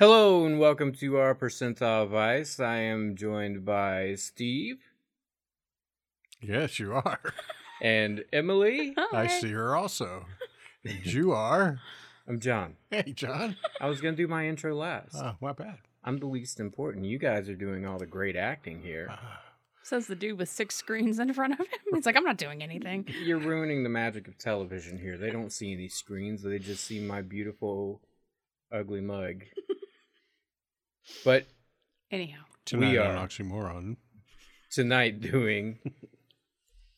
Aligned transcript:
Hello 0.00 0.46
and 0.46 0.58
welcome 0.58 0.92
to 0.94 1.18
our 1.18 1.34
percentile 1.34 2.08
vice. 2.08 2.58
I 2.58 2.76
am 2.78 3.16
joined 3.16 3.66
by 3.66 4.14
Steve 4.14 4.78
Yes, 6.40 6.78
you 6.78 6.94
are. 6.94 7.20
and 7.82 8.24
Emily. 8.32 8.94
I 9.12 9.26
see 9.26 9.50
her 9.52 9.76
also. 9.76 10.24
And 10.86 11.04
you 11.04 11.32
are. 11.32 11.80
I'm 12.26 12.40
John. 12.40 12.76
Hey, 12.90 13.12
John. 13.12 13.58
I 13.78 13.88
was 13.90 14.00
gonna 14.00 14.16
do 14.16 14.26
my 14.26 14.48
intro 14.48 14.74
last. 14.74 15.16
Oh, 15.16 15.34
not 15.42 15.58
bad. 15.58 15.80
I'm 16.02 16.16
the 16.18 16.26
least 16.26 16.60
important. 16.60 17.04
You 17.04 17.18
guys 17.18 17.50
are 17.50 17.54
doing 17.54 17.84
all 17.84 17.98
the 17.98 18.06
great 18.06 18.36
acting 18.36 18.80
here. 18.80 19.08
Ah, 19.10 19.42
Says 19.82 20.06
the 20.06 20.16
dude 20.16 20.38
with 20.38 20.48
six 20.48 20.76
screens 20.76 21.18
in 21.18 21.30
front 21.34 21.52
of 21.52 21.58
him. 21.58 21.66
He's 21.92 22.06
like, 22.06 22.16
I'm 22.16 22.24
not 22.24 22.38
doing 22.38 22.62
anything. 22.62 23.06
You're 23.22 23.36
ruining 23.38 23.82
the 23.82 23.90
magic 23.90 24.26
of 24.28 24.38
television 24.38 24.96
here. 24.98 25.18
They 25.18 25.30
don't 25.30 25.52
see 25.52 25.74
any 25.74 25.88
screens. 25.88 26.40
They 26.42 26.58
just 26.58 26.84
see 26.84 27.00
my 27.00 27.20
beautiful, 27.20 28.00
ugly 28.72 29.02
mug. 29.02 29.42
but 31.24 31.46
Anyhow, 32.10 32.42
Tonight 32.64 32.96
are. 32.96 33.16
on 33.16 33.28
Oxymoron. 33.28 33.96
tonight 34.70 35.20
doing 35.20 35.78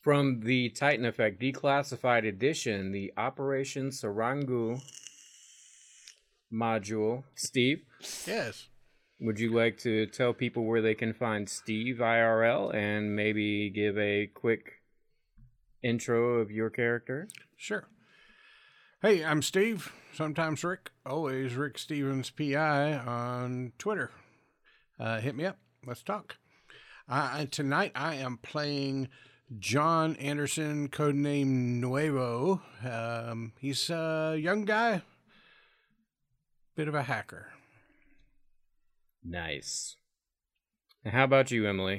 from 0.01 0.41
the 0.41 0.69
Titan 0.71 1.05
Effect 1.05 1.41
Declassified 1.41 2.27
Edition, 2.27 2.93
the 2.93 3.13
Operation 3.17 3.91
Sarangu 3.91 4.81
module. 6.53 7.25
Steve, 7.35 7.83
Yes. 8.27 8.69
would 9.21 9.39
you 9.39 9.53
like 9.53 9.79
to 9.79 10.07
tell 10.07 10.33
people 10.33 10.65
where 10.65 10.83
they 10.83 10.95
can 10.95 11.13
find 11.13 11.49
Steve 11.49 11.97
IRL 12.01 12.75
and 12.75 13.15
maybe 13.15 13.71
give 13.71 13.97
a 13.99 14.27
quick 14.29 14.81
intro 15.83 16.39
of 16.41 16.51
your 16.51 16.71
character? 16.71 17.29
Sure. 17.57 17.87
Hey, 19.03 19.25
I'm 19.25 19.43
Steve. 19.43 19.93
Sometimes 20.15 20.63
Rick. 20.63 20.93
Always 21.05 21.57
Rick 21.57 21.77
Stevens 21.77 22.31
PI 22.31 22.99
on 22.99 23.73
Twitter. 23.77 24.13
Uh, 24.97 25.19
hit 25.19 25.35
me 25.35 25.45
up. 25.45 25.59
Let's 25.85 26.05
talk. 26.05 26.37
Uh, 27.09 27.47
tonight 27.51 27.91
I 27.97 28.15
am 28.15 28.37
playing 28.37 29.09
John 29.59 30.15
Anderson, 30.19 30.89
codename 30.89 31.81
Nuevo. 31.81 32.63
Um, 32.89 33.55
he's 33.59 33.91
a 33.91 34.37
young 34.39 34.65
guy, 34.65 35.03
bit 36.77 36.87
of 36.87 36.95
a 36.95 37.03
hacker. 37.03 37.49
Nice. 39.25 39.97
How 41.05 41.25
about 41.25 41.51
you, 41.51 41.67
Emily? 41.67 41.99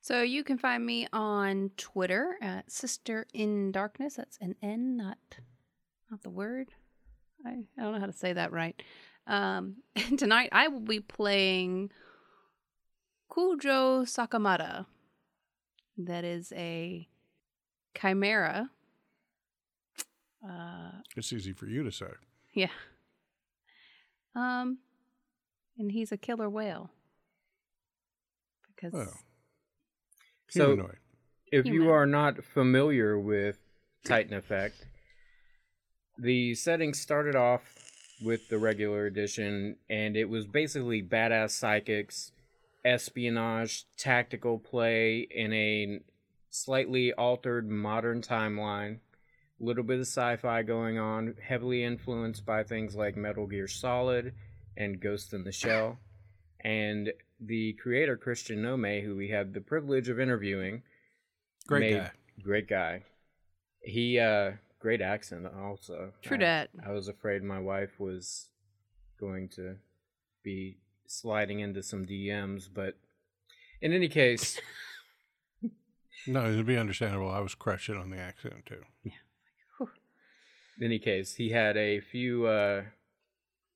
so 0.00 0.22
you 0.22 0.42
can 0.42 0.56
find 0.56 0.86
me 0.86 1.08
on 1.12 1.72
Twitter 1.76 2.36
at 2.40 2.72
Sister 2.72 3.26
in 3.34 3.70
Darkness. 3.70 4.14
That's 4.16 4.38
an 4.40 4.54
N, 4.62 4.96
not 4.96 5.18
not 6.10 6.22
the 6.22 6.30
word. 6.30 6.68
I, 7.46 7.50
I 7.78 7.82
don't 7.82 7.92
know 7.94 8.00
how 8.00 8.06
to 8.06 8.12
say 8.12 8.32
that 8.32 8.52
right. 8.52 8.80
Um, 9.26 9.76
and 9.96 10.18
tonight 10.18 10.48
I 10.52 10.68
will 10.68 10.80
be 10.80 11.00
playing 11.00 11.90
Kujo 13.30 14.02
Sakamata. 14.04 14.86
That 15.96 16.24
is 16.24 16.52
a 16.56 17.08
chimera. 18.00 18.70
Uh, 20.48 20.92
It's 21.16 21.32
easy 21.32 21.52
for 21.52 21.66
you 21.66 21.82
to 21.82 21.90
say. 21.90 22.06
Yeah. 22.54 22.68
Um, 24.34 24.78
and 25.76 25.90
he's 25.90 26.12
a 26.12 26.16
killer 26.16 26.48
whale. 26.48 26.90
Because 28.74 28.92
Well, 28.92 29.14
So- 30.48 30.66
humanoid. 30.68 30.98
If 31.50 31.64
you 31.64 31.88
are 31.90 32.04
not 32.04 32.44
familiar 32.44 33.18
with 33.18 33.58
Titan 34.04 34.34
Effect, 34.34 34.86
the 36.18 36.54
setting 36.54 36.94
started 36.94 37.36
off 37.36 37.62
with 38.22 38.48
the 38.48 38.58
regular 38.58 39.06
edition, 39.06 39.76
and 39.88 40.16
it 40.16 40.28
was 40.28 40.46
basically 40.46 41.02
badass 41.02 41.50
psychics, 41.50 42.32
espionage, 42.84 43.84
tactical 43.96 44.58
play 44.58 45.26
in 45.30 45.52
a 45.52 46.00
slightly 46.50 47.12
altered 47.12 47.68
modern 47.68 48.20
timeline. 48.22 48.98
A 49.60 49.64
little 49.64 49.84
bit 49.84 49.96
of 49.96 50.06
sci 50.06 50.36
fi 50.36 50.62
going 50.62 50.98
on, 50.98 51.34
heavily 51.42 51.84
influenced 51.84 52.44
by 52.46 52.62
things 52.62 52.94
like 52.94 53.16
Metal 53.16 53.46
Gear 53.46 53.68
Solid 53.68 54.34
and 54.76 55.00
Ghost 55.00 55.32
in 55.32 55.44
the 55.44 55.52
Shell. 55.52 55.98
And 56.64 57.12
the 57.40 57.74
creator, 57.74 58.16
Christian 58.16 58.62
Nome, 58.62 59.00
who 59.02 59.16
we 59.16 59.28
had 59.28 59.54
the 59.54 59.60
privilege 59.60 60.08
of 60.08 60.18
interviewing, 60.20 60.82
Great 61.66 61.80
made- 61.92 61.98
guy. 61.98 62.10
Great 62.42 62.68
guy. 62.68 63.02
He 63.82 64.18
uh 64.18 64.52
great 64.78 65.00
accent 65.00 65.46
also. 65.46 66.12
True 66.22 66.36
I, 66.36 66.40
dat. 66.40 66.70
I 66.86 66.92
was 66.92 67.08
afraid 67.08 67.42
my 67.42 67.60
wife 67.60 67.98
was 67.98 68.48
going 69.18 69.48
to 69.50 69.76
be 70.42 70.78
sliding 71.06 71.60
into 71.60 71.82
some 71.82 72.06
DMs, 72.06 72.68
but 72.72 72.94
in 73.80 73.92
any 73.92 74.08
case, 74.08 74.60
No, 76.26 76.50
it'd 76.50 76.66
be 76.66 76.76
understandable. 76.76 77.30
I 77.30 77.40
was 77.40 77.54
crushing 77.54 77.96
on 77.96 78.10
the 78.10 78.18
accent 78.18 78.66
too. 78.66 78.82
Yeah. 79.02 79.12
In 80.78 80.84
any 80.84 80.98
case, 80.98 81.34
he 81.34 81.50
had 81.50 81.76
a 81.76 82.00
few 82.00 82.46
uh 82.46 82.82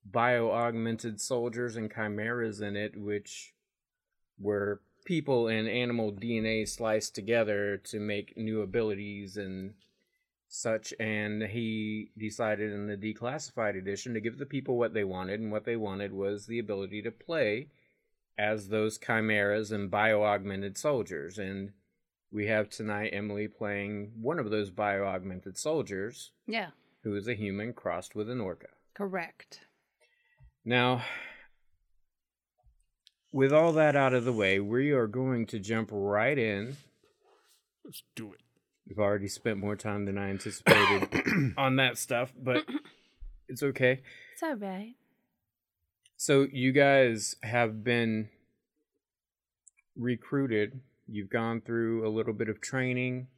bio 0.04 0.50
augmented 0.50 1.20
soldiers 1.20 1.76
and 1.76 1.92
chimeras 1.92 2.60
in 2.60 2.76
it, 2.76 2.96
which 2.96 3.54
were 4.38 4.82
people 5.04 5.48
and 5.48 5.68
animal 5.68 6.12
DNA 6.12 6.68
sliced 6.68 7.14
together 7.14 7.76
to 7.76 7.98
make 7.98 8.36
new 8.36 8.60
abilities 8.62 9.36
and 9.36 9.74
such. 10.52 10.92
And 11.00 11.42
he 11.42 12.10
decided 12.16 12.72
in 12.72 12.86
the 12.86 12.96
declassified 12.96 13.76
edition 13.76 14.14
to 14.14 14.20
give 14.20 14.38
the 14.38 14.46
people 14.46 14.76
what 14.76 14.94
they 14.94 15.04
wanted, 15.04 15.40
and 15.40 15.50
what 15.50 15.64
they 15.64 15.76
wanted 15.76 16.12
was 16.12 16.46
the 16.46 16.58
ability 16.58 17.02
to 17.02 17.10
play 17.10 17.68
as 18.38 18.68
those 18.68 18.98
chimeras 18.98 19.72
and 19.72 19.90
bio 19.90 20.22
augmented 20.22 20.76
soldiers. 20.78 21.38
And 21.38 21.72
we 22.30 22.46
have 22.46 22.68
tonight 22.70 23.10
Emily 23.12 23.48
playing 23.48 24.12
one 24.20 24.38
of 24.38 24.50
those 24.50 24.70
bio 24.70 25.04
augmented 25.04 25.56
soldiers 25.58 26.32
yeah, 26.46 26.70
who 27.02 27.14
is 27.16 27.28
a 27.28 27.34
human 27.34 27.72
crossed 27.72 28.14
with 28.14 28.30
an 28.30 28.40
orca. 28.40 28.68
correct. 28.94 29.60
Now, 30.64 31.02
with 33.32 33.52
all 33.52 33.72
that 33.72 33.96
out 33.96 34.14
of 34.14 34.24
the 34.24 34.32
way, 34.32 34.60
we 34.60 34.92
are 34.92 35.06
going 35.06 35.46
to 35.46 35.58
jump 35.58 35.88
right 35.92 36.38
in. 36.38 36.76
Let's 37.84 38.02
do 38.14 38.32
it. 38.32 38.40
We've 38.88 38.98
already 38.98 39.28
spent 39.28 39.58
more 39.58 39.76
time 39.76 40.04
than 40.04 40.18
I 40.18 40.30
anticipated 40.30 41.54
on 41.56 41.76
that 41.76 41.98
stuff, 41.98 42.32
but 42.38 42.64
it's 43.48 43.62
okay. 43.62 44.00
It's 44.34 44.42
all 44.42 44.56
right. 44.56 44.94
So, 46.16 46.46
you 46.52 46.72
guys 46.72 47.36
have 47.42 47.82
been 47.82 48.28
recruited, 49.96 50.80
you've 51.08 51.30
gone 51.30 51.60
through 51.60 52.06
a 52.06 52.10
little 52.10 52.32
bit 52.32 52.48
of 52.48 52.60
training, 52.60 53.28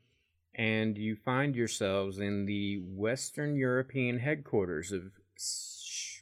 and 0.55 0.97
you 0.97 1.17
find 1.17 1.57
yourselves 1.57 2.19
in 2.19 2.47
the 2.47 2.83
Western 2.85 3.57
European 3.57 4.19
headquarters 4.19 4.93
of. 4.93 5.13
Sh- 5.39 6.21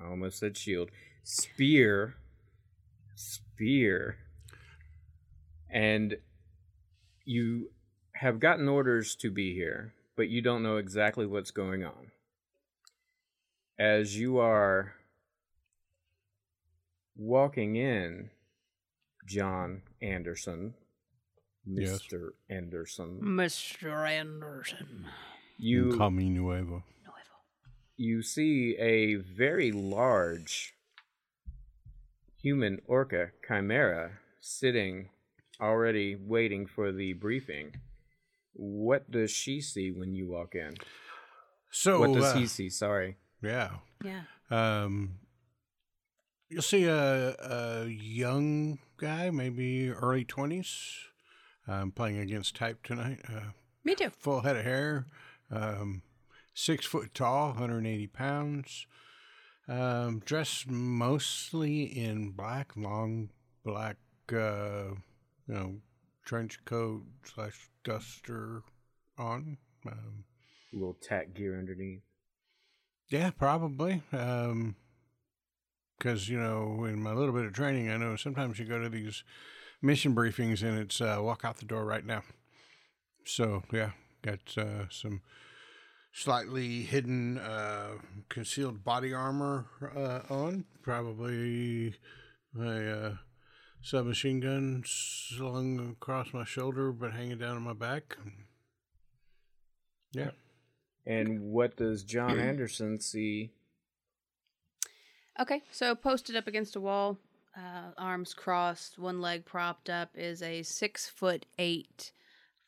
I 0.00 0.08
almost 0.08 0.38
said 0.38 0.56
shield. 0.56 0.90
Spear. 1.22 2.16
Spear. 3.16 4.18
And 5.70 6.16
you 7.24 7.70
have 8.24 8.40
gotten 8.40 8.66
orders 8.70 9.14
to 9.14 9.30
be 9.30 9.52
here, 9.52 9.92
but 10.16 10.30
you 10.30 10.40
don't 10.40 10.62
know 10.62 10.78
exactly 10.78 11.26
what's 11.26 11.50
going 11.50 11.84
on. 11.84 12.10
As 13.78 14.16
you 14.18 14.38
are 14.38 14.94
walking 17.16 17.76
in, 17.76 18.30
John 19.26 19.82
Anderson, 20.00 20.72
Yes. 21.66 22.02
Mr. 22.02 22.30
Anderson, 22.48 23.20
Mr. 23.22 24.08
Anderson. 24.08 25.06
you 25.58 25.94
Call 25.96 26.10
me 26.10 26.30
Nuevo. 26.30 26.82
you 27.96 28.22
see 28.22 28.74
a 28.78 29.16
very 29.16 29.70
large 29.70 30.72
human 32.40 32.80
orca 32.86 33.32
chimera 33.46 34.12
sitting 34.40 35.08
already 35.60 36.16
waiting 36.16 36.66
for 36.66 36.90
the 36.90 37.12
briefing. 37.14 37.74
What 38.54 39.10
does 39.10 39.30
she 39.30 39.60
see 39.60 39.90
when 39.90 40.14
you 40.14 40.28
walk 40.28 40.54
in? 40.54 40.74
So, 41.70 42.00
what 42.00 42.12
does 42.14 42.32
uh, 42.32 42.36
he 42.38 42.46
see? 42.46 42.70
Sorry. 42.70 43.16
yeah. 43.42 43.70
Yeah. 44.02 44.22
Um, 44.50 45.18
you'll 46.48 46.62
see 46.62 46.84
a, 46.84 47.34
a 47.40 47.86
young 47.88 48.78
guy, 48.96 49.30
maybe 49.30 49.90
early 49.90 50.24
20s. 50.24 50.92
I'm 51.66 51.90
playing 51.90 52.18
against 52.18 52.54
type 52.54 52.82
tonight. 52.82 53.20
Uh, 53.28 53.50
Me 53.82 53.94
too. 53.94 54.10
full 54.18 54.42
head 54.42 54.56
of 54.56 54.64
hair, 54.64 55.06
um, 55.50 56.02
six 56.52 56.84
foot 56.86 57.14
tall, 57.14 57.48
180 57.48 58.06
pounds. 58.08 58.86
Um, 59.66 60.20
dressed 60.24 60.68
mostly 60.70 61.84
in 61.84 62.32
black, 62.32 62.72
long 62.76 63.30
black, 63.64 63.96
uh, 64.30 64.90
you 65.48 65.54
know, 65.54 65.76
trench 66.24 66.64
coat 66.64 67.02
slash 67.24 67.68
duster 67.84 68.62
on. 69.18 69.58
Um, 69.86 70.24
little 70.72 70.96
tack 71.00 71.34
gear 71.34 71.58
underneath. 71.58 72.02
yeah, 73.08 73.30
probably. 73.30 74.02
Um, 74.12 74.76
because 75.98 76.28
you 76.28 76.38
know, 76.38 76.84
in 76.84 77.02
my 77.02 77.12
little 77.12 77.34
bit 77.34 77.44
of 77.44 77.52
training, 77.52 77.90
I 77.90 77.96
know 77.96 78.16
sometimes 78.16 78.58
you 78.58 78.64
go 78.64 78.80
to 78.80 78.88
these 78.88 79.24
mission 79.80 80.14
briefings 80.14 80.62
and 80.62 80.78
it's 80.78 81.00
uh, 81.00 81.18
walk 81.20 81.44
out 81.44 81.58
the 81.58 81.64
door 81.64 81.84
right 81.84 82.04
now. 82.04 82.22
So 83.24 83.62
yeah, 83.72 83.90
got 84.22 84.40
uh, 84.56 84.84
some 84.90 85.22
slightly 86.12 86.82
hidden 86.82 87.38
uh, 87.38 87.92
concealed 88.28 88.84
body 88.84 89.12
armor 89.12 89.66
uh, 89.96 90.32
on, 90.32 90.64
probably 90.82 91.94
my 92.52 92.88
uh, 92.88 93.14
submachine 93.84 94.40
gun 94.40 94.82
slung 94.86 95.90
across 95.92 96.32
my 96.32 96.42
shoulder 96.42 96.90
but 96.90 97.12
hanging 97.12 97.36
down 97.38 97.56
on 97.56 97.62
my 97.62 97.74
back. 97.74 98.16
Yeah. 100.12 100.30
And 101.06 101.40
what 101.40 101.76
does 101.76 102.02
John 102.02 102.38
Anderson 102.40 102.98
see? 102.98 103.50
Okay, 105.38 105.62
so 105.70 105.94
posted 105.94 106.34
up 106.34 106.46
against 106.46 106.76
a 106.76 106.80
wall, 106.80 107.18
uh, 107.56 107.90
arms 107.98 108.32
crossed, 108.32 108.98
one 108.98 109.20
leg 109.20 109.44
propped 109.44 109.90
up, 109.90 110.10
is 110.14 110.40
a 110.42 110.62
six 110.62 111.08
foot 111.08 111.44
eight, 111.58 112.12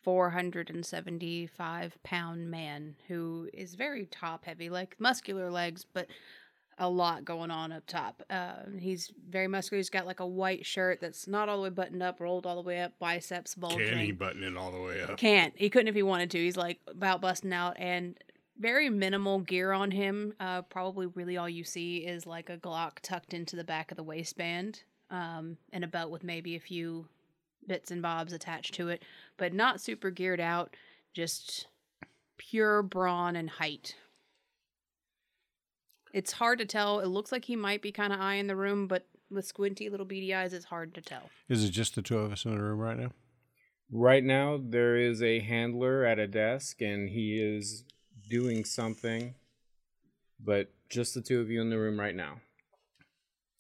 475 0.03 1.99
pound 2.03 2.51
man 2.51 2.97
who 3.09 3.49
is 3.55 3.75
very 3.75 4.07
top 4.07 4.45
heavy, 4.45 4.69
like 4.69 4.97
muscular 4.99 5.51
legs, 5.51 5.87
but 5.95 6.09
a 6.79 6.89
lot 6.89 7.25
going 7.25 7.51
on 7.51 7.73
up 7.73 7.87
top. 7.87 8.23
Uh, 8.29 8.57
he's 8.79 9.13
very 9.29 9.49
muscular. 9.49 9.79
He's 9.79 9.91
got 9.91 10.07
like 10.07 10.21
a 10.21 10.27
white 10.27 10.67
shirt 10.67 11.01
that's 11.01 11.27
not 11.27 11.49
all 11.49 11.57
the 11.57 11.63
way 11.65 11.71
buttoned 11.71 12.03
up, 12.03 12.21
rolled 12.21 12.47
all 12.47 12.57
the 12.57 12.67
way 12.67 12.81
up, 12.81 12.93
biceps 12.99 13.55
bulging. 13.55 13.89
Can 13.89 13.99
he 13.99 14.13
button 14.13 14.43
it 14.43 14.57
all 14.57 14.71
the 14.71 14.81
way 14.81 15.03
up? 15.03 15.17
Can't. 15.17 15.55
He 15.57 15.71
couldn't 15.71 15.89
if 15.89 15.95
he 15.95 16.03
wanted 16.03 16.31
to. 16.33 16.39
He's 16.39 16.57
like 16.57 16.81
about 16.87 17.21
busting 17.21 17.53
out 17.53 17.77
and 17.79 18.19
very 18.59 18.91
minimal 18.91 19.41
gear 19.41 19.73
on 19.73 19.91
him. 19.91 20.35
Uh, 20.39 20.63
probably 20.63 21.07
really 21.07 21.37
all 21.37 21.49
you 21.49 21.65
see 21.65 21.99
is 21.99 22.27
like 22.27 22.51
a 22.51 22.59
Glock 22.59 23.01
tucked 23.03 23.35
into 23.35 23.57
the 23.57 23.65
back 23.65 23.91
of 23.91 23.97
the 23.97 24.03
waistband 24.03 24.83
um, 25.11 25.57
and 25.73 25.85
a 25.85 25.89
belt 25.89 26.11
with 26.11 26.25
maybe 26.25 26.57
a 26.57 26.61
few 26.61 27.07
bits 27.67 27.91
and 27.91 28.03
bobs 28.03 28.33
attached 28.33 28.75
to 28.75 28.89
it, 28.89 29.03
but 29.37 29.53
not 29.53 29.81
super 29.81 30.11
geared 30.11 30.41
out. 30.41 30.77
Just 31.13 31.67
pure 32.37 32.83
brawn 32.83 33.37
and 33.37 33.49
height. 33.49 33.97
It's 36.17 36.33
hard 36.33 36.61
to 36.61 36.65
tell. 36.65 37.01
It 37.01 37.09
looks 37.09 37.31
like 37.31 37.45
he 37.45 37.57
might 37.57 37.83
be 37.83 37.93
kind 37.93 38.11
of 38.11 38.19
eyeing 38.19 38.47
the 38.47 38.57
room, 38.57 38.87
but 38.87 39.07
with 39.31 39.45
squinty 39.45 39.91
little 39.91 40.07
beady 40.07 40.35
eyes, 40.35 40.55
it's 40.55 40.65
hard 40.65 40.95
to 40.95 41.03
tell. 41.03 41.29
Is 41.47 41.63
it 41.63 41.73
just 41.73 41.95
the 41.95 42.01
two 42.01 42.17
of 42.17 42.33
us 42.33 42.47
in 42.47 42.53
the 42.53 42.63
room 42.63 42.79
right 42.79 42.97
now? 42.97 43.11
Right 43.93 44.25
now, 44.25 44.59
there 44.59 44.97
is 44.97 45.23
a 45.23 45.41
handler 45.41 46.07
at 46.07 46.19
a 46.19 46.27
desk, 46.27 46.81
and 46.81 47.11
he 47.11 47.39
is 47.39 47.85
doing 48.31 48.65
something, 48.65 49.35
but 50.43 50.73
just 50.89 51.13
the 51.13 51.21
two 51.21 51.39
of 51.39 51.51
you 51.51 51.61
in 51.61 51.69
the 51.69 51.79
room 51.79 52.01
right 52.01 52.15
now. 52.15 52.41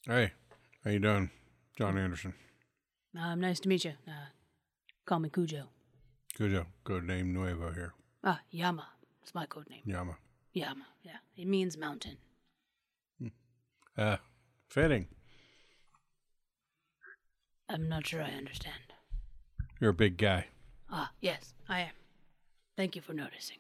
Hey, 0.06 0.32
how 0.82 0.92
you 0.92 0.98
doing, 0.98 1.28
John 1.76 1.98
Anderson? 1.98 2.32
Um, 3.20 3.38
nice 3.38 3.60
to 3.60 3.68
meet 3.68 3.84
you. 3.84 3.92
Uh, 4.08 4.30
call 5.04 5.18
me 5.18 5.28
Cujo. 5.28 5.64
Cujo, 6.34 6.64
code 6.84 7.04
name 7.04 7.34
Nuevo 7.34 7.72
here. 7.72 7.92
Ah, 8.24 8.40
Yama. 8.50 8.88
It's 9.22 9.34
my 9.34 9.44
code 9.44 9.68
name. 9.68 9.82
Yama. 9.84 10.16
Yama. 10.54 10.86
Yeah, 11.02 11.18
it 11.36 11.46
means 11.46 11.76
mountain. 11.76 12.16
Uh, 13.96 14.16
fitting. 14.68 15.06
I'm 17.68 17.88
not 17.88 18.06
sure 18.06 18.22
I 18.22 18.30
understand. 18.30 18.74
You're 19.80 19.90
a 19.90 19.94
big 19.94 20.16
guy. 20.16 20.46
Ah, 20.90 21.10
yes, 21.20 21.54
I 21.68 21.80
am. 21.80 21.92
Thank 22.76 22.94
you 22.94 23.02
for 23.02 23.12
noticing. 23.12 23.58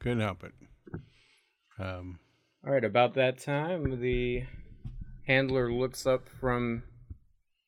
Couldn't 0.00 0.20
help 0.20 0.44
it. 0.44 0.52
Um, 1.78 2.20
All 2.64 2.72
right, 2.72 2.84
about 2.84 3.14
that 3.14 3.38
time, 3.38 4.00
the 4.00 4.44
handler 5.26 5.72
looks 5.72 6.06
up 6.06 6.28
from 6.28 6.84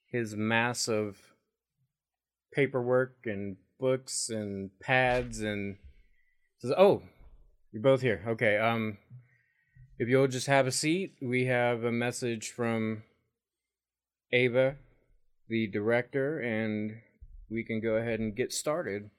his 0.07 0.37
mass 0.37 0.87
of 0.87 1.17
paperwork 2.53 3.17
and 3.25 3.57
books 3.81 4.29
and 4.29 4.71
pads 4.81 5.41
and 5.41 5.79
says, 6.59 6.73
"Oh, 6.77 7.03
you're 7.73 7.83
both 7.83 8.01
here. 8.01 8.23
Okay. 8.29 8.59
Um, 8.59 8.99
if 10.01 10.09
you'll 10.09 10.27
just 10.29 10.47
have 10.47 10.67
a 10.67 10.73
seat, 10.73 11.15
we 11.21 11.45
have 11.45 11.85
a 11.85 11.93
message 11.93 12.51
from 12.51 13.03
Ava, 14.33 14.77
the 15.47 15.67
director, 15.67 16.41
and 16.41 17.03
we 17.51 17.63
can 17.63 17.81
go 17.81 17.95
ahead 17.97 18.19
and 18.19 18.35
get 18.35 18.53
started." 18.53 19.11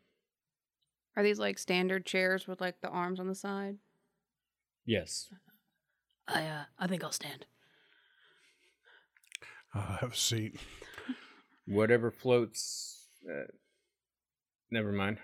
Are 1.16 1.24
these 1.24 1.40
like 1.40 1.58
standard 1.60 2.06
chairs 2.06 2.48
with 2.48 2.60
like 2.60 2.82
the 2.82 2.90
arms 2.90 3.20
on 3.20 3.28
the 3.28 3.36
side? 3.36 3.78
Yes. 4.86 5.30
I 6.28 6.46
uh, 6.46 6.64
I 6.80 6.88
think 6.88 7.04
I'll 7.04 7.12
stand. 7.12 7.46
I'll 9.74 9.98
have 9.98 10.14
a 10.14 10.16
seat. 10.16 10.60
whatever 11.68 12.12
floats. 12.12 13.08
Uh, 13.30 13.52
never 14.72 14.92
mind. 14.92 15.20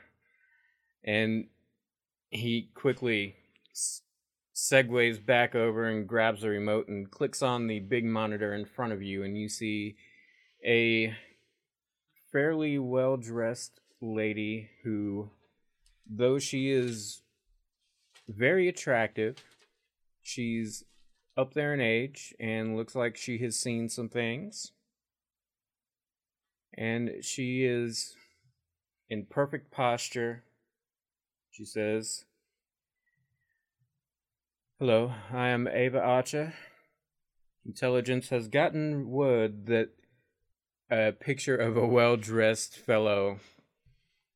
And 1.04 1.48
he 2.30 2.69
quickly 2.75 3.36
s- 3.71 4.01
segues 4.57 5.24
back 5.24 5.54
over 5.54 5.86
and 5.86 6.07
grabs 6.07 6.42
the 6.42 6.50
remote 6.50 6.88
and 6.88 7.12
clicks 7.12 7.44
on 7.44 7.68
the 7.68 7.80
big 7.80 8.04
monitor 8.04 8.56
in 8.56 8.65
front 8.65 8.92
of 8.92 9.04
you, 9.04 9.24
and 9.24 9.38
you 9.38 9.48
see 9.48 9.95
a 10.65 11.15
fairly 12.31 12.80
well 12.80 13.18
dressed 13.18 13.80
lady 14.01 14.68
who, 14.83 15.30
though 16.09 16.39
she 16.39 16.71
is 16.71 17.21
very 18.27 18.68
attractive, 18.68 19.38
she's 20.24 20.83
up 21.38 21.54
there 21.54 21.75
in 21.75 21.80
age 21.80 22.33
and 22.39 22.75
looks 22.75 22.95
like 22.95 23.15
she 23.15 23.38
has 23.38 23.56
seen 23.56 23.88
some 23.88 24.09
things 24.09 24.71
and 26.75 27.12
she 27.21 27.63
is 27.63 28.15
in 29.07 29.25
perfect 29.25 29.71
posture. 29.71 30.44
She 31.51 31.63
says, 31.63 32.25
Hello, 34.80 35.12
I 35.34 35.48
am 35.48 35.68
Ava 35.68 36.00
Archer. 36.00 36.54
Intelligence 37.66 38.30
has 38.30 38.48
gotten 38.48 39.10
word 39.10 39.66
that 39.66 39.90
a 40.92 41.14
picture 41.14 41.58
of 41.58 41.76
a 41.76 41.88
well 41.88 42.16
dressed 42.16 42.78
fellow. 42.78 43.40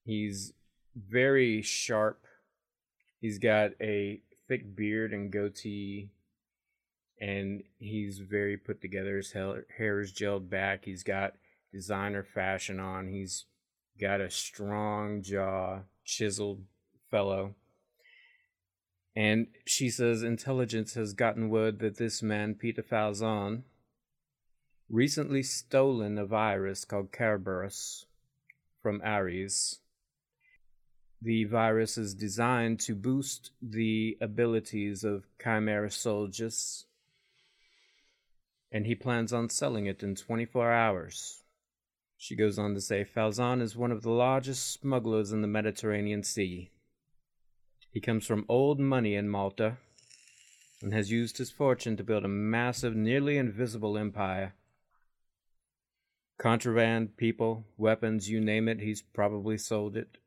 He's 0.04 0.54
very 0.96 1.62
sharp. 1.62 2.26
He's 3.20 3.38
got 3.38 3.74
a 3.80 4.22
thick 4.48 4.76
beard 4.76 5.14
and 5.14 5.32
goatee, 5.32 6.10
and 7.22 7.62
he's 7.78 8.18
very 8.18 8.58
put 8.58 8.82
together. 8.82 9.18
His 9.18 9.34
hair 9.34 9.68
hair 9.78 10.00
is 10.00 10.12
gelled 10.12 10.50
back. 10.50 10.86
He's 10.86 11.04
got 11.04 11.36
designer 11.72 12.24
fashion 12.24 12.80
on. 12.80 13.10
He's 13.10 13.46
got 14.00 14.22
a 14.22 14.32
strong 14.32 15.22
jaw, 15.22 15.82
chiseled 16.04 16.64
fellow. 17.12 17.54
And 19.16 19.48
she 19.66 19.90
says 19.90 20.24
intelligence 20.24 20.94
has 20.94 21.14
gotten 21.14 21.50
word 21.50 21.80
that 21.80 21.98
this 21.98 22.24
man, 22.24 22.56
Peter 22.56 22.82
Falzon, 22.82 23.64
recently 24.90 25.44
stolen 25.44 26.18
a 26.18 26.26
virus 26.26 26.86
called 26.86 27.10
Cerberus 27.16 28.06
from 28.82 29.02
Ares. 29.04 29.80
The 31.22 31.44
virus 31.44 31.98
is 31.98 32.16
designed 32.16 32.80
to 32.82 32.96
boost 32.96 33.52
the 33.62 34.18
abilities 34.20 35.04
of 35.04 35.28
Chimera 35.42 35.92
soldiers, 35.92 36.86
and 38.72 38.88
he 38.88 38.96
plans 38.96 39.32
on 39.32 39.50
selling 39.50 39.86
it 39.86 40.02
in 40.02 40.16
24 40.16 40.72
hours. 40.72 41.44
She 42.18 42.36
goes 42.36 42.58
on 42.58 42.74
to 42.74 42.82
say 42.82 43.04
Falzon 43.06 43.62
is 43.62 43.76
one 43.76 43.92
of 43.92 44.02
the 44.02 44.10
largest 44.10 44.72
smugglers 44.72 45.32
in 45.32 45.42
the 45.42 45.48
Mediterranean 45.48 46.24
Sea. 46.24 46.71
He 47.92 48.00
comes 48.00 48.26
from 48.26 48.46
old 48.48 48.80
money 48.80 49.16
in 49.16 49.30
Malta 49.30 49.78
and 50.82 50.94
has 50.94 51.12
used 51.12 51.38
his 51.38 51.52
fortune 51.52 51.98
to 51.98 52.04
build 52.04 52.24
a 52.24 52.30
massive, 52.30 52.96
nearly 52.96 53.38
invisible 53.38 53.98
empire. 53.98 54.54
Contraband, 56.38 57.18
people, 57.18 57.66
weapons, 57.78 58.30
you 58.30 58.40
name 58.40 58.68
it, 58.68 58.80
he's 58.80 59.02
probably 59.02 59.58
sold 59.58 59.96
it. 59.96 60.18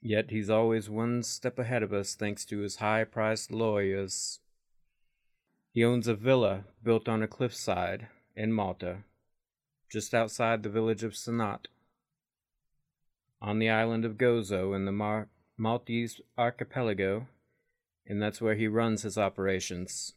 Yet 0.00 0.30
he's 0.30 0.50
always 0.50 0.90
one 0.90 1.22
step 1.22 1.58
ahead 1.58 1.82
of 1.82 1.92
us 1.92 2.14
thanks 2.14 2.44
to 2.46 2.58
his 2.58 2.76
high 2.76 3.04
priced 3.04 3.52
lawyers. 3.52 4.40
He 5.70 5.84
owns 5.84 6.08
a 6.08 6.14
villa 6.14 6.64
built 6.82 7.08
on 7.08 7.22
a 7.22 7.28
cliffside 7.28 8.08
in 8.34 8.52
Malta 8.52 9.04
just 9.92 10.14
outside 10.14 10.62
the 10.62 10.70
village 10.70 11.04
of 11.04 11.12
Sannat, 11.12 11.66
on 13.42 13.58
the 13.58 13.68
island 13.68 14.06
of 14.06 14.16
Gozo 14.16 14.74
in 14.74 14.86
the 14.86 14.92
Mar- 14.92 15.28
Maltese 15.58 16.20
archipelago, 16.38 17.28
and 18.06 18.22
that's 18.22 18.40
where 18.40 18.54
he 18.54 18.66
runs 18.66 19.02
his 19.02 19.18
operations. 19.18 20.14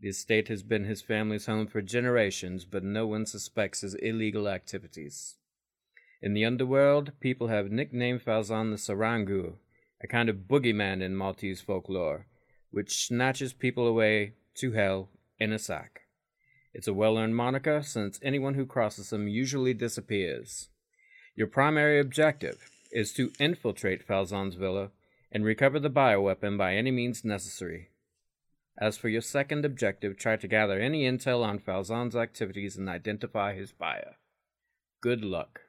The 0.00 0.08
estate 0.08 0.48
has 0.48 0.62
been 0.62 0.84
his 0.84 1.00
family's 1.00 1.46
home 1.46 1.66
for 1.66 1.80
generations, 1.80 2.64
but 2.64 2.84
no 2.84 3.06
one 3.06 3.24
suspects 3.24 3.80
his 3.80 3.94
illegal 3.94 4.48
activities. 4.48 5.36
In 6.20 6.34
the 6.34 6.44
underworld, 6.44 7.12
people 7.20 7.48
have 7.48 7.70
nicknamed 7.70 8.24
Falzon 8.24 8.70
the 8.70 8.76
Sarangu, 8.76 9.54
a 10.02 10.06
kind 10.06 10.28
of 10.28 10.48
boogeyman 10.48 11.00
in 11.00 11.16
Maltese 11.16 11.60
folklore, 11.60 12.26
which 12.70 13.06
snatches 13.06 13.52
people 13.52 13.86
away 13.86 14.34
to 14.56 14.72
hell 14.72 15.08
in 15.38 15.52
a 15.52 15.58
sack. 15.58 16.02
It's 16.74 16.88
a 16.88 16.94
well 16.94 17.16
earned 17.16 17.36
moniker 17.36 17.82
since 17.82 18.20
anyone 18.22 18.54
who 18.54 18.66
crosses 18.66 19.12
him 19.12 19.28
usually 19.28 19.74
disappears. 19.74 20.68
Your 21.34 21.46
primary 21.46 21.98
objective 21.98 22.71
is 22.92 23.12
to 23.14 23.32
infiltrate 23.40 24.06
Falzon's 24.06 24.54
villa 24.54 24.90
and 25.30 25.44
recover 25.44 25.80
the 25.80 25.90
bioweapon 25.90 26.58
by 26.58 26.74
any 26.74 26.90
means 26.90 27.24
necessary. 27.24 27.88
As 28.78 28.96
for 28.96 29.08
your 29.08 29.20
second 29.20 29.64
objective, 29.64 30.16
try 30.16 30.36
to 30.36 30.48
gather 30.48 30.78
any 30.78 31.04
intel 31.04 31.44
on 31.44 31.58
Falzon's 31.58 32.16
activities 32.16 32.76
and 32.76 32.88
identify 32.88 33.54
his 33.54 33.72
buyer. 33.72 34.16
Good 35.00 35.24
luck. 35.24 35.60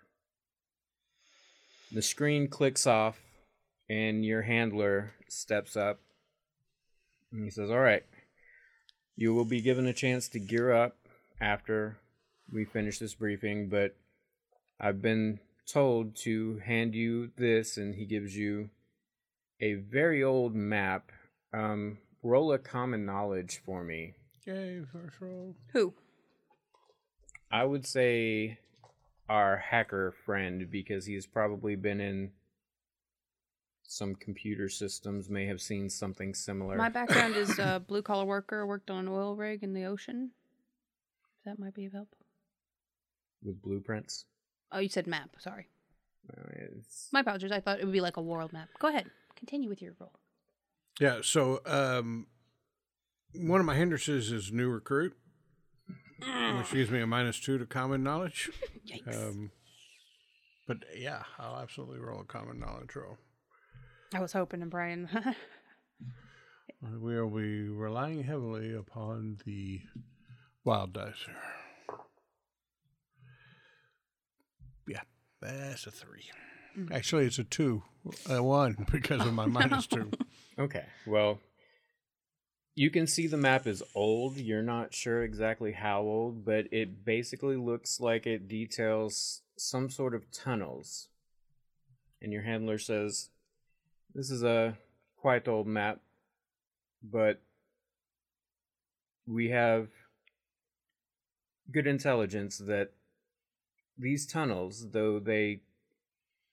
The 1.92 2.02
screen 2.02 2.48
clicks 2.48 2.88
off, 2.88 3.20
and 3.90 4.26
your 4.26 4.44
handler 4.44 5.14
steps 5.28 5.76
up. 5.76 6.00
And 7.32 7.44
he 7.44 7.50
says, 7.50 7.70
All 7.70 7.80
right, 7.80 8.04
you 9.16 9.34
will 9.34 9.46
be 9.46 9.62
given 9.62 9.86
a 9.86 9.94
chance 9.94 10.28
to 10.30 10.40
gear 10.40 10.72
up 10.72 10.98
after 11.40 11.98
we 12.52 12.66
finish 12.66 13.00
this 13.00 13.16
briefing, 13.16 13.70
but 13.70 13.96
I've 14.80 15.02
been 15.02 15.40
told 15.72 16.16
to 16.18 16.60
hand 16.66 16.96
you 16.96 17.32
this, 17.38 17.78
and 17.78 17.96
he 17.96 18.06
gives 18.06 18.36
you 18.36 18.70
a 19.60 19.76
very 19.76 20.24
old 20.24 20.56
map. 20.56 21.12
Um, 21.54 22.00
roll 22.22 22.52
a 22.54 22.60
common 22.60 23.06
knowledge 23.06 23.62
for 23.66 23.84
me. 23.84 24.16
Yay, 24.46 24.82
first 24.92 25.22
roll. 25.22 25.56
Who? 25.74 25.94
I 27.52 27.64
would 27.64 27.86
say 27.86 28.58
our 29.30 29.58
hacker 29.58 30.14
friend 30.26 30.70
because 30.70 31.06
he's 31.06 31.26
probably 31.26 31.76
been 31.76 32.02
in 32.02 32.32
some 33.84 34.16
computer 34.16 34.70
systems, 34.70 35.30
may 35.30 35.46
have 35.46 35.62
seen 35.62 35.90
something 35.90 36.34
similar. 36.34 36.76
My 36.78 36.90
background 36.90 37.36
is 37.36 37.60
a 37.60 37.82
blue 37.88 38.02
collar 38.02 38.26
worker, 38.26 38.66
worked 38.66 38.90
on 38.90 39.00
an 39.00 39.08
oil 39.08 39.36
rig 39.36 39.62
in 39.64 39.74
the 39.74 39.86
ocean. 39.86 40.32
That 41.46 41.60
might 41.60 41.76
be 41.76 41.86
of 41.86 41.94
help. 41.94 42.16
with 43.44 43.62
blueprints. 43.62 44.26
Oh, 44.74 44.80
you 44.80 44.90
said 44.90 45.08
map. 45.08 45.30
Sorry. 45.40 45.68
It's- 46.30 47.10
My 47.12 47.20
apologies. 47.22 47.52
I 47.52 47.60
thought 47.60 47.80
it 47.80 47.86
would 47.86 47.94
be 47.94 48.02
like 48.02 48.18
a 48.18 48.22
world 48.22 48.52
map. 48.54 48.70
Go 48.80 48.88
ahead. 48.90 49.10
Continue 49.36 49.70
with 49.70 49.82
your 49.82 49.94
role. 50.00 50.14
Yeah, 51.00 51.20
so 51.22 51.60
um, 51.66 52.28
one 53.36 53.60
of 53.60 53.66
my 53.66 53.76
hindrances 53.76 54.32
is 54.32 54.52
new 54.52 54.70
recruit, 54.70 55.16
which 56.58 56.72
gives 56.72 56.92
me 56.92 57.02
a 57.02 57.08
minus 57.08 57.40
two 57.40 57.58
to 57.58 57.66
common 57.66 58.04
knowledge. 58.04 58.52
Yikes. 58.88 59.30
Um, 59.30 59.52
but 60.68 60.78
yeah, 60.96 61.24
I'll 61.40 61.58
absolutely 61.62 62.00
roll 62.00 62.22
a 62.22 62.26
common 62.26 62.60
knowledge 62.60 62.96
roll. 62.96 63.18
I 64.14 64.20
was 64.22 64.34
hoping 64.34 64.62
and 64.62 64.72
praying. 64.72 65.10
Uh, 65.14 65.34
We'll 66.82 67.30
be 67.30 67.70
relying 67.70 68.24
heavily 68.24 68.74
upon 68.76 69.38
the 69.46 69.80
wild 70.66 70.92
dice 70.92 71.14
here. 71.26 71.36
Yeah, 74.88 75.02
that's 75.42 75.88
a 75.88 75.92
three. 75.92 76.24
Mm. 76.78 76.92
Actually, 76.92 77.26
it's 77.26 77.40
a 77.40 77.44
two, 77.44 77.84
a 78.30 78.42
one 78.42 78.86
because 78.92 79.22
of 79.22 79.34
my 79.34 79.46
minus 79.48 79.88
two. 79.88 80.12
Okay, 80.58 80.86
well, 81.06 81.40
you 82.76 82.90
can 82.90 83.08
see 83.08 83.28
the 83.28 83.38
map 83.38 83.68
is 83.68 83.84
old. 83.94 84.38
You're 84.38 84.64
not 84.64 84.94
sure 84.94 85.24
exactly 85.24 85.74
how 85.74 86.02
old, 86.02 86.46
but 86.46 86.66
it 86.72 87.06
basically 87.06 87.56
looks 87.56 88.00
like 88.00 88.26
it 88.26 88.48
details 88.48 89.42
some 89.58 89.90
sort 89.90 90.16
of 90.16 90.32
tunnels. 90.32 91.10
And 92.22 92.32
your 92.32 92.44
handler 92.44 92.78
says, 92.78 93.30
This 94.16 94.32
is 94.32 94.44
a 94.44 94.78
quite 95.18 95.48
old 95.48 95.68
map, 95.68 96.00
but 97.04 97.42
we 99.28 99.50
have 99.50 99.90
good 101.72 101.88
intelligence 101.88 102.58
that 102.58 102.92
these 103.98 104.26
tunnels, 104.26 104.92
though 104.92 105.20
they 105.20 105.62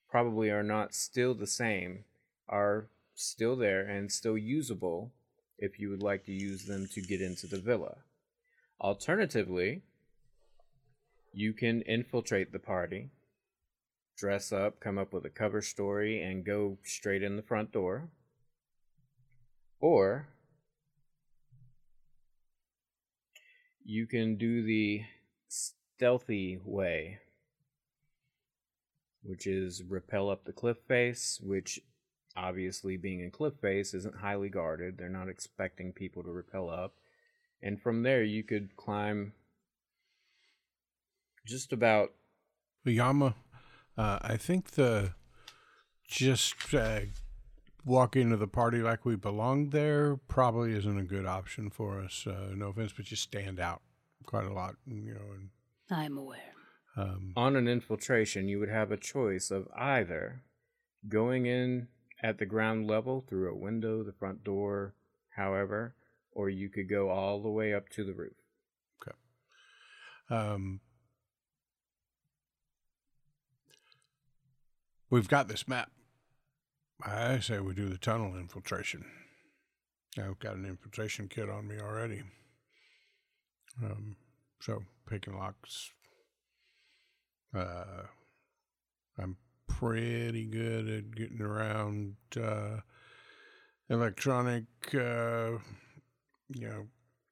probably 0.08 0.50
are 0.50 0.62
not 0.62 0.94
still 0.94 1.34
the 1.34 1.46
same, 1.46 2.04
are 2.48 2.88
still 3.14 3.56
there 3.56 3.80
and 3.80 4.10
still 4.10 4.36
usable 4.36 5.12
if 5.58 5.78
you 5.78 5.90
would 5.90 6.02
like 6.02 6.24
to 6.24 6.32
use 6.32 6.64
them 6.64 6.88
to 6.92 7.00
get 7.00 7.20
into 7.20 7.46
the 7.46 7.60
villa. 7.60 7.98
Alternatively, 8.80 9.82
you 11.32 11.52
can 11.52 11.82
infiltrate 11.82 12.52
the 12.52 12.58
party, 12.58 13.10
dress 14.16 14.52
up, 14.52 14.80
come 14.80 14.98
up 14.98 15.12
with 15.12 15.24
a 15.24 15.30
cover 15.30 15.62
story, 15.62 16.22
and 16.22 16.44
go 16.44 16.78
straight 16.82 17.22
in 17.22 17.36
the 17.36 17.42
front 17.42 17.72
door. 17.72 18.08
Or 19.80 20.28
you 23.84 24.06
can 24.06 24.36
do 24.36 24.62
the 24.62 25.02
stealthy 25.48 26.58
way, 26.64 27.18
which 29.22 29.46
is 29.46 29.82
rappel 29.82 30.30
up 30.30 30.44
the 30.44 30.52
cliff 30.52 30.78
face, 30.88 31.40
which 31.42 31.80
obviously 32.36 32.96
being 32.96 33.24
a 33.24 33.30
cliff 33.30 33.54
face 33.60 33.94
isn't 33.94 34.16
highly 34.16 34.48
guarded. 34.48 34.96
They're 34.96 35.08
not 35.08 35.28
expecting 35.28 35.92
people 35.92 36.22
to 36.22 36.30
rappel 36.30 36.70
up. 36.70 36.94
And 37.62 37.80
from 37.80 38.02
there 38.02 38.22
you 38.22 38.42
could 38.42 38.76
climb 38.76 39.32
just 41.46 41.72
about 41.72 42.12
Yama, 42.84 43.34
uh, 43.96 44.18
I 44.22 44.36
think 44.36 44.72
the 44.72 45.14
just 46.06 46.74
uh, 46.74 47.00
walk 47.84 48.16
into 48.16 48.36
the 48.36 48.48
party 48.48 48.78
like 48.78 49.04
we 49.04 49.16
belong 49.16 49.70
there 49.70 50.16
probably 50.28 50.72
isn't 50.72 50.98
a 50.98 51.04
good 51.04 51.26
option 51.26 51.70
for 51.70 52.00
us. 52.00 52.26
Uh, 52.26 52.52
no 52.54 52.68
offense, 52.68 52.92
but 52.96 53.10
you 53.10 53.16
stand 53.16 53.60
out 53.60 53.82
quite 54.26 54.46
a 54.46 54.52
lot, 54.52 54.76
you 54.86 55.14
know. 55.14 55.20
And 55.34 55.50
I'm 55.90 56.18
aware. 56.18 56.49
Um, 57.00 57.32
on 57.36 57.56
an 57.56 57.68
infiltration, 57.68 58.48
you 58.48 58.58
would 58.58 58.68
have 58.68 58.90
a 58.90 58.96
choice 58.96 59.50
of 59.50 59.68
either 59.76 60.42
going 61.08 61.46
in 61.46 61.88
at 62.22 62.38
the 62.38 62.46
ground 62.46 62.86
level 62.86 63.24
through 63.26 63.50
a 63.50 63.56
window, 63.56 64.02
the 64.02 64.12
front 64.12 64.44
door, 64.44 64.94
however, 65.30 65.94
or 66.32 66.50
you 66.50 66.68
could 66.68 66.88
go 66.88 67.08
all 67.08 67.42
the 67.42 67.48
way 67.48 67.72
up 67.72 67.88
to 67.90 68.04
the 68.04 68.12
roof. 68.12 68.34
um, 70.30 70.80
we've 75.08 75.28
got 75.28 75.48
this 75.48 75.66
map. 75.66 75.90
I 77.02 77.40
say 77.40 77.60
we 77.60 77.72
do 77.72 77.88
the 77.88 77.98
tunnel 77.98 78.36
infiltration. 78.36 79.06
I've 80.18 80.38
got 80.38 80.56
an 80.56 80.66
infiltration 80.66 81.28
kit 81.28 81.48
on 81.48 81.66
me 81.66 81.76
already. 81.80 82.22
Um, 83.82 84.16
so 84.60 84.82
picking 85.08 85.38
locks. 85.38 85.92
Uh, 87.54 88.04
I'm 89.18 89.36
pretty 89.66 90.44
good 90.44 90.88
at 90.88 91.14
getting 91.14 91.40
around 91.40 92.16
uh, 92.40 92.80
electronic, 93.88 94.64
uh, 94.94 95.58
you 96.48 96.68
know, 96.68 96.86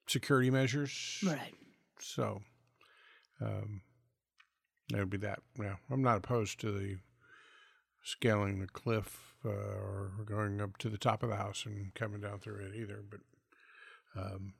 security 0.07 0.51
measures. 0.51 1.23
Right. 1.25 1.55
So, 2.01 2.41
um, 3.41 3.83
that 4.91 4.99
would 4.99 5.11
be 5.11 5.19
that. 5.19 5.41
Yeah, 5.59 5.77
I'm 5.91 6.03
not 6.03 6.19
opposed 6.19 6.61
to 6.61 6.73
the 6.73 6.97
scaling 8.03 8.61
the 8.61 8.67
cliff 8.67 9.35
uh, 9.45 9.51
or 9.51 10.13
going 10.25 10.61
up 10.61 10.79
to 10.79 10.89
the 10.89 10.99
top 10.99 11.23
of 11.23 11.29
the 11.29 11.37
house 11.37 11.65
and 11.67 11.95
coming 11.95 12.21
down 12.21 12.41
through 12.41 12.67
it 12.67 12.75
either. 12.75 13.05
But 13.09 13.21
um, 14.21 14.55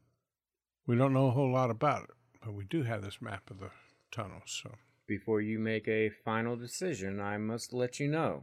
we 0.87 0.97
don't 0.97 1.13
know 1.13 1.29
a 1.29 1.33
whole 1.33 1.51
lot 1.51 1.71
about 1.71 2.05
it. 2.05 2.11
But 2.45 2.55
we 2.55 2.65
do 2.65 2.83
have 2.85 3.03
this 3.03 3.21
map 3.21 3.51
of 3.51 3.59
the 3.59 3.71
tunnels. 4.13 4.61
So, 4.63 4.75
Before 5.09 5.41
you 5.41 5.59
make 5.59 5.89
a 5.89 6.11
final 6.11 6.55
decision, 6.55 7.19
I 7.19 7.39
must 7.39 7.73
let 7.73 7.99
you 7.99 8.09
know. 8.09 8.43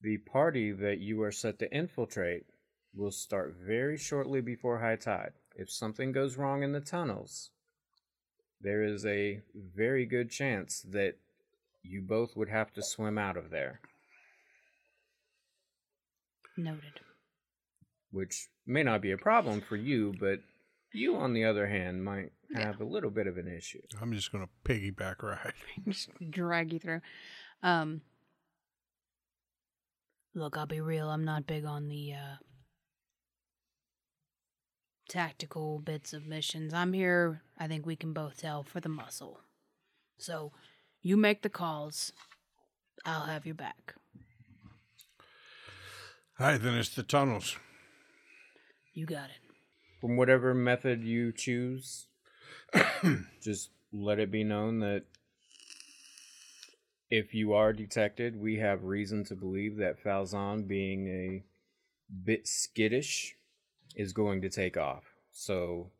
The 0.00 0.18
party 0.18 0.70
that 0.70 1.00
you 1.00 1.20
are 1.22 1.32
set 1.32 1.58
to 1.58 1.74
infiltrate 1.74 2.46
will 2.94 3.10
start 3.10 3.56
very 3.60 3.98
shortly 3.98 4.40
before 4.40 4.78
high 4.78 4.94
tide. 4.94 5.32
If 5.56 5.68
something 5.68 6.12
goes 6.12 6.36
wrong 6.36 6.62
in 6.62 6.70
the 6.70 6.80
tunnels, 6.80 7.50
there 8.60 8.84
is 8.84 9.04
a 9.04 9.40
very 9.54 10.06
good 10.06 10.30
chance 10.30 10.82
that 10.82 11.16
you 11.82 12.00
both 12.00 12.36
would 12.36 12.48
have 12.48 12.72
to 12.74 12.82
swim 12.82 13.18
out 13.18 13.36
of 13.36 13.50
there, 13.50 13.80
Noted. 16.56 17.00
which 18.12 18.46
may 18.64 18.84
not 18.84 19.02
be 19.02 19.10
a 19.10 19.18
problem 19.18 19.60
for 19.60 19.76
you, 19.76 20.14
but 20.20 20.38
you, 20.94 21.16
on 21.16 21.32
the 21.32 21.44
other 21.44 21.66
hand, 21.66 22.04
might 22.04 22.32
have 22.54 22.80
a 22.80 22.84
little 22.84 23.10
bit 23.10 23.26
of 23.26 23.36
an 23.36 23.48
issue. 23.48 23.80
I'm 24.00 24.12
just 24.12 24.32
going 24.32 24.46
to 24.46 24.70
piggyback 24.70 25.22
ride. 25.22 25.54
Just 25.88 26.10
drag 26.30 26.72
you 26.72 26.78
through. 26.78 27.00
Um, 27.62 28.02
look, 30.34 30.56
I'll 30.56 30.66
be 30.66 30.80
real. 30.80 31.08
I'm 31.10 31.24
not 31.24 31.46
big 31.46 31.64
on 31.64 31.88
the 31.88 32.12
uh, 32.12 32.36
tactical 35.08 35.80
bits 35.80 36.12
of 36.12 36.26
missions. 36.26 36.72
I'm 36.72 36.92
here, 36.92 37.42
I 37.58 37.66
think 37.66 37.86
we 37.86 37.96
can 37.96 38.12
both 38.12 38.38
tell, 38.38 38.62
for 38.62 38.80
the 38.80 38.88
muscle. 38.88 39.40
So 40.18 40.52
you 41.02 41.16
make 41.16 41.42
the 41.42 41.50
calls. 41.50 42.12
I'll 43.04 43.26
have 43.26 43.46
your 43.46 43.54
back. 43.54 43.94
All 46.38 46.46
right, 46.48 46.60
then 46.60 46.74
it's 46.74 46.88
the 46.88 47.02
tunnels. 47.02 47.56
You 48.92 49.06
got 49.06 49.30
it. 49.30 49.43
From 50.04 50.18
whatever 50.18 50.52
method 50.52 51.02
you 51.02 51.32
choose, 51.32 52.08
just 53.42 53.70
let 53.90 54.18
it 54.18 54.30
be 54.30 54.44
known 54.44 54.80
that 54.80 55.02
if 57.08 57.32
you 57.32 57.54
are 57.54 57.72
detected, 57.72 58.38
we 58.38 58.58
have 58.58 58.84
reason 58.84 59.24
to 59.24 59.34
believe 59.34 59.78
that 59.78 60.04
Falzon, 60.04 60.68
being 60.68 61.08
a 61.08 61.42
bit 62.22 62.46
skittish, 62.46 63.34
is 63.96 64.12
going 64.12 64.42
to 64.42 64.50
take 64.50 64.76
off. 64.76 65.04
So, 65.32 65.90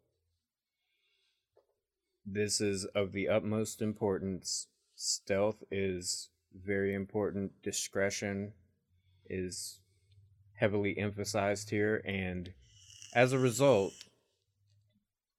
this 2.26 2.60
is 2.60 2.84
of 2.84 3.12
the 3.12 3.30
utmost 3.30 3.80
importance. 3.80 4.66
Stealth 4.96 5.64
is 5.70 6.28
very 6.54 6.92
important. 6.92 7.52
Discretion 7.62 8.52
is 9.30 9.78
heavily 10.56 10.98
emphasized 10.98 11.70
here, 11.70 12.02
and 12.04 12.52
as 13.14 13.32
a 13.32 13.38
result, 13.38 13.92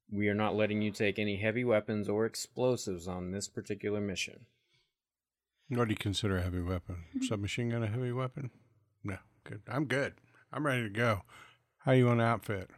we 0.09 0.29
are 0.29 0.35
not 0.35 0.55
letting 0.55 0.81
you 0.81 0.91
take 0.91 1.19
any 1.19 1.37
heavy 1.37 1.63
weapons 1.63 2.07
or 2.07 2.25
explosives 2.25 3.07
on 3.07 3.31
this 3.31 3.47
particular 3.47 3.99
mission. 3.99 4.45
What 5.67 5.87
do 5.87 5.91
you 5.91 5.97
consider 5.97 6.37
a 6.37 6.43
heavy 6.43 6.61
weapon? 6.61 7.05
Hmm. 7.13 7.23
Submachine 7.23 7.69
gun 7.69 7.83
a 7.83 7.87
heavy 7.87 8.11
weapon? 8.11 8.51
No, 9.03 9.17
good. 9.43 9.61
I'm 9.67 9.85
good. 9.85 10.13
I'm 10.53 10.65
ready 10.65 10.83
to 10.83 10.89
go. 10.89 11.23
How 11.79 11.91
you 11.91 12.05
want 12.05 12.19
to 12.19 12.25
outfit? 12.25 12.69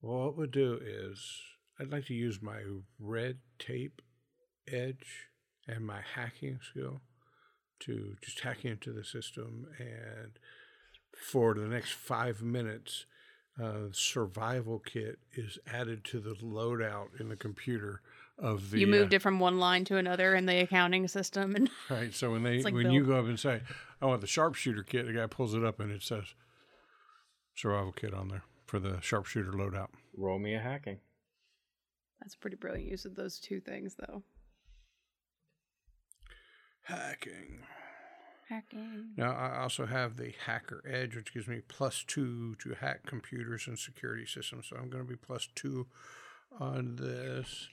Well, 0.00 0.18
what 0.18 0.36
we'll 0.36 0.46
do 0.46 0.78
is 0.82 1.40
I'd 1.80 1.90
like 1.90 2.06
to 2.06 2.14
use 2.14 2.40
my 2.42 2.60
red 2.98 3.38
tape 3.58 4.02
edge 4.70 5.28
and 5.66 5.86
my 5.86 6.00
hacking 6.14 6.60
skill 6.62 7.00
to 7.80 8.14
just 8.22 8.40
hack 8.40 8.64
into 8.64 8.92
the 8.92 9.04
system 9.04 9.66
and 9.78 10.38
for 11.30 11.54
the 11.54 11.66
next 11.66 11.92
five 11.92 12.42
minutes 12.42 13.06
uh, 13.60 13.88
survival 13.92 14.78
kit 14.78 15.18
is 15.34 15.58
added 15.72 16.04
to 16.04 16.20
the 16.20 16.34
loadout 16.36 17.20
in 17.20 17.28
the 17.28 17.36
computer 17.36 18.00
of 18.38 18.70
the 18.70 18.80
you 18.80 18.86
moved 18.86 19.12
uh, 19.12 19.16
it 19.16 19.22
from 19.22 19.38
one 19.38 19.58
line 19.58 19.84
to 19.84 19.96
another 19.96 20.34
in 20.34 20.46
the 20.46 20.60
accounting 20.60 21.06
system, 21.08 21.54
and 21.54 21.70
Right. 21.90 22.14
So 22.14 22.30
when 22.30 22.42
they 22.42 22.62
like 22.62 22.74
when 22.74 22.90
you 22.90 23.04
go 23.04 23.18
up 23.18 23.26
and 23.26 23.38
say, 23.38 23.60
"I 24.00 24.06
want 24.06 24.20
the 24.20 24.26
sharpshooter 24.26 24.82
kit," 24.82 25.06
the 25.06 25.12
guy 25.12 25.26
pulls 25.26 25.54
it 25.54 25.64
up 25.64 25.80
and 25.80 25.92
it 25.92 26.02
says 26.02 26.34
survival 27.54 27.92
kit 27.92 28.14
on 28.14 28.28
there 28.28 28.44
for 28.64 28.78
the 28.78 29.00
sharpshooter 29.00 29.52
loadout. 29.52 29.88
Roll 30.16 30.38
me 30.38 30.54
a 30.54 30.60
hacking. 30.60 31.00
that's 32.20 32.34
a 32.34 32.38
pretty 32.38 32.56
brilliant 32.56 32.90
use 32.90 33.04
of 33.04 33.14
those 33.16 33.38
two 33.38 33.60
things, 33.60 33.96
though. 33.98 34.22
Hacking. 36.84 37.60
Hacking. 38.52 39.12
Now 39.16 39.32
I 39.32 39.62
also 39.62 39.86
have 39.86 40.18
the 40.18 40.34
hacker 40.44 40.82
edge, 40.86 41.16
which 41.16 41.32
gives 41.32 41.48
me 41.48 41.62
plus 41.66 42.04
two 42.06 42.54
to 42.56 42.74
hack 42.74 43.06
computers 43.06 43.66
and 43.66 43.78
security 43.78 44.26
systems. 44.26 44.66
So 44.68 44.76
I'm 44.76 44.90
going 44.90 45.02
to 45.02 45.08
be 45.08 45.16
plus 45.16 45.48
two 45.54 45.86
on 46.60 46.96
this. 46.96 47.68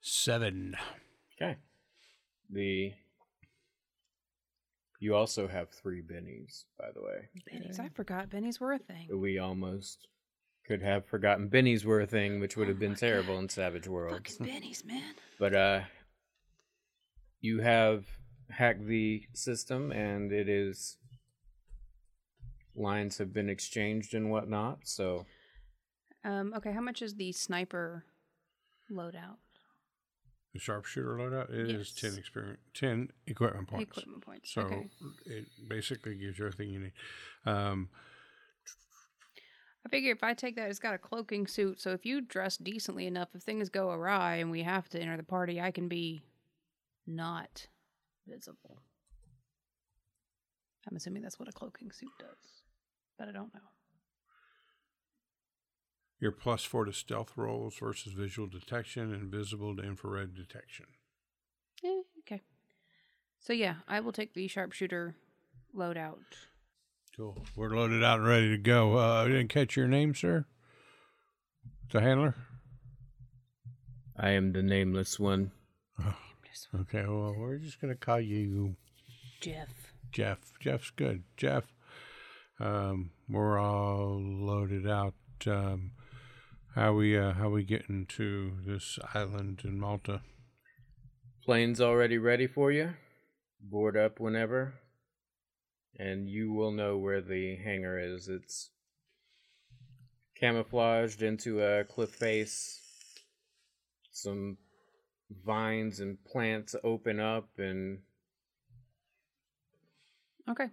Seven. 0.00 0.74
Okay. 1.40 1.56
The 2.50 2.94
you 4.98 5.14
also 5.14 5.46
have 5.46 5.70
three 5.70 6.02
bennies, 6.02 6.64
by 6.76 6.86
the 6.92 7.00
way. 7.00 7.28
Bennies. 7.52 7.78
I 7.78 7.90
forgot 7.90 8.28
bennies 8.28 8.58
were 8.58 8.72
a 8.72 8.78
thing. 8.78 9.06
We 9.14 9.38
almost 9.38 10.08
could 10.68 10.82
have 10.82 11.06
forgotten 11.06 11.48
bennies 11.48 11.84
were 11.84 12.00
a 12.02 12.06
thing, 12.06 12.38
which 12.40 12.56
would 12.56 12.68
have 12.68 12.76
Oh 12.76 12.80
been 12.80 12.94
terrible 12.94 13.34
God. 13.34 13.44
in 13.44 13.48
Savage 13.48 13.88
World. 13.88 14.12
Fucking 14.28 14.46
bennies, 14.46 14.84
man. 14.84 15.14
But 15.38 15.54
uh 15.54 15.80
you 17.40 17.60
have 17.60 18.06
hacked 18.50 18.86
the 18.86 19.22
system 19.32 19.92
and 19.92 20.32
it 20.32 20.48
is 20.48 20.96
lines 22.74 23.18
have 23.18 23.32
been 23.32 23.48
exchanged 23.48 24.14
and 24.14 24.30
whatnot, 24.30 24.80
so 24.84 25.26
Um. 26.24 26.52
Okay. 26.56 26.72
How 26.72 26.80
much 26.80 27.00
is 27.02 27.14
the 27.14 27.32
sniper 27.32 28.04
loadout? 28.90 29.38
The 30.54 30.60
sharpshooter 30.60 31.16
loadout 31.16 31.50
it 31.50 31.70
is 31.70 31.92
Yes. 31.94 32.10
ten 32.12 32.18
experience, 32.18 32.60
ten 32.74 33.10
equipment 33.26 33.68
points. 33.68 33.90
Equipment 33.90 34.22
points. 34.26 34.52
So 34.52 34.62
okay. 34.62 34.90
it 35.26 35.46
basically 35.68 36.16
gives 36.16 36.38
you 36.38 36.46
everything 36.46 36.70
you 36.70 36.80
need. 36.80 36.92
Um, 37.46 37.88
I 39.86 39.88
figure 39.88 40.12
if 40.12 40.22
I 40.22 40.34
take 40.34 40.56
that, 40.56 40.68
it's 40.68 40.78
got 40.78 40.94
a 40.94 40.98
cloaking 40.98 41.46
suit. 41.46 41.80
So 41.80 41.90
if 41.92 42.04
you 42.04 42.20
dress 42.20 42.56
decently 42.56 43.06
enough, 43.06 43.28
if 43.34 43.42
things 43.42 43.68
go 43.68 43.90
awry 43.90 44.36
and 44.36 44.50
we 44.50 44.62
have 44.62 44.88
to 44.90 45.00
enter 45.00 45.16
the 45.16 45.22
party, 45.22 45.60
I 45.60 45.70
can 45.70 45.88
be 45.88 46.22
not 47.06 47.68
visible. 48.26 48.80
I'm 50.88 50.96
assuming 50.96 51.22
that's 51.22 51.38
what 51.38 51.48
a 51.48 51.52
cloaking 51.52 51.92
suit 51.92 52.10
does, 52.18 52.62
but 53.18 53.28
I 53.28 53.32
don't 53.32 53.52
know. 53.54 53.60
your 56.20 56.32
plus 56.32 56.64
four 56.64 56.84
to 56.84 56.92
stealth 56.92 57.32
rolls 57.36 57.76
versus 57.78 58.12
visual 58.12 58.48
detection 58.48 59.12
and 59.14 59.30
visible 59.30 59.76
to 59.76 59.82
infrared 59.82 60.34
detection. 60.34 60.86
Eh, 61.84 62.02
okay. 62.20 62.42
So 63.40 63.52
yeah, 63.52 63.76
I 63.86 64.00
will 64.00 64.12
take 64.12 64.34
the 64.34 64.48
sharpshooter 64.48 65.14
loadout. 65.76 66.16
Cool. 67.18 67.36
We're 67.56 67.70
loaded 67.70 68.04
out 68.04 68.20
and 68.20 68.28
ready 68.28 68.50
to 68.50 68.58
go. 68.58 68.96
Uh, 68.96 69.24
I 69.24 69.26
didn't 69.26 69.48
catch 69.48 69.76
your 69.76 69.88
name, 69.88 70.14
sir. 70.14 70.44
The 71.90 72.00
handler. 72.00 72.36
I 74.16 74.30
am 74.30 74.52
the 74.52 74.62
nameless 74.62 75.18
one. 75.18 75.50
Okay. 76.72 77.04
Well, 77.04 77.34
we're 77.36 77.58
just 77.58 77.80
gonna 77.80 77.96
call 77.96 78.20
you 78.20 78.76
Jeff. 79.40 79.92
Jeff. 80.12 80.38
Jeff's 80.60 80.90
good. 80.90 81.24
Jeff. 81.36 81.64
Um, 82.60 83.10
we're 83.28 83.58
all 83.58 84.20
loaded 84.22 84.86
out. 84.86 85.14
Um, 85.44 85.92
how 86.76 86.92
we 86.92 87.18
uh, 87.18 87.32
how 87.32 87.48
we 87.48 87.64
getting 87.64 88.06
to 88.10 88.52
this 88.64 88.96
island 89.12 89.62
in 89.64 89.80
Malta? 89.80 90.20
Plane's 91.44 91.80
already 91.80 92.18
ready 92.18 92.46
for 92.46 92.70
you. 92.70 92.90
Board 93.60 93.96
up 93.96 94.20
whenever. 94.20 94.74
And 95.96 96.28
you 96.28 96.52
will 96.52 96.70
know 96.70 96.96
where 96.96 97.20
the 97.20 97.56
hangar 97.56 97.98
is. 97.98 98.28
It's 98.28 98.70
camouflaged 100.38 101.22
into 101.22 101.62
a 101.62 101.84
cliff 101.84 102.10
face. 102.10 102.80
Some 104.12 104.58
vines 105.44 106.00
and 106.00 106.22
plants 106.24 106.74
open 106.82 107.20
up, 107.20 107.50
and 107.58 108.00
Okay. 110.48 110.68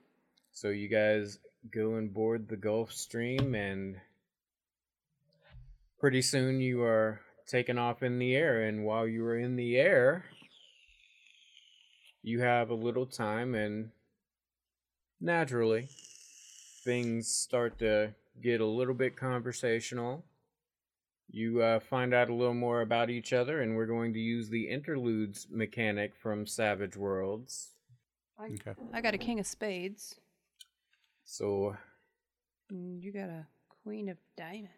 so 0.52 0.70
you 0.70 0.88
guys 0.88 1.40
go 1.74 1.96
and 1.96 2.14
board 2.14 2.48
the 2.48 2.58
Gulfstream, 2.58 3.56
and 3.56 3.98
pretty 6.00 6.22
soon 6.22 6.62
you 6.62 6.82
are 6.84 7.22
taken 7.48 7.78
off 7.78 8.04
in 8.04 8.20
the 8.20 8.36
air. 8.36 8.64
And 8.64 8.86
while 8.86 9.08
you 9.08 9.26
are 9.26 9.38
in 9.38 9.56
the 9.56 9.78
air, 9.78 10.26
you 12.22 12.42
have 12.42 12.70
a 12.70 12.76
little 12.76 13.06
time, 13.06 13.54
and 13.54 13.92
naturally, 15.20 15.88
things 16.84 17.28
start 17.28 17.80
to 17.80 18.14
get 18.42 18.62
a 18.62 18.66
little 18.66 18.94
bit 18.94 19.16
conversational. 19.16 20.24
You 21.30 21.62
uh, 21.62 21.80
find 21.80 22.14
out 22.14 22.30
a 22.30 22.34
little 22.34 22.54
more 22.54 22.82
about 22.82 23.10
each 23.10 23.34
other, 23.34 23.62
and 23.62 23.76
we're 23.76 23.88
going 23.88 24.14
to 24.14 24.20
use 24.20 24.50
the 24.50 24.70
interludes 24.70 25.48
mechanic 25.50 26.16
from 26.16 26.46
Savage 26.46 26.96
Worlds. 26.96 27.72
I, 28.40 28.46
Okay. 28.46 28.74
I 28.94 29.02
got 29.02 29.14
a 29.14 29.18
king 29.18 29.40
of 29.40 29.48
spades. 29.48 30.16
So, 31.24 31.76
and 32.70 33.02
You 33.04 33.12
got 33.12 33.30
a 33.30 33.48
queen 33.84 34.10
of 34.10 34.18
diamonds. 34.38 34.70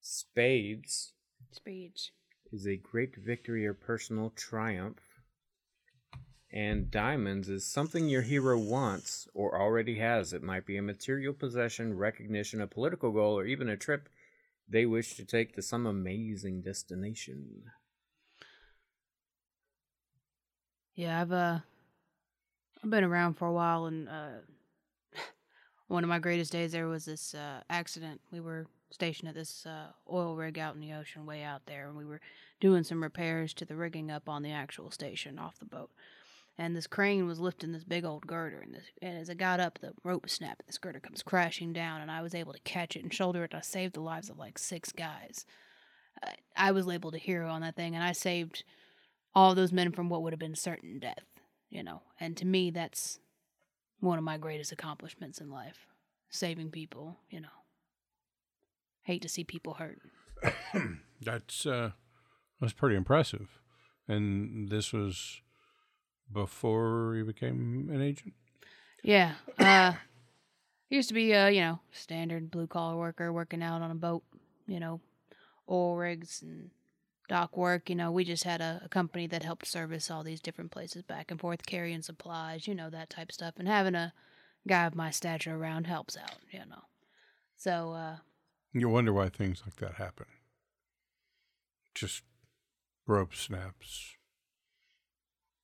spades 0.00 1.12
Spades. 1.52 2.10
is 2.52 2.66
a 2.66 2.76
great 2.76 3.14
victory 3.16 3.66
or 3.66 3.74
personal 3.74 4.30
triumph. 4.36 5.11
And 6.52 6.90
diamonds 6.90 7.48
is 7.48 7.64
something 7.64 8.08
your 8.08 8.22
hero 8.22 8.58
wants 8.58 9.26
or 9.32 9.58
already 9.58 9.98
has. 9.98 10.34
It 10.34 10.42
might 10.42 10.66
be 10.66 10.76
a 10.76 10.82
material 10.82 11.32
possession, 11.32 11.96
recognition, 11.96 12.60
a 12.60 12.66
political 12.66 13.10
goal, 13.10 13.38
or 13.38 13.46
even 13.46 13.70
a 13.70 13.76
trip 13.76 14.10
they 14.68 14.86
wish 14.86 15.14
to 15.14 15.24
take 15.24 15.54
to 15.54 15.62
some 15.62 15.86
amazing 15.86 16.62
destination. 16.62 17.64
Yeah, 20.94 21.20
I've 21.20 21.32
uh 21.32 21.58
I've 22.82 22.90
been 22.90 23.04
around 23.04 23.34
for 23.34 23.48
a 23.48 23.52
while 23.52 23.86
and 23.86 24.08
uh 24.08 24.40
one 25.88 26.04
of 26.04 26.08
my 26.08 26.18
greatest 26.18 26.52
days 26.52 26.72
there 26.72 26.88
was 26.88 27.04
this 27.04 27.34
uh 27.34 27.60
accident. 27.70 28.20
We 28.30 28.40
were 28.40 28.66
stationed 28.90 29.28
at 29.28 29.34
this 29.34 29.66
uh 29.66 29.88
oil 30.10 30.36
rig 30.36 30.58
out 30.58 30.74
in 30.74 30.80
the 30.80 30.92
ocean 30.92 31.26
way 31.26 31.42
out 31.42 31.62
there 31.66 31.88
and 31.88 31.96
we 31.96 32.04
were 32.04 32.20
doing 32.60 32.84
some 32.84 33.02
repairs 33.02 33.54
to 33.54 33.64
the 33.64 33.76
rigging 33.76 34.10
up 34.10 34.28
on 34.28 34.42
the 34.42 34.52
actual 34.52 34.90
station 34.90 35.38
off 35.38 35.58
the 35.58 35.64
boat. 35.64 35.90
And 36.58 36.76
this 36.76 36.86
crane 36.86 37.26
was 37.26 37.40
lifting 37.40 37.72
this 37.72 37.84
big 37.84 38.04
old 38.04 38.26
girder 38.26 38.60
and 38.60 38.74
this 38.74 38.84
and 39.00 39.18
as 39.18 39.28
it 39.28 39.38
got 39.38 39.58
up 39.58 39.78
the 39.80 39.92
rope 40.04 40.28
snapped 40.28 40.66
this 40.66 40.78
girder 40.78 41.00
comes 41.00 41.22
crashing 41.22 41.72
down 41.72 42.00
and 42.02 42.10
I 42.10 42.20
was 42.20 42.34
able 42.34 42.52
to 42.52 42.60
catch 42.60 42.94
it 42.94 43.02
and 43.02 43.12
shoulder 43.12 43.42
it. 43.42 43.52
and 43.52 43.58
I 43.58 43.62
saved 43.62 43.94
the 43.94 44.00
lives 44.00 44.28
of 44.28 44.38
like 44.38 44.58
six 44.58 44.92
guys. 44.92 45.46
I, 46.22 46.34
I 46.56 46.72
was 46.72 46.86
labeled 46.86 47.14
a 47.14 47.18
hero 47.18 47.50
on 47.50 47.62
that 47.62 47.74
thing 47.74 47.94
and 47.94 48.04
I 48.04 48.12
saved 48.12 48.64
all 49.34 49.54
those 49.54 49.72
men 49.72 49.92
from 49.92 50.08
what 50.08 50.22
would 50.22 50.32
have 50.32 50.40
been 50.40 50.54
certain 50.54 50.98
death, 50.98 51.24
you 51.70 51.82
know. 51.82 52.02
And 52.20 52.36
to 52.36 52.46
me, 52.46 52.70
that's 52.70 53.18
one 54.00 54.18
of 54.18 54.24
my 54.24 54.36
greatest 54.36 54.72
accomplishments 54.72 55.40
in 55.40 55.50
life. 55.50 55.86
Saving 56.28 56.70
people, 56.70 57.18
you 57.30 57.40
know. 57.40 57.48
Hate 59.02 59.22
to 59.22 59.28
see 59.28 59.44
people 59.44 59.74
hurt. 59.74 60.00
that's 61.20 61.66
uh, 61.66 61.90
that's 62.60 62.72
pretty 62.72 62.96
impressive. 62.96 63.60
And 64.08 64.68
this 64.68 64.92
was 64.92 65.40
before 66.32 67.14
you 67.16 67.24
became 67.24 67.88
an 67.92 68.02
agent. 68.02 68.34
Yeah. 69.02 69.34
Uh 69.58 69.94
used 70.90 71.08
to 71.08 71.14
be 71.14 71.32
a, 71.32 71.50
you 71.50 71.60
know, 71.60 71.80
standard 71.90 72.50
blue 72.50 72.66
collar 72.66 72.96
worker 72.96 73.32
working 73.32 73.62
out 73.62 73.82
on 73.82 73.90
a 73.90 73.94
boat, 73.94 74.22
you 74.66 74.78
know, 74.78 75.00
oil 75.68 75.96
rigs 75.96 76.42
and 76.42 76.70
dock 77.28 77.56
work. 77.56 77.88
You 77.88 77.96
know, 77.96 78.10
we 78.12 78.24
just 78.24 78.44
had 78.44 78.60
a, 78.60 78.82
a 78.84 78.88
company 78.88 79.26
that 79.28 79.42
helped 79.42 79.66
service 79.66 80.10
all 80.10 80.22
these 80.22 80.40
different 80.40 80.70
places 80.70 81.02
back 81.02 81.30
and 81.30 81.40
forth, 81.40 81.64
carrying 81.66 82.02
supplies, 82.02 82.66
you 82.66 82.74
know, 82.74 82.90
that 82.90 83.10
type 83.10 83.30
of 83.30 83.34
stuff. 83.34 83.54
And 83.58 83.66
having 83.66 83.94
a 83.94 84.12
guy 84.68 84.84
of 84.84 84.94
my 84.94 85.10
stature 85.10 85.56
around 85.56 85.86
helps 85.86 86.16
out, 86.16 86.36
you 86.50 86.60
know. 86.60 86.82
So, 87.56 87.92
uh, 87.92 88.16
You 88.72 88.88
wonder 88.88 89.12
why 89.12 89.28
things 89.30 89.62
like 89.64 89.76
that 89.76 89.94
happen. 89.94 90.26
Just 91.94 92.22
rope 93.06 93.34
snaps, 93.34 94.16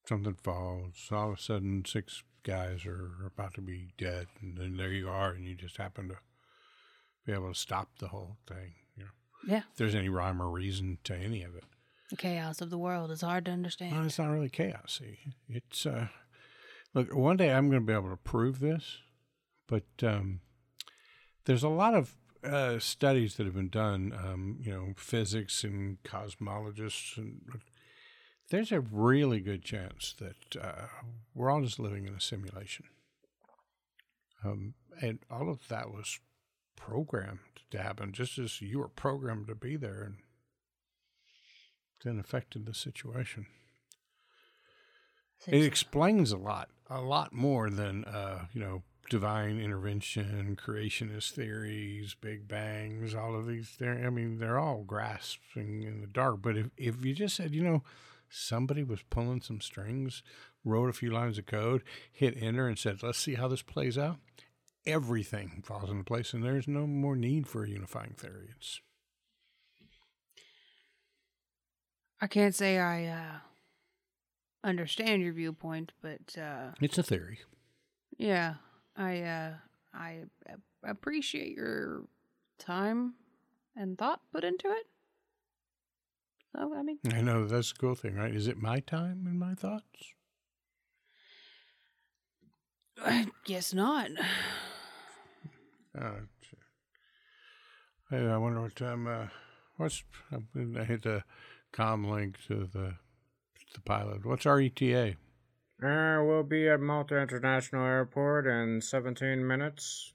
something 0.09 0.33
falls, 0.33 1.07
all 1.11 1.31
of 1.31 1.37
a 1.37 1.41
sudden 1.41 1.85
six 1.85 2.23
guys 2.43 2.85
are 2.85 3.11
about 3.25 3.53
to 3.53 3.61
be 3.61 3.93
dead, 3.97 4.27
and 4.41 4.57
then 4.57 4.75
there 4.75 4.91
you 4.91 5.07
are, 5.07 5.31
and 5.31 5.45
you 5.45 5.55
just 5.55 5.77
happen 5.77 6.09
to 6.09 6.17
be 7.25 7.31
able 7.31 7.53
to 7.53 7.59
stop 7.59 7.89
the 7.99 8.07
whole 8.07 8.37
thing. 8.47 8.73
You 8.97 9.03
know, 9.03 9.09
yeah, 9.53 9.61
if 9.71 9.77
there's 9.77 9.95
any 9.95 10.09
rhyme 10.09 10.41
or 10.41 10.49
reason 10.49 10.97
to 11.05 11.15
any 11.15 11.43
of 11.43 11.55
it. 11.55 11.63
the 12.09 12.17
chaos 12.17 12.59
of 12.59 12.71
the 12.71 12.77
world 12.77 13.11
is 13.11 13.21
hard 13.21 13.45
to 13.45 13.51
understand. 13.51 13.95
Well, 13.95 14.05
it's 14.05 14.17
not 14.17 14.31
really 14.31 14.49
chaos. 14.49 14.99
See, 14.99 15.19
it's 15.47 15.85
uh, 15.85 16.07
look. 16.93 17.13
One 17.13 17.37
day 17.37 17.53
I'm 17.53 17.69
going 17.69 17.81
to 17.81 17.87
be 17.87 17.93
able 17.93 18.09
to 18.09 18.17
prove 18.17 18.59
this, 18.59 18.97
but 19.67 19.85
um, 20.01 20.41
there's 21.45 21.63
a 21.63 21.69
lot 21.69 21.93
of 21.93 22.15
uh, 22.43 22.79
studies 22.79 23.35
that 23.35 23.45
have 23.45 23.55
been 23.55 23.69
done. 23.69 24.11
Um, 24.17 24.57
you 24.61 24.71
know, 24.71 24.93
physics 24.97 25.63
and 25.63 26.01
cosmologists, 26.03 27.15
and 27.15 27.41
there's 28.49 28.71
a 28.71 28.79
really 28.79 29.39
good 29.39 29.63
chance 29.63 30.15
that 30.19 30.61
uh, 30.61 30.87
we're 31.35 31.49
all 31.49 31.61
just 31.61 31.79
living 31.79 32.05
in 32.05 32.13
a 32.13 32.21
simulation. 32.21 32.85
Um, 34.43 34.73
and 35.01 35.19
all 35.29 35.49
of 35.49 35.67
that 35.67 35.91
was 35.91 36.19
programmed 36.75 37.39
to 37.71 37.81
happen, 37.81 38.11
just 38.11 38.37
as 38.37 38.61
you 38.61 38.79
were 38.79 38.87
programmed 38.87 39.47
to 39.47 39.55
be 39.55 39.75
there, 39.75 40.01
and 40.01 40.15
then 42.03 42.19
affected 42.19 42.65
the 42.65 42.73
situation. 42.73 43.45
It 45.47 45.63
explains 45.63 46.31
a 46.31 46.37
lot, 46.37 46.69
a 46.89 47.01
lot 47.01 47.33
more 47.33 47.69
than 47.69 48.03
uh, 48.05 48.45
you 48.53 48.61
know, 48.61 48.83
divine 49.09 49.59
intervention, 49.59 50.57
creationist 50.61 51.31
theories, 51.31 52.15
big 52.19 52.47
bangs, 52.47 53.15
all 53.15 53.35
of 53.35 53.47
these. 53.47 53.75
They're, 53.79 54.05
I 54.05 54.09
mean, 54.09 54.39
they're 54.39 54.59
all 54.59 54.83
grasping 54.83 55.83
in 55.83 56.01
the 56.01 56.07
dark. 56.07 56.41
But 56.41 56.57
if 56.57 56.67
if 56.77 57.05
you 57.05 57.13
just 57.13 57.35
said, 57.35 57.53
you 57.53 57.63
know, 57.63 57.83
somebody 58.29 58.83
was 58.83 59.01
pulling 59.09 59.41
some 59.41 59.61
strings, 59.61 60.23
wrote 60.63 60.89
a 60.89 60.93
few 60.93 61.11
lines 61.11 61.37
of 61.37 61.45
code, 61.45 61.83
hit 62.11 62.35
enter, 62.39 62.67
and 62.67 62.77
said, 62.77 63.03
let's 63.03 63.19
see 63.19 63.35
how 63.35 63.47
this 63.47 63.61
plays 63.61 63.97
out. 63.97 64.17
Everything 64.85 65.61
falls 65.65 65.89
into 65.89 66.03
place, 66.03 66.33
and 66.33 66.43
there's 66.43 66.67
no 66.67 66.87
more 66.87 67.15
need 67.15 67.47
for 67.47 67.63
a 67.63 67.69
unifying 67.69 68.13
theory. 68.17 68.49
It's 68.55 68.81
I 72.21 72.27
can't 72.27 72.55
say 72.55 72.79
I 72.79 73.05
uh, 73.05 73.39
understand 74.63 75.21
your 75.21 75.33
viewpoint, 75.33 75.93
but 76.01 76.37
uh, 76.37 76.71
it's 76.81 76.97
a 76.97 77.03
theory. 77.03 77.39
yeah, 78.17 78.55
I 78.95 79.21
uh, 79.21 79.53
I 79.93 80.23
appreciate 80.83 81.55
your 81.55 82.03
time 82.57 83.13
and 83.75 83.97
thought 83.97 84.21
put 84.33 84.43
into 84.43 84.67
it. 84.67 84.87
So 86.55 86.73
I 86.75 86.81
mean, 86.81 86.99
I 87.13 87.21
know 87.21 87.45
that's 87.45 87.71
a 87.71 87.75
cool 87.75 87.95
thing, 87.95 88.15
right? 88.15 88.33
Is 88.33 88.47
it 88.47 88.57
my 88.57 88.79
time 88.79 89.25
and 89.27 89.39
my 89.39 89.53
thoughts? 89.53 90.13
I 93.03 93.27
guess 93.45 93.73
not. 93.73 94.09
Oh, 95.99 96.17
shit. 96.41 96.59
Hey, 98.11 98.27
I 98.27 98.37
wonder 98.37 98.61
what 98.61 98.75
time. 98.75 99.07
Uh, 99.07 99.25
what's 99.77 100.03
I 100.31 100.83
hit 100.83 101.01
the 101.01 101.23
com 101.71 102.03
link 102.03 102.37
to 102.47 102.69
the 102.71 102.93
the 103.73 103.81
pilot. 103.81 104.23
What's 104.23 104.45
our 104.45 104.59
E 104.59 104.67
ETA? 104.67 105.15
Uh, 105.83 106.23
we'll 106.23 106.43
be 106.43 106.67
at 106.67 106.79
Malta 106.79 107.19
International 107.19 107.85
Airport 107.85 108.45
in 108.45 108.81
17 108.81 109.45
minutes. 109.45 110.13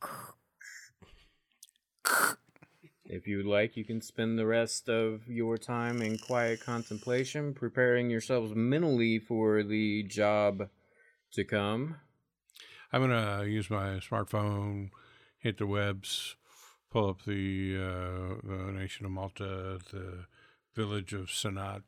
If 3.15 3.29
you'd 3.29 3.47
like, 3.47 3.77
you 3.77 3.85
can 3.85 4.01
spend 4.01 4.37
the 4.37 4.47
rest 4.47 4.89
of 4.89 5.29
your 5.29 5.57
time 5.57 6.03
in 6.03 6.19
quiet 6.19 6.61
contemplation, 6.61 7.55
preparing 7.55 8.11
yourselves 8.11 8.57
mentally 8.57 9.21
for 9.21 9.63
the 9.63 10.03
job 10.03 10.69
to 11.35 11.45
come. 11.45 11.95
I'm 12.93 13.03
gonna 13.03 13.45
use 13.45 13.71
my 13.71 14.01
smartphone, 14.01 14.91
hit 15.39 15.59
the 15.59 15.67
webs, 15.67 16.35
pull 16.91 17.11
up 17.11 17.25
the 17.25 17.77
uh, 17.77 18.35
the 18.43 18.73
nation 18.73 19.07
of 19.07 19.13
Malta, 19.13 19.79
the 19.93 20.27
village 20.75 21.13
of 21.13 21.27
Sannat, 21.27 21.83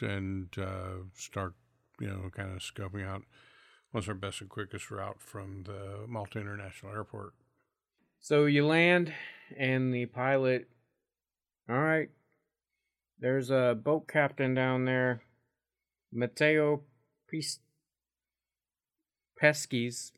and 0.00 0.56
uh, 0.56 1.02
start 1.16 1.54
you 1.98 2.06
know 2.06 2.30
kind 2.32 2.52
of 2.52 2.58
scoping 2.58 3.04
out 3.04 3.22
what's 3.90 4.06
our 4.06 4.14
best 4.14 4.40
and 4.40 4.48
quickest 4.48 4.88
route 4.92 5.20
from 5.20 5.64
the 5.64 6.06
Malta 6.06 6.38
International 6.38 6.92
Airport. 6.92 7.34
So 8.20 8.44
you 8.44 8.64
land, 8.64 9.12
and 9.56 9.92
the 9.92 10.06
pilot. 10.06 10.68
All 11.68 11.78
right. 11.78 12.08
There's 13.18 13.50
a 13.50 13.78
boat 13.80 14.08
captain 14.08 14.54
down 14.54 14.86
there, 14.86 15.22
Matteo 16.12 16.82
Pis- 17.28 17.58
Pesky's. 19.38 20.12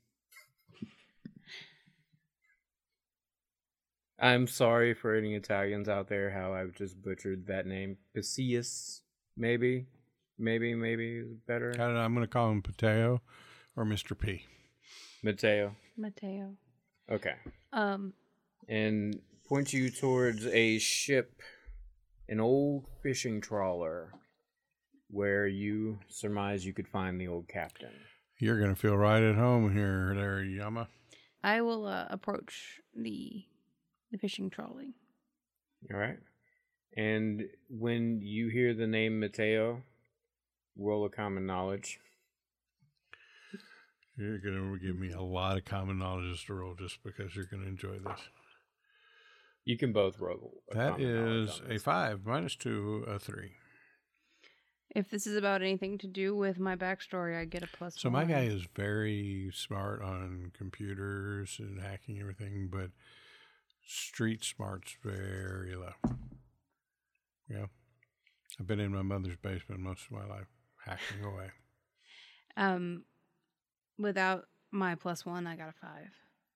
I'm 4.20 4.46
sorry 4.46 4.94
for 4.94 5.16
any 5.16 5.34
Italians 5.34 5.88
out 5.88 6.08
there 6.08 6.30
how 6.30 6.54
I've 6.54 6.72
just 6.74 7.02
butchered 7.02 7.48
that 7.48 7.66
name. 7.66 7.96
Pisius, 8.16 9.00
maybe, 9.36 9.86
maybe, 10.38 10.76
maybe 10.76 11.24
better. 11.48 11.72
I 11.74 11.78
don't 11.78 11.94
know, 11.94 12.00
I'm 12.00 12.14
gonna 12.14 12.28
call 12.28 12.52
him 12.52 12.62
Pateo 12.62 13.18
or 13.76 13.84
Mr. 13.84 14.16
P. 14.16 14.44
Matteo. 15.24 15.74
Mateo. 15.96 16.54
Okay. 17.10 17.34
Um, 17.72 18.12
and 18.68 19.20
point 19.48 19.72
you 19.72 19.90
towards 19.90 20.46
a 20.46 20.78
ship, 20.78 21.40
an 22.28 22.40
old 22.40 22.86
fishing 23.02 23.40
trawler, 23.40 24.12
where 25.10 25.46
you 25.46 25.98
surmise 26.08 26.64
you 26.64 26.72
could 26.72 26.88
find 26.88 27.20
the 27.20 27.28
old 27.28 27.48
captain. 27.48 27.92
You're 28.38 28.60
gonna 28.60 28.74
feel 28.74 28.96
right 28.96 29.22
at 29.22 29.36
home 29.36 29.72
here, 29.72 30.14
there, 30.16 30.42
Yama. 30.42 30.88
I 31.44 31.60
will 31.60 31.86
uh, 31.86 32.06
approach 32.10 32.80
the 32.94 33.44
the 34.10 34.18
fishing 34.18 34.50
trolley. 34.50 34.94
All 35.92 35.98
right. 35.98 36.18
And 36.96 37.44
when 37.68 38.20
you 38.22 38.48
hear 38.48 38.74
the 38.74 38.86
name 38.86 39.18
Mateo, 39.20 39.82
roll 40.76 41.06
a 41.06 41.10
common 41.10 41.46
knowledge. 41.46 41.98
You're 44.16 44.38
gonna 44.38 44.78
give 44.78 44.98
me 44.98 45.10
a 45.10 45.22
lot 45.22 45.56
of 45.56 45.64
common 45.64 45.98
knowledge 45.98 46.46
to 46.46 46.54
roll 46.54 46.74
just 46.74 47.02
because 47.02 47.34
you're 47.34 47.46
gonna 47.46 47.66
enjoy 47.66 47.98
this. 47.98 48.20
You 49.64 49.76
can 49.78 49.92
both 49.92 50.18
roll. 50.18 50.62
a 50.70 50.74
That 50.74 50.92
common 50.92 51.14
knowledge 51.14 51.48
is 51.50 51.60
on 51.64 51.72
a 51.72 51.78
five 51.78 52.26
minus 52.26 52.56
two, 52.56 53.04
a 53.06 53.18
three. 53.18 53.52
If 54.94 55.08
this 55.08 55.26
is 55.26 55.36
about 55.36 55.62
anything 55.62 55.96
to 55.98 56.06
do 56.06 56.36
with 56.36 56.58
my 56.58 56.76
backstory, 56.76 57.40
I 57.40 57.46
get 57.46 57.62
a 57.62 57.66
plus. 57.66 57.94
So 57.98 58.10
my 58.10 58.24
guy 58.24 58.42
is 58.42 58.66
very 58.76 59.50
smart 59.54 60.02
on 60.02 60.52
computers 60.56 61.56
and 61.58 61.80
hacking 61.80 62.20
everything, 62.20 62.68
but 62.70 62.90
street 63.86 64.44
smart's 64.44 64.96
very 65.02 65.74
low. 65.74 65.94
Yeah. 67.48 67.66
I've 68.60 68.66
been 68.66 68.80
in 68.80 68.92
my 68.92 69.00
mother's 69.02 69.36
basement 69.36 69.80
most 69.80 70.04
of 70.06 70.12
my 70.12 70.26
life, 70.26 70.46
hacking 70.84 71.24
away. 71.24 71.46
Um, 72.54 73.04
without 73.98 74.44
my 74.70 74.94
plus 74.94 75.24
one, 75.24 75.46
I 75.46 75.56
got 75.56 75.70
a 75.70 75.72
five, 75.72 76.10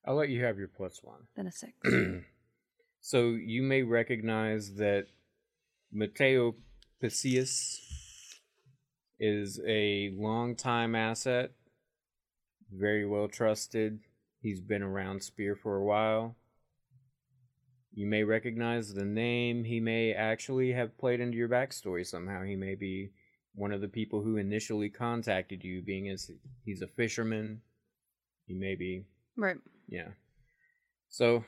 I'll 0.05 0.14
let 0.14 0.29
you 0.29 0.45
have 0.45 0.59
your 0.59 0.69
plus 0.69 1.01
one. 1.03 1.21
then 1.37 1.47
a 1.47 1.51
six. 1.53 1.73
so 3.07 3.37
you 3.40 3.62
may 3.62 3.85
recognize 3.85 4.75
that 4.79 5.07
Matteo 5.92 6.57
Pisius 7.01 7.79
is 9.21 9.61
a 9.64 10.11
longtime 10.16 10.97
asset, 10.97 11.53
very 12.77 13.07
well 13.07 13.29
trusted. 13.29 14.01
He's 14.42 14.61
been 14.61 14.83
around 14.83 15.23
Spear 15.23 15.55
for 15.55 15.77
a 15.77 15.85
while. 15.85 16.35
You 17.95 18.09
may 18.09 18.25
recognize 18.25 18.92
the 18.92 19.05
name. 19.05 19.62
He 19.62 19.79
may 19.79 20.12
actually 20.12 20.73
have 20.73 20.99
played 20.99 21.21
into 21.21 21.38
your 21.38 21.49
backstory 21.49 22.05
somehow. 22.05 22.42
He 22.42 22.57
may 22.57 22.75
be 22.75 23.12
one 23.55 23.71
of 23.71 23.81
the 23.81 23.87
people 23.87 24.21
who 24.21 24.37
initially 24.37 24.90
contacted 24.90 25.62
you, 25.62 25.81
being 25.81 26.09
as 26.09 26.29
he's 26.64 26.83
a 26.83 26.88
fisherman. 26.88 27.61
He 28.49 28.55
may 28.55 28.75
be 28.75 29.05
Right. 29.37 29.59
yeah. 29.87 30.09
So 31.09 31.45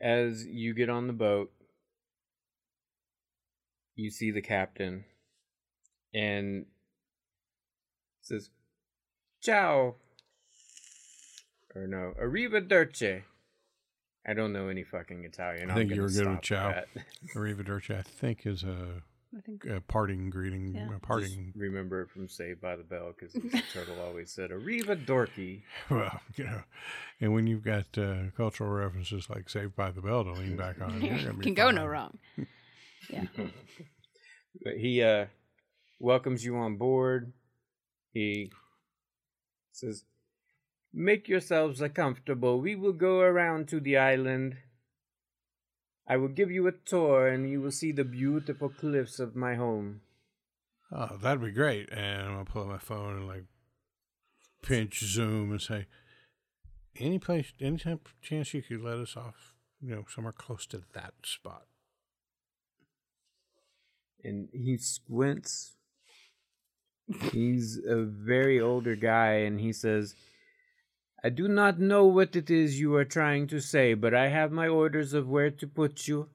as 0.00 0.46
you 0.46 0.74
get 0.74 0.88
on 0.88 1.06
the 1.06 1.12
boat, 1.12 1.52
you 3.94 4.10
see 4.10 4.30
the 4.30 4.42
captain 4.42 5.04
and 6.14 6.66
says, 8.22 8.50
Ciao. 9.42 9.96
Or 11.74 11.86
no, 11.86 12.14
Arrivederci. 12.20 13.22
I 14.26 14.34
don't 14.34 14.52
know 14.52 14.68
any 14.68 14.84
fucking 14.84 15.24
Italian. 15.24 15.70
I 15.70 15.74
think 15.74 15.94
you 15.94 16.02
were 16.02 16.10
good 16.10 16.28
with 16.28 16.42
ciao. 16.42 16.82
Arrivederci, 17.34 17.96
I 17.98 18.02
think, 18.02 18.46
is 18.46 18.62
a, 18.62 19.02
I 19.36 19.40
think. 19.42 19.64
a 19.66 19.80
parting 19.82 20.30
greeting. 20.30 20.74
Yeah. 20.74 20.86
A 20.86 20.90
Just 20.92 21.02
parting. 21.02 21.52
remember 21.54 22.00
it 22.02 22.10
from 22.10 22.28
Saved 22.28 22.60
by 22.62 22.76
the 22.76 22.82
Bell 22.82 23.12
because 23.18 23.34
Turtle 23.74 24.00
always 24.00 24.30
said 24.30 24.50
"Arriva 24.50 24.96
Dorky." 25.04 25.62
Well, 25.90 26.20
you 26.36 26.44
know, 26.44 26.62
and 27.20 27.34
when 27.34 27.46
you've 27.46 27.62
got 27.64 27.86
uh, 27.98 28.30
cultural 28.36 28.70
references 28.70 29.28
like 29.28 29.50
Saved 29.50 29.76
by 29.76 29.90
the 29.90 30.00
Bell 30.00 30.24
to 30.24 30.32
lean 30.32 30.56
back 30.56 30.80
on, 30.80 31.00
you're 31.02 31.18
gonna 31.18 31.34
be 31.34 31.44
Can 31.44 31.54
go 31.54 31.70
no 31.70 31.86
wrong. 31.86 32.18
Yeah. 33.10 33.24
But 34.64 34.78
he 34.78 35.02
uh 35.02 35.26
welcomes 36.00 36.44
you 36.44 36.56
on 36.56 36.76
board. 36.78 37.32
He 38.12 38.50
says, 39.72 40.04
Make 40.92 41.28
yourselves 41.28 41.82
comfortable. 41.94 42.60
We 42.60 42.74
will 42.74 42.94
go 42.94 43.20
around 43.20 43.68
to 43.68 43.78
the 43.78 43.98
island. 43.98 44.56
I 46.08 46.16
will 46.16 46.28
give 46.28 46.50
you 46.50 46.66
a 46.66 46.72
tour 46.72 47.28
and 47.28 47.50
you 47.50 47.60
will 47.60 47.70
see 47.70 47.92
the 47.92 48.04
beautiful 48.04 48.70
cliffs 48.70 49.20
of 49.20 49.36
my 49.36 49.56
home. 49.56 50.00
Oh, 50.90 51.18
that'd 51.20 51.42
be 51.42 51.50
great. 51.50 51.90
And 51.92 52.22
I'm 52.22 52.32
gonna 52.32 52.44
pull 52.46 52.62
out 52.62 52.68
my 52.68 52.78
phone 52.78 53.16
and 53.16 53.28
like 53.28 53.44
pinch 54.62 55.00
zoom 55.00 55.50
and 55.50 55.60
say, 55.60 55.86
any 56.98 57.18
place, 57.18 57.52
any 57.60 57.76
time, 57.76 58.00
chance 58.22 58.54
you 58.54 58.62
could 58.62 58.80
let 58.80 58.96
us 58.96 59.16
off, 59.16 59.54
you 59.80 59.94
know, 59.94 60.04
somewhere 60.08 60.32
close 60.32 60.66
to 60.68 60.82
that 60.94 61.12
spot. 61.24 61.66
And 64.24 64.48
he 64.52 64.78
squints. 64.78 65.76
He's 67.32 67.78
a 67.86 68.02
very 68.02 68.60
older 68.60 68.96
guy 68.96 69.34
and 69.34 69.60
he 69.60 69.72
says, 69.72 70.14
I 71.22 71.30
do 71.30 71.48
not 71.48 71.80
know 71.80 72.06
what 72.06 72.36
it 72.36 72.48
is 72.48 72.80
you 72.80 72.94
are 72.94 73.04
trying 73.04 73.48
to 73.48 73.60
say, 73.60 73.94
but 73.94 74.14
I 74.14 74.28
have 74.28 74.52
my 74.52 74.68
orders 74.68 75.12
of 75.14 75.28
where 75.28 75.50
to 75.50 75.66
put 75.66 76.06
you, 76.06 76.28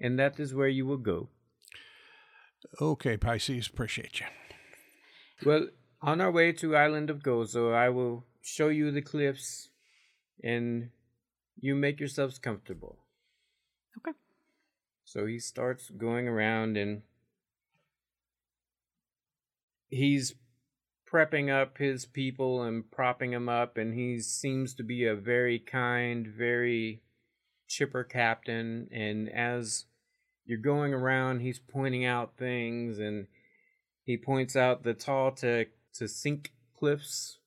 and 0.00 0.18
that 0.18 0.40
is 0.40 0.54
where 0.54 0.68
you 0.68 0.84
will 0.84 0.96
go. 0.96 1.28
Okay, 2.80 3.16
Pisces, 3.16 3.68
appreciate 3.68 4.20
you. 4.20 4.26
Well, 5.44 5.68
on 6.02 6.20
our 6.20 6.30
way 6.30 6.52
to 6.52 6.76
Island 6.76 7.10
of 7.10 7.22
Gozo, 7.22 7.72
I 7.72 7.88
will 7.88 8.24
show 8.42 8.68
you 8.68 8.90
the 8.90 9.02
cliffs 9.02 9.68
and 10.42 10.90
you 11.58 11.74
make 11.74 12.00
yourselves 12.00 12.38
comfortable. 12.38 12.98
Okay. 13.98 14.16
So 15.04 15.26
he 15.26 15.38
starts 15.38 15.90
going 15.90 16.26
around 16.26 16.76
and 16.76 17.02
he's 19.88 20.34
prepping 21.10 21.50
up 21.50 21.78
his 21.78 22.04
people 22.04 22.62
and 22.62 22.90
propping 22.90 23.30
them 23.30 23.48
up 23.48 23.76
and 23.76 23.94
he 23.94 24.18
seems 24.18 24.74
to 24.74 24.82
be 24.82 25.04
a 25.04 25.14
very 25.14 25.58
kind, 25.58 26.26
very 26.26 27.02
chipper 27.68 28.04
captain 28.04 28.88
and 28.92 29.28
as 29.28 29.84
you're 30.44 30.58
going 30.58 30.94
around 30.94 31.40
he's 31.40 31.58
pointing 31.58 32.04
out 32.04 32.36
things 32.36 32.98
and 32.98 33.26
he 34.04 34.16
points 34.16 34.54
out 34.54 34.84
the 34.84 34.94
tall 34.94 35.32
to 35.32 35.66
to 35.94 36.06
sink 36.06 36.52
cliffs. 36.78 37.38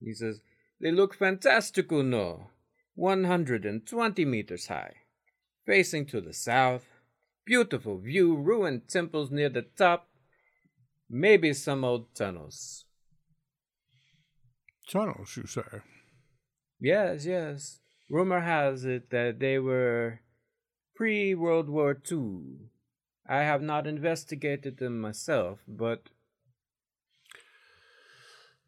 He 0.00 0.12
says, 0.12 0.40
They 0.80 0.90
look 0.90 1.14
fantastical, 1.14 2.02
no? 2.02 2.48
120 2.94 4.24
meters 4.24 4.66
high. 4.66 4.94
Facing 5.64 6.06
to 6.06 6.20
the 6.20 6.32
south. 6.32 6.84
Beautiful 7.44 7.98
view, 7.98 8.34
ruined 8.36 8.88
temples 8.88 9.30
near 9.30 9.48
the 9.48 9.62
top. 9.62 10.08
Maybe 11.08 11.52
some 11.52 11.84
old 11.84 12.14
tunnels. 12.14 12.84
Tunnels, 14.92 15.38
you 15.38 15.46
say? 15.46 15.62
Yes, 16.78 17.24
yes. 17.24 17.80
Rumor 18.10 18.40
has 18.40 18.84
it 18.84 19.08
that 19.08 19.40
they 19.40 19.58
were 19.58 20.20
pre 20.94 21.34
World 21.34 21.70
War 21.70 21.96
II. 22.10 22.68
I 23.26 23.38
have 23.38 23.62
not 23.62 23.86
investigated 23.86 24.76
them 24.76 25.00
myself, 25.00 25.60
but 25.66 26.10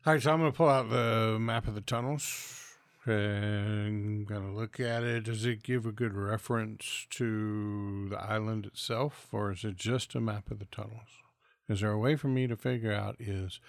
All 0.07 0.15
right, 0.15 0.23
so 0.23 0.33
I'm 0.33 0.41
going 0.41 0.51
to 0.51 0.57
pull 0.57 0.71
out 0.71 0.89
the 0.89 1.37
map 1.39 1.69
of 1.69 1.75
the 1.75 1.83
tunnels 1.83 2.75
and 3.05 4.27
going 4.27 4.51
to 4.51 4.59
look 4.59 4.81
at 4.81 5.03
it. 5.03 5.25
Does 5.25 5.45
it 5.45 5.63
give 5.63 5.85
a 5.85 5.93
good 5.93 6.15
reference 6.15 7.07
to 7.11 8.09
the 8.09 8.19
island 8.19 8.65
itself, 8.65 9.29
or 9.31 9.53
is 9.53 9.63
it 9.63 9.77
just 9.77 10.15
a 10.15 10.21
map 10.21 10.51
of 10.51 10.59
the 10.59 10.65
tunnels? 10.67 11.21
Is 11.69 11.83
there 11.83 11.93
a 11.93 11.99
way 11.99 12.17
for 12.17 12.29
me 12.29 12.47
to 12.47 12.57
figure 12.57 12.93
out 12.93 13.17
is 13.19 13.61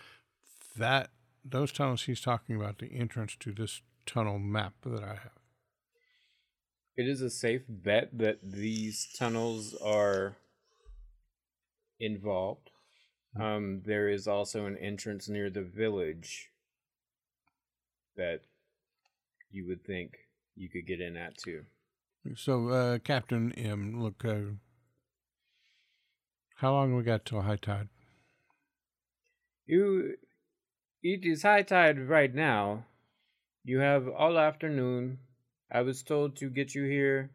that 0.78 1.10
those 1.46 1.72
tunnels 1.72 2.04
he's 2.04 2.22
talking 2.22 2.56
about 2.56 2.80
the 2.80 2.88
entrance 2.88 3.36
to 3.40 3.52
this 3.52 3.82
tunnel 4.06 4.40
map 4.40 4.74
that 4.84 5.04
I 5.04 5.16
have? 5.16 5.40
It 6.98 7.08
is 7.08 7.22
a 7.22 7.30
safe 7.30 7.64
bet 7.68 8.18
that 8.18 8.40
these 8.42 9.08
tunnels 9.18 9.76
are 9.84 10.38
involved. 12.00 12.72
Um, 13.40 13.82
there 13.86 14.10
is 14.10 14.28
also 14.28 14.66
an 14.66 14.78
entrance 14.78 15.28
near 15.28 15.50
the 15.50 15.64
village 15.64 16.50
that 18.16 18.42
you 19.52 19.68
would 19.68 19.84
think 19.86 20.14
you 20.56 20.70
could 20.70 20.88
get 20.88 21.02
in 21.02 21.18
at 21.18 21.38
too. 21.38 21.64
So, 22.36 22.70
uh, 22.70 23.00
Captain 23.00 23.52
M, 23.54 24.02
look, 24.02 24.24
uh, 24.24 24.56
how 26.56 26.72
long 26.72 26.96
we 26.96 27.04
got 27.04 27.26
till 27.26 27.42
high 27.42 27.58
tide? 27.58 27.90
You, 29.66 30.16
it 31.06 31.24
is 31.24 31.44
high 31.44 31.62
tide 31.62 32.00
right 32.10 32.34
now. 32.34 32.84
You 33.64 33.80
have 33.80 34.08
all 34.08 34.40
afternoon. 34.40 35.20
I 35.72 35.82
was 35.82 36.02
told 36.02 36.36
to 36.38 36.50
get 36.50 36.74
you 36.74 36.86
here, 36.86 37.30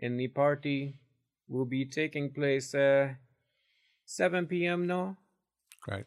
and 0.00 0.18
the 0.18 0.28
party 0.28 1.00
will 1.46 1.66
be 1.66 1.84
taking 1.84 2.32
place 2.32 2.74
uh 2.74 3.14
7 4.06 4.46
p.m. 4.46 4.86
No. 4.86 5.18
Right. 5.86 6.06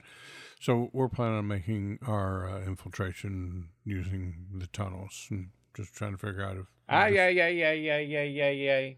So 0.60 0.90
we're 0.92 1.10
planning 1.10 1.38
on 1.38 1.48
making 1.48 2.00
our 2.08 2.50
uh, 2.50 2.62
infiltration 2.66 3.70
using 3.86 4.48
the 4.58 4.68
tunnels 4.68 5.28
and 5.30 5.50
just 5.76 5.94
trying 5.94 6.14
to 6.14 6.18
figure 6.18 6.44
out 6.44 6.58
if. 6.58 6.66
Ah, 6.90 7.06
yeah, 7.06 7.28
yeah, 7.28 7.48
yeah, 7.48 7.74
yeah, 7.74 8.00
yeah, 8.00 8.24
yeah, 8.24 8.50
yeah. 8.50 8.90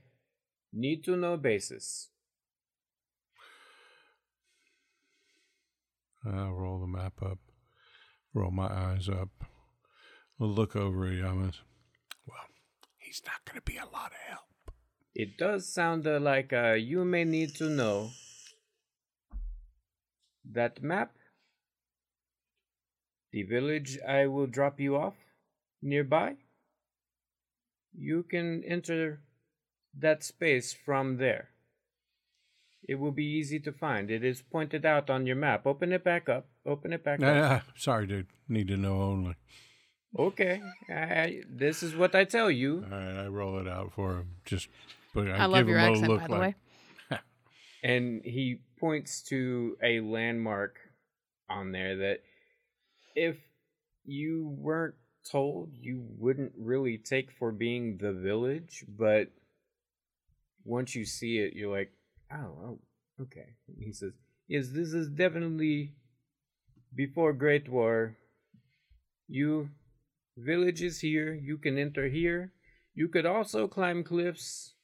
Need 0.71 1.04
to 1.06 1.17
know 1.17 1.38
basis. 1.38 2.10
I'll 6.25 6.54
roll 6.54 6.80
the 6.80 6.88
map 6.88 7.21
up, 7.21 7.39
roll 8.35 8.51
my 8.51 8.67
eyes 8.67 9.07
up, 9.07 9.29
look 10.37 10.75
over 10.75 11.05
at 11.07 11.13
Yamas. 11.13 11.61
Well, 12.27 12.47
he's 12.97 13.21
not 13.25 13.45
going 13.45 13.55
to 13.55 13.61
be 13.61 13.77
a 13.77 13.85
lot 13.85 14.11
of 14.11 14.17
help. 14.27 14.75
It 15.15 15.37
does 15.37 15.67
sound 15.67 16.05
uh, 16.05 16.19
like 16.19 16.51
uh, 16.51 16.73
you 16.73 17.05
may 17.05 17.23
need 17.23 17.55
to 17.55 17.69
know 17.69 18.11
that 20.51 20.83
map. 20.83 21.13
The 23.31 23.43
village 23.43 23.97
I 24.05 24.27
will 24.27 24.47
drop 24.47 24.79
you 24.79 24.97
off 24.97 25.15
nearby. 25.81 26.35
You 27.97 28.23
can 28.23 28.63
enter 28.65 29.21
that 29.97 30.23
space 30.23 30.73
from 30.73 31.17
there. 31.17 31.49
It 32.87 32.95
will 32.95 33.11
be 33.11 33.25
easy 33.25 33.59
to 33.61 33.71
find. 33.71 34.11
It 34.11 34.23
is 34.23 34.41
pointed 34.41 34.85
out 34.85 35.09
on 35.09 35.25
your 35.25 35.35
map. 35.35 35.65
Open 35.65 35.91
it 35.91 36.03
back 36.03 36.29
up. 36.29 36.47
Open 36.65 36.93
it 36.93 37.03
back 37.03 37.21
up. 37.21 37.35
Ah, 37.35 37.71
sorry, 37.75 38.05
dude. 38.05 38.27
Need 38.47 38.67
to 38.67 38.77
know 38.77 39.01
only. 39.01 39.35
Okay. 40.17 40.61
I, 40.89 41.41
this 41.49 41.81
is 41.81 41.95
what 41.95 42.13
I 42.13 42.23
tell 42.25 42.51
you. 42.51 42.85
All 42.91 42.97
right, 42.97 43.23
I 43.23 43.27
roll 43.27 43.59
it 43.59 43.67
out 43.67 43.91
for 43.93 44.17
him. 44.17 44.35
Just, 44.45 44.69
but 45.13 45.27
I, 45.27 45.37
I 45.37 45.45
love 45.45 45.61
give 45.61 45.69
your 45.69 45.79
him 45.79 45.93
accent, 45.93 46.09
look 46.09 46.21
by 46.21 46.27
the 46.27 46.33
like, 46.33 46.55
way. 47.11 47.19
and 47.83 48.21
he 48.23 48.59
points 48.79 49.23
to 49.23 49.77
a 49.83 49.99
landmark 50.01 50.77
on 51.49 51.71
there 51.71 51.97
that 51.97 52.19
if 53.15 53.37
you 54.05 54.55
weren't 54.59 54.95
told 55.29 55.71
you 55.73 56.05
wouldn't 56.19 56.51
really 56.55 56.97
take 56.97 57.31
for 57.31 57.51
being 57.51 57.97
the 57.97 58.13
village 58.13 58.85
but 58.87 59.29
once 60.63 60.93
you 60.93 61.03
see 61.03 61.39
it 61.39 61.53
you're 61.53 61.71
like 61.71 61.91
oh, 62.31 62.38
oh 62.63 62.79
okay. 63.21 63.55
He 63.79 63.91
says 63.91 64.13
yes 64.47 64.69
this 64.69 64.93
is 64.93 65.09
definitely 65.09 65.93
before 66.93 67.33
great 67.33 67.69
war. 67.69 68.17
You 69.27 69.69
village 70.38 70.81
is 70.81 70.99
here 70.99 71.33
you 71.33 71.57
can 71.57 71.77
enter 71.77 72.07
here. 72.07 72.53
You 72.93 73.07
could 73.07 73.25
also 73.25 73.67
climb 73.67 74.03
cliffs 74.03 74.75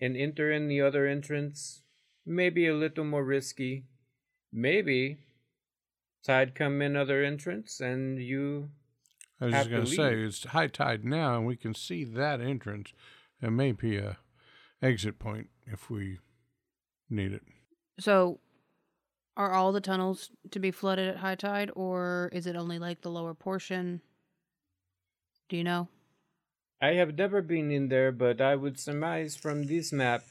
and 0.00 0.16
enter 0.16 0.52
in 0.52 0.68
the 0.68 0.80
other 0.80 1.06
entrance. 1.06 1.82
Maybe 2.26 2.66
a 2.66 2.74
little 2.74 3.04
more 3.04 3.24
risky. 3.24 3.84
Maybe 4.52 5.18
tide 6.24 6.54
come 6.54 6.82
in 6.82 6.96
other 6.96 7.22
entrance, 7.22 7.80
and 7.80 8.20
you 8.20 8.70
I 9.40 9.46
was 9.46 9.54
just 9.54 9.70
going 9.70 9.84
to 9.84 9.90
say 9.90 10.14
it's 10.14 10.44
high 10.44 10.66
tide 10.66 11.04
now, 11.04 11.36
and 11.36 11.46
we 11.46 11.56
can 11.56 11.74
see 11.74 12.04
that 12.04 12.40
entrance. 12.40 12.92
It 13.40 13.50
may 13.50 13.72
be 13.72 13.96
a 13.96 14.18
exit 14.82 15.18
point 15.18 15.48
if 15.66 15.88
we 15.88 16.18
need 17.10 17.32
it. 17.32 17.42
So, 17.98 18.40
are 19.36 19.52
all 19.52 19.72
the 19.72 19.80
tunnels 19.80 20.30
to 20.50 20.58
be 20.58 20.70
flooded 20.70 21.08
at 21.08 21.16
high 21.16 21.34
tide, 21.34 21.70
or 21.74 22.30
is 22.32 22.46
it 22.46 22.56
only 22.56 22.78
like 22.78 23.02
the 23.02 23.10
lower 23.10 23.34
portion? 23.34 24.00
Do 25.48 25.56
you 25.56 25.64
know? 25.64 25.88
I 26.80 26.94
have 26.94 27.16
never 27.16 27.42
been 27.42 27.70
in 27.70 27.88
there, 27.88 28.12
but 28.12 28.40
I 28.40 28.56
would 28.56 28.78
surmise 28.78 29.36
from 29.36 29.66
this 29.66 29.92
map 29.92 30.22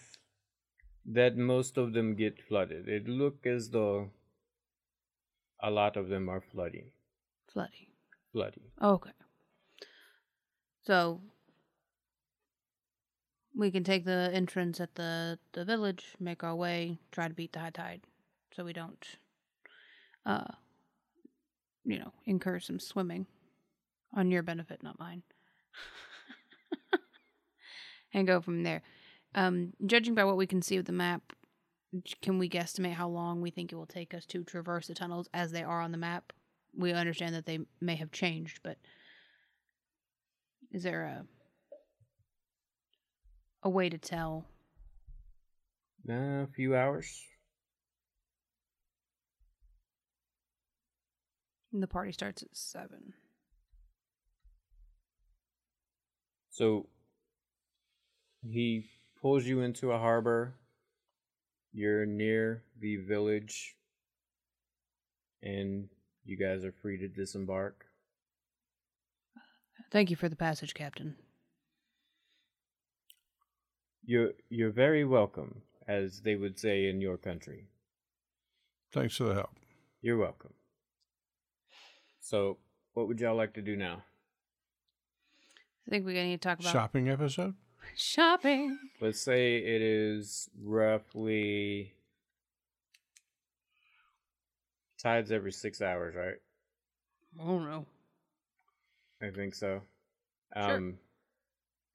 that 1.06 1.38
most 1.38 1.78
of 1.78 1.94
them 1.94 2.16
get 2.16 2.42
flooded. 2.42 2.88
It 2.88 3.08
look 3.08 3.46
as 3.46 3.70
though 3.70 4.10
a 5.62 5.70
lot 5.70 5.98
of 5.98 6.10
them 6.10 6.30
are 6.30 6.42
flooding. 6.42 6.92
Flooding. 7.52 7.88
Flooding. 8.32 8.64
Okay. 8.82 9.12
So 10.86 11.22
we 13.60 13.72
can 13.72 13.84
take 13.84 14.06
the 14.06 14.32
entrance 14.34 14.80
at 14.80 14.96
the 14.96 15.38
the 15.52 15.66
village, 15.66 16.16
make 16.20 16.44
our 16.44 16.56
way, 16.56 16.98
try 17.12 17.28
to 17.28 17.34
beat 17.34 17.52
the 17.52 17.60
high 17.60 17.70
tide, 17.70 18.02
so 18.56 18.64
we 18.64 18.74
don't, 18.74 19.06
uh, 20.26 20.54
you 21.84 22.00
know, 22.00 22.14
incur 22.26 22.60
some 22.60 22.80
swimming 22.80 23.28
on 24.14 24.32
your 24.32 24.42
benefit, 24.42 24.82
not 24.82 24.98
mine. 24.98 25.24
and 28.14 28.26
go 28.26 28.40
from 28.40 28.64
there. 28.64 28.82
Um, 29.36 29.74
judging 29.86 30.16
by 30.16 30.24
what 30.24 30.38
we 30.38 30.48
can 30.48 30.62
see 30.62 30.78
of 30.78 30.86
the 30.86 30.92
map, 30.94 31.22
can 32.22 32.40
we 32.40 32.50
guesstimate 32.50 32.94
how 32.94 33.10
long 33.10 33.42
we 33.42 33.52
think 33.52 33.72
it 33.72 33.76
will 33.76 33.86
take 33.86 34.14
us 34.14 34.26
to 34.28 34.44
traverse 34.44 34.88
the 34.88 34.96
tunnels 34.96 35.28
as 35.34 35.52
they 35.52 35.64
are 35.64 35.82
on 35.82 35.92
the 35.92 35.98
map? 35.98 36.32
We 36.76 36.94
understand 36.94 37.36
that 37.36 37.46
they 37.46 37.60
may 37.82 37.96
have 37.96 38.12
changed, 38.12 38.62
but 38.64 38.78
is 40.72 40.84
there 40.84 41.04
a 41.04 41.26
a 43.64 43.70
way 43.70 43.90
to 43.90 43.98
tell? 43.98 44.46
Uh, 46.10 46.14
a 46.14 46.48
few 46.56 46.76
hours. 46.76 47.26
The 51.72 51.88
party 51.88 52.12
starts 52.12 52.42
at 52.42 52.56
seven. 52.56 53.14
So 56.50 56.88
he 58.42 58.90
pulls 59.22 59.46
you 59.46 59.62
into 59.62 59.92
a 59.92 60.00
harbor. 60.00 60.56
You're 61.72 62.06
near 62.06 62.64
the 62.80 62.96
village, 62.98 63.76
and 65.44 65.88
you 66.26 66.36
guys 66.36 66.66
are 66.66 66.72
free 66.72 66.98
to 66.98 67.08
disembark. 67.08 67.86
Thank 69.92 70.10
you 70.10 70.16
for 70.16 70.28
the 70.28 70.36
passage, 70.36 70.74
Captain. 70.74 71.16
You're 74.10 74.32
you're 74.50 74.72
very 74.72 75.06
welcome, 75.06 75.62
as 75.88 76.22
they 76.22 76.34
would 76.34 76.58
say 76.58 76.90
in 76.90 77.00
your 77.00 77.16
country. 77.16 77.68
Thanks 78.92 79.16
for 79.16 79.26
the 79.26 79.36
help. 79.36 79.52
You're 80.02 80.18
welcome. 80.18 80.54
So, 82.20 82.58
what 82.96 83.08
would 83.08 83.22
y'all 83.22 83.36
like 83.36 83.54
to 83.54 83.62
do 83.62 83.76
now? 83.76 84.02
I 85.86 85.92
think 85.92 86.08
we 86.08 86.14
need 86.14 86.42
to 86.42 86.50
talk 86.50 86.60
about 86.60 86.72
Shopping 86.72 87.08
episode? 87.08 87.54
shopping. 87.96 88.80
Let's 89.00 89.22
say 89.22 89.58
it 89.58 89.82
is 89.84 90.50
roughly 90.60 91.94
tides 94.98 95.32
every 95.32 95.52
six 95.52 95.84
hours, 95.84 96.16
right? 96.16 96.38
Oh 97.40 97.60
no! 97.60 97.86
I 99.22 99.30
think 99.30 99.54
so. 99.54 99.82
Sure. 100.56 100.78
Um, 100.78 100.98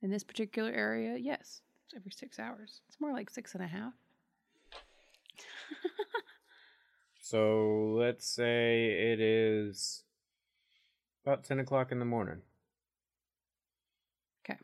In 0.00 0.12
this 0.12 0.22
particular 0.22 0.70
area, 0.70 1.16
yes, 1.16 1.40
it's 1.40 1.63
every 1.96 2.12
six 2.12 2.38
hours. 2.38 2.80
It's 2.88 3.00
more 3.00 3.12
like 3.12 3.30
six 3.30 3.54
and 3.54 3.62
a 3.62 3.66
half. 3.66 3.92
so 7.20 7.96
let's 7.98 8.26
say 8.28 9.12
it 9.12 9.20
is 9.20 10.02
about 11.24 11.44
ten 11.44 11.58
o'clock 11.58 11.90
in 11.92 11.98
the 11.98 12.04
morning, 12.04 12.42
Okay. 14.44 14.58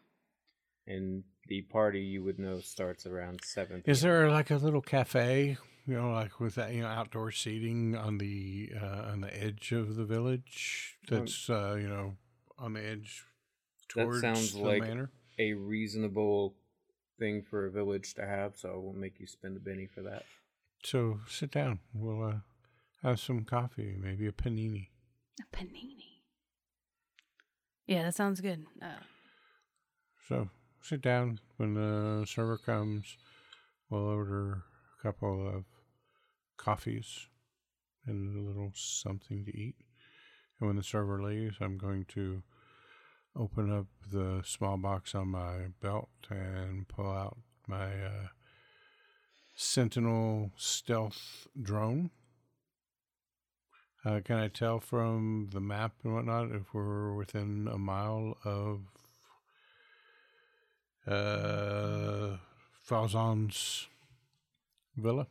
and 0.86 1.24
the 1.46 1.62
party 1.62 2.00
you 2.00 2.22
would 2.22 2.38
know 2.38 2.60
starts 2.60 3.06
around 3.06 3.40
seven. 3.44 3.82
Is 3.86 4.02
there 4.02 4.30
like 4.30 4.50
a 4.50 4.56
little 4.56 4.82
cafe, 4.82 5.56
you 5.86 5.94
know, 5.96 6.12
like 6.12 6.38
with 6.38 6.54
that, 6.56 6.74
you 6.74 6.82
know, 6.82 6.88
outdoor 6.88 7.32
seating 7.32 7.96
on 7.96 8.18
the 8.18 8.70
uh, 8.80 9.10
on 9.12 9.22
the 9.22 9.42
edge 9.42 9.72
of 9.72 9.96
the 9.96 10.04
village? 10.04 10.98
That's 11.08 11.48
uh, 11.48 11.76
you 11.80 11.88
know 11.88 12.16
on 12.58 12.74
the 12.74 12.84
edge 12.86 13.24
towards 13.88 14.20
That 14.20 14.26
towards 14.26 14.30
sounds 14.38 14.52
the 14.52 14.58
like 14.60 14.82
manor. 14.82 15.10
a 15.38 15.54
reasonable 15.54 16.54
thing 17.20 17.42
for 17.42 17.66
a 17.66 17.70
village 17.70 18.14
to 18.14 18.26
have? 18.26 18.56
So 18.56 18.72
I 18.72 18.76
won't 18.76 18.96
make 18.96 19.20
you 19.20 19.26
spend 19.28 19.56
a 19.56 19.60
penny 19.60 19.86
for 19.86 20.02
that. 20.02 20.24
So 20.82 21.20
sit 21.28 21.52
down. 21.52 21.78
We'll 21.94 22.24
uh, 22.24 22.34
have 23.02 23.20
some 23.20 23.44
coffee, 23.44 23.94
maybe 23.96 24.26
a 24.26 24.32
panini. 24.32 24.88
A 25.40 25.56
panini. 25.56 25.96
Yeah, 27.86 28.02
that 28.04 28.14
sounds 28.16 28.40
good. 28.40 28.66
Uh, 28.82 29.02
So 30.28 30.48
sit 30.80 31.02
down 31.02 31.38
when 31.58 31.74
the 31.74 32.24
server 32.26 32.56
comes. 32.58 33.16
We'll 33.90 34.06
order 34.06 34.62
a 34.98 35.02
couple 35.02 35.48
of 35.48 35.64
coffees 36.56 37.26
and 38.06 38.36
a 38.36 38.40
little 38.48 38.70
something 38.74 39.44
to 39.44 39.50
eat. 39.50 39.74
And 40.58 40.68
when 40.68 40.76
the 40.76 40.82
server 40.82 41.22
leaves, 41.22 41.56
I'm 41.60 41.78
going 41.78 42.04
to 42.14 42.42
open 43.36 43.72
up 43.76 43.86
the 44.10 44.42
small 44.44 44.76
box 44.76 45.14
on 45.14 45.28
my 45.28 45.68
belt 45.80 46.08
and 46.28 46.86
pull 46.88 47.10
out 47.10 47.38
my 47.66 47.86
uh, 48.04 48.28
Sentinel 49.54 50.50
stealth 50.56 51.46
drone. 51.60 52.10
Uh, 54.04 54.20
can 54.24 54.36
I 54.38 54.48
tell 54.48 54.80
from 54.80 55.50
the 55.52 55.60
map 55.60 55.92
and 56.02 56.14
whatnot 56.14 56.50
if 56.52 56.72
we're 56.72 57.12
within 57.14 57.68
a 57.70 57.76
mile 57.78 58.38
of 58.44 58.80
uh, 61.06 62.36
Falzon's 62.88 63.88
villa? 64.96 65.26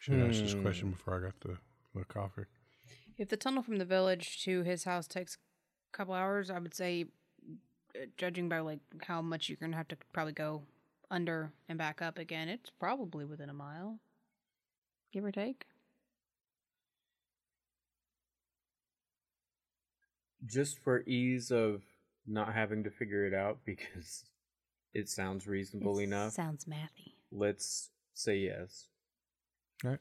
Should 0.00 0.14
have 0.18 0.30
asked 0.30 0.42
this 0.42 0.54
question 0.54 0.88
Hmm. 0.88 0.92
before 0.92 1.18
I 1.18 1.20
got 1.26 1.40
the, 1.40 1.58
the 1.94 2.04
coffee. 2.04 2.44
If 3.18 3.28
the 3.28 3.36
tunnel 3.36 3.62
from 3.62 3.76
the 3.78 3.84
village 3.84 4.42
to 4.44 4.62
his 4.62 4.84
house 4.84 5.06
takes 5.06 5.36
a 5.92 5.96
couple 5.96 6.14
hours, 6.14 6.50
I 6.50 6.58
would 6.58 6.74
say, 6.74 7.06
uh, 7.94 8.06
judging 8.16 8.48
by 8.48 8.60
like 8.60 8.80
how 9.06 9.22
much 9.22 9.48
you're 9.48 9.58
gonna 9.60 9.76
have 9.76 9.88
to 9.88 9.96
probably 10.12 10.32
go 10.34 10.62
under 11.10 11.52
and 11.68 11.78
back 11.78 12.02
up 12.02 12.18
again, 12.18 12.48
it's 12.48 12.70
probably 12.70 13.24
within 13.24 13.48
a 13.48 13.54
mile, 13.54 13.98
give 15.12 15.24
or 15.24 15.32
take. 15.32 15.64
Just 20.44 20.78
for 20.78 21.00
ease 21.06 21.50
of 21.50 21.82
not 22.26 22.54
having 22.54 22.84
to 22.84 22.90
figure 22.90 23.24
it 23.26 23.34
out 23.34 23.58
because 23.64 24.24
it 24.94 25.08
sounds 25.08 25.46
reasonable 25.46 25.98
It 25.98 26.04
enough, 26.04 26.32
Sounds 26.32 26.64
mathy. 26.66 27.14
let's 27.32 27.90
say 28.14 28.36
yes. 28.38 28.88
Right. 29.84 29.98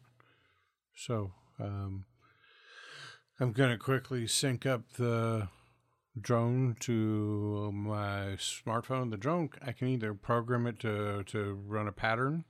So, 0.96 1.34
um, 1.60 2.06
I'm 3.38 3.52
going 3.52 3.72
to 3.72 3.78
quickly 3.78 4.28
sync 4.28 4.66
up 4.66 4.94
the 4.94 5.50
drone 6.20 6.78
to 6.80 7.70
my 7.74 8.38
smartphone. 8.38 9.12
The 9.12 9.18
drone, 9.18 9.50
I 9.62 9.74
can 9.74 9.90
either 9.90 10.14
program 10.14 10.66
it 10.68 10.80
to, 10.80 11.24
to 11.24 11.54
run 11.68 11.90
a 11.90 11.92
pattern 11.92 12.46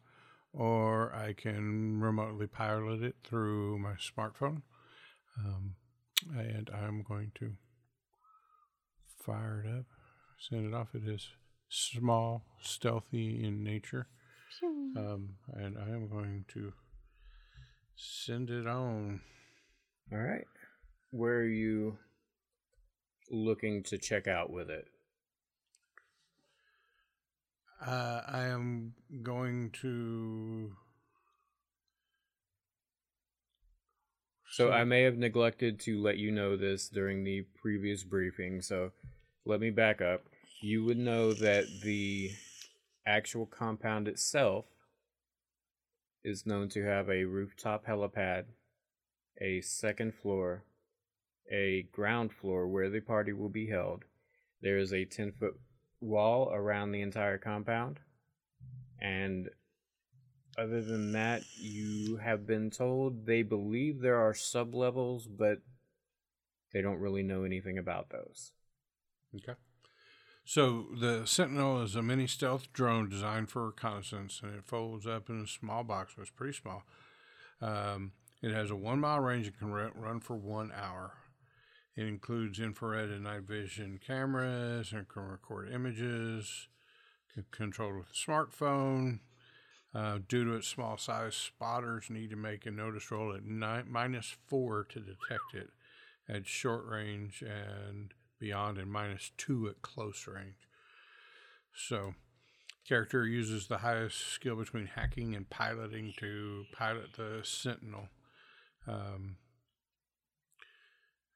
or 0.53 1.11
I 1.15 1.33
can 1.33 1.99
remotely 1.99 2.45
pilot 2.45 3.01
it 3.01 3.15
through 3.23 3.79
my 3.79 3.93
smartphone. 3.93 4.61
Um, 5.39 5.73
and 6.37 6.69
I'm 6.69 7.01
going 7.01 7.31
to 7.39 7.53
fire 9.25 9.65
it 9.65 9.79
up, 9.79 9.85
send 10.37 10.67
it 10.67 10.75
off. 10.75 10.93
It 10.93 11.07
is 11.07 11.29
small, 11.67 12.43
stealthy 12.61 13.43
in 13.43 13.63
nature. 13.63 14.07
Um, 14.63 15.29
and 15.51 15.79
I 15.79 15.89
am 15.89 16.07
going 16.07 16.45
to 16.53 16.73
send 17.95 18.51
it 18.51 18.67
on. 18.67 19.21
All 20.11 20.19
right. 20.19 20.45
Where 21.11 21.35
are 21.35 21.47
you 21.47 21.97
looking 23.31 23.83
to 23.83 23.97
check 23.97 24.27
out 24.27 24.51
with 24.51 24.69
it? 24.69 24.87
Uh, 27.85 28.21
I 28.27 28.45
am 28.45 28.93
going 29.21 29.71
to. 29.81 30.71
So 34.49 34.71
I 34.71 34.85
may 34.85 35.01
have 35.03 35.17
neglected 35.17 35.79
to 35.81 36.01
let 36.01 36.17
you 36.17 36.31
know 36.31 36.55
this 36.55 36.87
during 36.87 37.23
the 37.23 37.45
previous 37.61 38.03
briefing, 38.03 38.61
so 38.61 38.91
let 39.45 39.59
me 39.59 39.69
back 39.69 40.01
up. 40.01 40.23
You 40.61 40.85
would 40.85 40.97
know 40.97 41.33
that 41.33 41.65
the 41.83 42.31
actual 43.05 43.45
compound 43.45 44.07
itself 44.07 44.65
is 46.23 46.45
known 46.45 46.69
to 46.69 46.83
have 46.83 47.09
a 47.09 47.25
rooftop 47.25 47.85
helipad, 47.85 48.45
a 49.39 49.61
second 49.61 50.15
floor, 50.15 50.63
a 51.51 51.83
ground 51.91 52.31
floor 52.31 52.67
where 52.67 52.89
the 52.89 52.99
party 52.99 53.33
will 53.33 53.49
be 53.49 53.67
held. 53.67 54.03
There 54.61 54.77
is 54.77 54.93
a 54.93 55.05
10 55.05 55.33
foot 55.33 55.59
wall 56.01 56.51
around 56.53 56.91
the 56.91 57.01
entire 57.01 57.37
compound. 57.37 57.99
And 58.99 59.49
other 60.57 60.81
than 60.81 61.11
that, 61.11 61.43
you 61.57 62.17
have 62.17 62.47
been 62.47 62.69
told 62.69 63.25
they 63.25 63.41
believe 63.41 63.99
there 63.99 64.19
are 64.19 64.33
sub 64.33 64.73
levels, 64.73 65.27
but 65.27 65.59
they 66.73 66.81
don't 66.81 66.99
really 66.99 67.23
know 67.23 67.43
anything 67.43 67.77
about 67.77 68.09
those. 68.09 68.51
Okay. 69.35 69.53
So 70.45 70.85
the 70.99 71.25
Sentinel 71.25 71.81
is 71.81 71.95
a 71.95 72.03
mini 72.03 72.27
stealth 72.27 72.71
drone 72.71 73.09
designed 73.09 73.49
for 73.49 73.65
reconnaissance, 73.65 74.41
and 74.43 74.55
it 74.55 74.65
folds 74.65 75.07
up 75.07 75.29
in 75.29 75.41
a 75.41 75.47
small 75.47 75.83
box. 75.83 76.13
So 76.15 76.21
it's 76.21 76.31
pretty 76.31 76.53
small. 76.53 76.83
Um, 77.61 78.11
it 78.41 78.51
has 78.51 78.69
a 78.69 78.75
one 78.75 78.99
mile 78.99 79.19
range 79.19 79.47
and 79.47 79.57
can 79.57 79.71
run 79.71 80.19
for 80.19 80.35
one 80.35 80.71
hour. 80.71 81.13
It 81.95 82.07
includes 82.07 82.59
infrared 82.59 83.09
and 83.09 83.23
night 83.23 83.43
vision 83.43 83.99
cameras 84.05 84.91
and 84.91 85.07
can 85.07 85.23
record 85.23 85.71
images, 85.71 86.67
controlled 87.51 87.95
with 87.95 88.07
a 88.09 88.31
smartphone. 88.31 89.19
Uh, 89.93 90.19
due 90.27 90.43
to 90.43 90.55
its 90.55 90.67
small 90.67 90.97
size, 90.97 91.35
spotters 91.35 92.09
need 92.09 92.29
to 92.29 92.35
make 92.35 92.65
a 92.65 92.71
notice 92.71 93.09
roll 93.11 93.33
at 93.33 93.45
nine, 93.45 93.85
minus 93.89 94.35
four 94.45 94.83
to 94.83 94.99
detect 94.99 95.53
it 95.53 95.69
at 96.27 96.45
short 96.45 96.85
range 96.85 97.41
and 97.41 98.13
beyond, 98.37 98.77
and 98.77 98.91
minus 98.91 99.31
two 99.37 99.69
at 99.69 99.81
close 99.81 100.27
range. 100.27 100.67
So, 101.73 102.13
character 102.85 103.25
uses 103.25 103.67
the 103.67 103.77
highest 103.77 104.17
skill 104.17 104.57
between 104.57 104.87
hacking 104.87 105.33
and 105.33 105.49
piloting 105.49 106.13
to 106.17 106.65
pilot 106.73 107.13
the 107.15 107.39
Sentinel. 107.43 108.09
Um, 108.85 109.37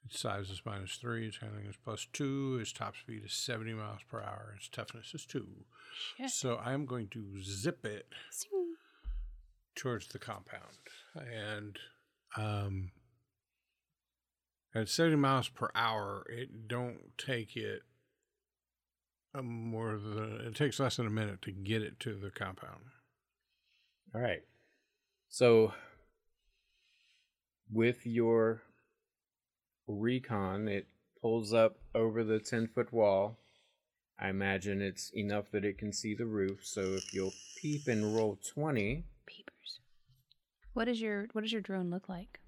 its 0.05 0.19
size 0.19 0.49
is 0.49 0.61
minus 0.65 0.95
three. 0.95 1.27
Its 1.27 1.37
handling 1.37 1.65
is 1.65 1.75
plus 1.83 2.07
two. 2.11 2.57
Its 2.61 2.71
top 2.71 2.95
speed 2.95 3.23
is 3.25 3.33
70 3.33 3.73
miles 3.73 4.01
per 4.09 4.21
hour. 4.21 4.53
Its 4.57 4.67
toughness 4.69 5.13
is 5.13 5.25
two. 5.25 5.47
Shit. 6.17 6.29
So 6.29 6.55
I 6.55 6.73
am 6.73 6.85
going 6.85 7.07
to 7.09 7.41
zip 7.41 7.85
it 7.85 8.07
Zing. 8.33 8.75
towards 9.75 10.07
the 10.07 10.19
compound. 10.19 10.77
And 11.15 11.77
um, 12.37 12.91
at 14.73 14.89
70 14.89 15.17
miles 15.17 15.49
per 15.49 15.69
hour, 15.75 16.25
it 16.29 16.67
don't 16.67 17.17
take 17.17 17.55
it 17.55 17.81
more 19.41 19.97
than 19.97 20.41
it 20.47 20.55
takes 20.55 20.79
less 20.79 20.97
than 20.97 21.05
a 21.05 21.11
minute 21.11 21.41
to 21.43 21.51
get 21.51 21.81
it 21.81 21.99
to 21.99 22.15
the 22.15 22.31
compound. 22.31 22.81
All 24.15 24.21
right. 24.21 24.41
So, 25.27 25.73
with 27.71 28.07
your 28.07 28.63
recon, 29.89 30.67
it 30.67 30.87
pulls 31.21 31.53
up 31.53 31.77
over 31.93 32.23
the 32.23 32.39
10 32.39 32.67
foot 32.67 32.93
wall. 32.93 33.39
I 34.19 34.29
imagine 34.29 34.81
it's 34.81 35.11
enough 35.15 35.51
that 35.51 35.65
it 35.65 35.77
can 35.77 35.93
see 35.93 36.13
the 36.13 36.25
roof. 36.25 36.59
So, 36.63 36.81
if 36.81 37.13
you'll 37.13 37.33
peep 37.57 37.87
and 37.87 38.15
roll 38.15 38.37
20, 38.53 39.05
Peepers. 39.25 39.79
What 40.73 40.85
does 40.85 41.01
your 41.01 41.27
What 41.33 41.41
does 41.41 41.53
your 41.53 41.61
drone 41.61 41.89
look 41.89 42.09
like? 42.09 42.39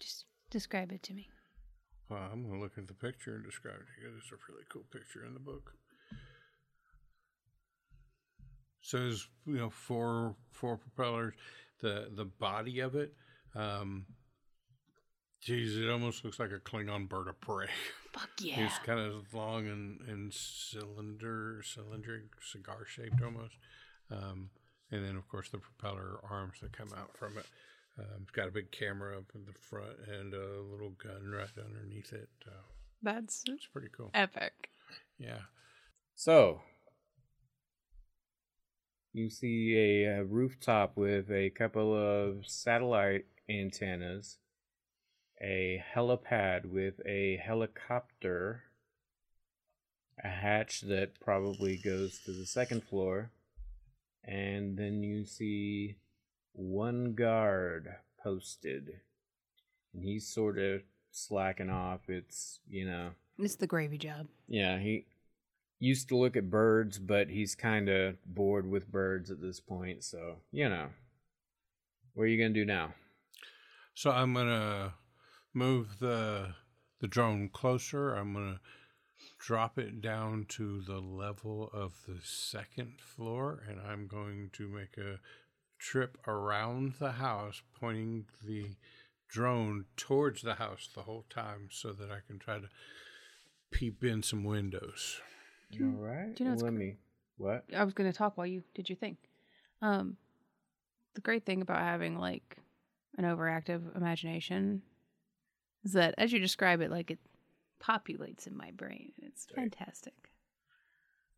Just 0.00 0.24
describe 0.50 0.92
it 0.92 1.02
to 1.04 1.14
me. 1.14 1.28
Well, 2.08 2.20
I'm 2.32 2.42
going 2.42 2.54
to 2.54 2.60
look 2.60 2.78
at 2.78 2.86
the 2.86 2.94
picture 2.94 3.34
and 3.34 3.44
describe 3.44 3.74
it 3.74 3.86
to 3.96 4.02
you. 4.02 4.10
There's 4.12 4.30
a 4.32 4.52
really 4.52 4.64
cool 4.72 4.84
picture 4.92 5.24
in 5.26 5.34
the 5.34 5.40
book. 5.40 5.72
So 8.80 8.98
there's 8.98 9.28
you 9.46 9.58
know 9.58 9.70
four 9.70 10.36
four 10.52 10.76
propellers. 10.76 11.34
The 11.80 12.08
the 12.14 12.24
body 12.24 12.78
of 12.80 12.94
it, 12.94 13.12
um, 13.54 14.06
geez, 15.40 15.76
it 15.76 15.88
almost 15.88 16.24
looks 16.24 16.38
like 16.38 16.50
a 16.52 16.58
Klingon 16.58 17.08
bird 17.08 17.28
of 17.28 17.40
prey. 17.40 17.66
Fuck 18.12 18.30
yeah. 18.40 18.60
It's 18.66 18.78
kind 18.78 18.98
of 19.00 19.32
long 19.34 19.66
and, 19.66 20.00
and 20.08 20.32
cylinder, 20.32 21.62
cylindric, 21.62 22.28
cigar 22.40 22.86
shaped 22.86 23.22
almost. 23.22 23.54
Um, 24.10 24.50
and 24.90 25.04
then, 25.04 25.16
of 25.16 25.28
course, 25.28 25.50
the 25.50 25.58
propeller 25.58 26.18
arms 26.30 26.54
that 26.62 26.72
come 26.72 26.88
out 26.96 27.16
from 27.16 27.36
it. 27.36 27.46
Um, 27.98 28.22
it's 28.22 28.30
got 28.30 28.48
a 28.48 28.50
big 28.52 28.70
camera 28.72 29.16
up 29.18 29.32
in 29.34 29.44
the 29.46 29.52
front 29.52 29.96
and 30.08 30.32
a 30.34 30.60
little 30.70 30.90
gun 30.90 31.30
right 31.30 31.48
underneath 31.64 32.12
it. 32.12 32.28
Uh, 32.46 32.62
That's 33.02 33.42
it's 33.46 33.66
pretty 33.66 33.88
cool. 33.96 34.10
epic. 34.14 34.70
Yeah. 35.18 35.40
So, 36.14 36.60
you 39.12 39.30
see 39.30 39.74
a, 39.76 40.18
uh 40.20 40.22
rooftop 40.24 40.96
with 40.96 41.30
a 41.30 41.50
couple 41.50 41.94
of 41.94 42.46
satellite 42.46 43.24
antennas, 43.48 44.38
a 45.42 45.82
helipad 45.94 46.66
with 46.66 47.00
a 47.06 47.36
helicopter, 47.44 48.62
a 50.22 50.28
hatch 50.28 50.80
that 50.82 51.20
probably 51.20 51.76
goes 51.76 52.18
to 52.24 52.32
the 52.32 52.46
second 52.46 52.82
floor, 52.84 53.30
and 54.24 54.76
then 54.78 55.02
you 55.02 55.24
see 55.24 55.96
one 56.52 57.14
guard 57.14 57.96
posted. 58.22 59.00
And 59.94 60.02
he's 60.04 60.26
sort 60.26 60.58
of 60.58 60.82
slacking 61.10 61.70
off. 61.70 62.00
It's, 62.08 62.60
you 62.68 62.86
know, 62.86 63.10
It's 63.38 63.56
the 63.56 63.66
gravy 63.66 63.98
job. 63.98 64.26
yeah, 64.48 64.78
he 64.78 65.06
used 65.78 66.08
to 66.08 66.16
look 66.16 66.36
at 66.36 66.50
birds, 66.50 66.98
but 66.98 67.28
he's 67.28 67.54
kind 67.54 67.88
of 67.90 68.16
bored 68.26 68.68
with 68.68 68.90
birds 68.90 69.30
at 69.30 69.40
this 69.42 69.60
point. 69.60 70.02
So, 70.04 70.36
you 70.50 70.68
know, 70.68 70.88
what 72.14 72.24
are 72.24 72.28
you 72.28 72.38
going 72.38 72.54
to 72.54 72.60
do 72.60 72.64
now? 72.64 72.94
So 73.94 74.10
I'm 74.10 74.34
gonna 74.34 74.92
move 75.56 75.98
the 75.98 76.54
the 77.00 77.08
drone 77.08 77.48
closer. 77.48 78.14
I'm 78.14 78.34
gonna 78.34 78.60
drop 79.38 79.78
it 79.78 80.00
down 80.00 80.44
to 80.50 80.82
the 80.82 80.98
level 81.00 81.70
of 81.72 81.94
the 82.06 82.18
second 82.22 83.00
floor, 83.00 83.62
and 83.68 83.80
I'm 83.80 84.06
going 84.06 84.50
to 84.54 84.68
make 84.68 84.96
a 84.98 85.18
trip 85.78 86.18
around 86.26 86.94
the 86.98 87.12
house, 87.12 87.62
pointing 87.78 88.26
the 88.44 88.76
drone 89.28 89.86
towards 89.96 90.42
the 90.42 90.54
house 90.54 90.88
the 90.94 91.02
whole 91.02 91.24
time, 91.30 91.68
so 91.70 91.92
that 91.92 92.10
I 92.10 92.18
can 92.26 92.38
try 92.38 92.58
to 92.58 92.68
peep 93.70 94.04
in 94.04 94.22
some 94.22 94.44
windows. 94.44 95.20
You- 95.70 95.96
All 95.98 96.04
right. 96.04 96.34
do 96.34 96.44
you 96.44 96.48
know 96.48 96.52
what's 96.52 96.62
Let 96.62 96.72
cr- 96.72 96.78
me. 96.78 96.96
What? 97.38 97.64
I 97.76 97.84
was 97.84 97.92
going 97.94 98.10
to 98.10 98.16
talk 98.16 98.36
while 98.38 98.46
you 98.46 98.62
did 98.74 98.88
your 98.88 98.96
thing. 98.96 99.16
Um, 99.82 100.16
the 101.14 101.20
great 101.20 101.44
thing 101.44 101.60
about 101.60 101.80
having 101.80 102.18
like 102.18 102.56
an 103.18 103.24
overactive 103.24 103.94
imagination 103.96 104.82
is 105.86 105.92
that 105.92 106.14
as 106.18 106.32
you 106.32 106.38
describe 106.40 106.80
it, 106.80 106.90
like 106.90 107.10
it 107.12 107.18
populates 107.80 108.46
in 108.46 108.56
my 108.56 108.70
brain. 108.72 109.12
It's 109.22 109.46
fantastic. 109.54 110.14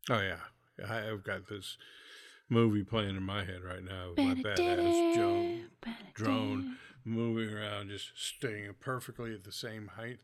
Oh 0.09 0.19
yeah, 0.19 0.39
I- 0.87 1.09
I've 1.09 1.23
got 1.23 1.47
this 1.47 1.77
movie 2.49 2.83
playing 2.83 3.15
in 3.15 3.21
my 3.23 3.43
head 3.45 3.61
right 3.63 3.83
now. 3.83 4.09
With 4.09 4.17
my 4.17 4.33
badass 4.33 5.15
drone. 5.15 5.69
drone 6.15 6.77
moving 7.05 7.53
around, 7.53 7.89
just 7.89 8.11
staying 8.15 8.73
perfectly 8.79 9.33
at 9.35 9.43
the 9.43 9.51
same 9.51 9.91
height. 9.95 10.19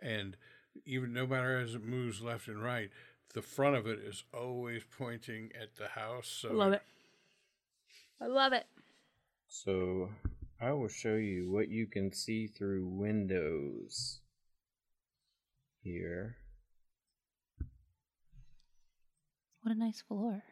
And 0.00 0.36
even 0.84 1.12
no 1.12 1.26
matter 1.26 1.58
as 1.58 1.74
it 1.74 1.82
moves 1.84 2.20
left 2.20 2.48
and 2.48 2.62
right, 2.62 2.90
the 3.34 3.42
front 3.42 3.76
of 3.76 3.86
it 3.86 3.98
is 3.98 4.24
always 4.34 4.82
pointing 4.98 5.50
at 5.60 5.76
the 5.76 5.88
house. 5.88 6.28
So 6.28 6.52
Love 6.52 6.72
it. 6.74 6.82
I 8.20 8.26
love 8.26 8.52
it. 8.52 8.66
So, 9.48 10.10
I 10.62 10.72
will 10.72 10.88
show 10.88 11.14
you 11.14 11.50
what 11.50 11.70
you 11.70 11.86
can 11.86 12.12
see 12.12 12.46
through 12.46 12.86
windows 12.86 14.20
here. 15.82 16.36
What 19.62 19.74
a 19.74 19.78
nice 19.78 20.02
floor. 20.02 20.42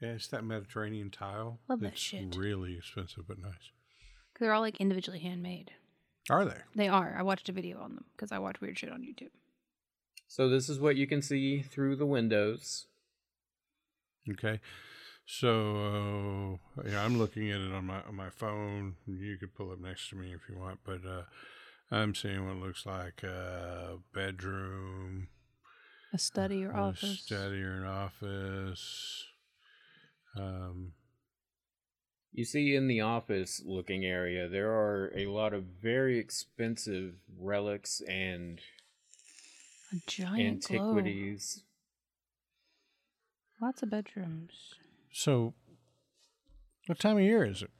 Yeah, 0.00 0.10
it's 0.10 0.28
that 0.28 0.44
Mediterranean 0.44 1.10
tile. 1.10 1.58
Love 1.68 1.80
that 1.80 1.98
shit. 1.98 2.36
really 2.36 2.76
expensive 2.76 3.26
but 3.26 3.38
nice. 3.38 3.72
They're 4.38 4.52
all 4.52 4.60
like 4.60 4.80
individually 4.80 5.20
handmade. 5.20 5.72
Are 6.30 6.44
they? 6.44 6.58
They 6.74 6.88
are. 6.88 7.16
I 7.18 7.22
watched 7.22 7.48
a 7.48 7.52
video 7.52 7.80
on 7.80 7.94
them 7.94 8.04
because 8.14 8.30
I 8.30 8.38
watch 8.38 8.60
weird 8.60 8.78
shit 8.78 8.92
on 8.92 9.00
YouTube. 9.00 9.30
So, 10.28 10.48
this 10.48 10.68
is 10.68 10.80
what 10.80 10.96
you 10.96 11.06
can 11.06 11.22
see 11.22 11.62
through 11.62 11.96
the 11.96 12.06
windows. 12.06 12.86
Okay. 14.30 14.60
So 15.28 16.60
uh, 16.78 16.82
yeah, 16.88 17.04
I'm 17.04 17.18
looking 17.18 17.50
at 17.50 17.60
it 17.60 17.72
on 17.72 17.86
my 17.86 18.00
on 18.02 18.14
my 18.14 18.30
phone. 18.30 18.94
You 19.06 19.36
could 19.38 19.54
pull 19.54 19.72
up 19.72 19.80
next 19.80 20.08
to 20.10 20.16
me 20.16 20.32
if 20.32 20.40
you 20.48 20.56
want, 20.58 20.78
but 20.84 21.00
uh, 21.04 21.22
I'm 21.90 22.14
seeing 22.14 22.46
what 22.46 22.56
looks 22.64 22.86
like 22.86 23.22
a 23.24 23.98
bedroom, 24.14 25.28
A 26.14 26.18
study 26.18 26.64
or 26.64 26.70
a 26.70 26.80
office. 26.80 27.20
study 27.20 27.60
or 27.62 27.74
an 27.82 27.86
office. 27.86 29.24
Um, 30.38 30.92
You 32.32 32.44
see 32.44 32.76
in 32.76 32.86
the 32.86 33.00
office 33.00 33.62
looking 33.64 34.04
area, 34.04 34.48
there 34.48 34.70
are 34.70 35.12
a 35.16 35.26
lot 35.26 35.52
of 35.54 35.64
very 35.82 36.18
expensive 36.18 37.14
relics 37.36 38.00
and 38.08 38.60
A 39.92 39.96
giant 40.06 40.64
globe. 40.68 40.98
antiquities. 40.98 41.64
Lots 43.60 43.82
of 43.82 43.90
bedrooms. 43.90 44.74
So 45.16 45.54
What 46.86 46.98
time 46.98 47.16
of 47.16 47.22
year 47.22 47.44
is 47.44 47.62
it? 47.62 47.70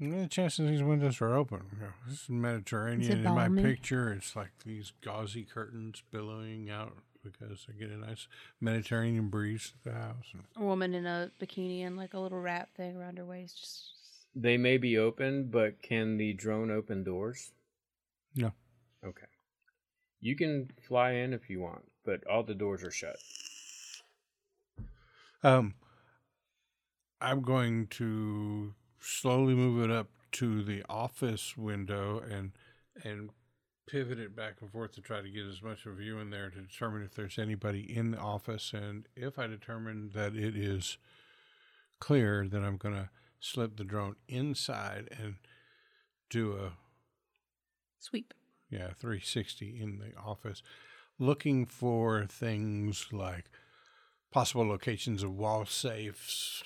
The 0.00 0.26
chances 0.28 0.70
these 0.70 0.82
windows 0.82 1.20
are 1.20 1.34
open? 1.34 1.66
You 1.72 1.82
know, 1.82 1.92
this 2.06 2.22
is 2.22 2.28
Mediterranean. 2.30 3.26
In 3.26 3.34
my 3.34 3.48
picture, 3.48 4.12
it's 4.12 4.34
like 4.34 4.52
these 4.64 4.92
gauzy 5.04 5.44
curtains 5.44 6.02
billowing 6.10 6.70
out 6.70 6.96
because 7.22 7.66
I 7.68 7.78
get 7.78 7.90
a 7.90 7.96
nice 7.96 8.26
Mediterranean 8.60 9.28
breeze 9.28 9.72
to 9.72 9.90
the 9.90 9.96
house. 9.96 10.32
A 10.56 10.62
woman 10.62 10.94
in 10.94 11.04
a 11.04 11.30
bikini 11.42 11.84
and 11.86 11.96
like 11.96 12.14
a 12.14 12.18
little 12.18 12.40
wrap 12.40 12.74
thing 12.74 12.96
around 12.96 13.18
her 13.18 13.24
waist. 13.24 13.58
Just 13.58 13.90
They 14.34 14.56
may 14.56 14.78
be 14.78 14.96
open, 14.96 15.50
but 15.50 15.82
can 15.82 16.16
the 16.16 16.32
drone 16.32 16.70
open 16.70 17.04
doors? 17.04 17.50
No. 18.34 18.52
Okay. 19.04 19.26
You 20.20 20.36
can 20.36 20.70
fly 20.86 21.12
in 21.12 21.32
if 21.34 21.50
you 21.50 21.60
want, 21.60 21.84
but 22.04 22.26
all 22.26 22.44
the 22.44 22.54
doors 22.54 22.82
are 22.82 22.90
shut. 22.90 23.16
Um, 25.42 25.74
I'm 27.20 27.42
going 27.42 27.86
to 27.88 28.74
slowly 29.00 29.54
move 29.54 29.82
it 29.82 29.94
up 29.94 30.08
to 30.32 30.62
the 30.62 30.84
office 30.88 31.56
window 31.56 32.22
and 32.28 32.52
and 33.04 33.30
pivot 33.86 34.18
it 34.18 34.36
back 34.36 34.56
and 34.60 34.70
forth 34.70 34.92
to 34.92 35.00
try 35.00 35.22
to 35.22 35.30
get 35.30 35.46
as 35.46 35.62
much 35.62 35.86
of 35.86 35.92
a 35.92 35.94
view 35.96 36.18
in 36.18 36.30
there 36.30 36.50
to 36.50 36.60
determine 36.60 37.02
if 37.02 37.14
there's 37.14 37.38
anybody 37.38 37.80
in 37.80 38.10
the 38.10 38.18
office. 38.18 38.72
And 38.74 39.06
if 39.16 39.38
I 39.38 39.46
determine 39.46 40.10
that 40.14 40.34
it 40.34 40.54
is 40.56 40.98
clear, 41.98 42.46
then 42.46 42.64
I'm 42.64 42.76
going 42.76 42.94
to 42.94 43.08
slip 43.40 43.76
the 43.76 43.84
drone 43.84 44.16
inside 44.28 45.08
and 45.18 45.36
do 46.28 46.52
a 46.52 46.72
sweep. 47.98 48.34
yeah 48.70 48.88
360 48.98 49.80
in 49.80 49.98
the 49.98 50.12
office 50.20 50.62
looking 51.18 51.66
for 51.66 52.26
things 52.26 53.06
like 53.12 53.46
possible 54.30 54.66
locations 54.66 55.22
of 55.22 55.34
wall 55.34 55.64
safes 55.64 56.62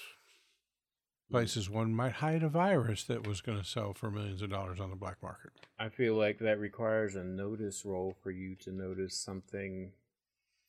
places 1.33 1.68
one 1.68 1.93
might 1.95 2.12
hide 2.12 2.43
a 2.43 2.49
virus 2.49 3.03
that 3.05 3.26
was 3.26 3.41
going 3.41 3.59
to 3.59 3.64
sell 3.64 3.93
for 3.93 4.11
millions 4.11 4.41
of 4.43 4.51
dollars 4.51 4.78
on 4.78 4.91
the 4.91 4.97
black 4.97 5.16
market 5.22 5.51
I 5.78 5.89
feel 5.89 6.14
like 6.14 6.39
that 6.39 6.59
requires 6.61 7.16
a 7.16 7.24
notice 7.24 7.85
roll 7.85 8.14
for 8.22 8.30
you 8.30 8.55
to 8.57 8.70
notice 8.72 9.16
something 9.16 9.93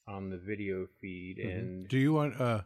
on 0.07 0.29
the 0.31 0.37
video 0.37 0.87
feed 0.99 1.37
Mhm. 1.37 1.57
and 1.59 1.87
do 1.87 1.97
you 1.97 2.13
want 2.13 2.35
a, 2.39 2.65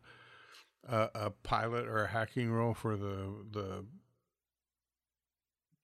a 0.88 1.10
a 1.16 1.30
pilot 1.30 1.86
or 1.88 2.04
a 2.06 2.08
hacking 2.08 2.52
role 2.52 2.74
for 2.74 2.96
the 2.96 3.46
the 3.52 3.86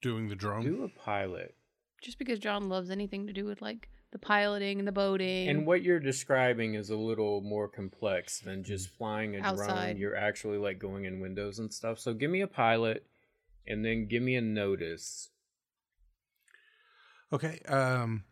doing 0.01 0.27
the 0.29 0.35
drone 0.35 0.63
do 0.63 0.83
a 0.83 0.89
pilot. 0.89 1.55
Just 2.01 2.19
because 2.19 2.39
John 2.39 2.67
loves 2.69 2.89
anything 2.89 3.27
to 3.27 3.33
do 3.33 3.45
with 3.45 3.61
like 3.61 3.89
the 4.13 4.19
piloting 4.19 4.77
and 4.77 4.87
the 4.87 4.91
boating. 4.91 5.49
And 5.49 5.65
what 5.65 5.81
you're 5.81 5.99
describing 5.99 6.75
is 6.75 6.91
a 6.91 6.95
little 6.95 7.41
more 7.41 7.67
complex 7.67 8.39
than 8.39 8.63
just 8.63 8.89
flying 8.89 9.35
a 9.35 9.39
drone. 9.39 9.59
Outside. 9.59 9.97
You're 9.97 10.15
actually 10.15 10.59
like 10.59 10.77
going 10.77 11.05
in 11.05 11.19
windows 11.19 11.57
and 11.57 11.73
stuff. 11.73 11.97
So 11.99 12.13
give 12.13 12.29
me 12.29 12.41
a 12.41 12.47
pilot 12.47 13.07
and 13.67 13.83
then 13.83 14.05
give 14.05 14.21
me 14.21 14.35
a 14.35 14.41
notice. 14.41 15.29
Okay. 17.33 17.59
Um, 17.67 18.23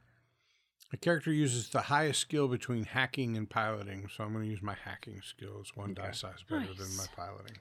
a 0.93 0.97
character 0.97 1.33
uses 1.33 1.69
the 1.69 1.81
highest 1.81 2.19
skill 2.19 2.47
between 2.47 2.83
hacking 2.83 3.35
and 3.35 3.49
piloting, 3.49 4.07
so 4.15 4.23
I'm 4.23 4.33
going 4.33 4.45
to 4.45 4.51
use 4.51 4.61
my 4.61 4.75
hacking 4.85 5.21
skills. 5.23 5.71
One 5.73 5.95
die 5.95 6.11
size 6.11 6.43
better 6.47 6.73
than 6.77 6.95
my 6.95 7.05
piloting. 7.15 7.57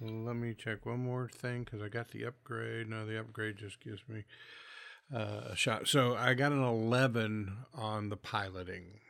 Let 0.00 0.36
me 0.36 0.54
check 0.54 0.86
one 0.86 1.00
more 1.00 1.28
thing 1.28 1.64
because 1.64 1.82
I 1.82 1.88
got 1.88 2.12
the 2.12 2.26
upgrade. 2.26 2.88
No, 2.88 3.04
the 3.06 3.18
upgrade 3.18 3.56
just 3.56 3.80
gives 3.80 4.02
me 4.08 4.24
uh, 5.14 5.40
a 5.50 5.56
shot. 5.56 5.88
So 5.88 6.14
I 6.16 6.34
got 6.34 6.52
an 6.52 6.62
11 6.62 7.56
on 7.74 8.08
the 8.08 8.16
piloting. 8.16 9.00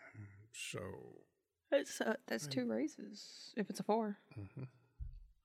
So 0.53 0.81
That's, 1.71 2.01
uh, 2.01 2.15
that's 2.27 2.47
two 2.47 2.67
raises 2.69 3.53
if 3.57 3.71
it's 3.71 3.81
a 3.81 3.83
four. 3.83 4.19
mhm. 4.39 4.67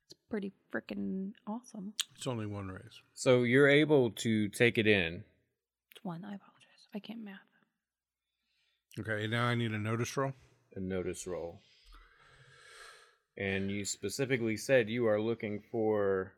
It's 0.06 0.14
pretty 0.30 0.51
freaking 0.74 1.32
awesome. 1.47 1.93
it's 2.16 2.28
only 2.28 2.45
one 2.45 2.68
raise. 2.70 3.01
So 3.14 3.43
you're 3.43 3.68
able 3.70 4.12
to 4.12 4.49
take 4.49 4.78
it 4.78 4.86
in. 4.88 5.24
It's 5.95 6.03
one. 6.03 6.24
I 6.24 6.36
apologize. 6.36 6.88
I 6.93 6.99
can't 6.99 7.24
math. 7.24 7.39
Okay, 8.99 9.28
now 9.28 9.45
I 9.45 9.56
need 9.56 9.72
a 9.72 9.78
notice 9.80 10.16
roll. 10.16 10.34
a 10.76 10.80
notice 10.80 11.26
roll. 11.28 11.62
And 13.38 13.70
you 13.72 13.84
specifically 13.84 14.56
said 14.58 14.88
you 14.89 15.08
are 15.08 15.20
looking 15.20 15.62
for 15.72 16.34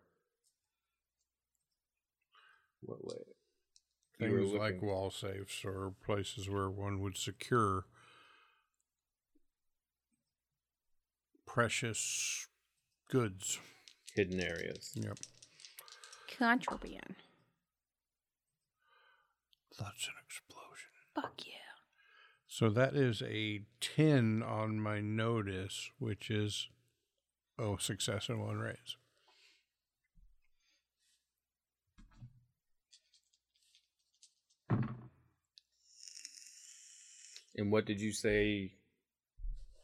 what 2.81 3.03
way? 3.05 3.23
You 4.19 4.31
were 4.31 4.39
Things 4.39 4.53
like 4.53 4.81
wall 4.81 5.11
safes 5.11 5.63
or 5.63 5.93
places 6.03 6.49
where 6.49 6.69
one 6.69 6.99
would 7.01 7.17
secure 7.17 7.85
precious 11.45 12.47
goods. 13.09 13.59
hidden 14.15 14.39
areas. 14.39 14.91
Yep. 14.95 15.17
Contraband. 16.37 17.15
That's 19.79 20.07
an 20.07 20.13
explosion. 20.25 20.89
Fuck 21.13 21.41
yeah. 21.45 21.53
So 22.47 22.69
that 22.71 22.95
is 22.95 23.21
a 23.21 23.61
10 23.79 24.41
on 24.41 24.79
my 24.79 24.99
notice, 24.99 25.91
which 25.99 26.31
is, 26.31 26.67
oh, 27.59 27.77
success 27.77 28.29
and 28.29 28.41
one 28.41 28.57
raise. 28.57 28.95
And 37.57 37.71
what 37.71 37.85
did 37.85 37.99
you 37.99 38.11
say? 38.11 38.73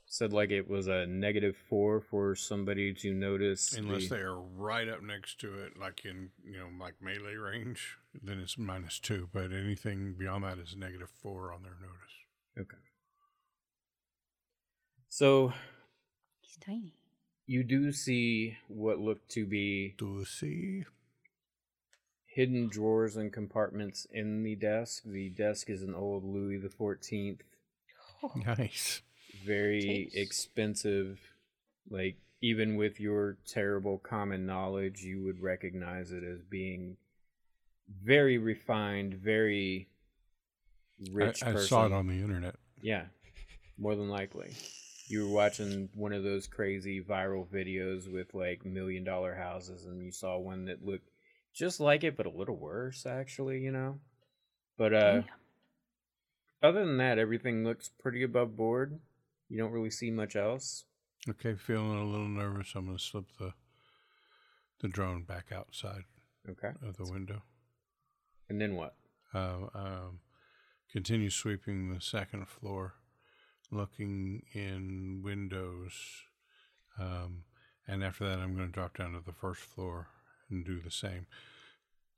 Said 0.05 0.31
like 0.31 0.51
it 0.51 0.69
was 0.69 0.87
a 0.87 1.07
negative 1.07 1.55
four 1.69 1.99
for 1.99 2.35
somebody 2.35 2.93
to 2.93 3.13
notice. 3.13 3.73
Unless 3.75 4.09
the- 4.09 4.15
they 4.15 4.21
are 4.21 4.39
right 4.39 4.87
up 4.87 5.01
next 5.01 5.39
to 5.39 5.63
it, 5.63 5.75
like 5.77 6.05
in, 6.05 6.29
you 6.45 6.57
know, 6.59 6.69
like 6.79 7.01
melee 7.01 7.33
range, 7.33 7.97
then 8.21 8.37
it's 8.39 8.57
minus 8.57 8.99
two. 8.99 9.27
But 9.33 9.51
anything 9.51 10.13
beyond 10.13 10.43
that 10.43 10.59
is 10.59 10.75
negative 10.75 11.09
four 11.09 11.51
on 11.51 11.63
their 11.63 11.77
notice. 11.81 12.13
Okay. 12.59 12.77
So 15.09 15.53
He's 16.41 16.57
tiny. 16.57 16.93
you 17.47 17.63
do 17.63 17.91
see 17.91 18.57
what 18.67 18.99
looked 18.99 19.29
to 19.31 19.45
be 19.47 19.95
Do 19.97 20.25
see? 20.25 20.83
hidden 22.25 22.67
drawers 22.67 23.15
and 23.15 23.31
compartments 23.33 24.05
in 24.11 24.43
the 24.43 24.55
desk. 24.55 25.03
The 25.05 25.29
desk 25.29 25.69
is 25.69 25.81
an 25.83 25.93
old 25.95 26.23
Louis 26.23 26.57
the 26.57 26.69
Fourteenth, 26.69 27.43
Nice. 28.45 29.01
very 29.45 29.81
Taste. 29.81 30.15
expensive. 30.15 31.19
Like 31.89 32.17
even 32.41 32.75
with 32.75 32.99
your 32.99 33.37
terrible 33.45 33.97
common 33.97 34.45
knowledge, 34.45 35.01
you 35.01 35.23
would 35.23 35.41
recognize 35.41 36.11
it 36.11 36.23
as 36.23 36.41
being 36.43 36.97
very 38.03 38.37
refined, 38.37 39.13
very 39.13 39.89
rich 41.11 41.43
I, 41.43 41.51
I 41.51 41.55
saw 41.55 41.85
it 41.85 41.91
on 41.91 42.07
the 42.07 42.13
internet. 42.13 42.55
Yeah, 42.81 43.05
more 43.77 43.95
than 43.95 44.09
likely. 44.09 44.51
You 45.07 45.27
were 45.27 45.33
watching 45.33 45.89
one 45.95 46.13
of 46.13 46.23
those 46.23 46.47
crazy 46.47 47.01
viral 47.01 47.45
videos 47.47 48.11
with 48.11 48.33
like 48.33 48.65
million 48.65 49.03
dollar 49.03 49.35
houses, 49.35 49.85
and 49.85 50.01
you 50.01 50.11
saw 50.11 50.37
one 50.37 50.65
that 50.65 50.85
looked 50.85 51.09
just 51.53 51.79
like 51.79 52.03
it, 52.03 52.17
but 52.17 52.25
a 52.25 52.31
little 52.31 52.55
worse, 52.57 53.05
actually, 53.05 53.59
you 53.59 53.71
know? 53.71 53.99
But, 54.77 54.93
uh, 54.93 55.11
Damn. 55.13 55.25
Other 56.63 56.85
than 56.85 56.97
that, 56.97 57.19
everything 57.19 57.63
looks 57.63 57.89
pretty 57.89 58.23
above 58.23 58.55
board. 58.55 58.99
You 59.49 59.57
don't 59.57 59.71
really 59.71 59.91
see 59.91 60.09
much 60.09 60.35
else. 60.35 60.85
Okay, 61.29 61.55
feeling 61.55 61.97
a 61.99 62.03
little 62.05 62.27
nervous. 62.27 62.73
I'm 62.75 62.85
going 62.85 62.97
to 62.97 63.03
slip 63.03 63.25
the 63.39 63.53
the 64.81 64.87
drone 64.89 65.23
back 65.23 65.51
outside 65.53 66.03
Okay. 66.49 66.71
of 66.85 66.97
the 66.97 67.09
window. 67.09 67.41
And 68.49 68.59
then 68.59 68.75
what? 68.75 68.95
Uh, 69.33 69.67
um, 69.73 70.19
continue 70.91 71.29
sweeping 71.29 71.93
the 71.93 72.01
second 72.01 72.49
floor, 72.49 72.95
looking 73.71 74.43
in 74.53 75.21
windows, 75.23 75.93
um, 76.99 77.43
and 77.87 78.03
after 78.03 78.27
that, 78.27 78.39
I'm 78.39 78.55
going 78.55 78.67
to 78.67 78.73
drop 78.73 78.97
down 78.97 79.13
to 79.13 79.21
the 79.25 79.31
first 79.31 79.61
floor 79.61 80.07
and 80.49 80.65
do 80.65 80.81
the 80.81 80.91
same. 80.91 81.27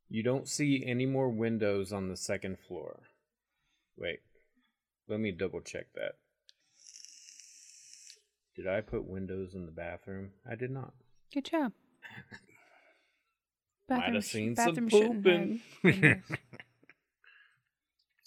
You 0.10 0.24
don't 0.24 0.48
see 0.48 0.84
any 0.86 1.06
more 1.06 1.30
windows 1.30 1.94
on 1.94 2.10
the 2.10 2.18
second 2.18 2.58
floor. 2.60 3.02
Wait. 3.98 4.20
Let 5.08 5.20
me 5.20 5.32
double 5.32 5.62
check 5.62 5.88
that. 5.96 6.16
Did 8.56 8.68
I 8.68 8.82
put 8.82 9.06
windows 9.06 9.54
in 9.54 9.66
the 9.66 9.72
bathroom? 9.72 10.32
I 10.50 10.56
did 10.56 10.72
not. 10.72 10.94
Good 11.34 11.46
job. 11.46 11.74
Might 13.90 14.14
have 14.14 14.26
seen 14.26 14.56
some 14.56 14.74
bathroom 14.74 15.62
pooping. 15.84 16.24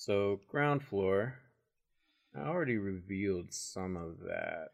So, 0.00 0.38
ground 0.48 0.84
floor. 0.84 1.34
I 2.34 2.42
already 2.42 2.76
revealed 2.76 3.52
some 3.52 3.96
of 3.96 4.20
that 4.20 4.68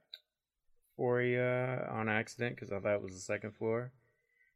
for 0.98 1.22
you 1.22 1.40
on 1.40 2.10
accident 2.10 2.54
because 2.54 2.70
I 2.70 2.78
thought 2.78 2.96
it 2.96 3.02
was 3.02 3.14
the 3.14 3.20
second 3.20 3.56
floor. 3.56 3.90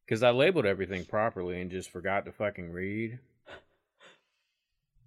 Because 0.04 0.22
I 0.22 0.28
labeled 0.30 0.66
everything 0.66 1.06
properly 1.06 1.58
and 1.60 1.70
just 1.70 1.90
forgot 1.90 2.26
to 2.26 2.32
fucking 2.32 2.70
read. 2.70 3.18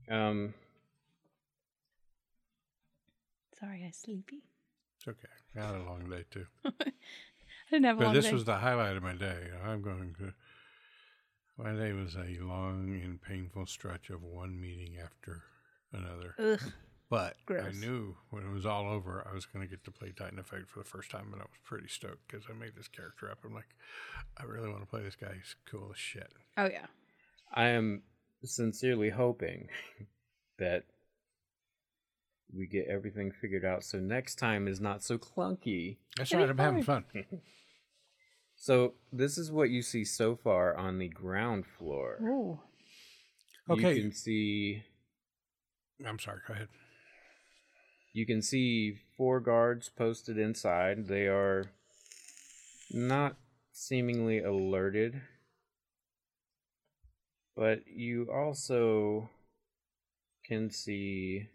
Um, 0.09 0.55
Sorry, 3.61 3.83
I'm 3.85 3.93
sleepy. 3.93 4.41
It's 4.97 5.07
okay. 5.07 5.27
I 5.55 5.65
had 5.67 5.75
a 5.75 5.83
long 5.83 6.09
day 6.09 6.25
too. 6.29 6.45
I 6.65 6.71
didn't 7.71 7.85
have 7.85 7.97
a 7.97 7.99
But 7.99 8.05
long 8.07 8.13
this 8.15 8.25
day. 8.25 8.33
was 8.33 8.43
the 8.45 8.57
highlight 8.57 8.97
of 8.97 9.03
my 9.03 9.13
day. 9.13 9.49
I'm 9.63 9.81
going 9.81 10.15
to. 10.19 10.33
My 11.57 11.73
day 11.73 11.93
was 11.93 12.15
a 12.15 12.43
long 12.43 12.99
and 13.03 13.21
painful 13.21 13.67
stretch 13.67 14.09
of 14.09 14.23
one 14.23 14.59
meeting 14.59 14.97
after 15.03 15.43
another. 15.93 16.35
Ugh. 16.39 16.71
But 17.09 17.35
Gross. 17.45 17.65
I 17.67 17.71
knew 17.77 18.15
when 18.29 18.43
it 18.43 18.51
was 18.53 18.65
all 18.65 18.89
over, 18.89 19.27
I 19.29 19.35
was 19.35 19.45
going 19.45 19.65
to 19.65 19.69
get 19.69 19.83
to 19.83 19.91
play 19.91 20.13
Titan 20.17 20.39
Effect 20.39 20.69
for 20.69 20.79
the 20.79 20.85
first 20.85 21.11
time, 21.11 21.27
and 21.33 21.41
I 21.41 21.45
was 21.45 21.59
pretty 21.65 21.89
stoked 21.89 22.25
because 22.27 22.45
I 22.49 22.53
made 22.53 22.71
this 22.75 22.87
character 22.87 23.29
up. 23.29 23.39
I'm 23.45 23.53
like, 23.53 23.67
I 24.37 24.43
really 24.45 24.69
want 24.69 24.81
to 24.81 24.87
play 24.87 25.03
this 25.03 25.17
guy. 25.17 25.33
He's 25.35 25.55
cool 25.69 25.89
as 25.91 25.99
shit. 25.99 26.31
Oh 26.57 26.67
yeah. 26.71 26.85
I 27.53 27.67
am 27.67 28.03
sincerely 28.45 29.09
hoping 29.09 29.67
that 30.57 30.85
we 32.55 32.67
get 32.67 32.87
everything 32.87 33.31
figured 33.31 33.65
out 33.65 33.83
so 33.83 33.97
next 33.99 34.35
time 34.35 34.67
is 34.67 34.81
not 34.81 35.03
so 35.03 35.17
clunky. 35.17 35.97
That's 36.17 36.33
right. 36.33 36.49
I'm 36.49 36.57
having 36.57 36.83
fun. 36.83 37.05
So 38.61 38.93
this 39.11 39.39
is 39.39 39.51
what 39.51 39.71
you 39.71 39.81
see 39.81 40.05
so 40.05 40.35
far 40.35 40.77
on 40.77 40.99
the 40.99 41.07
ground 41.07 41.65
floor. 41.65 42.19
Ooh. 42.21 42.59
Okay. 43.67 43.95
You 43.95 44.01
can 44.03 44.13
see 44.13 44.83
I'm 46.05 46.19
sorry. 46.19 46.41
Go 46.47 46.53
ahead. 46.53 46.67
you 48.13 48.27
can 48.27 48.43
see 48.43 48.97
four 49.17 49.39
guards 49.39 49.89
posted 49.89 50.37
inside. 50.37 51.07
They 51.07 51.25
are 51.25 51.71
not 52.91 53.35
seemingly 53.71 54.43
alerted. 54.43 55.21
But 57.55 57.87
you 57.87 58.27
also 58.31 59.29
can 60.45 60.69
see 60.69 61.49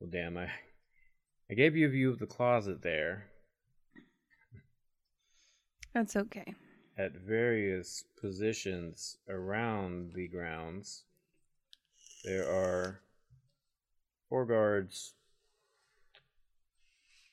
Well 0.00 0.10
damn 0.10 0.36
I 0.36 0.48
I 1.50 1.54
gave 1.54 1.76
you 1.76 1.86
a 1.86 1.90
view 1.90 2.10
of 2.10 2.18
the 2.18 2.26
closet 2.26 2.82
there. 2.82 3.30
That's 5.94 6.14
okay. 6.16 6.54
at 6.98 7.12
various 7.16 8.04
positions 8.20 9.16
around 9.28 10.12
the 10.14 10.28
grounds. 10.28 11.04
There 12.24 12.44
are 12.48 13.00
four 14.28 14.44
guards 14.44 15.14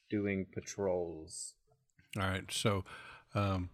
doing 0.09 0.45
patrols. 0.53 1.55
All 2.17 2.23
right. 2.23 2.49
So 2.51 2.85
um, 3.33 3.69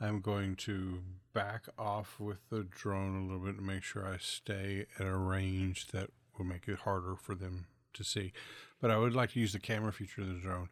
I'm 0.00 0.20
going 0.20 0.56
to 0.56 1.00
back 1.34 1.66
off 1.78 2.18
with 2.20 2.48
the 2.48 2.62
drone 2.62 3.16
a 3.16 3.22
little 3.22 3.44
bit 3.44 3.56
to 3.56 3.62
make 3.62 3.82
sure 3.82 4.06
I 4.06 4.18
stay 4.18 4.86
at 4.98 5.06
a 5.06 5.16
range 5.16 5.88
that 5.88 6.10
will 6.38 6.44
make 6.46 6.68
it 6.68 6.80
harder 6.80 7.16
for 7.16 7.34
them 7.34 7.66
to 7.94 8.04
see. 8.04 8.32
But 8.80 8.90
I 8.90 8.98
would 8.98 9.14
like 9.14 9.32
to 9.32 9.40
use 9.40 9.52
the 9.52 9.58
camera 9.58 9.92
feature 9.92 10.22
of 10.22 10.28
the 10.28 10.34
drone. 10.34 10.68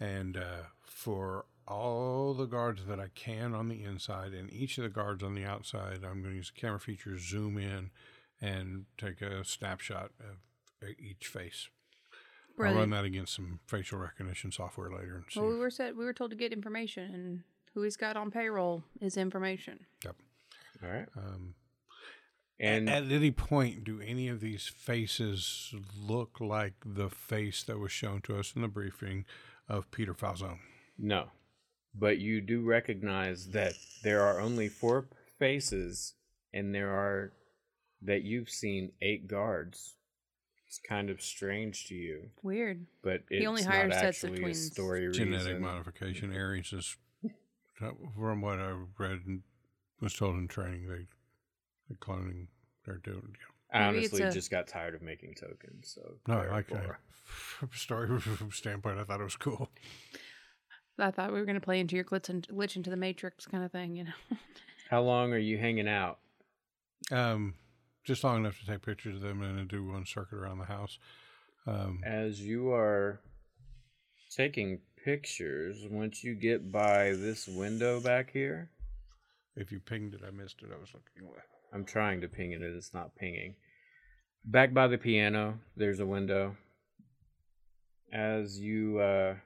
And 0.00 0.36
uh, 0.36 0.64
for 0.82 1.44
all 1.68 2.34
the 2.34 2.46
guards 2.46 2.86
that 2.86 2.98
I 2.98 3.08
can 3.14 3.54
on 3.54 3.68
the 3.68 3.84
inside 3.84 4.32
and 4.32 4.52
each 4.52 4.78
of 4.78 4.84
the 4.84 4.90
guards 4.90 5.22
on 5.22 5.34
the 5.34 5.44
outside, 5.44 6.00
I'm 6.04 6.22
going 6.22 6.32
to 6.32 6.36
use 6.36 6.52
the 6.54 6.60
camera 6.60 6.80
feature, 6.80 7.18
zoom 7.18 7.58
in, 7.58 7.90
and 8.40 8.86
take 8.98 9.20
a 9.22 9.44
snapshot 9.44 10.10
of 10.20 10.88
each 10.98 11.28
face. 11.28 11.68
I'll 12.58 12.74
run 12.74 12.90
that 12.90 13.04
against 13.04 13.34
some 13.34 13.60
facial 13.66 13.98
recognition 13.98 14.52
software 14.52 14.90
later 14.90 15.16
and 15.16 15.24
see. 15.30 15.40
Well, 15.40 15.48
we 15.48 15.56
were 15.56 15.70
said 15.70 15.96
we 15.96 16.04
were 16.04 16.12
told 16.12 16.30
to 16.30 16.36
get 16.36 16.52
information, 16.52 17.14
and 17.14 17.42
who 17.74 17.82
he's 17.82 17.96
got 17.96 18.16
on 18.16 18.30
payroll 18.30 18.84
is 19.00 19.16
information. 19.16 19.86
Yep. 20.04 20.16
All 20.82 20.90
right. 20.90 21.08
Um, 21.16 21.54
And 22.60 22.88
at 22.88 23.10
any 23.10 23.30
point, 23.32 23.82
do 23.84 24.00
any 24.00 24.28
of 24.28 24.40
these 24.40 24.66
faces 24.68 25.74
look 25.98 26.40
like 26.40 26.74
the 26.84 27.10
face 27.10 27.62
that 27.64 27.78
was 27.78 27.90
shown 27.92 28.20
to 28.22 28.38
us 28.38 28.52
in 28.54 28.62
the 28.62 28.68
briefing 28.68 29.24
of 29.68 29.90
Peter 29.90 30.14
Falzone? 30.14 30.58
no. 30.98 31.28
But 31.94 32.16
you 32.18 32.40
do 32.40 32.62
recognize 32.62 33.48
that 33.48 33.74
there 34.02 34.22
are 34.22 34.40
only 34.40 34.68
four 34.68 35.08
faces 35.38 36.14
and 36.54 36.74
there 36.74 36.88
are 36.90 37.32
that 38.00 38.22
you've 38.22 38.48
seen 38.48 38.92
eight 39.02 39.28
guards. 39.28 39.96
It's 40.66 40.78
kind 40.78 41.10
of 41.10 41.20
strange 41.20 41.84
to 41.88 41.94
you, 41.94 42.30
Weird. 42.42 42.86
but 43.02 43.24
it's 43.28 43.40
He 43.42 43.46
only 43.46 43.62
not 43.62 43.74
hires 43.74 43.92
sets 43.92 44.24
of 44.24 44.30
actually 44.30 44.38
a 44.38 44.44
twins. 44.44 44.66
story 44.72 45.12
Genetic 45.12 45.46
reason. 45.48 45.60
modification. 45.60 46.32
Aries 46.32 46.72
is, 46.72 46.96
from 47.74 48.40
what 48.40 48.58
I 48.58 48.70
read 48.98 49.20
and 49.26 49.42
was 50.00 50.14
told 50.14 50.36
in 50.36 50.48
training, 50.48 50.88
they, 50.88 51.06
they 51.92 52.06
cloning, 52.06 52.46
they're 52.84 52.98
doing. 52.98 53.36
I 53.72 53.86
Maybe 53.90 53.98
honestly 53.98 54.22
a- 54.22 54.30
just 54.30 54.50
got 54.50 54.66
tired 54.66 54.94
of 54.94 55.02
making 55.02 55.34
tokens. 55.34 55.92
So 55.94 56.18
No, 56.26 56.34
I 56.34 56.44
are 56.44 56.50
like 56.50 56.68
that. 56.68 56.96
From 57.24 57.70
story 57.72 58.20
standpoint, 58.52 58.98
I 58.98 59.04
thought 59.04 59.20
it 59.20 59.24
was 59.24 59.36
cool. 59.36 59.70
I 60.98 61.10
thought 61.10 61.32
we 61.32 61.38
were 61.38 61.46
going 61.46 61.58
to 61.58 61.64
play 61.64 61.80
into 61.80 61.96
your 61.96 62.04
glitch, 62.04 62.28
and, 62.28 62.46
glitch 62.48 62.76
into 62.76 62.90
the 62.90 62.96
matrix 62.96 63.46
kind 63.46 63.64
of 63.64 63.72
thing, 63.72 63.96
you 63.96 64.04
know. 64.04 64.12
How 64.90 65.00
long 65.00 65.32
are 65.32 65.38
you 65.38 65.56
hanging 65.56 65.88
out? 65.88 66.18
Um, 67.10 67.54
just 68.04 68.22
long 68.24 68.36
enough 68.38 68.60
to 68.60 68.66
take 68.66 68.82
pictures 68.82 69.16
of 69.16 69.22
them 69.22 69.40
and 69.42 69.56
then 69.58 69.66
do 69.66 69.84
one 69.86 70.04
circuit 70.04 70.36
around 70.36 70.58
the 70.58 70.66
house. 70.66 70.98
Um, 71.66 72.00
As 72.04 72.40
you 72.40 72.72
are 72.72 73.20
taking 74.36 74.80
pictures, 75.02 75.86
once 75.90 76.22
you 76.22 76.34
get 76.34 76.70
by 76.70 77.12
this 77.12 77.48
window 77.48 78.00
back 78.00 78.30
here, 78.30 78.70
if 79.56 79.72
you 79.72 79.80
pinged 79.80 80.14
it, 80.14 80.20
I 80.26 80.30
missed 80.30 80.60
it. 80.62 80.68
I 80.74 80.78
was 80.78 80.90
looking 80.92 81.28
away. 81.28 81.40
I'm 81.72 81.84
trying 81.84 82.20
to 82.20 82.28
ping 82.28 82.52
it, 82.52 82.60
and 82.60 82.76
it's 82.76 82.92
not 82.92 83.16
pinging. 83.16 83.54
Back 84.44 84.74
by 84.74 84.88
the 84.88 84.98
piano, 84.98 85.60
there's 85.76 86.00
a 86.00 86.06
window. 86.06 86.56
As 88.12 88.58
you 88.58 88.98
uh, 88.98 89.36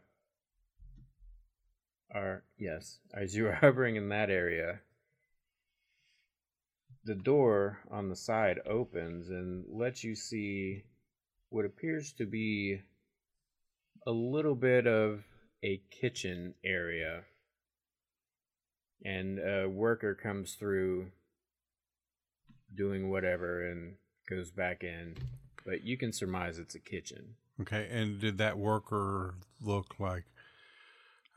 are, 2.13 2.43
yes, 2.59 2.99
as 3.15 3.35
you 3.35 3.47
are 3.47 3.53
hovering 3.61 3.97
in 3.97 4.09
that 4.09 4.31
area, 4.31 4.81
the 7.05 7.15
door 7.15 7.79
on 7.91 8.09
the 8.09 8.17
side 8.17 8.59
opens 8.69 9.29
and 9.29 9.65
lets 9.69 10.03
you 10.03 10.17
see 10.17 10.83
what 11.51 11.65
appears 11.65 12.13
to 12.15 12.27
be 12.27 12.81
a 14.07 14.11
little 14.11 14.57
bit 14.57 14.89
of 14.89 15.23
a 15.63 15.81
kitchen 15.91 16.55
area. 16.65 17.23
And 19.05 19.39
a 19.39 19.69
worker 19.69 20.15
comes 20.15 20.55
through 20.55 21.13
doing 22.75 23.11
whatever 23.11 23.67
and 23.67 23.95
goes 24.29 24.51
back 24.51 24.83
in. 24.83 25.17
But 25.65 25.83
you 25.85 25.97
can 25.97 26.13
surmise 26.13 26.59
it's 26.59 26.75
a 26.75 26.79
kitchen. 26.81 27.35
Okay, 27.61 27.89
and 27.91 28.21
did 28.21 28.39
that 28.39 28.59
worker 28.59 29.35
look 29.61 29.99
like 29.99 30.25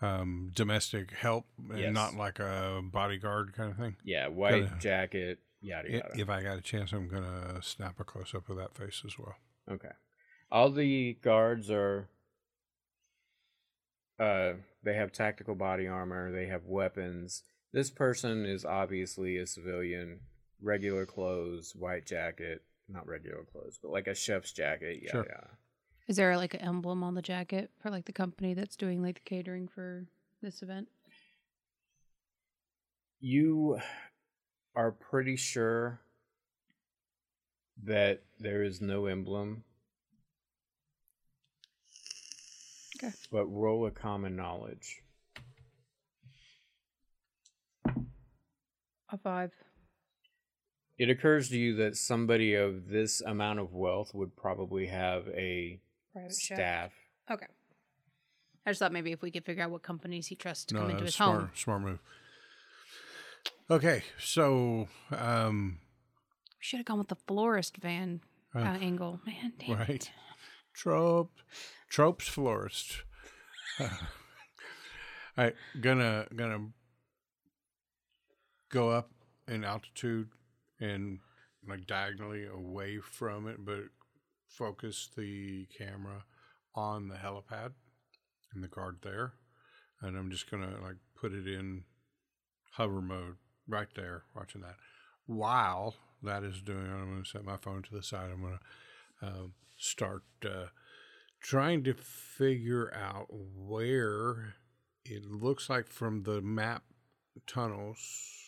um, 0.01 0.51
domestic 0.53 1.11
help 1.11 1.45
and 1.69 1.79
Yes. 1.79 1.93
not 1.93 2.13
like 2.15 2.39
a 2.39 2.81
bodyguard 2.83 3.53
kind 3.53 3.71
of 3.71 3.77
thing? 3.77 3.95
Yeah, 4.03 4.27
white 4.27 4.63
Gotta- 4.69 4.79
jacket, 4.79 5.39
yada 5.61 5.89
yada. 5.91 6.09
If 6.15 6.29
I 6.29 6.43
got 6.43 6.57
a 6.57 6.61
chance, 6.61 6.91
I'm 6.93 7.07
gonna 7.07 7.61
snap 7.61 7.99
a 7.99 8.03
close 8.03 8.33
up 8.35 8.49
of 8.49 8.57
that 8.57 8.75
face 8.75 9.01
as 9.05 9.17
well. 9.17 9.35
Okay. 9.69 9.91
All 10.51 10.69
the 10.71 11.13
guards 11.21 11.69
are 11.71 12.09
uh 14.19 14.53
they 14.83 14.95
have 14.95 15.11
tactical 15.11 15.55
body 15.55 15.87
armor, 15.87 16.31
they 16.31 16.47
have 16.47 16.65
weapons. 16.65 17.43
This 17.71 17.89
person 17.89 18.45
is 18.45 18.65
obviously 18.65 19.37
a 19.37 19.45
civilian, 19.45 20.21
regular 20.61 21.05
clothes, 21.05 21.73
white 21.75 22.05
jacket, 22.05 22.63
not 22.87 23.07
regular 23.07 23.43
clothes, 23.43 23.79
but 23.81 23.91
like 23.91 24.07
a 24.07 24.15
chef's 24.15 24.51
jacket, 24.51 24.99
Yeah, 25.03 25.11
Sure. 25.11 25.25
yada. 25.29 25.49
Is 26.07 26.15
there 26.15 26.35
like 26.37 26.53
an 26.55 26.61
emblem 26.61 27.03
on 27.03 27.13
the 27.13 27.21
jacket 27.21 27.69
for 27.79 27.89
like 27.91 28.05
the 28.05 28.11
company 28.13 28.53
that's 28.53 28.75
doing 28.75 29.01
like 29.01 29.15
the 29.15 29.29
catering 29.29 29.67
for 29.67 30.07
this 30.41 30.61
event? 30.63 30.87
You 33.19 33.79
are 34.75 34.91
pretty 34.91 35.35
sure 35.35 35.99
that 37.83 38.23
there 38.39 38.63
is 38.63 38.81
no 38.81 39.05
emblem. 39.05 39.63
Okay. 42.97 43.13
But 43.31 43.45
roll 43.45 43.85
a 43.85 43.91
common 43.91 44.35
knowledge. 44.35 45.01
A 49.11 49.17
five. 49.17 49.51
It 50.99 51.09
occurs 51.09 51.47
to 51.49 51.57
you 51.57 51.75
that 51.77 51.95
somebody 51.95 52.53
of 52.55 52.89
this 52.89 53.21
amount 53.21 53.59
of 53.59 53.73
wealth 53.73 54.13
would 54.13 54.35
probably 54.35 54.87
have 54.87 55.27
a 55.29 55.79
Private 56.11 56.31
chef. 56.39 56.57
staff. 56.57 56.91
Okay. 57.31 57.45
I 58.65 58.71
just 58.71 58.79
thought 58.79 58.91
maybe 58.91 59.13
if 59.13 59.21
we 59.21 59.31
could 59.31 59.45
figure 59.45 59.63
out 59.63 59.71
what 59.71 59.81
companies 59.81 60.27
he 60.27 60.35
trusts 60.35 60.65
to 60.65 60.73
no, 60.75 60.81
come 60.81 60.89
into 60.91 61.05
his 61.05 61.15
smart, 61.15 61.39
home. 61.39 61.49
smart 61.55 61.81
move. 61.81 61.99
Okay, 63.71 64.03
so 64.19 64.87
um, 65.11 65.77
We 65.79 66.57
should 66.59 66.77
have 66.79 66.85
gone 66.85 66.97
with 66.99 67.07
the 67.07 67.15
florist 67.27 67.77
van 67.77 68.19
uh, 68.53 68.59
kind 68.61 68.75
of 68.75 68.83
angle. 68.83 69.21
Man, 69.25 69.53
damn 69.57 69.77
right, 69.77 69.89
it. 69.89 70.11
trope, 70.73 71.31
tropes 71.89 72.27
florist. 72.27 73.03
All 73.79 73.87
right, 75.37 75.55
gonna 75.79 76.25
gonna 76.35 76.67
go 78.69 78.89
up 78.89 79.11
in 79.47 79.63
altitude 79.63 80.27
and 80.79 81.19
like 81.67 81.85
diagonally 81.85 82.45
away 82.45 82.99
from 82.99 83.47
it, 83.47 83.65
but 83.65 83.83
focus 84.47 85.09
the 85.15 85.67
camera 85.77 86.23
on 86.75 87.07
the 87.07 87.15
helipad 87.15 87.71
and 88.53 88.63
the 88.63 88.67
guard 88.67 88.97
there. 89.03 89.33
and 90.01 90.17
I'm 90.17 90.31
just 90.31 90.49
gonna 90.49 90.77
like 90.81 90.95
put 91.15 91.33
it 91.33 91.47
in 91.47 91.83
hover 92.71 93.01
mode 93.01 93.35
right 93.67 93.87
there, 93.95 94.23
watching 94.35 94.61
that. 94.61 94.75
While 95.25 95.95
that 96.23 96.43
is 96.43 96.61
doing, 96.61 96.89
I'm 96.91 97.11
gonna 97.11 97.25
set 97.25 97.43
my 97.43 97.57
phone 97.57 97.83
to 97.83 97.93
the 97.93 98.03
side. 98.03 98.31
I'm 98.31 98.41
gonna 98.41 98.59
um, 99.21 99.53
start 99.77 100.23
uh, 100.45 100.67
trying 101.41 101.83
to 101.83 101.93
figure 101.93 102.93
out 102.93 103.27
where 103.29 104.55
it 105.05 105.25
looks 105.25 105.69
like 105.69 105.87
from 105.87 106.23
the 106.23 106.41
map 106.41 106.83
tunnels, 107.47 108.38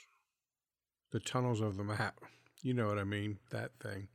the 1.11 1.19
tunnels 1.19 1.61
of 1.61 1.77
the 1.77 1.83
map. 1.83 2.19
You 2.63 2.73
know 2.73 2.87
what 2.87 2.97
I 2.97 3.03
mean? 3.03 3.39
That 3.51 3.71
thing. 3.81 4.07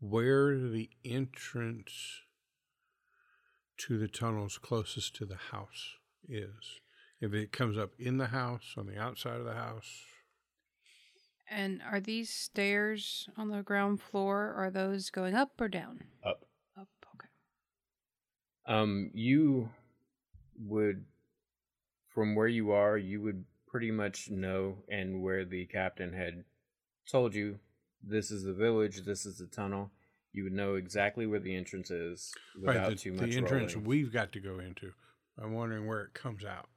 Where 0.00 0.58
the 0.58 0.90
entrance 1.04 2.22
to 3.78 3.98
the 3.98 4.08
tunnels 4.08 4.58
closest 4.58 5.16
to 5.16 5.24
the 5.24 5.36
house 5.36 5.94
is. 6.28 6.80
If 7.20 7.34
it 7.34 7.52
comes 7.52 7.78
up 7.78 7.90
in 7.98 8.18
the 8.18 8.26
house, 8.26 8.74
on 8.76 8.86
the 8.86 8.98
outside 8.98 9.36
of 9.36 9.44
the 9.44 9.54
house. 9.54 10.04
And 11.48 11.82
are 11.90 12.00
these 12.00 12.30
stairs 12.30 13.28
on 13.36 13.50
the 13.50 13.62
ground 13.62 14.00
floor? 14.00 14.54
Are 14.56 14.70
those 14.70 15.10
going 15.10 15.34
up 15.34 15.60
or 15.60 15.68
down? 15.68 16.04
Up. 16.24 16.44
Up. 16.78 16.88
Okay. 17.16 17.28
Um, 18.66 19.10
you 19.12 19.70
would, 20.58 21.04
from 22.08 22.34
where 22.34 22.48
you 22.48 22.70
are, 22.70 22.96
you 22.96 23.20
would 23.22 23.44
pretty 23.70 23.90
much 23.90 24.30
know, 24.30 24.78
and 24.88 25.22
where 25.22 25.44
the 25.44 25.64
captain 25.66 26.12
had 26.12 26.44
told 27.10 27.34
you, 27.34 27.58
this 28.02 28.30
is 28.30 28.44
the 28.44 28.52
village, 28.52 29.02
this 29.02 29.24
is 29.24 29.38
the 29.38 29.46
tunnel. 29.46 29.90
You 30.32 30.44
would 30.44 30.52
know 30.52 30.74
exactly 30.74 31.26
where 31.26 31.40
the 31.40 31.56
entrance 31.56 31.90
is 31.90 32.32
without 32.60 32.76
right, 32.76 32.88
the, 32.90 32.96
too 32.96 33.12
much 33.12 33.30
the 33.30 33.36
entrance 33.36 33.74
rolling. 33.74 33.88
we've 33.88 34.12
got 34.12 34.32
to 34.32 34.40
go 34.40 34.58
into. 34.58 34.92
I'm 35.40 35.54
wondering 35.54 35.86
where 35.86 36.02
it 36.02 36.14
comes 36.14 36.44
out. 36.44 36.68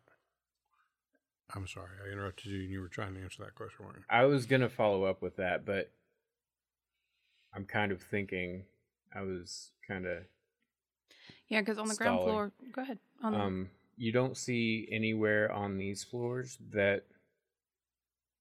I'm 1.55 1.67
sorry, 1.67 1.89
I 2.03 2.11
interrupted 2.11 2.47
you 2.47 2.61
and 2.61 2.71
you 2.71 2.81
were 2.81 2.87
trying 2.87 3.13
to 3.13 3.21
answer 3.21 3.43
that 3.43 3.53
question, 3.53 3.85
weren't 3.85 3.97
you? 3.97 4.03
I 4.09 4.25
was 4.25 4.47
gonna 4.47 4.69
follow 4.69 5.03
up 5.03 5.21
with 5.21 5.35
that, 5.35 5.65
but 5.65 5.91
I'm 7.55 7.65
kind 7.65 7.91
of 7.91 8.01
thinking 8.01 8.63
I 9.15 9.21
was 9.21 9.69
kind 9.87 10.07
of 10.07 10.23
Yeah, 11.47 11.61
because 11.61 11.77
on 11.77 11.87
the 11.87 11.95
ground 11.95 12.21
floor. 12.21 12.51
Go 12.71 12.81
ahead. 12.81 12.97
On 13.21 13.31
the, 13.31 13.39
um. 13.39 13.69
You 13.95 14.11
don't 14.11 14.35
see 14.37 14.87
anywhere 14.91 15.51
on 15.51 15.77
these 15.77 16.03
floors 16.03 16.57
that 16.71 17.03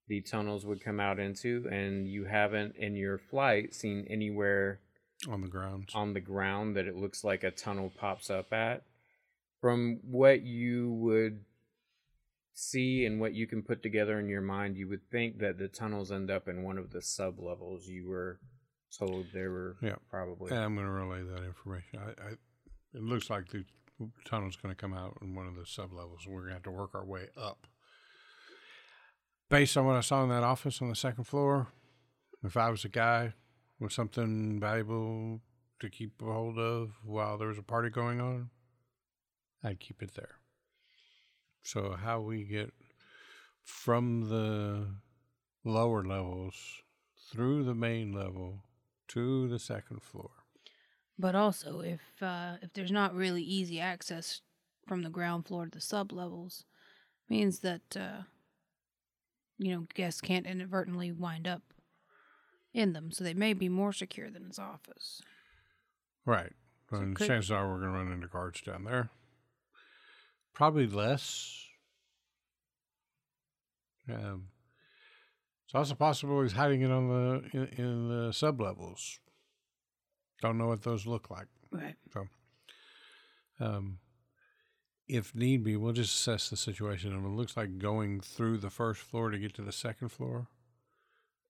the 0.09 0.21
tunnels 0.21 0.65
would 0.67 0.83
come 0.83 0.99
out 1.01 1.19
into, 1.19 1.67
and 1.71 2.09
you 2.09 2.25
haven't 2.25 2.77
in 2.77 2.95
your 2.97 3.19
flight 3.19 3.75
seen 3.75 4.07
anywhere 4.11 4.81
On 5.29 5.41
the 5.41 5.49
grounds. 5.49 5.95
on 5.95 6.13
the 6.13 6.21
ground 6.21 6.77
that 6.77 6.87
it 6.87 6.97
looks 6.97 7.23
like 7.25 7.45
a 7.45 7.51
tunnel 7.51 7.93
pops 7.97 8.31
up 8.31 8.53
at. 8.53 8.83
From 9.61 10.01
what 10.03 10.43
you 10.43 10.91
would 10.91 11.45
see 12.55 13.05
and 13.07 13.21
what 13.21 13.33
you 13.33 13.47
can 13.47 13.63
put 13.63 13.83
together 13.83 14.19
in 14.19 14.29
your 14.29 14.41
mind, 14.43 14.77
you 14.77 14.89
would 14.89 15.09
think 15.11 15.39
that 15.39 15.57
the 15.59 15.69
tunnels 15.69 16.11
end 16.11 16.31
up 16.31 16.49
in 16.49 16.63
one 16.65 16.79
of 16.79 16.91
the 16.91 17.01
sub 17.01 17.39
levels 17.39 17.87
you 17.87 18.09
were 18.09 18.41
told 18.99 19.27
there 19.33 19.51
were 19.51 19.77
Yeah. 19.81 19.95
probably. 20.11 20.53
I'm 20.53 20.75
going 20.75 20.87
to 20.87 20.93
relay 20.93 21.23
that 21.23 21.45
information. 21.45 22.01
I, 22.01 22.09
I, 22.11 22.31
it 22.95 23.03
looks 23.03 23.31
like 23.31 23.49
the 23.51 23.65
tunnel's 24.25 24.57
going 24.57 24.75
to 24.75 24.81
come 24.81 24.95
out 24.95 25.19
in 25.23 25.35
one 25.35 25.47
of 25.47 25.55
the 25.55 25.67
sub 25.67 25.93
levels, 25.93 26.27
we're 26.27 26.41
going 26.41 26.51
to 26.51 26.55
have 26.55 26.63
to 26.65 26.71
work 26.71 26.95
our 26.95 27.05
way 27.05 27.29
up. 27.37 27.67
Based 29.49 29.77
on 29.77 29.87
what 29.87 29.97
I 29.97 30.01
saw 30.01 30.23
in 30.23 30.31
that 30.31 30.43
office 30.43 30.81
on 30.81 30.89
the 30.89 30.97
second 30.97 31.25
floor, 31.25 31.69
if 32.43 32.57
I 32.57 32.71
was 32.71 32.85
a 32.85 32.89
guy 32.89 33.35
with 33.79 33.93
something 33.93 34.59
valuable 34.59 35.41
to 35.81 35.91
keep 35.91 36.23
a 36.23 36.25
hold 36.25 36.59
of 36.59 36.93
while 37.05 37.37
there 37.37 37.49
was 37.49 37.59
a 37.59 37.63
party 37.63 37.91
going 37.91 38.21
on, 38.21 38.51
I'd 39.63 39.81
keep 39.81 40.03
it 40.03 40.15
there. 40.15 40.37
So, 41.63 41.93
how 41.93 42.21
we 42.21 42.45
get 42.45 42.73
from 43.63 44.29
the 44.29 44.97
lower 45.65 46.05
levels 46.05 46.55
through 47.31 47.65
the 47.65 47.75
main 47.75 48.13
level 48.13 48.65
to 49.09 49.49
the 49.49 49.59
second 49.59 50.03
floor. 50.03 50.42
But 51.19 51.35
also, 51.35 51.81
if 51.81 52.01
uh, 52.21 52.57
if 52.63 52.73
there's 52.73 52.91
not 52.91 53.15
really 53.15 53.43
easy 53.43 53.79
access 53.81 54.41
from 54.87 55.03
the 55.03 55.11
ground 55.11 55.47
floor 55.47 55.65
to 55.67 55.71
the 55.71 55.81
sub 55.81 56.13
levels, 56.13 56.65
means 57.29 57.61
that 57.61 57.97
uh, 57.97 58.23
you 59.59 59.73
know 59.75 59.87
guests 59.95 60.21
can't 60.21 60.47
inadvertently 60.47 61.13
wind 61.13 61.47
up 61.47 61.63
in 62.75 62.93
them, 62.93 63.13
so 63.13 63.23
they 63.23 63.35
may 63.35 63.53
be 63.53 63.69
more 63.69 63.93
secure 63.93 64.31
than 64.31 64.47
his 64.47 64.59
office. 64.59 65.21
Right. 66.25 66.53
So 66.91 66.97
And 66.97 67.15
could- 67.15 67.27
chances 67.29 67.51
are 67.51 67.69
we're 67.69 67.81
going 67.81 67.93
to 67.93 67.99
run 67.99 68.13
into 68.13 68.27
guards 68.29 68.61
down 68.63 68.85
there. 68.85 69.11
Probably 70.55 70.87
less. 70.87 71.67
Um, 74.09 74.49
it's 75.67 75.75
also 75.75 75.95
possible 75.95 76.43
he's 76.43 76.53
hiding 76.53 76.83
it 76.83 76.91
on 76.91 77.09
the 77.09 77.49
in, 77.53 77.67
in 77.85 78.09
the 78.09 78.33
sub 78.33 78.61
levels. 78.61 79.19
Don't 80.43 80.59
know 80.59 80.67
what 80.67 80.83
those 80.83 81.07
look 81.07 81.31
like. 81.31 81.47
Right. 81.71 81.95
So, 82.13 82.27
um, 83.61 83.99
if 85.09 85.35
need 85.35 85.63
be, 85.63 85.77
we'll 85.77 85.93
just 85.93 86.15
assess 86.15 86.51
the 86.51 86.57
situation. 86.57 87.13
And 87.13 87.21
if 87.21 87.27
it 87.27 87.37
looks 87.37 87.57
like 87.57 87.79
going 87.79 88.21
through 88.21 88.59
the 88.59 88.69
first 88.69 89.01
floor 89.01 89.31
to 89.31 89.39
get 89.39 89.55
to 89.55 89.63
the 89.63 89.73
second 89.73 90.09
floor 90.09 90.49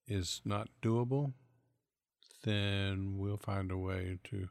is 0.07 0.43
not 0.45 0.68
doable, 0.82 1.32
then 2.45 3.14
we'll 3.16 3.38
find 3.38 3.72
a 3.72 3.78
way 3.78 4.18
to 4.24 4.49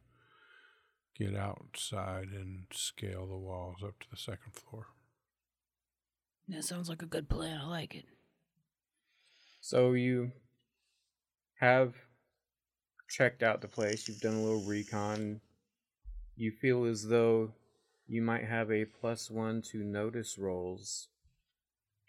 get 1.15 1.35
outside 1.35 2.29
and 2.33 2.63
scale 2.73 3.27
the 3.27 3.37
walls 3.37 3.83
up 3.83 3.99
to 3.99 4.09
the 4.09 4.17
second 4.17 4.53
floor. 4.53 4.87
That 6.47 6.63
sounds 6.63 6.89
like 6.89 7.03
a 7.03 7.05
good 7.05 7.29
plan. 7.29 7.59
I 7.61 7.67
like 7.67 7.93
it. 7.93 8.05
So 9.59 9.93
you 9.93 10.31
have 11.59 11.93
checked 13.11 13.43
out 13.43 13.61
the 13.61 13.67
place, 13.67 14.07
you've 14.07 14.21
done 14.21 14.35
a 14.35 14.41
little 14.41 14.63
recon. 14.63 15.41
You 16.35 16.51
feel 16.51 16.85
as 16.85 17.07
though 17.07 17.51
you 18.07 18.21
might 18.21 18.45
have 18.45 18.71
a 18.71 18.85
plus 18.85 19.29
one 19.29 19.61
to 19.71 19.83
notice 19.83 20.37
rolls. 20.37 21.09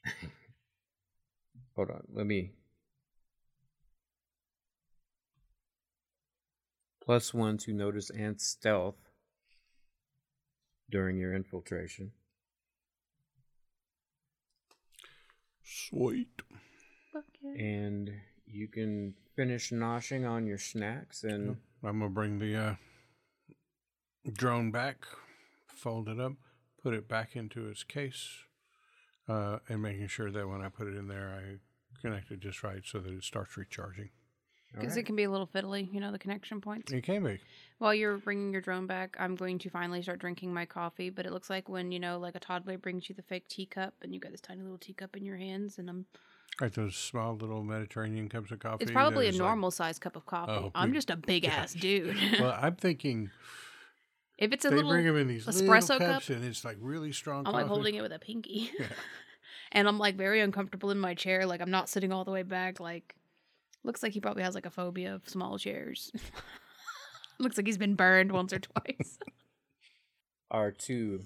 Hold 1.77 1.91
on, 1.91 2.03
let 2.13 2.27
me. 2.27 2.53
Plus 7.05 7.35
one 7.35 7.59
to 7.59 7.73
notice 7.73 8.11
and 8.11 8.41
stealth 8.41 9.11
during 10.89 11.19
your 11.19 11.35
infiltration. 11.35 12.13
Sweet. 15.65 16.43
Fuck 17.13 17.25
yeah. 17.43 17.61
And 17.61 18.11
you 18.47 18.69
can 18.69 19.15
finish 19.35 19.71
noshing 19.71 20.29
on 20.29 20.47
your 20.47 20.59
snacks 20.59 21.25
and. 21.25 21.57
I'm 21.85 21.99
gonna 21.99 22.11
bring 22.11 22.39
the 22.39 22.57
uh, 22.57 22.75
drone 24.33 24.71
back, 24.71 25.05
fold 25.67 26.09
it 26.09 26.21
up, 26.21 26.35
put 26.81 26.95
it 26.95 27.09
back 27.09 27.35
into 27.35 27.69
its 27.69 27.83
case, 27.83 28.29
uh, 29.29 29.59
and 29.69 29.83
making 29.83 30.07
sure 30.07 30.31
that 30.31 30.49
when 30.49 30.63
I 30.63 30.69
put 30.69 30.87
it 30.87 30.97
in 30.97 31.09
there, 31.09 31.37
I 31.37 31.59
connect 32.01 32.31
it 32.31 32.39
just 32.39 32.63
right 32.63 32.83
so 32.85 33.01
that 33.01 33.13
it 33.13 33.25
starts 33.25 33.57
recharging. 33.57 34.11
Because 34.75 34.97
it 34.97 35.03
can 35.03 35.17
be 35.17 35.25
a 35.25 35.31
little 35.31 35.47
fiddly, 35.47 35.93
you 35.93 36.01
know, 36.01 36.13
the 36.13 36.19
connection 36.19 36.61
points. 36.61 36.93
It 36.93 37.03
can 37.03 37.25
be. 37.25 37.41
While 37.79 37.95
you're 37.95 38.17
bringing 38.17 38.53
your 38.53 38.63
drone 38.63 38.87
back, 38.87 39.17
I'm 39.19 39.35
going 39.35 39.59
to 39.59 39.71
finally 39.71 40.01
start 40.03 40.19
drinking 40.21 40.55
my 40.55 40.65
coffee. 40.65 41.11
But 41.11 41.27
it 41.27 41.33
looks 41.33 41.51
like 41.51 41.69
when, 41.69 41.93
you 41.93 42.01
know, 42.01 42.19
like 42.19 42.37
a 42.37 42.41
toddler 42.41 42.79
brings 42.79 43.07
you 43.09 43.15
the 43.15 43.23
fake 43.23 43.49
teacup 43.49 43.93
and 44.01 44.15
you 44.15 44.21
got 44.21 44.33
this 44.33 44.41
tiny 44.41 44.63
little 44.63 44.79
teacup 44.79 45.15
in 45.15 45.27
your 45.27 45.37
hands, 45.37 45.79
and 45.79 45.91
I'm. 45.91 46.07
Like 46.61 46.75
those 46.75 46.95
small 46.97 47.35
little 47.35 47.63
Mediterranean 47.65 48.29
cups 48.29 48.51
of 48.51 48.61
coffee. 48.61 48.83
It's 48.85 48.93
probably 48.93 49.27
a 49.27 49.31
is 49.31 49.37
like- 49.37 49.47
normal 49.49 49.71
size 49.71 49.99
cup 49.99 50.17
of 50.17 50.27
coffee. 50.27 50.53
Oh, 50.53 50.71
I'm 50.75 50.93
just 50.93 51.11
a 51.11 51.17
big 51.33 51.45
ass 51.45 51.73
dude. 51.73 52.17
well, 52.41 52.57
I'm 52.61 52.77
thinking 52.77 53.31
if 54.39 54.53
it's 54.53 54.65
a 54.65 54.69
they 54.71 54.77
little, 54.77 54.91
bring 54.91 55.07
them 55.07 55.17
in 55.17 55.29
these 55.29 55.47
little 55.47 55.63
espresso 55.63 55.99
cups, 55.99 56.27
cup, 56.27 56.37
and 56.37 56.45
it's 56.45 56.65
like 56.65 56.77
really 56.81 57.13
strong. 57.13 57.47
I'm 57.47 57.53
like 57.53 57.67
holding 57.67 57.95
it 57.95 58.03
with 58.03 58.13
a 58.13 58.19
pinky. 58.19 58.71
Yeah. 58.79 58.87
and 59.73 59.89
I'm 59.89 59.99
like 59.99 60.17
very 60.17 60.41
uncomfortable 60.41 60.91
in 60.91 60.99
my 60.99 61.15
chair. 61.15 61.47
Like 61.47 61.61
I'm 61.63 61.71
not 61.71 61.89
sitting 61.89 62.13
all 62.13 62.25
the 62.25 62.31
way 62.31 62.43
back. 62.43 62.81
Like 62.81 63.15
looks 63.83 64.03
like 64.03 64.13
he 64.13 64.21
probably 64.21 64.43
has 64.43 64.55
like 64.55 64.67
a 64.67 64.71
phobia 64.71 65.15
of 65.15 65.29
small 65.29 65.59
chairs. 65.59 66.13
looks 67.39 67.57
like 67.57 67.67
he's 67.67 67.79
been 67.79 67.95
burned 67.95 68.31
once 68.31 68.53
or 68.53 68.59
twice. 68.59 69.19
our 70.51 70.71
two 70.71 71.25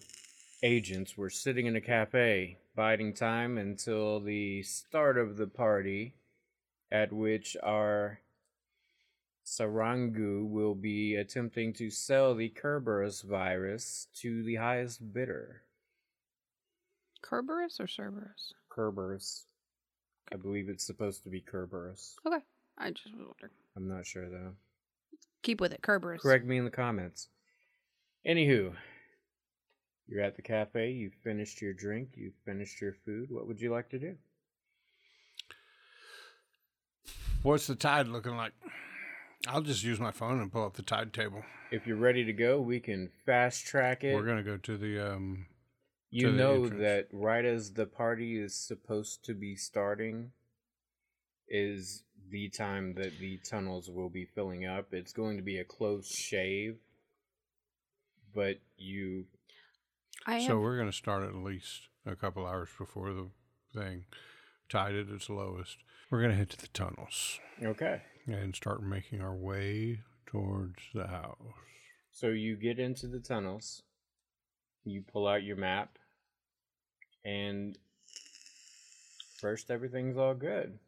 agents 0.63 1.17
were 1.17 1.31
sitting 1.31 1.67
in 1.67 1.75
a 1.77 1.81
cafe, 1.81 2.59
biding 2.77 3.15
time 3.15 3.57
until 3.59 4.21
the 4.21 4.63
start 4.63 5.17
of 5.19 5.39
the 5.39 5.47
party, 5.47 6.15
at 6.93 7.13
which 7.13 7.57
our 7.63 8.21
Sarangu 9.45 10.49
will 10.49 10.75
be 10.75 11.17
attempting 11.17 11.73
to 11.73 11.91
sell 11.91 12.35
the 12.35 12.51
Kerberos 12.51 13.25
virus 13.25 14.09
to 14.21 14.43
the 14.43 14.57
highest 14.57 15.13
bidder. 15.13 15.63
Kerberos 17.25 17.81
or 17.81 17.87
Cerberus? 17.87 18.53
Kerberos. 18.71 19.45
I 20.33 20.37
believe 20.37 20.69
it's 20.69 20.87
supposed 20.87 21.23
to 21.25 21.31
be 21.31 21.41
Kerberos. 21.41 22.15
Okay. 22.27 22.45
I 22.79 22.91
just 22.91 23.07
was 23.17 23.27
wondering. 23.27 23.53
I'm 23.77 23.89
not 23.89 24.05
sure 24.05 24.29
though. 24.29 24.53
Keep 25.43 25.61
with 25.61 25.73
it, 25.73 25.81
Kerberos. 25.81 26.21
Correct 26.21 26.45
me 26.45 26.59
in 26.59 26.65
the 26.65 26.71
comments. 26.71 27.29
Anywho, 28.27 28.75
You're 30.09 30.23
at 30.23 30.37
the 30.37 30.43
cafe, 30.43 30.91
you've 30.91 31.17
finished 31.25 31.61
your 31.61 31.73
drink, 31.73 32.11
you've 32.15 32.37
finished 32.45 32.81
your 32.81 32.93
food. 33.05 33.31
What 33.31 33.49
would 33.49 33.61
you 33.61 33.73
like 33.73 33.89
to 33.91 33.99
do? 33.99 34.17
What's 37.43 37.67
the 37.67 37.75
tide 37.75 38.09
looking 38.09 38.37
like? 38.37 38.53
I'll 39.49 39.63
just 39.63 39.85
use 39.85 40.01
my 40.01 40.11
phone 40.11 40.41
and 40.41 40.51
pull 40.51 40.65
up 40.65 40.75
the 40.75 40.83
tide 40.83 41.13
table. 41.13 41.43
If 41.71 41.87
you're 41.87 41.97
ready 41.97 42.25
to 42.25 42.33
go, 42.33 42.61
we 42.61 42.81
can 42.81 43.11
fast 43.25 43.67
track 43.67 44.05
it. 44.05 44.15
We're 44.15 44.27
gonna 44.27 44.43
go 44.43 44.57
to 44.57 44.77
the 44.77 45.15
um. 45.15 45.47
you 46.11 46.31
to 46.31 46.37
know 46.37 46.65
entrance. 46.65 46.81
that 46.81 47.09
right 47.13 47.45
as 47.45 47.73
the 47.73 47.87
party 47.87 48.39
is 48.39 48.55
supposed 48.55 49.25
to 49.25 49.35
be 49.35 49.57
starting 49.57 50.33
is 51.49 52.03
the 52.31 52.49
time 52.49 52.95
that 52.95 53.19
the 53.21 53.39
tunnels 53.39 53.89
will 53.89 54.09
be 54.09 54.25
filling 54.25 54.67
up. 54.67 54.93
It's 54.93 55.13
going 55.13 55.37
to 55.37 55.43
be 55.43 55.59
a 55.59 55.65
close 55.65 56.09
shave, 56.09 56.79
but 58.35 58.57
you 58.77 59.27
I 60.27 60.41
So 60.41 60.49
have, 60.49 60.59
we're 60.59 60.77
gonna 60.77 60.93
start 60.93 61.23
at 61.23 61.35
least 61.37 61.89
a 62.05 62.17
couple 62.17 62.47
hours 62.47 62.69
before 62.77 63.13
the 63.13 63.29
thing. 63.73 64.05
Tide 64.69 64.95
at 64.95 65.09
its 65.09 65.31
lowest. 65.31 65.77
We're 66.11 66.21
gonna 66.21 66.35
head 66.35 66.51
to 66.51 66.59
the 66.59 66.69
tunnels 66.69 67.39
okay. 67.63 68.03
and 68.27 68.55
start 68.55 68.83
making 68.83 69.21
our 69.21 69.35
way 69.35 70.01
towards 70.27 70.83
the 70.93 71.07
house. 71.07 71.39
So 72.11 72.29
you 72.29 72.57
get 72.57 72.79
into 72.79 73.07
the 73.07 73.21
tunnels, 73.21 73.83
you 74.85 75.03
pull 75.03 75.29
out 75.29 75.45
your 75.45 75.57
map, 75.57 75.99
and 77.25 77.79
first 79.39 79.71
everything's 79.71 80.17
all 80.17 80.35
good. 80.35 80.79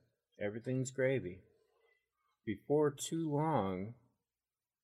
Everything's 0.41 0.91
gravy. 0.91 1.39
Before 2.45 2.91
too 2.91 3.30
long, 3.30 3.95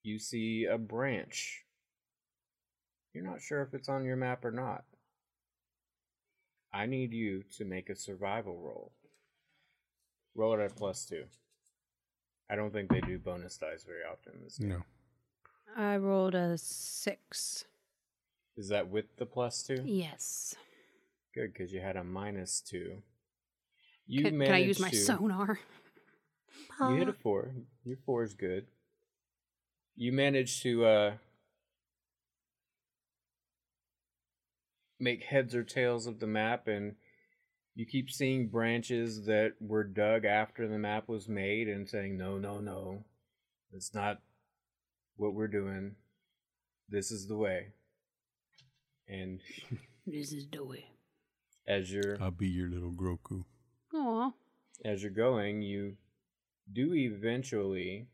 you 0.02 0.18
see 0.18 0.64
a 0.64 0.78
branch. 0.78 1.63
You're 3.14 3.24
not 3.24 3.40
sure 3.40 3.62
if 3.62 3.72
it's 3.74 3.88
on 3.88 4.04
your 4.04 4.16
map 4.16 4.44
or 4.44 4.50
not. 4.50 4.84
I 6.72 6.86
need 6.86 7.12
you 7.12 7.44
to 7.56 7.64
make 7.64 7.88
a 7.88 7.94
survival 7.94 8.58
roll. 8.60 8.92
Roll 10.34 10.54
it 10.54 10.64
at 10.64 10.74
plus 10.76 11.04
two. 11.04 11.24
I 12.50 12.56
don't 12.56 12.72
think 12.72 12.90
they 12.90 13.00
do 13.00 13.18
bonus 13.18 13.56
dice 13.56 13.84
very 13.84 14.02
often 14.10 14.34
in 14.38 14.44
this 14.44 14.58
game. 14.58 14.70
No. 14.70 14.82
I 15.76 15.96
rolled 15.96 16.34
a 16.34 16.58
six. 16.58 17.64
Is 18.56 18.68
that 18.68 18.88
with 18.88 19.16
the 19.16 19.26
plus 19.26 19.62
two? 19.62 19.82
Yes. 19.84 20.54
Good, 21.34 21.52
because 21.52 21.72
you 21.72 21.80
had 21.80 21.96
a 21.96 22.04
minus 22.04 22.60
two. 22.60 23.02
You 24.06 24.24
Can, 24.24 24.40
can 24.40 24.52
I 24.52 24.58
use 24.58 24.80
my 24.80 24.90
to- 24.90 24.96
sonar? 24.96 25.58
You 26.80 26.96
hit 26.96 27.08
a 27.08 27.12
four. 27.12 27.50
Your 27.84 27.96
four 28.04 28.24
is 28.24 28.34
good. 28.34 28.66
You 29.96 30.12
managed 30.12 30.62
to 30.62 30.84
uh, 30.84 31.12
make 34.98 35.24
heads 35.24 35.54
or 35.54 35.64
tails 35.64 36.06
of 36.06 36.20
the 36.20 36.26
map, 36.26 36.66
and 36.68 36.94
you 37.74 37.84
keep 37.86 38.10
seeing 38.10 38.48
branches 38.48 39.24
that 39.26 39.54
were 39.60 39.84
dug 39.84 40.24
after 40.24 40.68
the 40.68 40.78
map 40.78 41.08
was 41.08 41.28
made, 41.28 41.68
and 41.68 41.88
saying, 41.88 42.16
"No, 42.16 42.38
no, 42.38 42.60
no, 42.60 43.04
that's 43.72 43.94
not 43.94 44.20
what 45.16 45.34
we're 45.34 45.48
doing. 45.48 45.96
This 46.88 47.10
is 47.10 47.26
the 47.26 47.36
way." 47.36 47.68
And 49.08 49.40
This 50.06 50.32
is 50.32 50.46
the 50.50 50.64
way. 50.64 50.84
as 51.66 51.90
you're 51.92 52.22
I'll 52.22 52.30
be 52.30 52.48
your 52.48 52.68
little 52.68 52.92
Grogu. 52.92 53.44
Aw. 53.94 54.32
as 54.84 55.02
you're 55.02 55.10
going, 55.12 55.62
you 55.62 55.96
do 56.72 56.94
eventually 56.94 58.06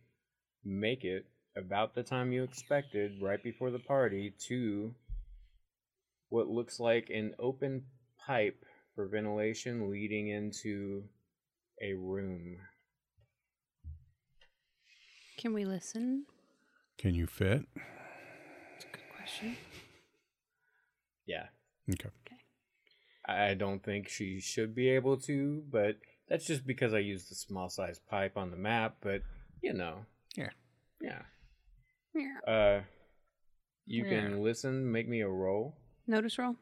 make 0.64 1.04
it 1.04 1.26
about 1.56 1.94
the 1.94 2.02
time 2.02 2.32
you 2.32 2.44
expected, 2.44 3.20
right 3.20 3.42
before 3.42 3.70
the 3.70 3.78
party, 3.80 4.32
to 4.48 4.94
what 6.30 6.48
looks 6.48 6.80
like 6.80 7.10
an 7.10 7.34
open 7.38 7.84
pipe 8.26 8.64
for 8.94 9.06
ventilation 9.06 9.90
leading 9.90 10.28
into 10.28 11.04
a 11.82 11.92
room. 11.94 12.56
Can 15.36 15.52
we 15.54 15.64
listen? 15.64 16.24
Can 16.98 17.14
you 17.14 17.26
fit? 17.26 17.64
That's 17.74 18.84
a 18.84 18.88
good 18.92 19.08
question. 19.16 19.56
Yeah. 21.26 21.46
Okay. 21.90 22.10
I 23.26 23.54
don't 23.54 23.82
think 23.82 24.08
she 24.08 24.40
should 24.40 24.74
be 24.74 24.88
able 24.90 25.16
to, 25.22 25.62
but 25.70 25.96
that's 26.28 26.46
just 26.46 26.66
because 26.66 26.92
I 26.94 26.98
used 26.98 27.30
the 27.30 27.34
small 27.34 27.68
size 27.68 27.98
pipe 28.10 28.36
on 28.36 28.50
the 28.50 28.56
map, 28.56 28.96
but 29.00 29.22
you 29.62 29.72
know. 29.72 30.04
Yeah. 30.36 30.50
Yeah. 31.00 31.22
Yeah. 32.14 32.38
Uh 32.46 32.82
you 33.86 34.04
Yeah. 34.04 34.10
can 34.10 34.42
listen, 34.42 34.90
make 34.92 35.08
me 35.08 35.20
a 35.20 35.28
roll. 35.28 35.76
Notice 36.06 36.38
roll? 36.38 36.56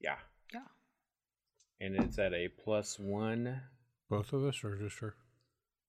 Yeah. 0.00 0.16
Yeah. 0.52 0.60
And 1.80 1.94
it's 1.96 2.18
at 2.18 2.32
a 2.32 2.48
plus 2.48 2.98
one. 2.98 3.60
Both 4.10 4.32
of 4.32 4.44
us 4.44 4.62
or 4.64 4.76
just 4.76 4.98
her? 5.00 5.14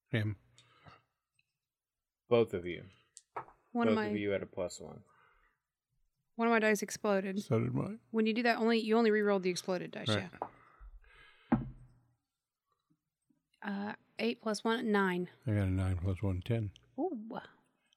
Him. 0.10 0.36
Both 2.30 2.54
of 2.54 2.66
you. 2.66 2.84
One 3.72 3.88
Both 3.88 3.92
of 3.92 3.96
my 3.96 4.06
of 4.08 4.16
you 4.18 4.34
at 4.34 4.42
a 4.44 4.46
plus 4.48 4.80
one. 4.80 5.00
one 6.36 6.48
of 6.48 6.52
my 6.52 6.60
dice 6.60 6.82
exploded. 6.82 7.42
So 7.44 7.60
did 7.60 7.74
mine. 7.74 8.00
When 8.12 8.26
you 8.26 8.34
do 8.34 8.44
that, 8.44 8.58
only 8.58 8.80
you 8.80 8.98
only 8.98 9.12
re-rolled 9.12 9.44
the 9.44 9.50
exploded 9.50 9.92
dice. 9.92 10.08
Right. 10.10 10.30
Yeah. 11.52 11.58
Uh, 13.64 13.94
eight 14.20 14.42
plus 14.42 14.64
one, 14.64 14.92
nine. 14.92 15.30
I 15.48 15.52
got 15.52 15.64
a 15.64 15.72
nine 15.72 15.98
plus 16.02 16.22
one, 16.22 16.42
ten. 16.46 16.72
Ooh, 17.00 17.18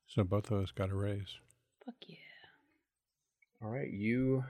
So 0.07 0.25
both 0.25 0.51
of 0.51 0.63
us 0.63 0.73
got 0.73 0.91
a 0.91 0.95
raise. 0.97 1.37
fuck 1.85 1.95
yeah. 2.07 2.17
All 3.63 3.71
right, 3.71 3.91
you 3.91 4.45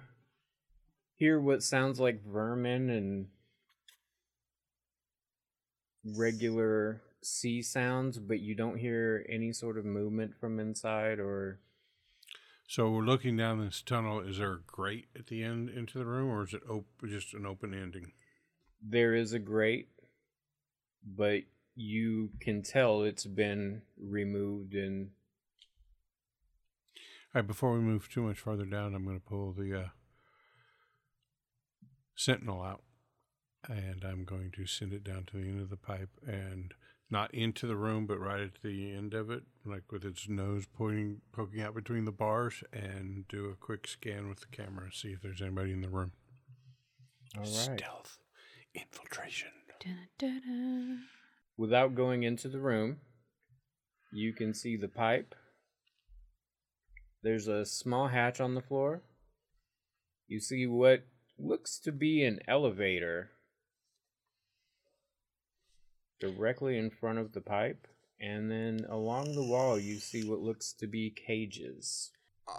hear 1.15 1.41
what 1.41 1.63
sounds 1.63 1.99
like 1.99 2.25
vermin 2.25 2.89
and 2.91 3.27
regular 6.05 7.03
sea 7.23 7.61
sounds, 7.61 8.19
but 8.19 8.41
you 8.41 8.55
don't 8.55 8.79
hear 8.79 9.27
any 9.29 9.53
sort 9.53 9.77
of 9.77 9.85
movement 9.85 10.35
from 10.39 10.61
inside 10.61 11.19
or 11.19 11.59
So 12.69 12.89
we're 12.91 13.03
looking 13.03 13.37
down 13.37 13.65
this 13.65 13.83
tunnel. 13.83 14.21
Is 14.21 14.39
there 14.39 14.53
a 14.53 14.61
grate 14.65 15.09
at 15.19 15.27
the 15.27 15.43
end 15.43 15.71
into 15.71 15.99
the 15.99 16.07
room, 16.07 16.31
or 16.31 16.45
is 16.45 16.55
it 16.55 16.63
op- 16.69 16.87
just 17.07 17.35
an 17.35 17.47
open 17.47 17.75
ending? 17.75 18.13
there 18.83 19.15
is 19.15 19.35
a 19.35 19.39
grate, 19.39 19.91
but 21.05 21.43
you 21.75 22.31
can 22.41 22.63
tell 22.63 23.03
it's 23.03 23.27
been 23.27 23.83
removed 23.99 24.73
and 24.73 25.11
right. 27.35 27.47
Before 27.47 27.73
we 27.73 27.81
move 27.81 28.09
too 28.09 28.23
much 28.23 28.39
farther 28.39 28.65
down, 28.65 28.95
I'm 28.95 29.05
going 29.05 29.21
to 29.21 29.27
pull 29.27 29.53
the 29.53 29.79
uh, 29.79 29.89
sentinel 32.17 32.63
out, 32.63 32.83
and 33.69 34.05
I'm 34.05 34.25
going 34.25 34.53
to 34.57 34.67
send 34.67 34.93
it 34.93 35.05
down 35.05 35.25
to 35.27 35.37
the 35.37 35.49
end 35.49 35.61
of 35.61 35.71
the 35.71 35.77
pipe, 35.77 36.11
and 36.27 36.75
not 37.11 37.35
into 37.35 37.67
the 37.67 37.77
room, 37.77 38.07
but 38.07 38.21
right 38.21 38.41
at 38.41 38.63
the 38.63 38.93
end 38.93 39.15
of 39.15 39.31
it, 39.31 39.43
like 39.65 39.91
with 39.91 40.05
its 40.05 40.29
nose 40.29 40.67
pointing, 40.67 41.21
poking 41.33 41.61
out 41.61 41.75
between 41.75 42.05
the 42.05 42.13
bars, 42.13 42.63
and 42.73 43.27
do 43.29 43.47
a 43.47 43.57
quick 43.57 43.87
scan 43.87 44.29
with 44.29 44.41
the 44.41 44.47
camera, 44.57 44.91
to 44.91 44.97
see 44.97 45.09
if 45.09 45.21
there's 45.21 45.43
anybody 45.43 45.73
in 45.73 45.81
the 45.81 45.89
room. 45.89 46.13
all 47.37 47.43
right. 47.43 47.49
Stealth, 47.49 48.19
infiltration. 48.75 49.49
Without 51.57 51.95
going 51.95 52.23
into 52.23 52.49
the 52.49 52.61
room, 52.61 52.99
you 54.13 54.33
can 54.33 54.55
see 54.55 54.77
the 54.77 54.89
pipe. 54.89 55.35
There's 57.23 57.49
a 57.49 57.67
small 57.67 58.09
hatch 58.09 58.41
on 58.41 58.55
the 58.55 58.63
floor. 58.63 59.03
You 60.27 60.41
see 60.41 60.67
what 60.67 61.05
looks 61.39 61.79
to 61.81 61.93
be 61.93 62.25
an 62.25 62.41
elevator 62.47 63.31
directly 66.21 66.79
in 66.79 66.91
front 66.91 67.19
of 67.19 67.33
the 67.33 67.41
pipe. 67.41 67.87
And 68.21 68.51
then 68.51 68.87
along 68.89 69.35
the 69.35 69.45
wall, 69.45 69.79
you 69.79 69.97
see 69.97 70.29
what 70.29 70.41
looks 70.41 70.73
to 70.75 70.87
be 70.87 71.11
cages. 71.11 72.13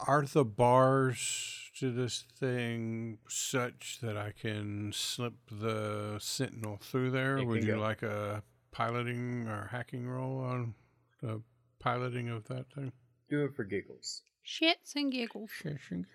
Are 0.08 0.24
the 0.26 0.46
bars 0.46 1.70
to 1.80 1.92
this 1.92 2.24
thing 2.40 3.20
such 3.28 4.00
that 4.02 4.18
I 4.18 4.32
can 4.32 4.92
slip 4.94 5.34
the 5.52 6.18
sentinel 6.20 6.78
through 6.82 7.12
there? 7.12 7.38
It 7.38 7.46
Would 7.46 7.64
you 7.64 7.74
go. 7.74 7.80
like 7.80 8.02
a 8.02 8.42
piloting 8.72 9.48
or 9.48 9.68
hacking 9.72 10.08
roll 10.08 10.40
on 10.40 10.74
the 11.22 11.42
piloting 11.80 12.30
of 12.30 12.48
that 12.48 12.72
thing? 12.74 12.92
Do 13.30 13.44
it 13.46 13.56
for 13.56 13.64
giggles. 13.64 14.24
Shits 14.46 14.96
and 14.96 15.12
giggles. 15.12 15.50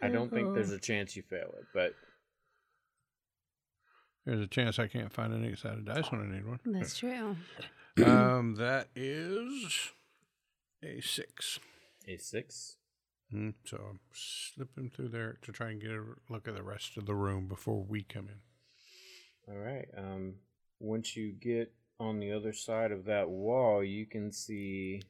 I 0.02 0.08
don't 0.08 0.30
think 0.30 0.54
there's 0.54 0.72
a 0.72 0.80
chance 0.80 1.16
you 1.16 1.22
fail 1.22 1.54
it, 1.58 1.66
but 1.72 1.94
There's 4.24 4.40
a 4.40 4.48
chance 4.48 4.78
I 4.78 4.88
can't 4.88 5.12
find 5.12 5.32
an 5.32 5.44
eight 5.44 5.58
sided 5.58 5.84
dice 5.84 6.10
when 6.10 6.20
I 6.22 6.34
need 6.34 6.46
one. 6.46 6.58
That's 6.64 6.98
true. 6.98 7.36
um, 8.04 8.56
that 8.56 8.88
is 8.96 9.92
a 10.82 11.00
six. 11.00 11.60
a 12.08 12.16
six. 12.16 12.76
Mm, 13.32 13.54
so 13.64 13.76
I'm 13.90 14.00
slipping 14.12 14.90
through 14.90 15.08
there 15.08 15.38
to 15.42 15.52
try 15.52 15.70
and 15.70 15.80
get 15.80 15.90
a 15.90 16.02
look 16.28 16.46
at 16.48 16.54
the 16.54 16.62
rest 16.62 16.96
of 16.96 17.06
the 17.06 17.14
room 17.14 17.46
before 17.48 17.82
we 17.82 18.02
come 18.02 18.28
in. 18.28 19.52
All 19.54 19.60
right. 19.60 19.86
Um, 19.96 20.34
once 20.80 21.16
you 21.16 21.32
get 21.32 21.72
on 21.98 22.18
the 22.20 22.32
other 22.32 22.52
side 22.52 22.92
of 22.92 23.04
that 23.06 23.28
wall, 23.28 23.82
you 23.82 24.06
can 24.06 24.32
see 24.32 25.02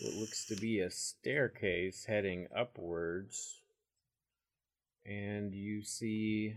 what 0.00 0.14
looks 0.14 0.44
to 0.46 0.56
be 0.56 0.80
a 0.80 0.90
staircase 0.90 2.04
heading 2.06 2.48
upwards. 2.56 3.60
and 5.06 5.54
you 5.54 5.82
see. 5.82 6.56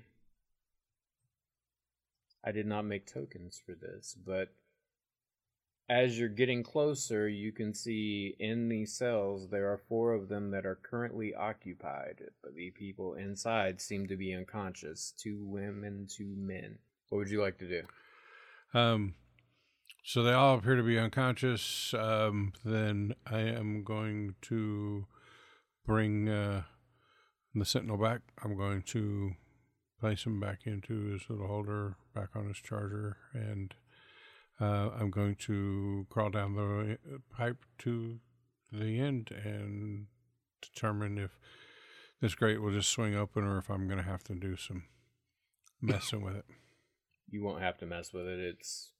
I 2.43 2.51
did 2.51 2.65
not 2.65 2.85
make 2.85 3.05
tokens 3.05 3.61
for 3.65 3.73
this, 3.73 4.15
but 4.25 4.53
as 5.89 6.17
you're 6.19 6.29
getting 6.29 6.63
closer, 6.63 7.27
you 7.27 7.51
can 7.51 7.73
see 7.73 8.35
in 8.39 8.69
these 8.69 8.93
cells 8.93 9.49
there 9.49 9.71
are 9.71 9.81
four 9.89 10.13
of 10.13 10.29
them 10.29 10.51
that 10.51 10.65
are 10.65 10.79
currently 10.81 11.33
occupied, 11.33 12.21
but 12.41 12.55
the 12.55 12.71
people 12.71 13.15
inside 13.15 13.81
seem 13.81 14.07
to 14.07 14.15
be 14.15 14.33
unconscious. 14.33 15.13
Two 15.17 15.43
women, 15.45 16.07
two 16.09 16.35
men. 16.37 16.77
What 17.09 17.19
would 17.19 17.29
you 17.29 17.41
like 17.41 17.57
to 17.59 17.67
do? 17.67 17.83
Um, 18.77 19.15
so 20.07 20.23
they 20.23 20.31
all 20.31 20.57
appear 20.57 20.77
to 20.77 20.83
be 20.83 20.97
unconscious. 20.97 21.93
Um, 21.93 22.53
then 22.63 23.13
I 23.29 23.39
am 23.39 23.83
going 23.83 24.35
to 24.43 25.05
bring 25.85 26.29
uh, 26.29 26.61
the 27.53 27.65
sentinel 27.65 27.97
back. 27.97 28.21
I'm 28.41 28.55
going 28.55 28.83
to 28.83 29.33
place 29.99 30.25
him 30.25 30.39
back 30.39 30.59
into 30.63 31.11
his 31.11 31.29
little 31.29 31.47
holder, 31.47 31.97
back 32.15 32.29
on 32.37 32.47
his 32.47 32.55
charger, 32.55 33.17
and 33.33 33.73
uh, 34.61 34.91
I'm 34.97 35.11
going 35.11 35.35
to 35.41 36.07
crawl 36.09 36.29
down 36.29 36.55
the 36.55 36.93
uh, 36.93 37.17
pipe 37.29 37.65
to 37.79 38.19
the 38.71 39.01
end 39.01 39.31
and 39.31 40.05
determine 40.61 41.17
if 41.17 41.37
this 42.21 42.33
grate 42.33 42.61
will 42.61 42.71
just 42.71 42.93
swing 42.93 43.13
open 43.13 43.43
or 43.43 43.57
if 43.57 43.69
I'm 43.69 43.89
going 43.89 43.99
to 43.99 44.09
have 44.09 44.23
to 44.25 44.35
do 44.35 44.55
some 44.55 44.83
messing 45.81 46.21
with 46.21 46.37
it. 46.37 46.45
You 47.29 47.43
won't 47.43 47.61
have 47.61 47.77
to 47.79 47.85
mess 47.85 48.13
with 48.13 48.25
it. 48.25 48.39
It's 48.39 48.93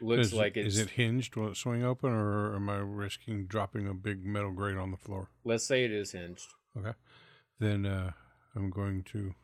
looks 0.00 0.28
is, 0.28 0.34
like 0.34 0.56
it's 0.56 0.74
is 0.74 0.80
it 0.80 0.90
hinged? 0.90 1.36
Will 1.36 1.48
it 1.48 1.56
swing 1.56 1.84
open, 1.84 2.10
or 2.10 2.54
am 2.56 2.68
I 2.68 2.76
risking 2.78 3.46
dropping 3.46 3.86
a 3.88 3.94
big 3.94 4.24
metal 4.24 4.52
grate 4.52 4.76
on 4.76 4.90
the 4.90 4.96
floor? 4.96 5.30
let's 5.44 5.64
say 5.64 5.84
it 5.84 5.92
is 5.92 6.12
hinged. 6.12 6.48
Okay, 6.76 6.92
then 7.58 7.86
uh, 7.86 8.12
I'm 8.56 8.70
going 8.70 9.02
to 9.12 9.34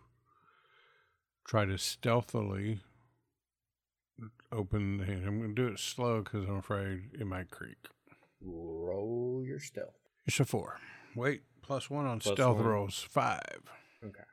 try 1.47 1.65
to 1.65 1.79
stealthily 1.79 2.81
open 4.53 4.99
the 4.99 5.05
hinge. 5.05 5.27
I'm 5.27 5.39
going 5.39 5.55
to 5.55 5.63
do 5.63 5.69
it 5.69 5.79
slow 5.79 6.23
because 6.23 6.45
I'm 6.49 6.57
afraid 6.57 7.11
it 7.19 7.27
might 7.27 7.51
creak. 7.51 7.77
Roll 8.41 9.43
your 9.45 9.59
stealth. 9.61 9.95
It's 10.27 10.41
a 10.41 10.45
four. 10.45 10.79
Wait, 11.15 11.43
plus 11.63 11.91
one 11.91 12.07
on 12.07 12.21
Plus 12.21 12.35
stealth 12.35 12.59
one. 12.59 12.67
rolls. 12.67 13.07
Five. 13.09 13.63
Okay. 14.05 14.25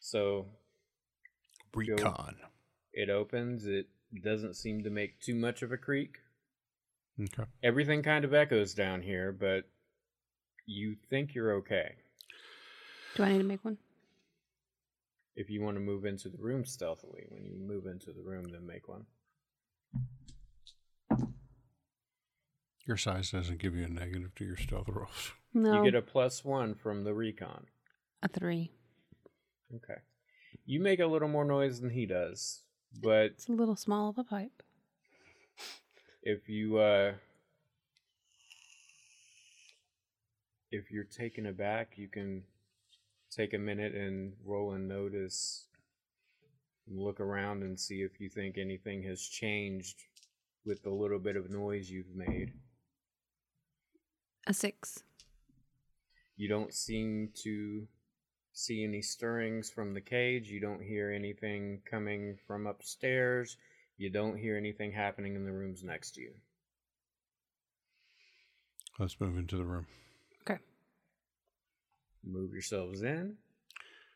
So 0.00 0.46
Recon. 1.74 2.36
it 2.92 3.10
opens. 3.10 3.66
It 3.66 3.86
doesn't 4.22 4.56
seem 4.56 4.82
to 4.84 4.90
make 4.90 5.20
too 5.20 5.34
much 5.34 5.62
of 5.62 5.72
a 5.72 5.76
creak. 5.76 6.16
Okay. 7.20 7.48
Everything 7.62 8.02
kind 8.02 8.24
of 8.24 8.32
echoes 8.32 8.74
down 8.74 9.02
here, 9.02 9.32
but 9.32 9.64
you 10.66 10.96
think 11.10 11.34
you're 11.34 11.54
okay. 11.56 11.96
Do 13.16 13.24
I 13.24 13.32
need 13.32 13.38
to 13.38 13.44
make 13.44 13.64
one? 13.64 13.78
If 15.34 15.50
you 15.50 15.62
want 15.62 15.76
to 15.76 15.80
move 15.80 16.04
into 16.04 16.28
the 16.28 16.38
room 16.38 16.64
stealthily, 16.64 17.24
when 17.28 17.44
you 17.44 17.58
move 17.58 17.86
into 17.86 18.12
the 18.12 18.22
room, 18.22 18.46
then 18.50 18.66
make 18.66 18.88
one. 18.88 19.06
Your 22.86 22.96
size 22.96 23.30
doesn't 23.30 23.58
give 23.58 23.74
you 23.76 23.84
a 23.84 23.88
negative 23.88 24.34
to 24.36 24.44
your 24.44 24.56
stealth 24.56 24.88
rolls. 24.88 25.32
No. 25.52 25.82
You 25.82 25.90
get 25.90 25.98
a 25.98 26.02
plus 26.02 26.44
one 26.44 26.74
from 26.74 27.04
the 27.04 27.12
recon. 27.14 27.66
a 28.22 28.28
three. 28.28 28.70
Okay. 29.74 30.00
You 30.64 30.80
make 30.80 31.00
a 31.00 31.06
little 31.06 31.28
more 31.28 31.44
noise 31.44 31.80
than 31.80 31.90
he 31.90 32.06
does, 32.06 32.62
but 33.02 33.26
It's 33.32 33.48
a 33.48 33.52
little 33.52 33.76
small 33.76 34.08
of 34.08 34.18
a 34.18 34.24
pipe. 34.24 34.62
if 36.22 36.48
you 36.48 36.78
uh 36.78 37.12
if 40.70 40.90
you're 40.90 41.04
taken 41.04 41.46
aback 41.46 41.92
you 41.96 42.08
can 42.08 42.42
take 43.30 43.54
a 43.54 43.58
minute 43.58 43.94
and 43.94 44.32
roll 44.44 44.72
and 44.72 44.88
notice 44.88 45.66
and 46.86 46.98
look 46.98 47.20
around 47.20 47.62
and 47.62 47.78
see 47.78 48.02
if 48.02 48.20
you 48.20 48.28
think 48.28 48.58
anything 48.58 49.02
has 49.02 49.22
changed 49.22 50.02
with 50.64 50.82
the 50.82 50.90
little 50.90 51.18
bit 51.18 51.36
of 51.36 51.50
noise 51.50 51.90
you've 51.90 52.14
made 52.14 52.52
A 54.46 54.52
six. 54.54 55.02
you 56.36 56.48
don't 56.48 56.74
seem 56.74 57.30
to 57.44 57.86
see 58.58 58.84
any 58.84 59.02
stirrings 59.02 59.70
from 59.70 59.94
the 59.94 60.00
cage 60.00 60.48
you 60.48 60.60
don't 60.60 60.82
hear 60.82 61.10
anything 61.10 61.80
coming 61.90 62.36
from 62.46 62.66
upstairs 62.66 63.56
you 63.96 64.10
don't 64.10 64.36
hear 64.36 64.56
anything 64.56 64.92
happening 64.92 65.34
in 65.34 65.44
the 65.44 65.52
rooms 65.52 65.82
next 65.82 66.12
to 66.12 66.20
you 66.20 66.32
Let's 68.98 69.20
move 69.20 69.38
into 69.38 69.56
the 69.56 69.64
room. 69.64 69.86
Okay. 70.42 70.58
move 72.24 72.52
yourselves 72.52 73.02
in. 73.02 73.36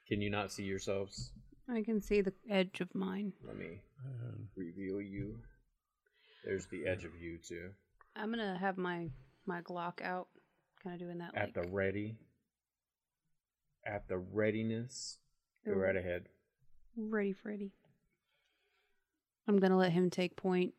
Can 0.09 0.20
you 0.20 0.28
not 0.28 0.51
see 0.51 0.64
yourselves? 0.64 1.30
I 1.70 1.82
can 1.82 2.03
see 2.03 2.20
the 2.20 2.32
edge 2.51 2.80
of 2.80 2.93
mine. 2.93 3.32
Let 3.47 3.57
me 3.57 3.80
uh, 4.05 4.32
reveal 4.57 5.01
you. 5.01 5.36
There's 6.45 6.66
the 6.66 6.86
edge 6.88 7.05
of 7.05 7.12
you 7.20 7.38
too. 7.38 7.70
I'm 8.16 8.30
gonna 8.30 8.59
have 8.59 8.76
my 8.76 9.09
my 9.47 9.61
Glock 9.62 10.03
out, 10.03 10.26
kind 10.82 10.95
of 10.95 11.01
doing 11.01 11.18
that. 11.18 11.36
At 11.36 11.55
like, 11.57 11.64
the 11.64 11.70
ready. 11.70 12.16
At 13.85 14.09
the 14.09 14.18
readiness. 14.18 15.18
Go 15.66 15.72
right 15.72 15.97
ahead. 15.97 16.28
Ready, 16.97 17.33
Freddy. 17.33 17.72
I'm 19.49 19.59
gonna 19.59 19.76
let 19.76 19.93
him 19.93 20.11
take 20.11 20.37
point. 20.37 20.74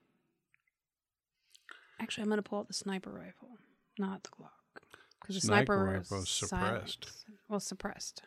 Actually, 2.00 2.24
I'm 2.24 2.30
gonna 2.30 2.42
pull 2.42 2.60
out 2.60 2.68
the 2.68 2.74
sniper 2.74 3.12
rifle, 3.12 3.58
not 3.98 4.24
the 4.24 4.30
Glock, 4.30 4.82
because 5.22 5.36
the 5.36 5.42
Sniper 5.42 5.76
sniper 5.76 5.86
rifle 5.98 6.18
is 6.20 6.24
is 6.24 6.30
suppressed. 6.30 6.50
silenced. 6.50 7.26
Well, 7.50 7.60
suppressed. 7.60 8.24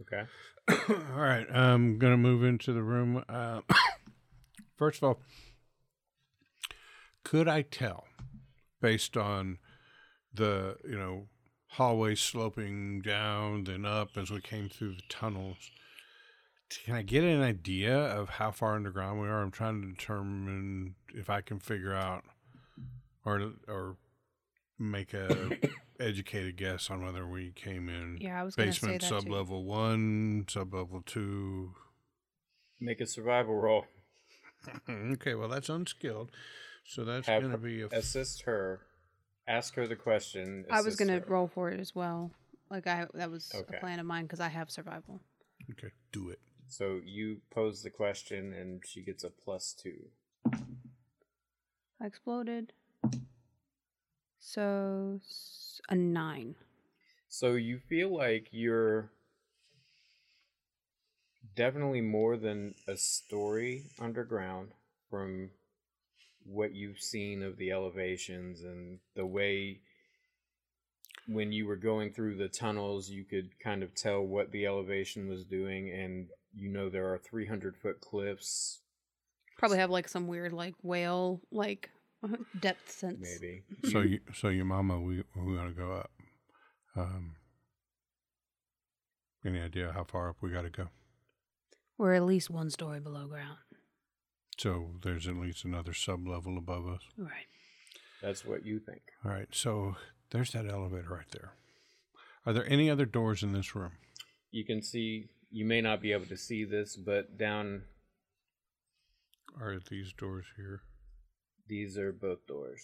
Okay. 0.00 0.24
all 0.68 1.20
right, 1.20 1.46
I'm 1.52 1.98
gonna 1.98 2.16
move 2.16 2.44
into 2.44 2.72
the 2.72 2.82
room. 2.82 3.24
Uh, 3.28 3.60
first 4.76 4.98
of 4.98 5.04
all, 5.04 5.20
could 7.24 7.48
I 7.48 7.62
tell, 7.62 8.04
based 8.80 9.16
on 9.16 9.58
the 10.34 10.76
you 10.84 10.98
know 10.98 11.28
hallway 11.72 12.14
sloping 12.14 13.00
down 13.00 13.64
then 13.64 13.84
up 13.84 14.10
as 14.16 14.30
we 14.30 14.40
came 14.40 14.68
through 14.68 14.94
the 14.94 15.02
tunnels? 15.08 15.70
Can 16.84 16.94
I 16.94 17.02
get 17.02 17.22
an 17.24 17.42
idea 17.42 17.94
of 17.96 18.30
how 18.30 18.50
far 18.50 18.76
underground 18.76 19.20
we 19.20 19.28
are? 19.28 19.42
I'm 19.42 19.50
trying 19.50 19.82
to 19.82 19.88
determine 19.88 20.94
if 21.14 21.28
I 21.28 21.40
can 21.42 21.58
figure 21.58 21.94
out 21.94 22.24
or 23.24 23.52
or 23.68 23.96
make 24.78 25.12
a 25.12 25.50
educated 26.00 26.56
guess 26.56 26.90
on 26.90 27.04
whether 27.04 27.26
we 27.26 27.52
came 27.52 27.88
in 27.88 28.18
Yeah, 28.20 28.40
I 28.40 28.42
was 28.44 28.56
gonna 28.56 28.72
say 28.72 28.86
basement 28.88 29.02
that 29.02 29.08
sub 29.08 29.24
too. 29.26 29.32
level 29.32 29.64
one, 29.64 30.46
sub 30.48 30.72
level 30.72 31.02
two. 31.04 31.74
Make 32.80 33.00
a 33.00 33.06
survival 33.06 33.54
roll. 33.54 33.84
okay, 34.88 35.34
well 35.34 35.48
that's 35.48 35.68
unskilled, 35.68 36.30
so 36.86 37.04
that's 37.04 37.28
Have 37.28 37.42
gonna 37.42 37.58
be 37.58 37.82
a 37.82 37.86
f- 37.86 37.92
Assist 37.92 38.42
her. 38.42 38.80
Ask 39.52 39.74
her 39.74 39.86
the 39.86 39.96
question. 39.96 40.64
I 40.70 40.80
was 40.80 40.96
gonna 40.96 41.18
her. 41.18 41.24
roll 41.28 41.46
for 41.46 41.68
it 41.68 41.78
as 41.78 41.94
well. 41.94 42.30
Like 42.70 42.86
I, 42.86 43.06
that 43.12 43.30
was 43.30 43.52
Okay. 43.54 43.76
a 43.76 43.80
plan 43.80 44.00
of 44.00 44.06
mine 44.06 44.24
because 44.24 44.40
I 44.40 44.48
have 44.48 44.70
survival. 44.70 45.20
okay. 45.70 45.92
Do 46.10 46.30
it. 46.30 46.38
So 46.68 47.02
you 47.04 47.42
pose 47.50 47.82
the 47.82 47.90
question 47.90 48.54
and 48.54 48.82
she 48.86 49.02
gets 49.02 49.24
a 49.24 49.28
plus 49.28 49.74
two. 49.74 50.08
I 52.00 52.06
exploded. 52.06 52.72
So 54.40 55.20
a 55.90 55.94
nine. 55.94 56.54
So 57.28 57.52
you 57.52 57.78
feel 57.78 58.16
like 58.16 58.48
you're 58.52 59.10
definitely 61.54 62.00
more 62.00 62.38
than 62.38 62.74
a 62.88 62.96
story 62.96 63.84
underground 63.98 64.70
from 65.10 65.50
what 66.44 66.74
you've 66.74 67.00
seen 67.00 67.42
of 67.42 67.56
the 67.56 67.70
elevations 67.70 68.62
and 68.62 68.98
the 69.14 69.26
way 69.26 69.80
when 71.28 71.52
you 71.52 71.66
were 71.66 71.76
going 71.76 72.12
through 72.12 72.36
the 72.36 72.48
tunnels 72.48 73.08
you 73.08 73.24
could 73.24 73.50
kind 73.62 73.82
of 73.82 73.94
tell 73.94 74.20
what 74.20 74.50
the 74.50 74.66
elevation 74.66 75.28
was 75.28 75.44
doing 75.44 75.90
and 75.90 76.28
you 76.54 76.68
know 76.68 76.88
there 76.88 77.12
are 77.12 77.18
300 77.18 77.76
foot 77.76 78.00
cliffs 78.00 78.80
Probably 79.58 79.78
have 79.78 79.90
like 79.90 80.08
some 80.08 80.26
weird 80.26 80.52
like 80.52 80.74
whale 80.82 81.40
like 81.52 81.90
depth 82.60 82.90
sense. 82.90 83.18
maybe 83.20 83.62
So 83.90 84.00
you, 84.00 84.20
so 84.34 84.48
your 84.48 84.64
mama, 84.64 85.00
we 85.00 85.22
we 85.36 85.56
want 85.56 85.68
to 85.68 85.74
go 85.74 85.92
up. 85.92 86.10
Um, 86.96 87.36
any 89.44 89.60
idea 89.60 89.92
how 89.92 90.04
far 90.04 90.28
up 90.28 90.36
we 90.40 90.50
got 90.50 90.62
to 90.62 90.70
go? 90.70 90.88
We're 91.98 92.14
at 92.14 92.24
least 92.24 92.50
one 92.50 92.70
story 92.70 93.00
below 93.00 93.26
ground. 93.26 93.58
So 94.62 94.90
there's 95.02 95.26
at 95.26 95.34
least 95.34 95.64
another 95.64 95.92
sub 95.92 96.28
level 96.28 96.56
above 96.56 96.86
us. 96.86 97.00
Right. 97.18 97.48
that's 98.22 98.44
what 98.44 98.64
you 98.64 98.78
think 98.78 99.02
All 99.24 99.32
right. 99.32 99.48
So 99.50 99.96
there's 100.30 100.52
that 100.52 100.66
elevator 100.68 101.08
right 101.10 101.30
there. 101.32 101.54
Are 102.46 102.52
there 102.52 102.68
any 102.70 102.88
other 102.88 103.04
doors 103.04 103.42
in 103.42 103.52
this 103.52 103.74
room? 103.74 103.92
you 104.52 104.64
can 104.64 104.80
see 104.82 105.30
you 105.50 105.64
may 105.64 105.80
not 105.80 106.00
be 106.00 106.12
able 106.12 106.26
to 106.26 106.36
see 106.36 106.64
this 106.64 106.94
but 106.94 107.36
down 107.38 107.82
Are 109.60 109.80
these 109.90 110.12
doors 110.12 110.46
here? 110.56 110.82
these 111.68 111.98
are 111.98 112.12
both 112.12 112.46
doors 112.46 112.82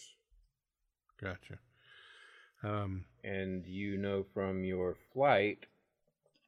Gotcha. 1.21 1.59
Um, 2.61 3.05
and 3.23 3.65
you 3.65 3.97
know 3.97 4.25
from 4.33 4.65
your 4.65 4.97
flight 5.13 5.65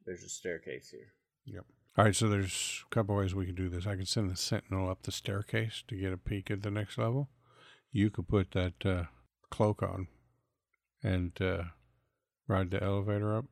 there's 0.06 0.24
a 0.24 0.30
staircase 0.30 0.90
here. 0.90 1.14
Yep. 1.46 1.66
All 1.98 2.06
right, 2.06 2.16
so 2.16 2.30
there's 2.30 2.86
a 2.90 2.96
couple 2.96 3.16
ways 3.16 3.36
we 3.36 3.46
could 3.46 3.56
do 3.56 3.68
this. 3.68 3.86
I 3.86 3.98
could 3.98 4.08
send 4.08 4.32
the 4.32 4.38
sentinel 4.38 4.90
up 4.90 5.04
the 5.04 5.12
staircase 5.12 5.84
to 5.90 5.96
get 5.96 6.14
a 6.14 6.18
peek 6.18 6.50
at 6.50 6.62
the 6.62 6.72
next 6.72 6.98
level. 6.98 7.30
You 7.92 8.10
could 8.10 8.30
put 8.30 8.52
that 8.52 8.86
uh, 8.86 9.04
cloak 9.50 9.84
on 9.84 10.08
and 11.04 11.34
uh, 11.42 11.64
ride 12.48 12.72
the 12.72 12.82
elevator 12.82 13.36
up. 13.36 13.46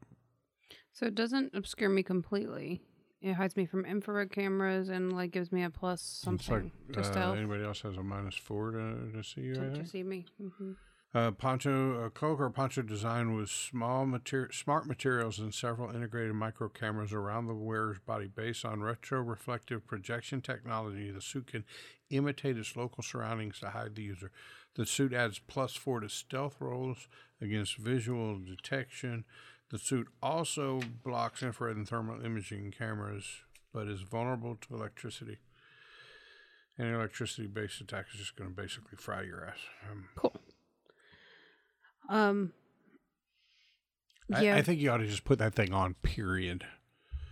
So 0.93 1.05
it 1.07 1.15
doesn't 1.15 1.53
obscure 1.53 1.89
me 1.89 2.01
completely. 2.01 2.81
It 3.21 3.33
hides 3.33 3.57
me 3.57 3.65
from 3.65 3.85
infrared 3.85 4.31
cameras 4.31 4.87
and 4.87 5.11
like 5.11 5.31
gives 5.31 5.51
me 5.51 5.63
a 5.63 5.69
plus 5.69 5.99
It's 6.01 6.21
something 6.21 6.71
like 6.87 6.93
to 6.93 7.01
uh, 7.01 7.03
stealth 7.03 7.37
anybody 7.37 7.65
else 7.65 7.81
has 7.81 7.97
a 7.97 8.03
minus 8.03 8.35
four 8.35 8.71
to, 8.71 9.11
to 9.11 9.21
see 9.21 9.41
you. 9.41 9.55
To, 9.55 9.71
to 9.71 9.85
see 9.85 10.03
me. 10.03 10.25
hmm 10.37 10.71
Uh, 11.11 11.31
poncho 11.31 12.05
uh, 12.05 12.09
cloak 12.09 12.39
or 12.39 12.51
poncho 12.51 12.83
design 12.83 13.35
with 13.35 13.49
small 13.49 14.05
mater- 14.05 14.51
smart 14.51 14.85
materials 14.85 15.39
and 15.39 15.55
several 15.55 15.89
integrated 15.89 16.35
micro 16.35 16.69
cameras 16.69 17.11
around 17.11 17.47
the 17.47 17.53
wearer's 17.55 17.97
body 17.97 18.27
based 18.27 18.63
on 18.63 18.83
retro 18.83 19.19
reflective 19.19 19.87
projection 19.87 20.39
technology. 20.39 21.09
The 21.09 21.21
suit 21.21 21.47
can 21.47 21.63
imitate 22.11 22.59
its 22.59 22.75
local 22.75 23.01
surroundings 23.01 23.59
to 23.59 23.69
hide 23.69 23.95
the 23.95 24.03
user. 24.03 24.31
The 24.75 24.85
suit 24.85 25.11
adds 25.11 25.39
plus 25.39 25.73
four 25.73 25.99
to 25.99 26.09
stealth 26.09 26.57
rolls 26.59 27.07
against 27.41 27.77
visual 27.77 28.37
detection. 28.37 29.25
The 29.71 29.79
suit 29.79 30.07
also 30.21 30.79
blocks 31.03 31.41
infrared 31.41 31.75
and 31.75 31.89
thermal 31.89 32.23
imaging 32.23 32.71
cameras, 32.77 33.25
but 33.73 33.87
is 33.87 34.01
vulnerable 34.01 34.57
to 34.57 34.75
electricity. 34.75 35.39
Any 36.77 36.91
electricity 36.91 37.47
based 37.47 37.81
attack 37.81 38.05
is 38.13 38.19
just 38.19 38.35
going 38.35 38.51
to 38.51 38.55
basically 38.55 38.95
fry 38.95 39.23
your 39.23 39.43
ass. 39.43 39.57
Um, 39.89 40.05
Cool. 40.15 40.39
Um. 42.09 42.51
Yeah. 44.29 44.55
I 44.57 44.61
think 44.61 44.79
you 44.79 44.91
ought 44.91 44.97
to 44.97 45.07
just 45.07 45.23
put 45.23 45.39
that 45.39 45.55
thing 45.55 45.73
on, 45.73 45.95
period. 46.03 46.63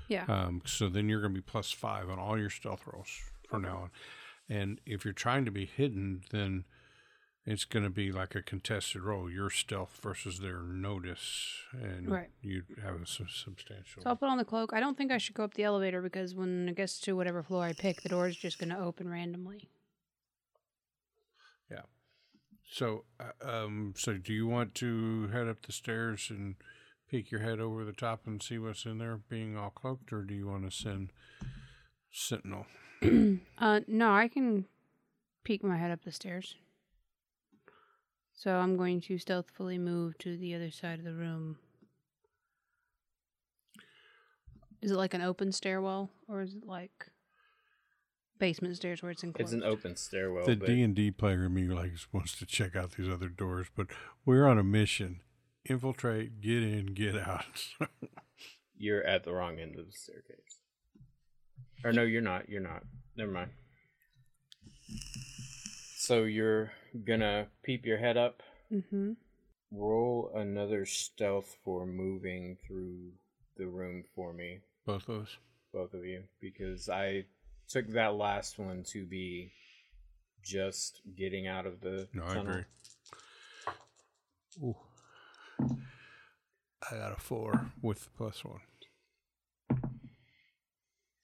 yeah. 0.07 0.25
Um, 0.27 0.61
so 0.65 0.89
then 0.89 1.07
you're 1.09 1.21
going 1.21 1.33
to 1.33 1.39
be 1.39 1.45
plus 1.45 1.71
five 1.71 2.09
on 2.09 2.17
all 2.17 2.39
your 2.39 2.49
stealth 2.49 2.87
rolls 2.87 3.09
from 3.47 3.61
now 3.63 3.77
on. 3.77 3.89
And 4.49 4.81
if 4.85 5.05
you're 5.05 5.13
trying 5.13 5.45
to 5.45 5.51
be 5.51 5.65
hidden, 5.65 6.21
then 6.31 6.63
it's 7.45 7.65
going 7.65 7.83
to 7.83 7.91
be 7.91 8.11
like 8.11 8.33
a 8.33 8.41
contested 8.41 9.03
roll. 9.03 9.29
Your 9.29 9.51
stealth 9.51 9.99
versus 10.01 10.39
their 10.39 10.61
notice, 10.61 11.53
and 11.71 12.09
Right. 12.09 12.29
you 12.41 12.63
have 12.83 12.95
a 12.95 13.05
substantial. 13.05 14.01
So 14.01 14.09
I'll 14.09 14.15
put 14.15 14.29
on 14.29 14.37
the 14.39 14.45
cloak. 14.45 14.73
I 14.73 14.79
don't 14.79 14.97
think 14.97 15.11
I 15.11 15.19
should 15.19 15.35
go 15.35 15.43
up 15.43 15.53
the 15.53 15.63
elevator 15.65 16.01
because 16.01 16.33
when 16.33 16.67
it 16.69 16.75
gets 16.75 16.99
to 17.01 17.15
whatever 17.15 17.43
floor 17.43 17.63
I 17.63 17.73
pick, 17.73 18.01
the 18.01 18.09
door 18.09 18.27
is 18.27 18.35
just 18.35 18.57
going 18.57 18.69
to 18.69 18.79
open 18.79 19.07
randomly. 19.07 19.69
So, 22.69 23.05
uh, 23.19 23.49
um, 23.49 23.93
so 23.95 24.13
do 24.17 24.33
you 24.33 24.47
want 24.47 24.75
to 24.75 25.27
head 25.27 25.47
up 25.47 25.65
the 25.65 25.71
stairs 25.71 26.27
and 26.29 26.55
peek 27.09 27.31
your 27.31 27.39
head 27.41 27.59
over 27.59 27.85
the 27.85 27.93
top 27.93 28.27
and 28.27 28.43
see 28.43 28.57
what's 28.57 28.85
in 28.85 28.97
there, 28.97 29.19
being 29.29 29.57
all 29.57 29.69
cloaked, 29.69 30.11
or 30.11 30.23
do 30.23 30.33
you 30.33 30.47
want 30.47 30.69
to 30.69 30.75
send 30.75 31.11
Sentinel? 32.11 32.65
uh, 33.57 33.79
no, 33.87 34.11
I 34.11 34.27
can 34.27 34.65
peek 35.43 35.63
my 35.63 35.77
head 35.77 35.91
up 35.91 36.03
the 36.03 36.11
stairs. 36.11 36.55
So 38.33 38.55
I'm 38.55 38.77
going 38.77 39.01
to 39.01 39.17
stealthily 39.17 39.77
move 39.77 40.17
to 40.19 40.37
the 40.37 40.53
other 40.53 40.69
side 40.69 40.99
of 40.99 41.05
the 41.05 41.13
room. 41.13 41.57
Is 44.81 44.91
it 44.91 44.97
like 44.97 45.13
an 45.13 45.21
open 45.21 45.51
stairwell, 45.51 46.11
or 46.27 46.41
is 46.41 46.53
it 46.53 46.67
like 46.67 47.07
basement 48.39 48.75
stairs 48.75 49.01
where 49.01 49.11
it's 49.11 49.23
enclosed? 49.23 49.53
It's 49.53 49.63
an 49.63 49.67
open 49.69 49.95
stairwell. 49.95 50.45
the 50.45 50.55
D 50.55 50.81
and 50.81 50.95
D 50.95 51.11
player 51.11 51.45
in 51.45 51.53
me 51.53 51.63
like 51.63 51.91
wants 52.11 52.37
to 52.39 52.45
check 52.45 52.75
out 52.75 52.91
these 52.91 53.09
other 53.09 53.29
doors, 53.29 53.67
but 53.75 53.87
we're 54.25 54.47
on 54.47 54.57
a 54.57 54.63
mission: 54.63 55.21
infiltrate, 55.65 56.41
get 56.41 56.63
in, 56.63 56.87
get 56.87 57.15
out. 57.17 57.45
you're 58.77 59.03
at 59.03 59.23
the 59.23 59.33
wrong 59.33 59.59
end 59.59 59.77
of 59.77 59.85
the 59.85 59.91
staircase. 59.91 60.59
Or 61.83 61.91
no, 61.91 62.03
you're 62.03 62.21
not. 62.21 62.49
You're 62.49 62.61
not. 62.61 62.83
Never 63.15 63.31
mind. 63.31 63.51
So 65.97 66.23
you're 66.23 66.71
gonna 67.05 67.47
peep 67.63 67.85
your 67.85 67.97
head 67.97 68.17
up. 68.17 68.41
Mm-hmm. 68.71 69.13
Roll 69.71 70.31
another 70.33 70.85
stealth 70.85 71.57
for 71.63 71.85
moving 71.85 72.57
through 72.65 73.11
the 73.57 73.67
room 73.67 74.03
for 74.15 74.31
me, 74.33 74.59
Both 74.85 75.09
of 75.09 75.23
us. 75.23 75.37
both 75.73 75.93
of 75.93 76.05
you, 76.05 76.23
because 76.39 76.87
I 76.87 77.25
took 77.69 77.87
that 77.89 78.15
last 78.15 78.57
one 78.59 78.83
to 78.91 79.05
be 79.05 79.51
just 80.43 81.01
getting 81.17 81.47
out 81.47 81.65
of 81.65 81.81
the 81.81 82.07
No, 82.13 82.23
I 82.23 82.33
tunnel. 82.33 82.47
agree. 82.51 82.63
Ooh. 84.63 84.75
I 86.89 86.95
got 86.95 87.11
a 87.17 87.19
four 87.19 87.71
with 87.81 88.09
plus 88.15 88.43
one. 88.45 88.61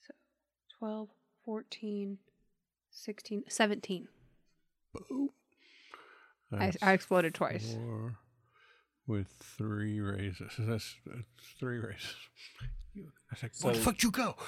So 0.06 0.14
12, 0.78 1.08
14, 1.44 2.18
16, 2.90 3.44
17. 3.48 4.08
Boom. 4.92 5.30
I, 6.52 6.58
That's 6.66 6.76
I 6.82 6.92
exploded 6.92 7.34
twice. 7.34 7.72
Four 7.74 8.16
with 9.06 9.28
three 9.56 10.00
raises. 10.00 10.52
That's, 10.58 10.94
that's 11.06 11.24
three 11.58 11.78
raises. 11.78 12.14
I 12.96 13.00
was 13.32 13.42
like, 13.42 13.52
where 13.62 13.72
the 13.74 13.78
So- 13.80 13.84
fuck 13.84 14.02
you 14.02 14.10
go? 14.10 14.36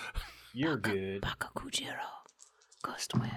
You're 0.58 0.78
good. 0.78 1.20
Bakakujiro. 1.20 2.08
Ghost 2.82 3.14
whale. 3.14 3.30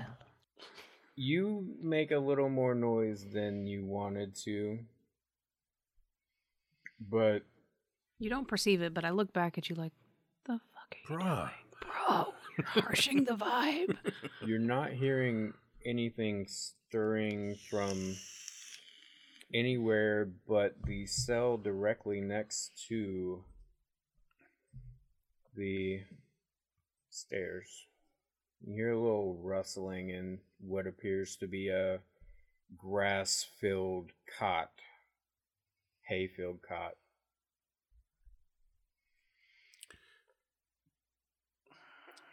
You 1.18 1.76
make 1.84 2.12
a 2.12 2.18
little 2.18 2.48
more 2.48 2.74
noise 2.74 3.26
than 3.34 3.68
you 3.68 3.84
wanted 3.84 4.36
to. 4.46 4.80
But 6.98 7.42
You 8.20 8.30
don't 8.30 8.48
perceive 8.48 8.82
it, 8.82 8.94
but 8.94 9.04
I 9.04 9.10
look 9.10 9.34
back 9.34 9.58
at 9.58 9.70
you 9.70 9.76
like, 9.76 9.92
the 10.46 10.62
fuck 10.74 10.96
are 11.10 11.14
you 11.14 11.20
Bruh. 11.20 11.36
doing? 11.36 11.92
Bro, 12.08 12.34
you're 12.58 12.84
harshing 12.84 13.26
the 13.26 13.36
vibe. 13.36 13.98
you're 14.46 14.58
not 14.58 14.94
hearing 14.94 15.54
anything 15.86 16.48
stirring 16.48 17.58
from 17.70 18.16
anywhere 19.54 20.30
but 20.48 20.76
the 20.86 21.06
cell 21.06 21.58
directly 21.58 22.22
next 22.22 22.72
to 22.88 23.44
the 25.58 26.00
stairs. 27.10 27.88
You 28.62 28.74
hear 28.74 28.92
a 28.92 29.00
little 29.00 29.40
rustling 29.42 30.10
in 30.10 30.40
what 30.60 30.88
appears 30.88 31.36
to 31.38 31.48
be 31.48 31.70
a 31.70 32.00
grass 32.78 33.46
filled 33.60 34.12
cot, 34.38 34.72
hay 36.08 36.28
filled 36.28 36.62
cot. 36.62 36.94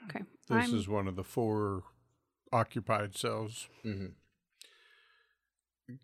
Okay. 0.09 0.25
This 0.49 0.69
I'm, 0.69 0.75
is 0.75 0.89
one 0.89 1.09
of 1.09 1.17
the 1.17 1.25
four 1.25 1.85
occupied 2.53 3.17
cells. 3.17 3.69
hmm 3.83 4.07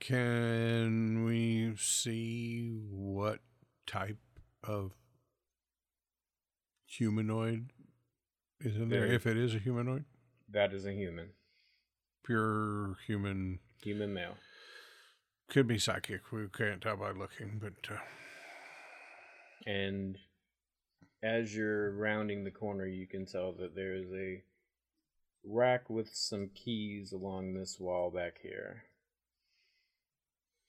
Can 0.00 1.24
we 1.24 1.74
see 1.76 2.70
what 2.90 3.40
type 3.86 4.18
of 4.62 4.92
humanoid 6.86 7.72
is 8.64 8.76
in 8.76 8.88
there? 8.88 9.00
There- 9.06 9.12
If 9.14 9.26
it 9.26 9.36
is 9.36 9.54
a 9.54 9.58
humanoid, 9.58 10.04
That 10.50 10.72
is 10.72 10.84
a 10.86 10.92
human, 10.92 11.30
pure 12.24 12.96
human 13.06 13.60
human 13.82 14.12
male. 14.14 14.36
could 15.48 15.66
be 15.66 15.78
psychic. 15.78 16.30
We 16.32 16.48
can't 16.48 16.80
tell 16.82 16.96
by 16.96 17.10
looking, 17.12 17.58
but 17.58 17.90
uh, 17.94 17.98
and 19.66 20.18
as 21.22 21.54
you're 21.54 21.92
rounding 21.96 22.44
the 22.44 22.50
corner, 22.50 22.86
you 22.86 23.06
can 23.06 23.26
tell 23.26 23.52
that 23.54 23.74
there 23.74 23.94
is 23.94 24.10
a 24.12 24.42
rack 25.44 25.88
with 25.90 26.10
some 26.14 26.50
keys 26.54 27.12
along 27.12 27.54
this 27.54 27.78
wall 27.80 28.10
back 28.10 28.38
here. 28.42 28.84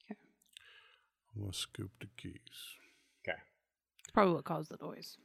Okay. 0.05 0.19
I'm 1.35 1.41
gonna 1.41 1.53
scoop 1.53 1.91
the 1.99 2.07
keys. 2.17 2.39
Okay. 3.27 3.37
it's 3.99 4.11
probably 4.11 4.33
what 4.35 4.45
caused 4.45 4.69
the 4.71 4.77
noise. 4.83 5.17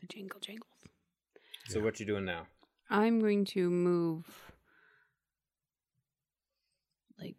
The 0.00 0.06
jingle 0.06 0.40
jangles. 0.40 0.70
So 1.68 1.80
what 1.80 1.98
you 1.98 2.06
doing 2.06 2.24
now? 2.24 2.46
I'm 2.90 3.20
going 3.20 3.44
to 3.46 3.70
move 3.70 4.26
like 7.18 7.36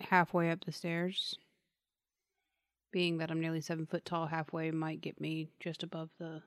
halfway 0.00 0.50
up 0.50 0.64
the 0.64 0.72
stairs. 0.72 1.38
Being 2.90 3.18
that 3.18 3.30
I'm 3.30 3.40
nearly 3.40 3.60
seven 3.60 3.86
foot 3.86 4.04
tall, 4.04 4.26
halfway 4.26 4.70
might 4.70 5.00
get 5.00 5.20
me 5.20 5.50
just 5.60 5.82
above 5.82 6.10
the. 6.18 6.42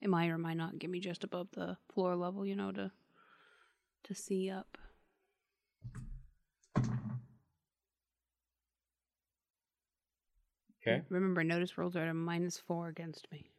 It 0.00 0.10
might 0.10 0.28
or 0.28 0.38
might 0.38 0.56
not 0.56 0.78
get 0.78 0.90
me 0.90 0.98
just 1.00 1.24
above 1.24 1.48
the 1.52 1.76
floor 1.92 2.16
level, 2.16 2.44
you 2.46 2.56
know, 2.56 2.72
to 2.72 2.90
to 4.04 4.14
see 4.14 4.50
up. 4.50 4.78
Okay. 10.84 11.02
Remember, 11.10 11.44
notice 11.44 11.78
rolls 11.78 11.94
are 11.94 12.00
at 12.00 12.08
a 12.08 12.14
minus 12.14 12.58
four 12.58 12.88
against 12.88 13.30
me. 13.30 13.51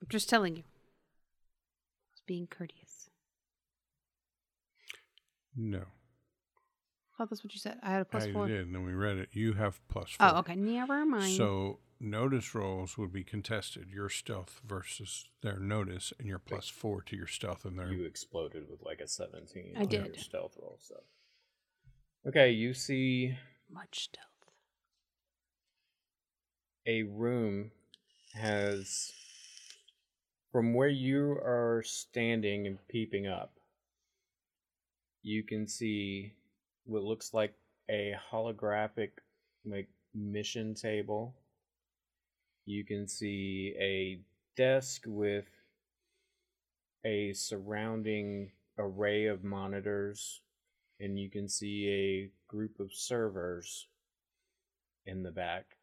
I'm 0.00 0.08
just 0.08 0.28
telling 0.28 0.56
you. 0.56 0.62
I 0.62 2.12
was 2.14 2.22
being 2.26 2.46
courteous. 2.46 3.08
No, 5.56 5.78
I 5.78 7.16
thought 7.16 7.30
that's 7.30 7.42
what 7.42 7.54
you 7.54 7.58
said. 7.60 7.78
I 7.82 7.90
had 7.92 8.02
a 8.02 8.04
plus 8.04 8.24
I 8.24 8.32
four. 8.32 8.46
did, 8.46 8.66
and 8.66 8.74
then 8.74 8.84
we 8.84 8.92
read 8.92 9.16
it. 9.16 9.30
You 9.32 9.54
have 9.54 9.80
plus 9.88 10.16
oh, 10.20 10.28
four. 10.28 10.36
Oh, 10.36 10.40
okay. 10.40 10.54
Never 10.54 11.06
mind. 11.06 11.34
So 11.34 11.78
notice 11.98 12.54
rolls 12.54 12.98
would 12.98 13.10
be 13.10 13.24
contested. 13.24 13.88
Your 13.90 14.10
stealth 14.10 14.60
versus 14.66 15.28
their 15.42 15.58
notice, 15.58 16.12
and 16.18 16.28
your 16.28 16.38
plus 16.38 16.68
four 16.68 17.00
to 17.02 17.16
your 17.16 17.26
stealth 17.26 17.64
and 17.64 17.78
their. 17.78 17.90
You 17.90 18.04
exploded 18.04 18.64
with 18.68 18.82
like 18.82 19.00
a 19.00 19.08
17 19.08 19.72
I 19.76 19.80
on 19.80 19.86
did. 19.86 20.04
your 20.04 20.14
stealth 20.16 20.56
roll. 20.60 20.78
So, 20.78 20.96
okay, 22.28 22.50
you 22.50 22.74
see 22.74 23.38
Much 23.72 24.04
stealth. 24.04 24.26
a 26.86 27.02
room 27.04 27.70
has 28.34 29.12
from 30.56 30.72
where 30.72 30.88
you 30.88 31.32
are 31.32 31.82
standing 31.84 32.66
and 32.66 32.78
peeping 32.88 33.26
up 33.26 33.52
you 35.22 35.42
can 35.42 35.68
see 35.68 36.32
what 36.86 37.02
looks 37.02 37.34
like 37.34 37.52
a 37.90 38.14
holographic 38.32 39.10
like 39.66 39.86
mission 40.14 40.74
table 40.74 41.34
you 42.64 42.86
can 42.86 43.06
see 43.06 43.74
a 43.78 44.18
desk 44.56 45.02
with 45.06 45.44
a 47.04 47.34
surrounding 47.34 48.50
array 48.78 49.26
of 49.26 49.44
monitors 49.44 50.40
and 51.00 51.18
you 51.18 51.28
can 51.28 51.50
see 51.50 51.86
a 51.86 52.50
group 52.50 52.80
of 52.80 52.94
servers 52.94 53.88
in 55.04 55.22
the 55.22 55.30
back 55.30 55.76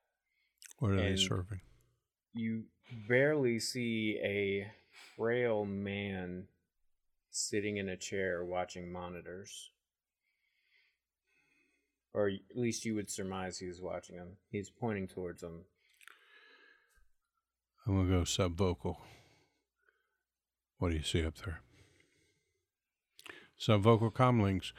What 0.79 0.93
are 0.93 0.95
they 0.95 1.15
serving? 1.15 1.61
You 2.33 2.63
barely 3.07 3.59
see 3.59 4.19
a 4.23 4.71
frail 5.15 5.65
man 5.65 6.45
sitting 7.29 7.77
in 7.77 7.89
a 7.89 7.97
chair 7.97 8.43
watching 8.43 8.91
monitors. 8.91 9.69
Or 12.13 12.27
at 12.27 12.55
least 12.55 12.85
you 12.85 12.93
would 12.95 13.09
surmise 13.09 13.57
he's 13.57 13.81
watching 13.81 14.17
them. 14.17 14.37
He's 14.51 14.69
pointing 14.69 15.07
towards 15.07 15.41
them. 15.41 15.61
I'm 17.85 17.95
gonna 17.95 18.19
go 18.19 18.23
sub 18.23 18.55
vocal. 18.55 19.01
What 20.77 20.91
do 20.91 20.95
you 20.95 21.03
see 21.03 21.25
up 21.25 21.35
there? 21.43 21.61
Sub 23.57 23.81
vocal 23.81 24.11
comlinks. 24.11 24.73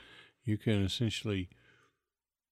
You 0.44 0.58
can 0.58 0.84
essentially 0.84 1.48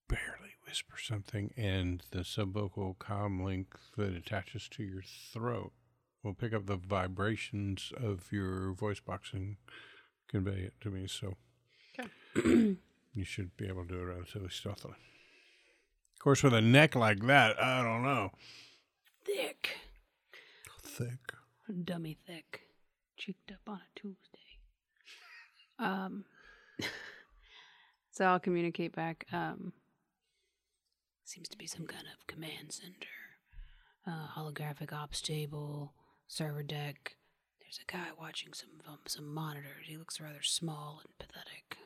barely 0.09 0.42
whisper 0.73 0.97
something, 0.97 1.53
and 1.55 2.01
the 2.09 2.23
sub 2.23 2.51
vocal 2.51 2.97
comlink 2.99 3.67
that 3.95 4.15
attaches 4.15 4.67
to 4.67 4.81
your 4.81 5.03
throat 5.31 5.71
will 6.23 6.33
pick 6.33 6.51
up 6.51 6.65
the 6.65 6.77
vibrations 6.77 7.93
of 7.95 8.31
your 8.31 8.73
voice 8.73 8.99
box 8.99 9.33
and 9.33 9.57
convey 10.27 10.61
it 10.61 10.73
to 10.81 10.89
me. 10.89 11.05
So 11.07 11.35
you 12.35 13.23
should 13.23 13.55
be 13.55 13.67
able 13.67 13.83
to 13.83 13.87
do 13.87 13.99
it 13.99 14.05
relatively 14.05 14.49
stealthily. 14.49 14.95
Of 16.15 16.19
course, 16.19 16.41
with 16.41 16.55
a 16.55 16.61
neck 16.61 16.95
like 16.95 17.19
that, 17.27 17.61
I 17.61 17.83
don't 17.83 18.01
know. 18.01 18.31
Thick. 19.23 19.77
Thick. 20.81 21.33
Dummy 21.83 22.17
thick. 22.25 22.61
Cheeked 23.15 23.51
up 23.51 23.59
on 23.67 23.75
a 23.75 23.99
Tuesday. 23.99 24.57
Um 25.77 26.25
so 28.11 28.25
I'll 28.25 28.39
communicate 28.39 28.95
back. 28.95 29.27
Um 29.31 29.71
seems 31.25 31.47
to 31.49 31.57
be 31.57 31.67
some 31.67 31.85
kind 31.85 32.05
of 32.07 32.27
command 32.27 32.71
center. 32.71 33.07
Uh, 34.05 34.27
holographic 34.37 34.91
ops 34.91 35.21
table, 35.21 35.93
server 36.27 36.63
deck. 36.63 37.15
There's 37.61 37.79
a 37.87 37.91
guy 37.91 38.07
watching 38.19 38.53
some 38.53 38.69
um, 38.87 38.99
some 39.07 39.33
monitors. 39.33 39.85
He 39.85 39.97
looks 39.97 40.19
rather 40.19 40.43
small 40.43 41.01
and 41.03 41.17
pathetic. 41.17 41.77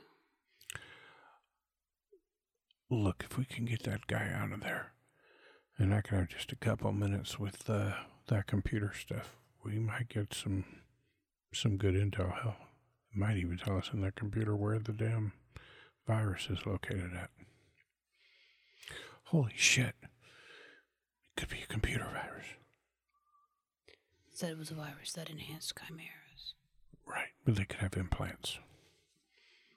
Look, 2.89 3.25
if 3.29 3.37
we 3.37 3.45
can 3.45 3.65
get 3.65 3.83
that 3.83 4.07
guy 4.07 4.31
out 4.33 4.51
of 4.51 4.61
there, 4.61 4.93
and 5.77 5.93
I 5.93 6.01
can 6.01 6.17
have 6.17 6.29
just 6.29 6.51
a 6.51 6.55
couple 6.55 6.91
minutes 6.91 7.37
with 7.37 7.69
uh, 7.69 7.91
that 8.29 8.47
computer 8.47 8.93
stuff, 8.99 9.35
we 9.63 9.77
might 9.77 10.09
get 10.09 10.33
some 10.33 10.65
some 11.53 11.77
good 11.77 11.93
intel. 11.93 12.33
Hell, 12.41 12.55
it 13.11 13.17
might 13.17 13.37
even 13.37 13.57
tell 13.57 13.77
us 13.77 13.91
in 13.93 14.01
that 14.01 14.15
computer 14.15 14.55
where 14.55 14.79
the 14.79 14.93
damn 14.93 15.33
virus 16.07 16.47
is 16.49 16.65
located 16.65 17.11
at. 17.13 17.29
Holy 19.29 19.53
shit! 19.55 19.95
It 20.01 20.09
could 21.35 21.49
be 21.49 21.61
a 21.61 21.67
computer 21.67 22.05
virus, 22.05 22.45
Said 24.33 24.51
it 24.51 24.57
was 24.57 24.71
a 24.71 24.75
virus 24.75 25.13
that 25.13 25.29
enhanced 25.29 25.73
chimeras. 25.75 26.53
right? 27.05 27.29
But 27.45 27.55
they 27.55 27.65
could 27.65 27.79
have 27.79 27.97
implants. 27.97 28.57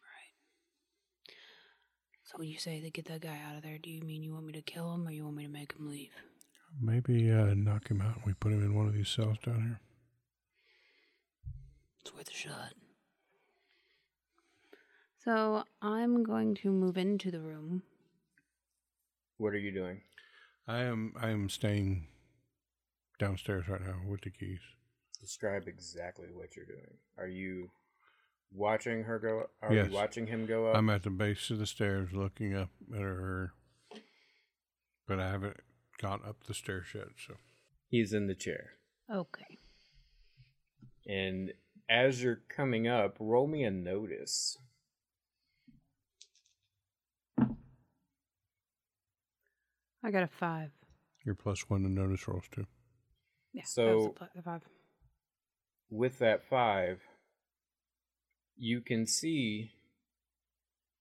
Right. 0.02 1.34
So 2.24 2.36
when 2.38 2.48
you 2.48 2.58
say 2.58 2.80
they 2.80 2.90
get 2.90 3.06
that 3.06 3.22
guy 3.22 3.38
out 3.48 3.56
of 3.56 3.62
there, 3.62 3.78
do 3.78 3.90
you 3.90 4.02
mean 4.02 4.22
you 4.22 4.32
want 4.34 4.46
me 4.46 4.52
to 4.52 4.62
kill 4.62 4.92
him 4.94 5.06
or 5.08 5.10
you 5.10 5.24
want 5.24 5.36
me 5.36 5.44
to 5.44 5.50
make 5.50 5.72
him 5.72 5.88
leave? 5.88 6.12
Maybe 6.80 7.30
uh, 7.32 7.54
knock 7.54 7.88
him 7.90 8.00
out. 8.02 8.16
and 8.16 8.24
We 8.26 8.34
put 8.34 8.52
him 8.52 8.62
in 8.62 8.74
one 8.74 8.86
of 8.86 8.92
these 8.94 9.08
cells 9.08 9.38
down 9.44 9.62
here. 9.62 9.80
It's 12.02 12.14
worth 12.14 12.28
a 12.30 12.32
shot. 12.32 12.74
So 15.24 15.64
I'm 15.82 16.22
going 16.22 16.54
to 16.56 16.70
move 16.70 16.96
into 16.96 17.30
the 17.30 17.40
room. 17.40 17.82
What 19.40 19.54
are 19.54 19.58
you 19.58 19.72
doing? 19.72 20.02
I 20.68 20.80
am. 20.80 21.14
I 21.18 21.30
am 21.30 21.48
staying 21.48 22.08
downstairs 23.18 23.68
right 23.68 23.80
now 23.80 23.96
with 24.06 24.20
the 24.20 24.28
keys. 24.30 24.60
Describe 25.18 25.66
exactly 25.66 26.26
what 26.30 26.54
you're 26.54 26.66
doing. 26.66 26.98
Are 27.16 27.26
you 27.26 27.70
watching 28.52 29.04
her 29.04 29.18
go 29.18 29.48
are 29.62 29.72
Yes. 29.72 29.86
you 29.88 29.94
watching 29.94 30.26
him 30.26 30.44
go 30.44 30.66
up? 30.68 30.76
I'm 30.76 30.90
at 30.90 31.04
the 31.04 31.10
base 31.10 31.48
of 31.48 31.58
the 31.58 31.64
stairs 31.66 32.12
looking 32.12 32.54
up 32.54 32.68
at 32.94 33.00
her, 33.00 33.54
but 35.08 35.18
I 35.18 35.30
haven't 35.30 35.56
gone 35.98 36.20
up 36.26 36.44
the 36.46 36.52
stairs 36.54 36.88
yet. 36.94 37.08
So 37.26 37.36
He's 37.88 38.12
in 38.12 38.26
the 38.26 38.34
chair. 38.34 38.72
Okay. 39.10 39.56
And 41.06 41.54
as 41.88 42.22
you're 42.22 42.42
coming 42.54 42.86
up, 42.86 43.16
roll 43.18 43.46
me 43.46 43.64
a 43.64 43.70
notice. 43.70 44.58
I 50.02 50.10
got 50.10 50.22
a 50.22 50.28
five. 50.28 50.70
you're 51.24 51.34
plus 51.34 51.68
one 51.68 51.82
to 51.82 51.88
notice 51.90 52.26
rolls 52.26 52.48
too. 52.50 52.66
Yeah. 53.52 53.62
that 53.76 53.94
was 53.94 54.04
So- 54.04 54.10
a 54.10 54.12
pl- 54.12 54.28
a 54.36 54.42
five. 54.42 54.62
with 55.90 56.18
that 56.20 56.42
five, 56.44 57.02
you 58.56 58.80
can 58.80 59.06
see 59.06 59.72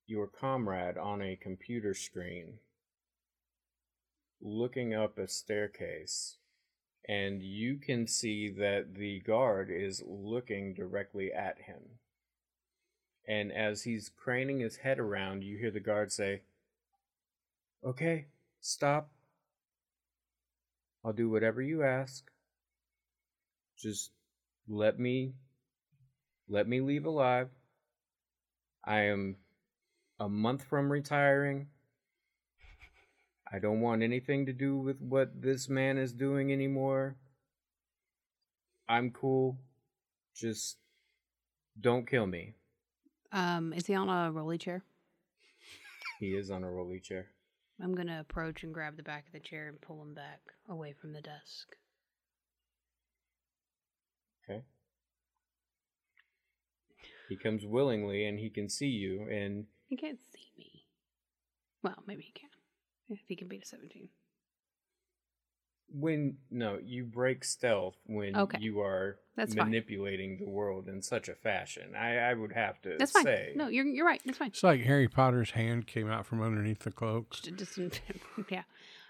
your 0.06 0.28
comrade 0.28 0.98
on 0.98 1.22
a 1.22 1.36
computer 1.36 1.94
screen 1.94 2.60
looking 4.42 4.94
up 4.94 5.18
a 5.18 5.28
staircase, 5.28 6.38
and 7.08 7.44
you 7.44 7.78
can 7.78 8.08
see 8.08 8.50
that 8.50 8.96
the 8.96 9.20
guard 9.22 9.70
is 9.70 10.02
looking 10.06 10.74
directly 10.74 11.32
at 11.32 11.60
him. 11.64 12.00
And 13.28 13.52
as 13.52 13.84
he's 13.84 14.10
craning 14.10 14.60
his 14.62 14.78
head 14.78 14.98
around, 14.98 15.44
you 15.44 15.58
hear 15.58 15.72
the 15.72 15.80
guard 15.80 16.12
say, 16.12 16.42
Okay, 17.84 18.28
stop. 18.62 19.12
I'll 21.04 21.14
do 21.14 21.30
whatever 21.30 21.62
you 21.62 21.84
ask. 21.84 22.26
Just 23.78 24.12
let 24.68 25.00
me 25.00 25.34
let 26.48 26.68
me 26.68 26.82
leave 26.82 27.06
alive. 27.06 27.50
I 28.84 29.02
am 29.04 29.38
a 30.20 30.28
month 30.28 30.64
from 30.64 30.92
retiring. 30.92 31.68
I 33.52 33.60
don't 33.60 33.82
want 33.82 34.04
anything 34.04 34.46
to 34.46 34.54
do 34.54 34.78
with 34.78 35.00
what 35.00 35.42
this 35.42 35.70
man 35.70 35.98
is 35.98 36.14
doing 36.14 36.52
anymore. 36.52 37.16
I'm 38.88 39.12
cool. 39.12 39.58
Just 40.36 40.78
don't 41.80 42.08
kill 42.08 42.26
me. 42.26 42.56
Um, 43.32 43.74
is 43.74 43.86
he 43.86 43.96
on 43.96 44.10
a 44.10 44.32
rolly 44.32 44.58
chair? 44.58 44.84
He 46.20 46.36
is 46.36 46.52
on 46.52 46.64
a 46.64 46.70
rolly 46.70 47.00
chair. 47.00 47.28
I'm 47.82 47.96
gonna 47.96 48.20
approach 48.20 48.64
and 48.64 48.74
grab 48.74 48.98
the 48.98 49.04
back 49.04 49.28
of 49.28 49.34
the 49.34 49.40
chair 49.40 49.68
and 49.68 49.80
pull 49.80 50.02
him 50.02 50.14
back 50.14 50.42
away 50.68 50.94
from 51.00 51.14
the 51.14 51.22
desk. 51.22 51.76
Okay. 54.50 54.64
He 57.30 57.38
comes 57.38 57.66
willingly 57.66 58.26
and 58.26 58.40
he 58.40 58.50
can 58.50 58.70
see 58.70 58.88
you 58.88 59.28
and 59.30 59.66
He 59.88 59.96
can't 59.96 60.20
see 60.34 60.52
me. 60.58 60.86
Well, 61.84 62.04
maybe 62.06 62.24
he 62.24 62.32
can. 62.32 62.50
If 63.10 63.20
he 63.28 63.36
can 63.36 63.48
beat 63.48 63.64
a 63.64 63.66
17. 63.66 64.10
When 65.94 66.38
no, 66.52 66.80
you 66.84 67.04
break 67.06 67.44
stealth 67.44 67.96
when 68.06 68.36
Okay. 68.36 68.58
you 68.62 68.80
are 68.82 69.18
That's 69.36 69.54
fine. 69.56 69.66
manipulating 69.66 70.38
the 70.40 70.50
world 70.50 70.88
in 70.88 71.02
such 71.02 71.30
a 71.30 71.34
fashion. 71.36 71.96
I, 71.96 72.18
I 72.18 72.34
would 72.34 72.52
have 72.54 72.82
to 72.84 72.96
That's 73.00 73.12
fine. 73.12 73.24
say 73.24 73.54
No, 73.56 73.68
you're 73.68 73.86
you're 73.86 74.06
right. 74.06 74.22
That's 74.26 74.38
fine. 74.38 74.50
It's 74.50 74.64
like 74.64 74.82
Harry 74.82 75.08
Potter's 75.08 75.52
hand 75.52 75.88
came 75.88 76.10
out 76.10 76.26
from 76.26 76.42
underneath 76.42 76.80
the 76.80 76.92
cloak. 76.92 77.32
Just, 77.42 77.58
just 77.78 78.02
yeah. 78.50 78.64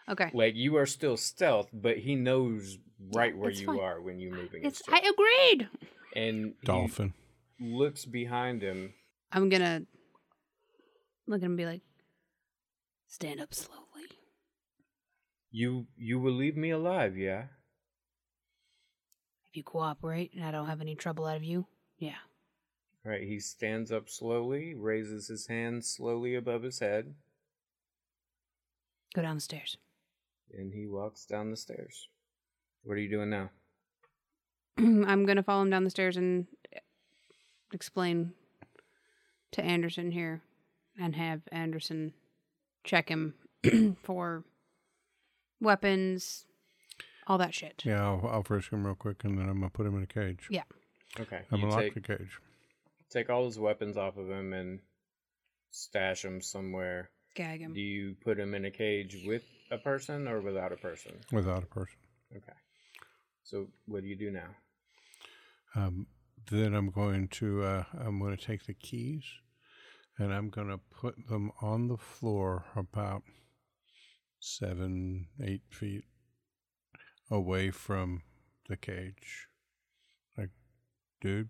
Okay. 0.09 0.31
like 0.33 0.55
you 0.55 0.77
are 0.77 0.85
still 0.85 1.17
stealth, 1.17 1.69
but 1.73 1.97
he 1.97 2.15
knows 2.15 2.77
right 3.13 3.37
where 3.37 3.49
it's 3.51 3.59
you 3.59 3.67
fine. 3.67 3.79
are 3.79 4.01
when 4.01 4.19
you're 4.19 4.35
moving. 4.35 4.63
It's. 4.65 4.81
I 4.89 4.99
agreed. 4.99 5.67
and 6.15 6.53
Dolphin. 6.63 7.13
looks 7.59 8.05
behind 8.05 8.61
him. 8.61 8.93
I'm 9.31 9.49
gonna 9.49 9.83
look 11.27 11.41
at 11.41 11.45
him 11.45 11.51
and 11.51 11.57
be 11.57 11.65
like, 11.65 11.81
stand 13.07 13.39
up 13.39 13.53
slowly. 13.53 13.83
You 15.51 15.87
you 15.97 16.19
will 16.19 16.33
leave 16.33 16.55
me 16.55 16.69
alive, 16.69 17.17
yeah? 17.17 17.45
If 19.49 19.57
you 19.57 19.63
cooperate 19.63 20.33
and 20.35 20.43
I 20.45 20.51
don't 20.51 20.67
have 20.67 20.81
any 20.81 20.95
trouble 20.95 21.25
out 21.25 21.37
of 21.37 21.43
you, 21.43 21.65
yeah. 21.97 22.17
Right, 23.03 23.23
he 23.23 23.39
stands 23.39 23.91
up 23.91 24.09
slowly, 24.09 24.75
raises 24.75 25.27
his 25.27 25.47
hands 25.47 25.87
slowly 25.89 26.35
above 26.35 26.63
his 26.63 26.79
head, 26.79 27.15
Go 29.15 29.21
down 29.23 29.35
the 29.35 29.41
stairs. 29.41 29.77
and 30.53 30.71
he 30.73 30.85
walks 30.85 31.25
down 31.25 31.49
the 31.49 31.57
stairs. 31.57 32.07
What 32.83 32.93
are 32.93 32.99
you 33.01 33.09
doing 33.09 33.29
now? 33.29 33.49
I'm 34.77 35.25
gonna 35.25 35.41
follow 35.43 35.63
him 35.63 35.69
down 35.71 35.83
the 35.83 35.89
stairs 35.89 36.17
and 36.17 36.45
uh, 36.75 36.79
explain 37.73 38.33
to 39.53 39.63
Anderson 39.63 40.11
here, 40.11 40.41
and 40.99 41.15
have 41.15 41.41
Anderson 41.51 42.13
check 42.83 43.09
him 43.09 43.33
for 44.03 44.43
weapons, 45.61 46.45
all 47.27 47.37
that 47.37 47.53
shit. 47.53 47.83
Yeah, 47.85 48.03
I'll, 48.03 48.27
I'll 48.27 48.43
frisk 48.43 48.71
him 48.71 48.85
real 48.85 48.95
quick, 48.95 49.23
and 49.23 49.37
then 49.37 49.47
I'm 49.49 49.59
gonna 49.59 49.69
put 49.69 49.85
him 49.85 49.95
in 49.95 50.03
a 50.03 50.07
cage. 50.07 50.47
Yeah. 50.49 50.63
Okay. 51.19 51.41
I'm 51.51 51.59
you 51.59 51.63
gonna 51.63 51.73
lock 51.73 51.81
take, 51.81 51.93
the 51.95 52.01
cage. 52.01 52.39
take 53.09 53.29
all 53.29 53.45
his 53.45 53.59
weapons 53.59 53.97
off 53.97 54.17
of 54.17 54.29
him 54.29 54.53
and 54.53 54.79
stash 55.71 56.21
them 56.21 56.41
somewhere. 56.41 57.09
Gag 57.35 57.61
him. 57.61 57.73
Do 57.73 57.81
you 57.81 58.15
put 58.23 58.39
him 58.39 58.53
in 58.53 58.65
a 58.65 58.71
cage 58.71 59.23
with 59.25 59.43
a 59.71 59.77
person 59.77 60.27
or 60.27 60.41
without 60.41 60.71
a 60.71 60.77
person? 60.77 61.13
without 61.31 61.63
a 61.63 61.67
person. 61.67 61.97
Okay. 62.35 62.57
So 63.43 63.67
what 63.85 64.01
do 64.01 64.07
you 64.07 64.15
do 64.15 64.31
now? 64.31 64.49
Um, 65.75 66.07
then 66.49 66.73
I'm 66.73 66.89
going 66.89 67.27
to 67.29 67.63
uh, 67.63 67.83
I'm 67.99 68.19
going 68.19 68.35
to 68.35 68.43
take 68.43 68.65
the 68.65 68.73
keys, 68.73 69.23
and 70.17 70.33
I'm 70.33 70.49
going 70.49 70.67
to 70.69 70.79
put 70.89 71.15
them 71.27 71.51
on 71.61 71.87
the 71.87 71.97
floor 71.97 72.65
about 72.75 73.23
seven, 74.39 75.27
eight 75.43 75.63
feet 75.69 76.05
away 77.29 77.71
from 77.71 78.23
the 78.67 78.77
cage. 78.77 79.47
Like, 80.37 80.49
dude, 81.21 81.49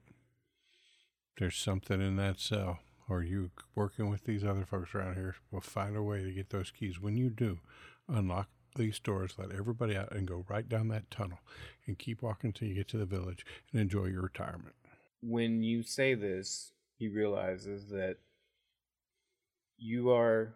there's 1.38 1.58
something 1.58 2.02
in 2.02 2.16
that 2.18 2.40
cell. 2.40 2.80
Or 3.08 3.24
you 3.24 3.50
working 3.74 4.08
with 4.08 4.26
these 4.26 4.44
other 4.44 4.66
folks 4.66 4.94
around 4.94 5.16
here 5.16 5.36
will 5.50 5.62
find 5.62 5.96
a 5.96 6.04
way 6.04 6.24
to 6.24 6.32
get 6.32 6.52
those 6.52 6.70
keys. 6.70 7.02
When 7.02 7.18
you 7.18 7.32
do, 7.32 7.60
unlock 8.08 8.50
these 8.76 9.00
doors, 9.00 9.34
let 9.40 9.52
everybody 9.52 9.98
out, 9.98 10.12
and 10.12 10.28
go 10.28 10.46
right 10.48 10.70
down 10.70 10.90
that 10.90 11.10
tunnel, 11.10 11.40
and 11.88 11.98
keep 11.98 12.22
walking 12.22 12.50
until 12.50 12.68
you 12.68 12.76
get 12.76 12.88
to 12.90 13.00
the 13.00 13.06
village, 13.06 13.44
and 13.72 13.82
enjoy 13.82 14.06
your 14.06 14.22
retirement. 14.22 14.76
When 15.24 15.64
you 15.64 15.82
say 15.82 16.14
this, 16.14 16.72
he 17.00 17.08
realizes 17.08 17.90
that 17.90 18.18
you 19.76 20.12
are 20.12 20.54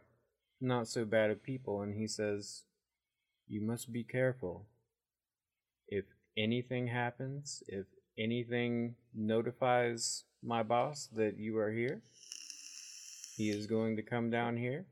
not 0.64 0.88
so 0.88 1.06
bad 1.06 1.30
at 1.30 1.44
people, 1.44 1.82
and 1.82 1.96
he 1.96 2.08
says, 2.08 2.64
You 3.48 3.62
must 3.62 3.92
be 3.92 4.04
careful. 4.04 4.66
If 5.88 6.06
anything 6.38 6.88
happens, 6.88 7.62
if 7.68 7.86
anything 8.18 8.96
notifies 9.14 10.24
my 10.42 10.64
boss 10.64 11.10
that 11.16 11.38
you 11.38 11.58
are 11.58 11.72
here, 11.72 12.02
he 13.36 13.50
is 13.50 13.68
going 13.68 13.96
to 13.96 14.02
come 14.04 14.30
down 14.30 14.58
here 14.58 14.86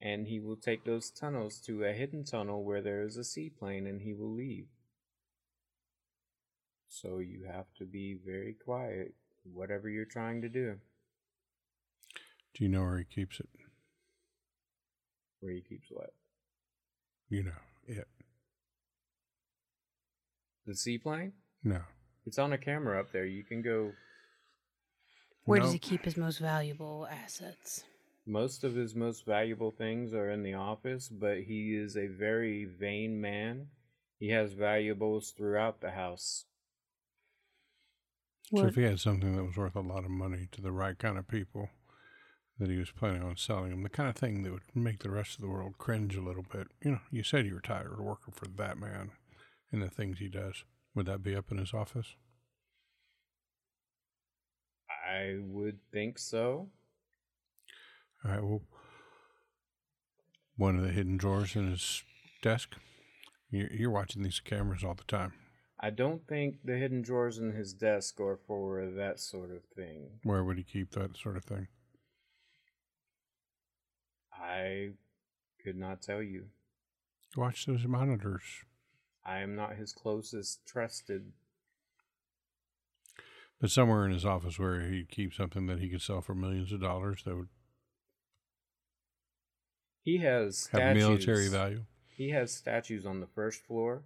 and 0.00 0.26
he 0.28 0.38
will 0.38 0.56
take 0.56 0.84
those 0.84 1.10
tunnels 1.10 1.58
to 1.66 1.84
a 1.84 1.92
hidden 1.92 2.24
tunnel 2.24 2.62
where 2.62 2.80
there 2.80 3.02
is 3.02 3.16
a 3.16 3.24
seaplane 3.24 3.86
and 3.86 4.02
he 4.02 4.14
will 4.14 4.32
leave. 4.32 4.66
So 6.88 7.18
you 7.18 7.44
have 7.50 7.66
to 7.78 7.84
be 7.84 8.16
very 8.24 8.54
quiet, 8.54 9.14
whatever 9.44 9.88
you're 9.88 10.04
trying 10.04 10.40
to 10.42 10.48
do, 10.48 10.78
Do 12.54 12.64
you 12.64 12.70
know 12.70 12.82
where 12.82 12.98
he 12.98 13.04
keeps 13.04 13.40
it? 13.40 13.48
Where 15.40 15.52
he 15.52 15.60
keeps 15.60 15.88
what? 15.90 16.10
You 17.28 17.44
know 17.44 17.52
it. 17.86 18.06
The 20.66 20.74
seaplane? 20.74 21.32
No. 21.64 21.80
It's 22.26 22.38
on 22.38 22.52
a 22.52 22.58
camera 22.58 23.00
up 23.00 23.12
there. 23.12 23.24
You 23.24 23.42
can 23.44 23.62
go. 23.62 23.92
Where 25.44 25.60
does 25.60 25.68
No. 25.70 25.72
he 25.72 25.78
keep 25.78 26.04
his 26.04 26.16
most 26.16 26.38
valuable 26.38 27.06
assets? 27.10 27.84
Most 28.26 28.64
of 28.64 28.74
his 28.74 28.94
most 28.94 29.24
valuable 29.24 29.70
things 29.70 30.12
are 30.12 30.30
in 30.30 30.42
the 30.42 30.52
office, 30.54 31.08
but 31.08 31.38
he 31.44 31.74
is 31.74 31.96
a 31.96 32.06
very 32.08 32.66
vain 32.66 33.18
man. 33.20 33.68
He 34.18 34.28
has 34.28 34.52
valuables 34.52 35.30
throughout 35.30 35.80
the 35.80 35.92
house. 35.92 36.44
So 38.50 38.56
What, 38.58 38.66
if 38.68 38.74
he 38.74 38.82
had 38.82 39.00
something 39.00 39.36
that 39.36 39.44
was 39.44 39.56
worth 39.56 39.76
a 39.76 39.80
lot 39.80 40.04
of 40.04 40.10
money 40.10 40.48
to 40.52 40.60
the 40.60 40.72
right 40.72 40.98
kind 40.98 41.16
of 41.16 41.26
people 41.28 41.70
that 42.58 42.70
he 42.70 42.76
was 42.76 42.90
planning 42.90 43.22
on 43.22 43.36
selling 43.36 43.70
them, 43.70 43.82
the 43.82 43.88
kind 43.88 44.08
of 44.08 44.16
thing 44.16 44.42
that 44.42 44.52
would 44.52 44.62
make 44.74 45.00
the 45.02 45.10
rest 45.10 45.36
of 45.36 45.42
the 45.42 45.48
world 45.48 45.78
cringe 45.78 46.16
a 46.16 46.22
little 46.22 46.44
bit. 46.50 46.68
You 46.82 46.92
know, 46.92 47.00
you 47.10 47.22
said 47.22 47.46
you 47.46 47.54
were 47.54 47.60
tired 47.60 47.92
of 47.92 48.00
working 48.00 48.34
for 48.34 48.46
that 48.46 48.78
man 48.78 49.12
and 49.70 49.82
the 49.82 49.88
things 49.88 50.18
he 50.18 50.28
does. 50.28 50.64
Would 50.94 51.06
that 51.06 51.22
be 51.22 51.36
up 51.36 51.52
in 51.52 51.58
his 51.58 51.72
office? 51.72 52.16
I 55.08 55.36
would 55.40 55.78
think 55.92 56.18
so. 56.18 56.68
All 58.24 58.30
right, 58.30 58.42
well, 58.42 58.62
one 60.56 60.76
of 60.76 60.82
the 60.82 60.90
hidden 60.90 61.16
drawers 61.16 61.54
in 61.54 61.70
his 61.70 62.02
desk. 62.42 62.74
You're, 63.50 63.72
you're 63.72 63.90
watching 63.90 64.22
these 64.22 64.40
cameras 64.40 64.82
all 64.82 64.94
the 64.94 65.04
time. 65.04 65.32
I 65.80 65.90
don't 65.90 66.26
think 66.26 66.56
the 66.64 66.76
hidden 66.76 67.02
drawers 67.02 67.38
in 67.38 67.52
his 67.52 67.72
desk 67.72 68.20
are 68.20 68.40
for 68.48 68.84
that 68.96 69.20
sort 69.20 69.52
of 69.52 69.62
thing. 69.76 70.18
Where 70.24 70.42
would 70.42 70.58
he 70.58 70.64
keep 70.64 70.90
that 70.92 71.16
sort 71.16 71.36
of 71.36 71.44
thing? 71.44 71.68
I 74.40 74.90
could 75.62 75.76
not 75.76 76.02
tell 76.02 76.22
you. 76.22 76.46
Watch 77.36 77.66
those 77.66 77.84
monitors. 77.86 78.42
I 79.24 79.40
am 79.40 79.54
not 79.54 79.76
his 79.76 79.92
closest 79.92 80.66
trusted. 80.66 81.32
But 83.60 83.70
somewhere 83.70 84.06
in 84.06 84.12
his 84.12 84.24
office 84.24 84.58
where 84.58 84.80
he'd 84.88 85.10
keep 85.10 85.34
something 85.34 85.66
that 85.66 85.80
he 85.80 85.88
could 85.88 86.00
sell 86.02 86.20
for 86.22 86.34
millions 86.34 86.72
of 86.72 86.80
dollars 86.80 87.22
that 87.24 87.36
would 87.36 87.48
He 90.02 90.18
has 90.18 90.58
statues. 90.58 90.80
have 90.80 90.96
military 90.96 91.48
value. 91.48 91.84
He 92.16 92.30
has 92.30 92.52
statues 92.52 93.04
on 93.04 93.20
the 93.20 93.26
first 93.26 93.64
floor 93.66 94.02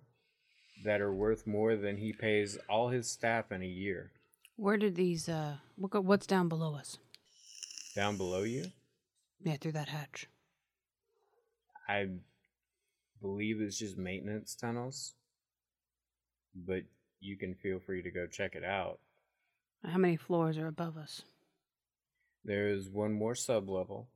that 0.84 1.00
are 1.00 1.12
worth 1.14 1.46
more 1.46 1.76
than 1.76 1.98
he 1.98 2.12
pays 2.12 2.58
all 2.68 2.88
his 2.88 3.10
staff 3.10 3.52
in 3.52 3.62
a 3.62 3.66
year. 3.66 4.10
where 4.56 4.76
did 4.76 4.94
these, 4.96 5.28
uh, 5.28 5.56
what's 5.76 6.26
down 6.26 6.48
below 6.48 6.74
us? 6.74 6.98
Down 7.94 8.16
below 8.16 8.42
you, 8.42 8.66
Yeah, 9.42 9.56
through 9.56 9.72
that 9.72 9.88
hatch. 9.88 10.28
I 11.88 12.06
believe 13.20 13.60
it's 13.60 13.78
just 13.78 13.98
maintenance 13.98 14.54
tunnels, 14.54 15.14
but 16.54 16.82
you 17.20 17.36
can 17.36 17.54
feel 17.54 17.80
free 17.80 18.02
to 18.02 18.10
go 18.10 18.26
check 18.26 18.54
it 18.54 18.64
out. 18.64 19.00
How 19.84 19.98
many 19.98 20.16
floors 20.16 20.58
are 20.58 20.68
above 20.68 20.96
us? 20.96 21.22
There 22.44 22.68
is 22.68 22.88
one 22.88 23.12
more 23.12 23.34
sub 23.34 23.68
level, 23.68 24.08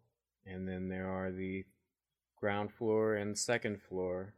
and 0.45 0.69
then 0.69 0.89
there 0.89 1.09
are 1.09 1.33
the 1.33 1.65
ground 2.39 2.73
floor 2.73 3.15
and 3.15 3.37
second 3.37 3.83
floor, 3.83 4.35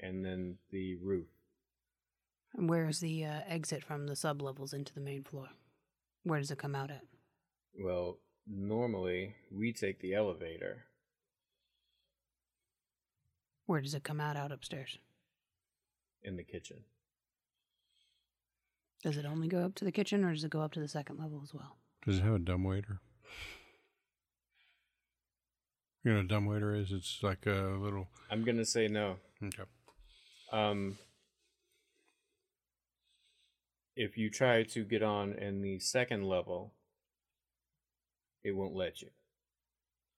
and 0.00 0.24
then 0.24 0.58
the 0.70 0.96
roof. 0.96 1.26
And 2.56 2.68
where 2.68 2.88
is 2.88 3.00
the 3.00 3.24
uh, 3.24 3.40
exit 3.46 3.82
from 3.84 4.06
the 4.06 4.14
sublevels 4.14 4.72
into 4.72 4.94
the 4.94 5.00
main 5.00 5.24
floor? 5.24 5.48
Where 6.22 6.40
does 6.40 6.50
it 6.50 6.58
come 6.58 6.74
out 6.74 6.90
at? 6.90 7.02
Well, 7.78 8.18
normally 8.46 9.34
we 9.50 9.72
take 9.72 10.00
the 10.00 10.14
elevator. 10.14 10.84
Where 13.66 13.80
does 13.80 13.94
it 13.94 14.04
come 14.04 14.20
out 14.20 14.36
out 14.36 14.52
upstairs? 14.52 14.98
in 16.26 16.36
the 16.36 16.42
kitchen. 16.42 16.78
Does 19.02 19.16
it 19.16 19.24
only 19.24 19.48
go 19.48 19.64
up 19.64 19.74
to 19.76 19.84
the 19.84 19.92
kitchen 19.92 20.24
or 20.24 20.34
does 20.34 20.44
it 20.44 20.50
go 20.50 20.60
up 20.60 20.72
to 20.72 20.80
the 20.80 20.88
second 20.88 21.18
level 21.18 21.40
as 21.42 21.54
well? 21.54 21.76
Does 22.04 22.18
it 22.18 22.24
have 22.24 22.34
a 22.34 22.38
dumbwaiter? 22.38 23.00
You 26.02 26.12
know 26.12 26.18
what 26.18 26.24
a 26.24 26.28
dumbwaiter 26.28 26.74
is? 26.74 26.92
It's 26.92 27.20
like 27.22 27.46
a 27.46 27.76
little. 27.80 28.08
I'm 28.30 28.44
gonna 28.44 28.64
say 28.64 28.88
no. 28.88 29.16
Okay. 29.42 29.62
Um, 30.52 30.98
if 33.94 34.16
you 34.16 34.30
try 34.30 34.62
to 34.62 34.84
get 34.84 35.02
on 35.02 35.32
in 35.32 35.62
the 35.62 35.78
second 35.78 36.24
level, 36.24 36.74
it 38.46 38.54
won't 38.54 38.76
let 38.76 39.02
you. 39.02 39.08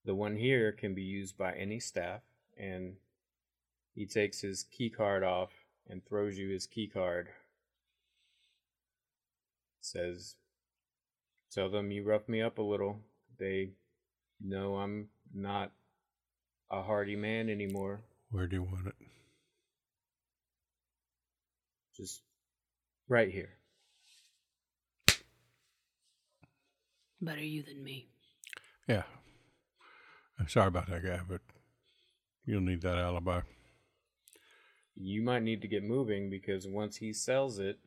The 0.04 0.14
one 0.14 0.36
here 0.36 0.70
can 0.70 0.94
be 0.94 1.02
used 1.02 1.38
by 1.38 1.54
any 1.54 1.80
staff, 1.80 2.20
and 2.58 2.96
he 3.94 4.04
takes 4.04 4.42
his 4.42 4.64
key 4.64 4.90
card 4.90 5.24
off 5.24 5.50
and 5.88 6.04
throws 6.04 6.36
you 6.36 6.50
his 6.50 6.66
key 6.66 6.88
card. 6.88 7.28
Says, 9.80 10.34
Tell 11.50 11.70
them 11.70 11.90
you 11.90 12.04
roughed 12.04 12.28
me 12.28 12.42
up 12.42 12.58
a 12.58 12.62
little. 12.62 13.00
They 13.38 13.70
know 14.44 14.76
I'm 14.76 15.08
not 15.34 15.72
a 16.70 16.82
hardy 16.82 17.16
man 17.16 17.48
anymore. 17.48 18.02
Where 18.30 18.46
do 18.46 18.56
you 18.56 18.62
want 18.62 18.88
it? 18.88 18.94
Just 21.96 22.20
right 23.08 23.30
here. 23.30 23.54
Better 27.22 27.40
you 27.40 27.62
than 27.62 27.82
me. 27.82 28.06
Yeah. 28.88 29.02
I'm 30.40 30.48
sorry 30.48 30.68
about 30.68 30.88
that 30.88 31.04
guy, 31.04 31.20
but 31.28 31.40
you'll 32.44 32.60
need 32.60 32.82
that 32.82 32.96
alibi. 32.98 33.40
You 34.94 35.22
might 35.22 35.42
need 35.42 35.62
to 35.62 35.68
get 35.68 35.82
moving 35.84 36.30
because 36.30 36.66
once 36.66 36.96
he 36.96 37.12
sells 37.12 37.58
it, 37.58 37.78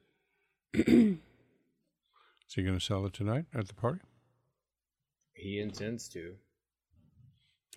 Is 0.73 2.55
he 2.55 2.63
going 2.63 2.77
to 2.77 2.83
sell 2.83 3.05
it 3.05 3.13
tonight 3.13 3.45
at 3.53 3.67
the 3.67 3.73
party? 3.73 3.99
he 5.33 5.59
intends 5.59 6.07
to. 6.09 6.35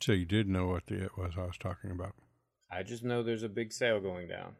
So 0.01 0.12
you 0.12 0.26
did 0.26 0.48
know 0.48 0.66
what 0.66 0.86
the 0.86 1.02
it 1.05 1.16
was 1.16 1.32
I 1.38 1.44
was 1.46 1.56
talking 1.56 1.90
about. 1.90 2.12
I 2.70 2.82
just 2.82 3.02
know 3.05 3.22
there's 3.22 3.42
a 3.44 3.48
big 3.48 3.72
sale 3.72 4.01
going 4.01 4.28
down. 4.28 4.56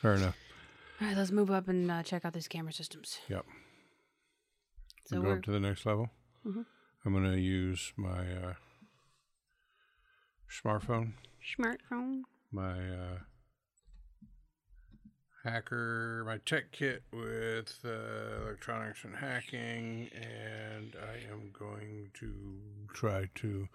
Fair 0.00 0.14
enough. 0.14 0.36
All 1.00 1.08
right, 1.08 1.16
let's 1.16 1.32
move 1.32 1.50
up 1.50 1.66
and 1.66 1.90
uh, 1.90 2.02
check 2.04 2.24
out 2.24 2.34
these 2.34 2.46
camera 2.46 2.72
systems. 2.72 3.18
Yep. 3.28 3.44
So 5.06 5.16
So 5.16 5.22
go 5.22 5.28
we're 5.28 5.36
up 5.38 5.42
to 5.44 5.50
the 5.50 5.58
next 5.60 5.84
level. 5.86 6.10
Mhm. 6.46 6.66
I'm 7.04 7.12
going 7.12 7.30
to 7.30 7.38
use 7.38 7.92
my 7.96 8.20
uh, 8.20 8.54
smartphone, 10.50 11.12
smartphone. 11.58 12.22
my 12.50 12.78
uh, 12.78 13.18
hacker, 15.44 16.24
my 16.26 16.38
tech 16.46 16.72
kit 16.72 17.02
with 17.12 17.78
uh, 17.84 18.42
electronics 18.42 19.04
and 19.04 19.16
hacking, 19.16 20.08
and 20.14 20.96
I 20.96 21.30
am 21.30 21.50
going 21.52 22.10
to 22.20 22.32
try 22.94 23.28
to 23.34 23.68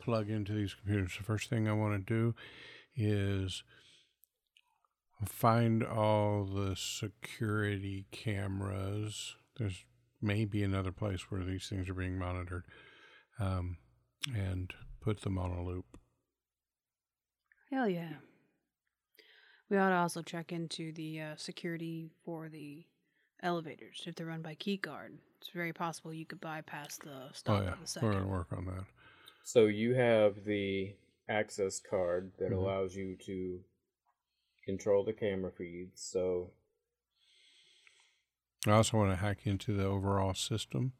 plug 0.00 0.30
into 0.30 0.52
these 0.52 0.74
computers. 0.74 1.16
The 1.18 1.24
first 1.24 1.50
thing 1.50 1.68
I 1.68 1.72
want 1.72 2.06
to 2.06 2.14
do 2.14 2.34
is 2.94 3.64
find 5.26 5.82
all 5.82 6.44
the 6.44 6.76
security 6.76 8.06
cameras. 8.12 9.34
There's 9.56 9.84
maybe 10.22 10.62
another 10.62 10.92
place 10.92 11.30
where 11.30 11.44
these 11.44 11.68
things 11.68 11.88
are 11.88 11.94
being 11.94 12.18
monitored, 12.18 12.64
um, 13.38 13.76
and 14.34 14.72
put 15.00 15.20
them 15.22 15.36
on 15.38 15.50
a 15.50 15.64
loop. 15.64 15.98
Hell 17.70 17.88
yeah. 17.88 18.14
We 19.68 19.78
ought 19.78 19.88
to 19.90 19.96
also 19.96 20.22
check 20.22 20.52
into 20.52 20.92
the 20.92 21.20
uh, 21.20 21.36
security 21.36 22.10
for 22.24 22.48
the 22.48 22.84
elevators. 23.42 24.02
If 24.06 24.14
they're 24.14 24.26
run 24.26 24.42
by 24.42 24.54
key 24.54 24.78
keycard, 24.78 25.16
it's 25.40 25.48
very 25.50 25.72
possible 25.72 26.12
you 26.12 26.26
could 26.26 26.40
bypass 26.40 26.98
the 26.98 27.28
stop 27.32 27.60
oh 27.60 27.64
yeah, 27.64 27.72
of 27.72 27.92
the 27.92 28.00
we're 28.02 28.12
going 28.12 28.24
to 28.24 28.28
work 28.28 28.52
on 28.52 28.66
that. 28.66 28.84
So 29.44 29.66
you 29.66 29.94
have 29.94 30.44
the 30.44 30.94
access 31.28 31.80
card 31.80 32.32
that 32.38 32.50
Mhm. 32.50 32.56
allows 32.56 32.94
you 32.94 33.16
to 33.16 33.64
control 34.64 35.04
the 35.04 35.12
camera 35.12 35.50
feeds. 35.50 36.02
So 36.02 36.52
I 38.66 38.70
also 38.70 38.96
want 38.96 39.10
to 39.10 39.16
hack 39.16 39.40
into 39.44 39.76
the 39.76 39.84
overall 39.86 40.34
system 40.34 40.92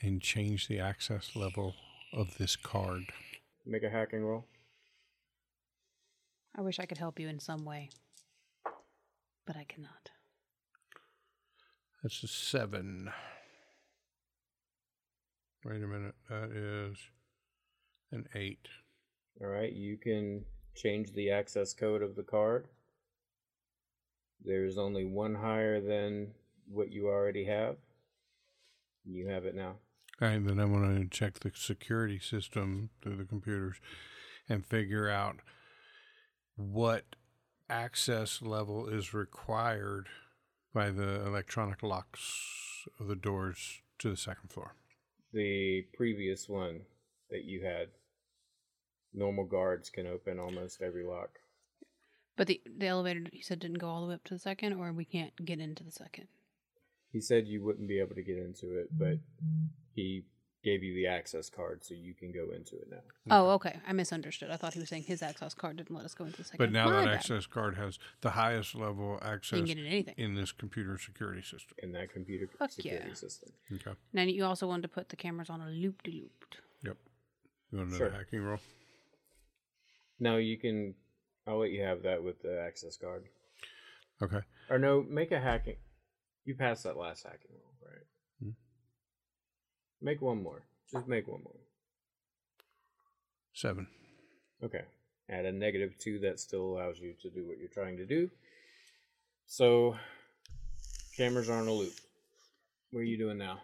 and 0.00 0.22
change 0.22 0.68
the 0.68 0.78
access 0.78 1.36
level 1.36 1.74
of 2.14 2.38
this 2.38 2.56
card. 2.56 3.02
make 3.66 3.82
a 3.82 3.90
hacking 3.90 4.24
roll. 4.24 4.46
I 6.56 6.62
wish 6.62 6.78
I 6.78 6.86
could 6.86 6.98
help 6.98 7.20
you 7.20 7.28
in 7.28 7.40
some 7.40 7.64
way, 7.64 7.90
but 9.46 9.56
I 9.56 9.64
cannot. 9.64 10.10
That's 12.02 12.22
a 12.22 12.28
seven. 12.28 13.10
Wait 15.64 15.82
a 15.82 15.86
minute. 15.86 16.14
That 16.30 16.50
is 16.52 16.96
an 18.12 18.26
eight. 18.34 18.66
All 19.40 19.48
right, 19.48 19.72
you 19.72 19.98
can 19.98 20.44
change 20.74 21.12
the 21.12 21.30
access 21.30 21.74
code 21.74 22.02
of 22.02 22.16
the 22.16 22.22
card. 22.22 22.68
There's 24.42 24.78
only 24.78 25.04
one 25.04 25.34
higher 25.34 25.80
than 25.80 26.28
what 26.70 26.92
you 26.92 27.08
already 27.08 27.44
have. 27.44 27.76
You 29.04 29.28
have 29.28 29.44
it 29.44 29.54
now. 29.54 29.76
And 30.20 30.48
then 30.48 30.58
I'm 30.58 30.72
going 30.72 31.02
to 31.02 31.08
check 31.08 31.38
the 31.40 31.52
security 31.54 32.18
system 32.18 32.90
through 33.02 33.16
the 33.16 33.24
computers 33.24 33.76
and 34.48 34.66
figure 34.66 35.08
out 35.08 35.36
what 36.56 37.04
access 37.70 38.42
level 38.42 38.88
is 38.88 39.14
required 39.14 40.08
by 40.74 40.90
the 40.90 41.24
electronic 41.26 41.82
locks 41.82 42.86
of 42.98 43.06
the 43.06 43.16
doors 43.16 43.80
to 43.98 44.10
the 44.10 44.16
second 44.16 44.50
floor. 44.50 44.74
The 45.32 45.86
previous 45.96 46.48
one 46.48 46.80
that 47.30 47.44
you 47.44 47.64
had, 47.64 47.88
normal 49.12 49.44
guards 49.44 49.90
can 49.90 50.06
open 50.06 50.38
almost 50.38 50.82
every 50.82 51.04
lock. 51.04 51.38
But 52.36 52.46
the 52.46 52.60
the 52.78 52.86
elevator 52.86 53.22
you 53.32 53.42
said 53.42 53.58
didn't 53.58 53.78
go 53.78 53.88
all 53.88 54.02
the 54.02 54.08
way 54.08 54.14
up 54.14 54.24
to 54.24 54.34
the 54.34 54.40
second, 54.40 54.74
or 54.74 54.92
we 54.92 55.04
can't 55.04 55.34
get 55.44 55.58
into 55.58 55.82
the 55.82 55.90
second. 55.90 56.28
He 57.12 57.20
said 57.20 57.46
you 57.46 57.64
wouldn't 57.64 57.88
be 57.88 58.00
able 58.00 58.14
to 58.14 58.22
get 58.22 58.36
into 58.36 58.78
it, 58.78 58.92
mm-hmm. 58.94 58.98
but 58.98 59.18
he 59.94 60.24
gave 60.64 60.82
you 60.82 60.92
the 60.92 61.06
access 61.06 61.48
card 61.48 61.84
so 61.84 61.94
you 61.94 62.14
can 62.14 62.32
go 62.32 62.50
into 62.54 62.76
it 62.76 62.88
now. 62.90 62.98
Oh, 63.30 63.50
okay. 63.50 63.78
I 63.86 63.92
misunderstood. 63.92 64.50
I 64.50 64.56
thought 64.56 64.74
he 64.74 64.80
was 64.80 64.88
saying 64.88 65.04
his 65.04 65.22
access 65.22 65.54
card 65.54 65.76
didn't 65.76 65.94
let 65.94 66.04
us 66.04 66.14
go 66.14 66.24
into 66.24 66.38
the 66.38 66.44
second. 66.44 66.58
But 66.58 66.72
now 66.72 66.86
My 66.86 66.92
that 66.92 67.04
bad. 67.06 67.14
access 67.14 67.46
card 67.46 67.76
has 67.76 67.98
the 68.20 68.30
highest 68.30 68.74
level 68.74 69.18
you 69.22 69.28
access 69.28 69.58
can 69.58 69.66
get 69.66 69.78
in 69.78 69.86
anything. 69.86 70.14
in 70.16 70.34
this 70.34 70.52
computer 70.52 70.98
security 70.98 71.42
system. 71.42 71.76
In 71.82 71.92
that 71.92 72.12
computer 72.12 72.48
Fuck 72.58 72.72
security 72.72 73.08
yeah. 73.08 73.14
system. 73.14 73.50
Okay. 73.72 73.92
Now 74.12 74.22
you 74.22 74.44
also 74.44 74.66
wanted 74.66 74.82
to 74.82 74.88
put 74.88 75.08
the 75.08 75.16
cameras 75.16 75.48
on 75.48 75.60
a 75.60 75.68
loop 75.68 76.02
de 76.02 76.10
loop. 76.10 76.44
Yep. 76.82 76.96
You 77.70 77.78
want 77.78 77.90
another 77.90 78.10
Sure. 78.10 78.18
hacking 78.18 78.40
roll? 78.42 78.58
No, 80.20 80.36
you 80.36 80.58
can. 80.58 80.94
I'll 81.46 81.60
let 81.60 81.70
you 81.70 81.82
have 81.82 82.02
that 82.02 82.22
with 82.22 82.42
the 82.42 82.60
access 82.60 82.96
card. 82.96 83.24
Okay. 84.20 84.40
Or 84.68 84.78
no, 84.78 85.02
make 85.08 85.30
a 85.30 85.40
hacking. 85.40 85.76
You 86.48 86.54
passed 86.54 86.84
that 86.84 86.96
last 86.96 87.24
hacking 87.24 87.50
roll, 87.50 87.74
right? 87.84 88.06
Hmm. 88.42 88.50
Make 90.00 90.22
one 90.22 90.42
more. 90.42 90.62
Just 90.90 91.06
make 91.06 91.28
one 91.28 91.42
more. 91.44 91.60
Seven. 93.52 93.86
Okay. 94.64 94.80
Add 95.28 95.44
a 95.44 95.52
negative 95.52 95.98
two 95.98 96.20
that 96.20 96.40
still 96.40 96.62
allows 96.62 97.00
you 97.00 97.12
to 97.20 97.28
do 97.28 97.46
what 97.46 97.58
you're 97.58 97.68
trying 97.68 97.98
to 97.98 98.06
do. 98.06 98.30
So, 99.46 99.96
cameras 101.18 101.50
are 101.50 101.60
on 101.60 101.68
a 101.68 101.72
loop. 101.72 101.92
What 102.92 103.00
are 103.00 103.04
you 103.04 103.18
doing 103.18 103.36
now? 103.36 103.60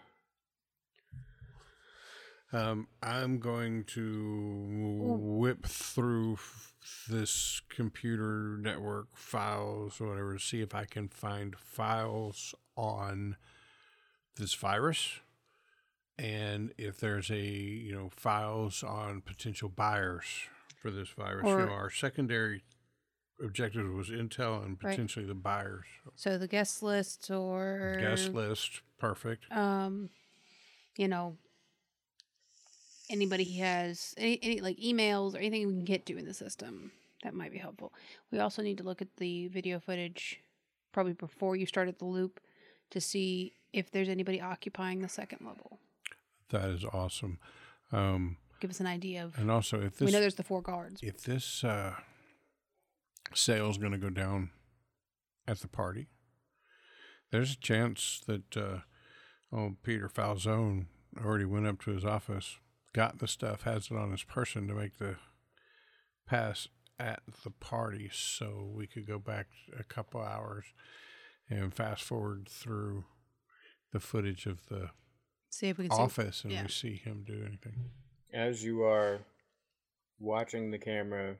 Um, 2.52 2.88
I'm 3.02 3.38
going 3.38 3.84
to 3.94 5.16
whip 5.18 5.64
through 5.64 6.34
f- 6.34 6.74
this 7.08 7.62
computer 7.70 8.58
network 8.60 9.16
files 9.16 10.02
or 10.02 10.08
whatever, 10.08 10.34
to 10.34 10.38
see 10.38 10.60
if 10.60 10.74
I 10.74 10.84
can 10.84 11.08
find 11.08 11.56
files 11.56 12.54
on 12.76 13.36
this 14.36 14.54
virus, 14.54 15.20
and 16.18 16.72
if 16.78 16.98
there's 16.98 17.30
a 17.30 17.40
you 17.40 17.92
know 17.94 18.10
files 18.16 18.82
on 18.82 19.20
potential 19.20 19.68
buyers 19.68 20.24
for 20.80 20.90
this 20.90 21.08
virus. 21.10 21.46
Or- 21.46 21.60
you 21.60 21.66
know, 21.66 21.72
our 21.72 21.90
secondary 21.90 22.62
objective 23.42 23.92
was 23.92 24.10
intel 24.10 24.64
and 24.64 24.78
Right. 24.82 24.90
potentially 24.92 25.26
the 25.26 25.34
buyers. 25.34 25.86
So 26.14 26.38
the 26.38 26.46
guest 26.48 26.82
list 26.82 27.30
or 27.30 27.96
Guest 28.00 28.32
list, 28.34 28.82
perfect. 28.98 29.50
um, 29.50 30.10
you 30.96 31.08
know, 31.08 31.36
anybody 33.10 33.44
he 33.44 33.58
has 33.60 34.14
any, 34.16 34.38
any 34.42 34.60
like 34.60 34.76
emails 34.78 35.34
or 35.34 35.38
anything 35.38 35.66
we 35.66 35.74
can 35.74 35.84
get 35.84 36.06
to 36.06 36.16
in 36.16 36.24
the 36.24 36.34
system 36.34 36.92
that 37.22 37.34
might 37.34 37.52
be 37.52 37.58
helpful. 37.58 37.92
We 38.30 38.38
also 38.38 38.62
need 38.62 38.78
to 38.78 38.84
look 38.84 39.00
at 39.02 39.16
the 39.16 39.48
video 39.48 39.80
footage 39.80 40.40
probably 40.92 41.14
before 41.14 41.56
you 41.56 41.66
started 41.66 41.98
the 41.98 42.04
loop 42.04 42.40
to 42.94 43.00
see 43.00 43.52
if 43.72 43.90
there's 43.90 44.08
anybody 44.08 44.40
occupying 44.40 45.02
the 45.02 45.08
second 45.08 45.40
level. 45.44 45.78
That 46.50 46.68
is 46.70 46.84
awesome. 46.84 47.38
Um, 47.92 48.36
Give 48.60 48.70
us 48.70 48.80
an 48.80 48.86
idea 48.86 49.24
of. 49.24 49.36
and 49.36 49.50
also, 49.50 49.80
if 49.80 49.98
this 49.98 50.06
we 50.06 50.12
know 50.12 50.20
there's 50.20 50.36
the 50.36 50.44
four 50.44 50.62
guards. 50.62 51.00
if 51.02 51.22
this 51.22 51.64
uh, 51.64 51.94
sale 53.34 53.68
is 53.68 53.78
going 53.78 53.92
to 53.92 53.98
go 53.98 54.10
down 54.10 54.50
at 55.46 55.58
the 55.58 55.68
party, 55.68 56.06
there's 57.30 57.52
a 57.52 57.58
chance 57.58 58.22
that 58.26 58.56
uh, 58.56 58.78
oh 59.52 59.76
Peter 59.82 60.08
Falzone 60.08 60.86
already 61.22 61.44
went 61.44 61.66
up 61.66 61.82
to 61.82 61.90
his 61.90 62.04
office, 62.04 62.58
got 62.92 63.18
the 63.18 63.28
stuff, 63.28 63.62
has 63.62 63.88
it 63.90 63.96
on 63.96 64.12
his 64.12 64.22
person 64.22 64.68
to 64.68 64.74
make 64.74 64.98
the 64.98 65.16
pass 66.26 66.68
at 66.98 67.22
the 67.42 67.50
party, 67.50 68.08
so 68.12 68.70
we 68.72 68.86
could 68.86 69.06
go 69.06 69.18
back 69.18 69.48
a 69.78 69.82
couple 69.82 70.20
hours 70.20 70.66
and 71.50 71.72
fast 71.74 72.02
forward 72.02 72.48
through 72.48 73.04
the 73.92 74.00
footage 74.00 74.46
of 74.46 74.66
the 74.68 74.90
See 75.50 75.68
if 75.68 75.78
we 75.78 75.88
can 75.88 75.96
see. 75.96 76.02
office 76.02 76.42
and 76.44 76.52
yeah. 76.52 76.62
we 76.62 76.68
see 76.68 76.96
him 76.96 77.24
do 77.26 77.42
anything. 77.46 77.90
As 78.32 78.64
you 78.64 78.82
are 78.82 79.20
watching 80.18 80.70
the 80.70 80.78
camera, 80.78 81.36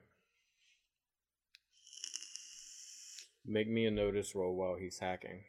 make 3.45 3.69
me 3.69 3.87
a 3.87 3.91
notice 3.91 4.35
roll 4.35 4.55
while 4.55 4.77
he's 4.77 4.99
hacking. 5.01 5.41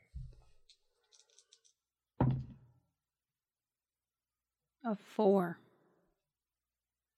A 4.85 4.95
four. 4.95 5.57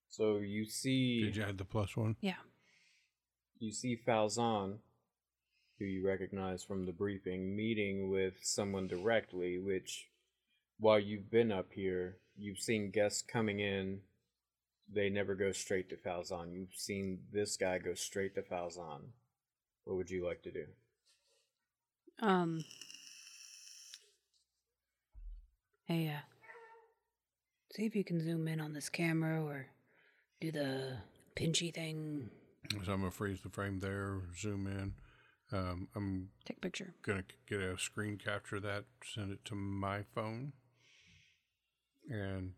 So 0.08 0.38
you 0.38 0.64
see. 0.66 1.22
Did 1.24 1.36
you 1.36 1.42
add 1.44 1.58
the 1.58 1.64
plus 1.64 1.96
one? 1.96 2.16
Yeah. 2.20 2.34
you 3.58 3.72
see 3.72 3.96
Falzon, 4.06 4.78
who 5.78 5.84
you 5.84 6.06
recognize 6.06 6.64
from 6.64 6.86
the 6.86 6.92
briefing, 6.92 7.56
meeting 7.56 8.10
with 8.10 8.34
someone 8.42 8.88
directly, 8.88 9.58
which, 9.58 10.08
while 10.78 10.98
you've 10.98 11.30
been 11.30 11.52
up 11.52 11.72
here, 11.72 12.16
you've 12.36 12.58
seen 12.58 12.90
guests 12.90 13.22
coming 13.22 13.60
in 13.60 14.00
they 14.92 15.10
never 15.10 15.34
go 15.34 15.52
straight 15.52 15.90
to 15.90 15.96
Falzon. 15.96 16.54
You've 16.54 16.74
seen 16.74 17.20
this 17.32 17.56
guy 17.56 17.78
go 17.78 17.94
straight 17.94 18.34
to 18.36 18.42
Falzon. 18.42 19.00
What 19.84 19.96
would 19.96 20.10
you 20.10 20.26
like 20.26 20.42
to 20.42 20.50
do? 20.50 20.64
Um. 22.20 22.64
Hey, 25.84 26.08
uh, 26.08 26.20
see 27.72 27.86
if 27.86 27.96
you 27.96 28.04
can 28.04 28.22
zoom 28.22 28.46
in 28.48 28.60
on 28.60 28.74
this 28.74 28.88
camera 28.88 29.42
or 29.42 29.66
do 30.40 30.52
the 30.52 30.98
pinchy 31.36 31.72
thing. 31.72 32.28
So 32.84 32.92
I'm 32.92 33.00
gonna 33.00 33.10
freeze 33.10 33.40
the 33.40 33.48
frame 33.48 33.80
there, 33.80 34.20
zoom 34.38 34.66
in. 34.66 34.92
Um, 35.50 35.88
I'm 35.96 36.28
Take 36.44 36.58
a 36.58 36.60
picture. 36.60 36.94
gonna 37.02 37.24
get 37.48 37.60
a 37.60 37.78
screen 37.78 38.18
capture 38.18 38.56
of 38.56 38.62
that, 38.64 38.84
send 39.14 39.32
it 39.32 39.44
to 39.46 39.54
my 39.54 40.02
phone, 40.14 40.52
and 42.10 42.52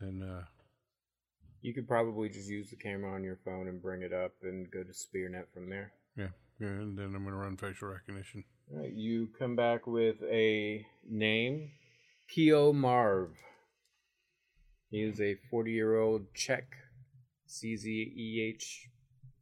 then 0.00 0.22
uh, 0.22 0.44
You 1.60 1.74
could 1.74 1.88
probably 1.88 2.28
just 2.28 2.48
use 2.48 2.70
the 2.70 2.76
camera 2.76 3.12
on 3.12 3.24
your 3.24 3.38
phone 3.44 3.66
and 3.66 3.82
bring 3.82 4.02
it 4.02 4.12
up 4.12 4.32
and 4.42 4.70
go 4.70 4.84
to 4.84 4.92
SpearNet 4.92 5.46
from 5.52 5.68
there. 5.70 5.92
yeah, 6.16 6.28
yeah, 6.60 6.68
and 6.68 6.96
then 6.96 7.14
I'm 7.16 7.24
gonna 7.24 7.36
run 7.36 7.56
facial 7.56 7.88
recognition. 7.88 8.44
All 8.72 8.80
right, 8.80 8.92
you 8.92 9.28
come 9.38 9.56
back 9.56 9.86
with 9.88 10.22
a 10.22 10.86
name, 11.08 11.72
Keo 12.28 12.72
Marv. 12.72 13.30
He 14.90 15.02
is 15.02 15.20
a 15.20 15.34
40 15.50 15.72
year 15.72 15.98
old 15.98 16.32
Czech 16.32 16.66
CZEH, 17.48 18.86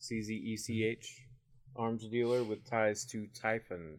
CZECH 0.01 1.21
arms 1.77 2.07
dealer 2.09 2.43
with 2.43 2.69
ties 2.69 3.05
to 3.07 3.27
Typhon. 3.35 3.99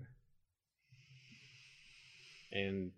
And 2.51 2.91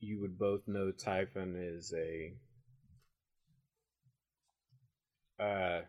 you 0.00 0.20
would 0.20 0.38
both 0.38 0.66
know 0.66 0.90
Typhon 0.90 1.54
is 1.56 1.94
a 1.96 2.32
uh, 5.42 5.82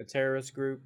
a 0.00 0.04
terrorist 0.04 0.54
group 0.54 0.82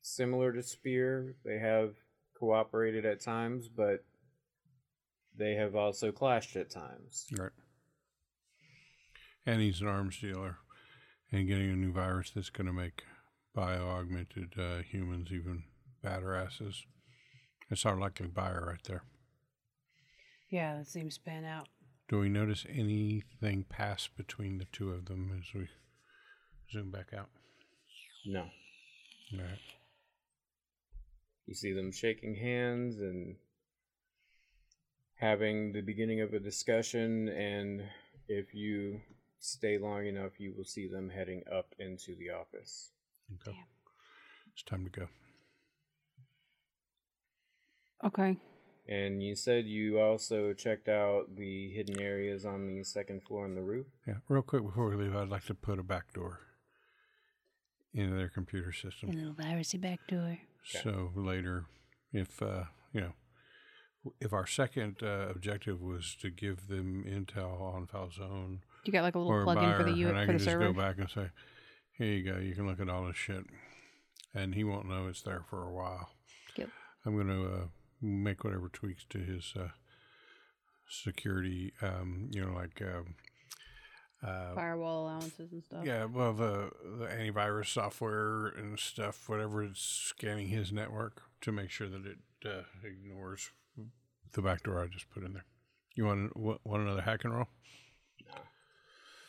similar 0.00 0.52
to 0.52 0.62
Spear. 0.62 1.34
They 1.44 1.58
have 1.58 1.94
cooperated 2.38 3.04
at 3.04 3.20
times, 3.20 3.68
but 3.68 4.04
they 5.36 5.54
have 5.54 5.76
also 5.76 6.12
clashed 6.12 6.56
at 6.56 6.70
times. 6.70 7.26
Right. 7.38 7.50
And 9.46 9.60
he's 9.60 9.80
an 9.80 9.88
arms 9.88 10.18
dealer, 10.18 10.58
and 11.32 11.48
getting 11.48 11.70
a 11.70 11.76
new 11.76 11.92
virus 11.92 12.30
that's 12.34 12.50
gonna 12.50 12.72
make 12.72 13.02
bio 13.58 13.88
augmented 13.88 14.54
uh, 14.56 14.82
humans 14.82 15.30
even 15.32 15.64
badasses. 16.04 16.84
It's 17.68 17.84
our 17.84 17.98
likely 17.98 18.28
buyer 18.28 18.64
right 18.68 18.84
there. 18.84 19.02
Yeah, 20.48 20.76
that 20.76 20.86
seems 20.86 21.16
to 21.16 21.24
pan 21.24 21.44
out. 21.44 21.66
Do 22.08 22.20
we 22.20 22.28
notice 22.28 22.64
anything 22.72 23.64
pass 23.68 24.08
between 24.16 24.58
the 24.58 24.66
two 24.66 24.92
of 24.92 25.06
them 25.06 25.32
as 25.36 25.52
we 25.52 25.66
zoom 26.70 26.92
back 26.92 27.08
out? 27.12 27.30
No. 28.24 28.42
All 29.32 29.40
right. 29.40 29.58
You 31.46 31.54
see 31.54 31.72
them 31.72 31.90
shaking 31.90 32.36
hands 32.36 33.00
and 33.00 33.34
having 35.16 35.72
the 35.72 35.80
beginning 35.80 36.20
of 36.20 36.32
a 36.32 36.38
discussion, 36.38 37.28
and 37.30 37.82
if 38.28 38.54
you 38.54 39.00
stay 39.40 39.78
long 39.78 40.06
enough, 40.06 40.38
you 40.38 40.54
will 40.56 40.64
see 40.64 40.86
them 40.86 41.10
heading 41.10 41.42
up 41.52 41.74
into 41.80 42.14
the 42.14 42.30
office. 42.30 42.92
Okay. 43.34 43.52
Damn. 43.56 43.64
It's 44.52 44.62
time 44.62 44.84
to 44.84 44.90
go. 44.90 45.08
Okay. 48.04 48.36
And 48.88 49.22
you 49.22 49.34
said 49.34 49.66
you 49.66 50.00
also 50.00 50.54
checked 50.54 50.88
out 50.88 51.36
the 51.36 51.70
hidden 51.70 52.00
areas 52.00 52.46
on 52.46 52.66
the 52.66 52.82
second 52.84 53.22
floor 53.22 53.44
and 53.44 53.56
the 53.56 53.62
roof. 53.62 53.86
Yeah, 54.06 54.14
real 54.28 54.40
quick 54.42 54.64
before 54.64 54.88
we 54.88 54.96
leave, 54.96 55.14
I'd 55.14 55.28
like 55.28 55.44
to 55.46 55.54
put 55.54 55.78
a 55.78 55.82
back 55.82 56.12
door 56.14 56.40
into 57.92 58.16
their 58.16 58.30
computer 58.30 58.72
system. 58.72 59.10
A 59.10 59.12
little 59.12 59.34
virusy 59.34 59.78
back 59.80 60.00
door. 60.08 60.38
Okay. 60.74 60.82
So 60.82 61.10
later, 61.14 61.66
if 62.12 62.42
uh, 62.42 62.64
you 62.92 63.02
know, 63.02 63.12
if 64.20 64.32
our 64.32 64.46
second 64.46 65.02
uh, 65.02 65.28
objective 65.28 65.82
was 65.82 66.16
to 66.22 66.30
give 66.30 66.68
them 66.68 67.04
intel 67.06 67.60
on 67.60 67.86
Falzone 67.86 68.60
You 68.84 68.92
got 68.92 69.02
like 69.02 69.14
a 69.16 69.18
little 69.18 69.32
or 69.32 69.42
a 69.42 69.44
plug 69.44 69.62
in 69.62 69.76
for 69.76 69.84
the 69.84 69.92
U 69.92 70.08
and 70.08 70.16
I 70.16 70.22
for 70.22 70.26
can 70.26 70.34
the 70.38 70.44
just 70.44 70.50
server. 70.50 70.72
go 70.72 70.78
back 70.78 70.96
and 70.98 71.10
say, 71.10 71.28
"Here 71.98 72.06
you 72.06 72.32
go. 72.32 72.38
You 72.38 72.54
can 72.54 72.66
look 72.66 72.80
at 72.80 72.88
all 72.88 73.06
this 73.06 73.16
shit," 73.16 73.44
and 74.34 74.54
he 74.54 74.64
won't 74.64 74.88
know 74.88 75.08
it's 75.08 75.22
there 75.22 75.44
for 75.50 75.64
a 75.64 75.72
while. 75.72 76.10
Yep. 76.56 76.70
I'm 77.04 77.14
going 77.14 77.28
to 77.28 77.44
uh, 77.44 77.66
make 78.00 78.44
whatever 78.44 78.68
tweaks 78.68 79.04
to 79.10 79.18
his 79.18 79.52
uh, 79.58 79.68
security. 80.88 81.72
Um, 81.82 82.28
you 82.32 82.44
know, 82.44 82.52
like. 82.52 82.80
Um, 82.82 83.14
uh, 84.20 84.52
Firewall 84.54 85.04
allowances 85.04 85.52
and 85.52 85.62
stuff. 85.62 85.84
yeah, 85.84 86.04
well, 86.04 86.32
the 86.32 86.70
the 86.98 87.06
antivirus 87.06 87.66
software 87.66 88.48
and 88.48 88.76
stuff, 88.76 89.28
whatever 89.28 89.62
it's 89.62 89.80
scanning 89.80 90.48
his 90.48 90.72
network 90.72 91.22
to 91.42 91.52
make 91.52 91.70
sure 91.70 91.88
that 91.88 92.04
it 92.04 92.18
uh, 92.44 92.62
ignores 92.84 93.50
the 94.32 94.42
backdoor 94.42 94.82
I 94.82 94.88
just 94.88 95.08
put 95.10 95.22
in 95.22 95.34
there. 95.34 95.44
You 95.94 96.04
want 96.04 96.36
want 96.36 96.82
another 96.82 97.02
hack 97.02 97.24
and 97.24 97.34
roll? 97.34 97.46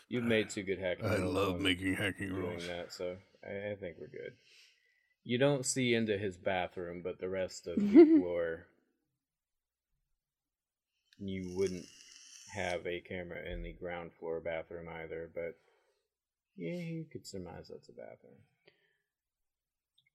You've 0.10 0.24
made 0.24 0.50
two 0.50 0.64
good 0.64 0.80
hacking. 0.80 1.06
I 1.06 1.18
rolls 1.18 1.36
love 1.36 1.56
um, 1.56 1.64
making 1.64 1.94
hacking 1.94 2.30
doing 2.30 2.42
rolls. 2.42 2.68
that, 2.68 2.92
so 2.92 3.16
I, 3.48 3.72
I 3.72 3.76
think 3.76 3.98
we're 4.00 4.08
good. 4.08 4.34
You 5.24 5.38
don't 5.38 5.66
see 5.66 5.94
into 5.94 6.18
his 6.18 6.36
bathroom, 6.36 7.02
but 7.04 7.20
the 7.20 7.30
rest 7.30 7.68
of 7.68 7.76
the 7.76 8.06
floor, 8.20 8.66
you 11.20 11.52
wouldn't 11.56 11.86
have 12.52 12.88
a 12.88 13.02
camera 13.02 13.38
in 13.48 13.62
the 13.62 13.74
ground 13.74 14.12
floor 14.20 14.40
bathroom 14.40 14.88
either. 14.90 15.30
But 15.32 15.58
yeah, 16.58 16.74
you 16.74 17.06
could 17.12 17.28
surmise 17.28 17.68
that's 17.70 17.90
a 17.90 17.94
bathroom. 17.94 18.34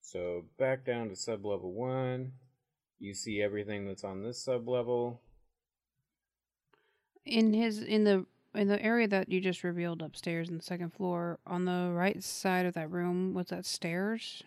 So 0.00 0.44
back 0.58 0.84
down 0.84 1.08
to 1.08 1.16
sub 1.16 1.46
level 1.46 1.72
one, 1.72 2.32
you 2.98 3.14
see 3.14 3.40
everything 3.40 3.86
that's 3.86 4.04
on 4.04 4.24
this 4.24 4.42
sub 4.42 4.68
level. 4.68 5.20
In 7.24 7.54
his 7.54 7.80
in 7.80 8.04
the 8.04 8.26
in 8.55 8.68
the 8.68 8.81
area 8.82 9.09
that 9.09 9.28
you 9.31 9.40
just 9.40 9.64
revealed 9.64 10.02
upstairs 10.02 10.48
in 10.48 10.56
the 10.56 10.62
second 10.62 10.93
floor, 10.93 11.39
on 11.47 11.64
the 11.64 11.90
right 11.93 12.22
side 12.22 12.66
of 12.66 12.74
that 12.74 12.90
room, 12.90 13.35
was 13.35 13.47
that 13.48 13.64
stairs? 13.66 14.43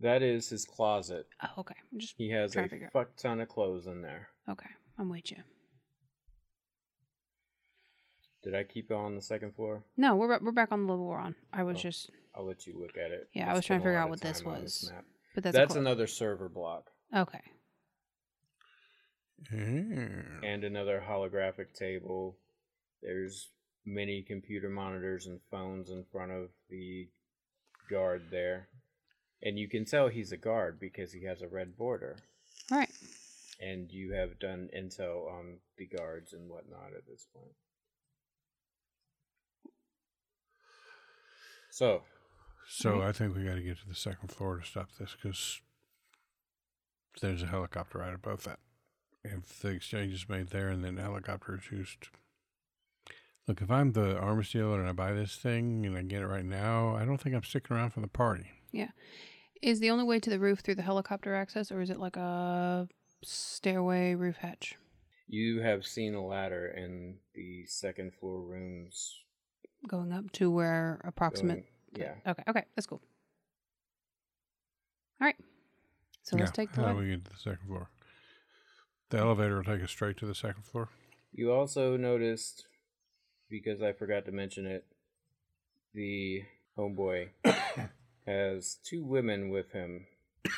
That 0.00 0.22
is 0.22 0.48
his 0.48 0.64
closet. 0.64 1.26
Oh, 1.42 1.60
okay. 1.60 1.74
I'm 1.92 1.98
just 1.98 2.14
He 2.16 2.30
has 2.30 2.56
a 2.56 2.66
to 2.68 2.88
fuck 2.90 3.16
ton 3.16 3.40
of 3.40 3.48
clothes 3.48 3.86
in 3.86 4.00
there. 4.02 4.28
okay. 4.48 4.70
I'm 4.98 5.08
with 5.08 5.30
you. 5.30 5.38
Did 8.42 8.54
I 8.54 8.64
keep 8.64 8.90
it 8.90 8.94
on 8.94 9.14
the 9.14 9.20
second 9.22 9.54
floor? 9.54 9.82
No, 9.96 10.16
we're 10.16 10.38
we're 10.40 10.52
back 10.52 10.72
on 10.72 10.86
the 10.86 10.90
level 10.92 11.06
we're 11.06 11.18
on. 11.18 11.34
I 11.52 11.62
was 11.62 11.76
Oh. 11.76 11.80
just, 11.80 12.10
I'll 12.34 12.46
let 12.46 12.66
you 12.66 12.78
look 12.78 12.96
at 12.96 13.10
it. 13.10 13.28
Yeah, 13.34 13.50
I 13.50 13.54
was 13.54 13.66
trying 13.66 13.80
to 13.80 13.84
figure 13.84 13.98
out 13.98 14.08
what 14.08 14.20
this 14.20 14.42
on 14.42 14.62
this 14.62 14.82
was. 14.84 14.92
but 15.34 15.44
that's, 15.44 15.56
That's, 15.56 15.74
another 15.76 16.06
server 16.06 16.48
block 16.48 16.90
okay. 17.14 17.42
Yeah. 19.52 20.22
and 20.42 20.64
another 20.64 21.02
holographic 21.08 21.72
table. 21.74 22.36
There's 23.02 23.48
many 23.86 24.22
computer 24.22 24.68
monitors 24.68 25.26
and 25.26 25.40
phones 25.50 25.90
in 25.90 26.04
front 26.12 26.32
of 26.32 26.50
the 26.68 27.08
guard 27.90 28.24
there. 28.30 28.68
And 29.42 29.58
you 29.58 29.68
can 29.68 29.86
tell 29.86 30.08
he's 30.08 30.32
a 30.32 30.36
guard 30.36 30.78
because 30.78 31.12
he 31.12 31.24
has 31.24 31.40
a 31.40 31.48
red 31.48 31.76
border. 31.78 32.16
Right. 32.70 32.90
And 33.60 33.90
you 33.90 34.12
have 34.12 34.38
done 34.38 34.68
intel 34.76 35.26
on 35.30 35.56
the 35.78 35.86
guards 35.86 36.32
and 36.34 36.48
whatnot 36.48 36.92
at 36.96 37.06
this 37.08 37.26
point. 37.34 37.54
So, 41.70 42.02
So 42.68 42.98
Right. 42.98 43.08
I 43.08 43.12
think 43.12 43.34
we 43.34 43.44
got 43.44 43.54
to 43.54 43.62
get 43.62 43.78
to 43.80 43.88
the 43.88 43.94
second 43.94 44.28
floor 44.30 44.58
to 44.58 44.64
stop 44.66 44.88
this 44.98 45.14
because 45.14 45.60
there's 47.20 47.42
a 47.42 47.46
helicopter 47.46 47.98
right 47.98 48.14
above 48.14 48.44
that. 48.44 48.58
If 49.22 49.60
the 49.60 49.68
exchange 49.68 50.12
is 50.14 50.28
made 50.28 50.48
there 50.48 50.68
and 50.68 50.84
then 50.84 50.94
the 50.94 51.02
helicopter 51.02 51.54
is 51.56 51.70
used. 51.70 52.08
Look, 53.46 53.60
if 53.62 53.70
I'm 53.70 53.92
the 53.92 54.16
arms 54.18 54.50
dealer 54.50 54.80
and 54.80 54.88
I 54.88 54.92
buy 54.92 55.12
this 55.12 55.36
thing 55.36 55.84
and 55.84 55.96
I 55.96 56.02
get 56.02 56.22
it 56.22 56.26
right 56.26 56.44
now, 56.44 56.94
I 56.96 57.04
don't 57.04 57.18
think 57.18 57.34
I'm 57.34 57.42
sticking 57.42 57.76
around 57.76 57.90
for 57.90 58.00
the 58.00 58.06
party. 58.08 58.46
Yeah. 58.72 58.90
Is 59.60 59.80
the 59.80 59.90
only 59.90 60.04
way 60.04 60.20
to 60.20 60.30
the 60.30 60.38
roof 60.38 60.60
through 60.60 60.76
the 60.76 60.82
helicopter 60.82 61.34
access, 61.34 61.70
or 61.70 61.80
is 61.82 61.90
it 61.90 61.98
like 61.98 62.16
a 62.16 62.88
stairway 63.22 64.14
roof 64.14 64.36
hatch? 64.36 64.76
you 65.32 65.60
have 65.60 65.86
seen 65.86 66.12
a 66.16 66.26
ladder 66.26 66.66
in 66.76 67.16
the 67.36 67.64
second 67.66 68.12
floor 68.14 68.40
rooms. 68.40 69.14
Going 69.86 70.10
up 70.12 70.32
to 70.32 70.50
where 70.50 71.00
approximate. 71.04 71.66
going- 71.94 72.04
yeah. 72.24 72.30
Okay. 72.32 72.42
Okay. 72.48 72.64
That's 72.74 72.86
cool. 72.86 73.00
All 75.20 75.26
right. 75.26 75.36
So 76.22 76.36
let's 76.36 76.50
take 76.50 76.72
the 76.72 76.82
How 76.82 76.92
do 76.94 76.98
we 76.98 77.10
get 77.10 77.24
to 77.26 77.30
the 77.30 77.36
second 77.38 77.64
floor? 77.68 77.88
The 79.10 79.18
elevator 79.18 79.56
will 79.56 79.64
take 79.64 79.82
us 79.82 79.90
straight 79.90 80.16
to 80.18 80.26
the 80.26 80.34
second 80.34 80.64
floor. 80.64 80.88
You 81.32 81.52
also 81.52 81.96
noticed, 81.96 82.66
because 83.48 83.82
I 83.82 83.92
forgot 83.92 84.24
to 84.26 84.32
mention 84.32 84.66
it, 84.66 84.84
the 85.92 86.44
homeboy 86.78 87.30
has 88.26 88.76
two 88.84 89.04
women 89.04 89.50
with 89.50 89.72
him. 89.72 90.06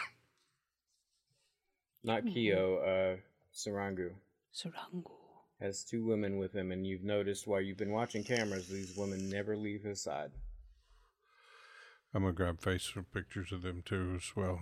Not 2.05 2.27
Kyo, 2.27 2.77
uh, 2.77 3.17
Sarangu 3.55 4.11
Surangu. 4.55 5.11
has 5.59 5.83
two 5.83 6.05
women 6.05 6.37
with 6.37 6.55
him, 6.55 6.73
and 6.73 6.87
you've 6.87 7.05
noticed 7.05 7.47
while 7.47 7.61
you've 7.61 7.79
been 7.79 7.93
watching 7.93 8.23
cameras, 8.23 8.69
these 8.69 8.95
women 8.97 9.31
never 9.31 9.57
leave 9.57 9.83
his 9.83 10.03
side. 10.03 10.31
I'm 12.15 12.23
gonna 12.23 12.35
grab 12.35 12.61
face 12.61 12.93
pictures 13.15 13.53
of 13.53 13.63
them 13.63 13.83
too 13.83 14.13
as 14.17 14.37
well. 14.37 14.61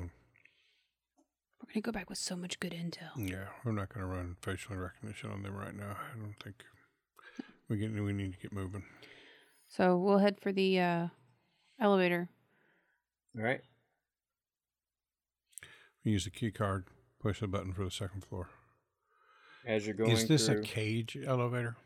We're 1.63 1.75
gonna 1.75 1.83
go 1.83 1.93
back 1.93 2.09
with 2.09 2.19
so 2.19 2.37
much 2.37 2.59
good 2.61 2.73
intel. 2.73 3.11
Yeah, 3.17 3.45
we're 3.65 3.73
not 3.73 3.91
gonna 3.93 4.07
run 4.07 4.37
facial 4.41 4.77
recognition 4.77 5.31
on 5.31 5.43
them 5.43 5.55
right 5.55 5.75
now. 5.75 5.97
I 6.15 6.19
don't 6.19 6.35
think 6.43 6.65
we 7.69 7.77
get 7.77 7.93
we 7.93 8.13
need 8.13 8.33
to 8.33 8.39
get 8.39 8.53
moving. 8.53 8.85
So 9.69 9.97
we'll 9.97 10.19
head 10.19 10.41
for 10.41 10.53
the 10.53 10.81
uh, 10.81 11.07
elevator. 11.81 12.29
All 13.37 13.45
right. 13.45 13.61
We 16.05 16.13
use 16.13 16.25
the 16.25 16.31
key 16.31 16.51
card, 16.51 16.87
push 17.21 17.41
the 17.41 17.47
button 17.47 17.73
for 17.73 17.85
the 17.85 17.91
second 17.91 18.25
floor. 18.25 18.49
As 19.67 19.87
you're 19.87 19.95
going 19.95 20.11
Is 20.13 20.27
this 20.27 20.47
through, 20.47 20.61
a 20.61 20.63
cage 20.63 21.19
elevator? 21.25 21.77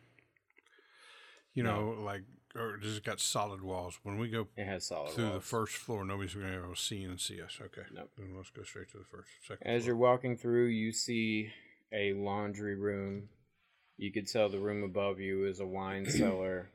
You 1.53 1.65
No. 1.65 1.93
know, 1.95 2.03
like 2.03 2.23
or 2.57 2.77
does 2.77 2.97
it 2.97 3.05
got 3.05 3.21
solid 3.21 3.63
walls? 3.63 3.99
When 4.03 4.19
we 4.19 4.29
go 4.29 4.47
it 4.57 4.65
has 4.65 4.87
solid 4.87 5.13
through 5.13 5.33
the 5.33 5.41
first 5.41 5.77
floor, 5.77 6.05
nobody's 6.05 6.35
gonna 6.35 6.49
be 6.49 6.57
able 6.57 6.75
to 6.75 6.81
see 6.81 7.03
and 7.03 7.21
see 7.21 7.41
us. 7.41 7.59
Okay. 7.61 7.83
Nope. 7.93 8.11
Then 8.17 8.35
let's 8.37 8.51
go 8.51 8.63
straight 8.63 8.91
to 8.93 8.99
the 8.99 9.05
first 9.05 9.29
second. 9.47 9.67
As 9.67 9.87
you're 9.87 9.97
walking 9.97 10.37
through, 10.37 10.67
you 10.67 10.93
see 10.93 11.51
a 11.93 12.13
laundry 12.15 12.77
room. 12.77 13.29
You 13.97 14.13
could 14.13 14.27
tell 14.27 14.49
the 14.49 14.59
room 14.59 14.83
above 14.83 15.21
you 15.21 15.47
is 15.47 15.61
a 15.61 15.67
wine 15.67 16.07
cellar. 16.11 16.71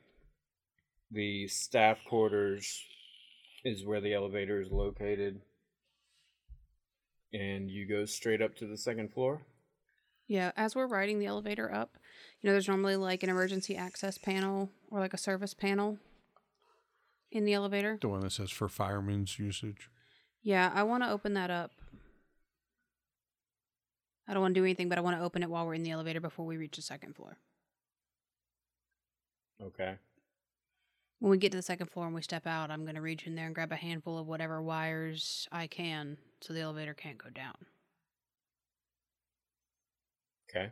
The 1.11 1.47
staff 1.47 1.97
quarters 2.07 2.83
is 3.65 3.85
where 3.85 4.01
the 4.01 4.13
elevator 4.13 4.61
is 4.61 4.71
located. 4.71 5.41
And 7.33 7.69
you 7.69 7.87
go 7.87 8.05
straight 8.05 8.41
up 8.41 8.55
to 8.57 8.65
the 8.65 8.77
second 8.77 9.13
floor. 9.13 9.41
Yeah, 10.27 10.51
as 10.55 10.75
we're 10.75 10.87
riding 10.87 11.19
the 11.19 11.25
elevator 11.25 11.73
up, 11.73 11.97
you 12.41 12.47
know, 12.47 12.53
there's 12.53 12.67
normally 12.67 12.95
like 12.95 13.23
an 13.23 13.29
emergency 13.29 13.75
access 13.75 14.17
panel 14.17 14.69
or 14.89 14.99
like 14.99 15.13
a 15.13 15.17
service 15.17 15.53
panel 15.53 15.97
in 17.31 17.45
the 17.45 17.53
elevator. 17.53 17.97
the 18.01 18.07
one 18.07 18.21
that 18.21 18.31
says 18.31 18.49
for 18.49 18.67
firemen's 18.69 19.37
usage. 19.37 19.89
Yeah, 20.41 20.71
I 20.73 20.83
want 20.83 21.03
to 21.03 21.11
open 21.11 21.33
that 21.33 21.51
up. 21.51 21.71
I 24.27 24.33
don't 24.33 24.41
want 24.41 24.55
to 24.55 24.59
do 24.59 24.65
anything, 24.65 24.89
but 24.89 24.97
I 24.97 25.01
want 25.01 25.17
to 25.17 25.23
open 25.23 25.43
it 25.43 25.49
while 25.49 25.65
we're 25.65 25.73
in 25.73 25.83
the 25.83 25.91
elevator 25.91 26.21
before 26.21 26.45
we 26.45 26.55
reach 26.55 26.75
the 26.75 26.81
second 26.81 27.15
floor. 27.15 27.37
Okay. 29.61 29.95
When 31.19 31.31
we 31.31 31.37
get 31.37 31.51
to 31.51 31.57
the 31.57 31.63
second 31.63 31.87
floor 31.87 32.05
and 32.05 32.15
we 32.15 32.21
step 32.21 32.47
out, 32.47 32.71
I'm 32.71 32.83
going 32.83 32.95
to 32.95 33.01
reach 33.01 33.27
in 33.27 33.35
there 33.35 33.47
and 33.47 33.55
grab 33.55 33.73
a 33.73 33.75
handful 33.75 34.17
of 34.17 34.27
whatever 34.27 34.61
wires 34.61 35.47
I 35.51 35.67
can 35.67 36.17
so 36.39 36.53
the 36.53 36.61
elevator 36.61 36.93
can't 36.93 37.17
go 37.17 37.29
down. 37.29 37.55
Okay. 40.49 40.71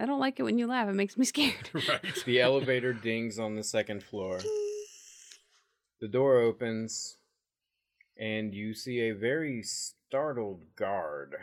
I 0.00 0.06
don't 0.06 0.20
like 0.20 0.40
it 0.40 0.42
when 0.42 0.58
you 0.58 0.66
laugh. 0.66 0.88
It 0.88 0.94
makes 0.94 1.16
me 1.16 1.24
scared. 1.24 1.70
right. 1.88 2.24
The 2.24 2.40
elevator 2.40 2.92
dings 2.92 3.38
on 3.38 3.56
the 3.56 3.64
second 3.64 4.02
floor. 4.02 4.40
The 6.00 6.08
door 6.08 6.38
opens, 6.38 7.16
and 8.18 8.52
you 8.52 8.74
see 8.74 9.00
a 9.00 9.12
very 9.12 9.62
startled 9.62 10.60
guard. 10.76 11.36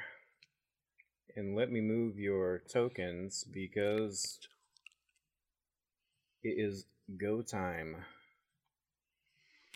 And 1.35 1.55
let 1.55 1.71
me 1.71 1.81
move 1.81 2.19
your 2.19 2.61
tokens 2.71 3.43
because 3.43 4.37
it 6.43 6.49
is 6.49 6.85
go 7.17 7.41
time. 7.41 8.05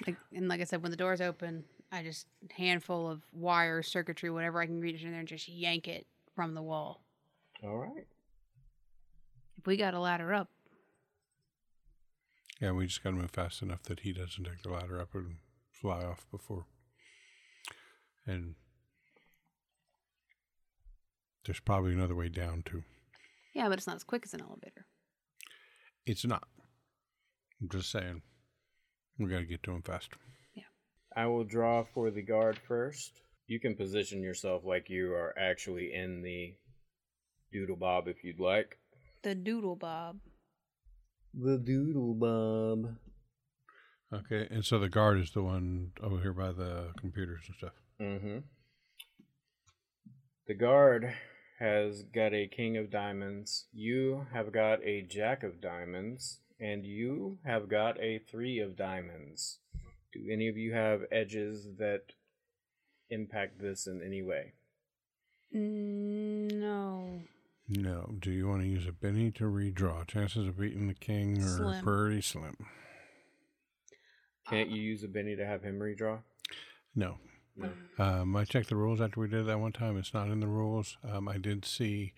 Like, 0.06 0.18
and 0.34 0.48
like 0.48 0.62
I 0.62 0.66
said, 0.66 0.84
when 0.84 0.92
the 0.92 0.98
doors 0.98 1.22
open, 1.22 1.64
I 1.92 2.04
just 2.04 2.28
handful 2.52 3.10
of 3.10 3.22
wire, 3.34 3.82
circuitry, 3.82 4.30
whatever 4.30 4.62
I 4.62 4.66
can 4.66 4.82
reach 4.82 5.02
in 5.02 5.10
there 5.10 5.20
and 5.20 5.28
just 5.28 5.48
yank 5.48 5.88
it 5.88 6.06
from 6.36 6.54
the 6.54 6.62
wall. 6.62 7.02
All 7.64 7.78
right. 7.78 8.06
If 9.66 9.68
we 9.68 9.78
got 9.78 9.96
a 9.96 10.00
ladder 10.00 10.32
up, 10.32 10.50
Yeah, 12.62 12.74
we 12.74 12.86
just 12.86 13.04
got 13.04 13.10
to 13.10 13.16
move 13.16 13.32
fast 13.32 13.64
enough 13.64 13.82
that 13.86 14.02
he 14.02 14.14
doesn't 14.14 14.44
take 14.44 14.62
the 14.62 14.70
ladder 14.70 15.02
up 15.02 15.16
and 15.16 15.38
fly 15.72 16.04
off 16.04 16.28
before. 16.30 16.68
And 18.28 18.54
there's 21.46 21.60
probably 21.62 21.94
another 21.94 22.14
way 22.14 22.30
down 22.30 22.62
too. 22.64 22.84
yeah, 23.56 23.68
but 23.68 23.80
it's 23.80 23.88
not 23.88 23.96
as 23.96 24.04
quick 24.04 24.22
as 24.24 24.36
an 24.36 24.42
elevator. 24.42 24.86
It's 26.06 26.26
not. 26.26 26.48
I'm 27.60 27.68
just 27.68 27.90
saying. 27.90 28.22
We 29.18 29.32
got 29.32 29.40
to 29.40 29.46
get 29.46 29.64
to 29.64 29.72
him 29.72 29.82
fast. 29.82 30.10
Yeah. 30.54 30.70
I 31.16 31.26
will 31.26 31.44
draw 31.44 31.84
for 31.92 32.12
the 32.12 32.22
guard 32.22 32.60
first. 32.68 33.20
You 33.48 33.60
can 33.60 33.76
position 33.76 34.22
yourself 34.22 34.62
like 34.64 34.92
you 34.92 35.12
are 35.14 35.34
actually 35.40 35.92
in 35.92 36.22
the 36.22 36.54
doodle 37.52 37.78
bob 37.78 38.08
if 38.08 38.24
you'd 38.24 38.40
like. 38.40 38.78
The 39.26 39.34
doodle 39.34 39.76
bob. 39.76 40.20
The 41.34 41.58
doodle 41.58 42.14
bob. 42.14 42.96
Okay, 44.14 44.48
and 44.52 44.64
so 44.64 44.78
the 44.78 44.88
guard 44.88 45.20
is 45.20 45.32
the 45.32 45.42
one 45.42 45.94
over 46.00 46.22
here 46.22 46.32
by 46.32 46.52
the 46.52 46.92
computers 47.00 47.42
and 47.48 47.56
stuff. 47.58 47.74
Mm-hmm. 48.00 48.38
The 50.46 50.54
guard 50.54 51.16
has 51.58 52.04
got 52.04 52.36
a 52.36 52.48
king 52.48 52.78
of 52.78 52.92
diamonds. 52.92 53.66
You 53.74 54.28
have 54.32 54.52
got 54.52 54.84
a 54.84 55.02
jack 55.02 55.42
of 55.42 55.60
diamonds, 55.60 56.42
and 56.60 56.86
you 56.86 57.40
have 57.44 57.68
got 57.68 58.00
a 58.00 58.20
three 58.20 58.60
of 58.60 58.78
diamonds. 58.78 59.58
Do 60.14 60.20
any 60.32 60.50
of 60.50 60.56
you 60.56 60.74
have 60.74 61.02
edges 61.12 61.66
that 61.80 62.04
impact 63.10 63.60
this 63.60 63.88
in 63.88 64.04
any 64.06 64.22
way? 64.22 64.54
Mm, 65.52 66.52
No. 66.60 67.22
No. 67.68 68.16
Do 68.20 68.32
you 68.32 68.48
want 68.48 68.62
to 68.62 68.68
use 68.68 68.86
a 68.88 68.92
Benny 68.92 69.32
to 69.32 69.46
redraw? 69.46 70.06
Chances 70.08 70.48
of 70.48 70.60
beating 70.60 70.88
the 70.88 70.94
king 70.94 71.42
are 71.42 71.58
Slim. 71.58 71.84
pretty 71.84 72.22
slim. 72.22 72.56
Can't 74.50 74.70
you 74.70 74.82
use 74.82 75.04
a 75.04 75.08
Benny 75.08 75.36
to 75.36 75.46
have 75.46 75.64
him 75.64 75.80
redraw? 75.80 76.20
No. 76.96 77.18
No. 77.58 77.72
Um, 77.98 78.36
I 78.36 78.44
checked 78.46 78.70
the 78.70 78.76
rules 78.76 79.02
after 79.02 79.20
we 79.20 79.28
did 79.28 79.48
that 79.48 79.60
one 79.60 79.72
time. 79.72 79.98
It's 79.98 80.14
not 80.14 80.28
in 80.28 80.40
the 80.42 80.48
rules. 80.48 80.98
Um, 81.04 81.28
I 81.28 81.38
did 81.38 81.66
see 81.66 82.14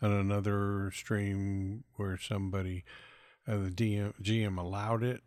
on 0.00 0.12
another 0.12 0.90
stream 0.94 1.84
where 1.96 2.18
somebody, 2.18 2.84
uh, 3.48 3.56
the 3.56 3.70
DM, 3.70 4.12
GM 4.22 4.58
allowed 4.58 5.02
it, 5.02 5.22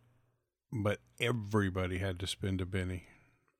but 0.72 1.00
everybody 1.20 1.98
had 1.98 2.18
to 2.20 2.26
spend 2.26 2.60
a 2.60 2.66
Benny 2.66 3.04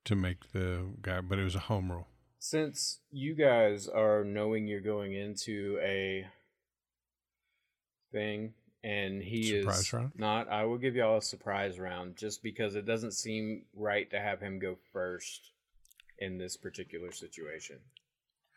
to 0.05 0.15
make 0.15 0.51
the 0.53 0.93
guy, 1.01 1.21
but 1.21 1.37
it 1.37 1.43
was 1.43 1.55
a 1.55 1.59
home 1.59 1.91
rule. 1.91 2.07
Since 2.39 2.99
you 3.11 3.35
guys 3.35 3.87
are 3.87 4.23
knowing 4.23 4.65
you're 4.67 4.79
going 4.79 5.13
into 5.13 5.77
a 5.83 6.25
thing 8.11 8.53
and 8.83 9.21
he 9.21 9.59
Surprise 9.59 9.79
is 9.79 9.93
round? 9.93 10.11
not, 10.17 10.49
I 10.49 10.63
will 10.63 10.77
give 10.77 10.95
y'all 10.95 11.17
a 11.17 11.21
surprise 11.21 11.77
round 11.77 12.15
just 12.15 12.41
because 12.41 12.75
it 12.75 12.85
doesn't 12.85 13.11
seem 13.11 13.63
right 13.75 14.09
to 14.11 14.19
have 14.19 14.39
him 14.39 14.57
go 14.57 14.77
first 14.93 15.51
in 16.17 16.37
this 16.37 16.55
particular 16.55 17.11
situation. 17.11 17.79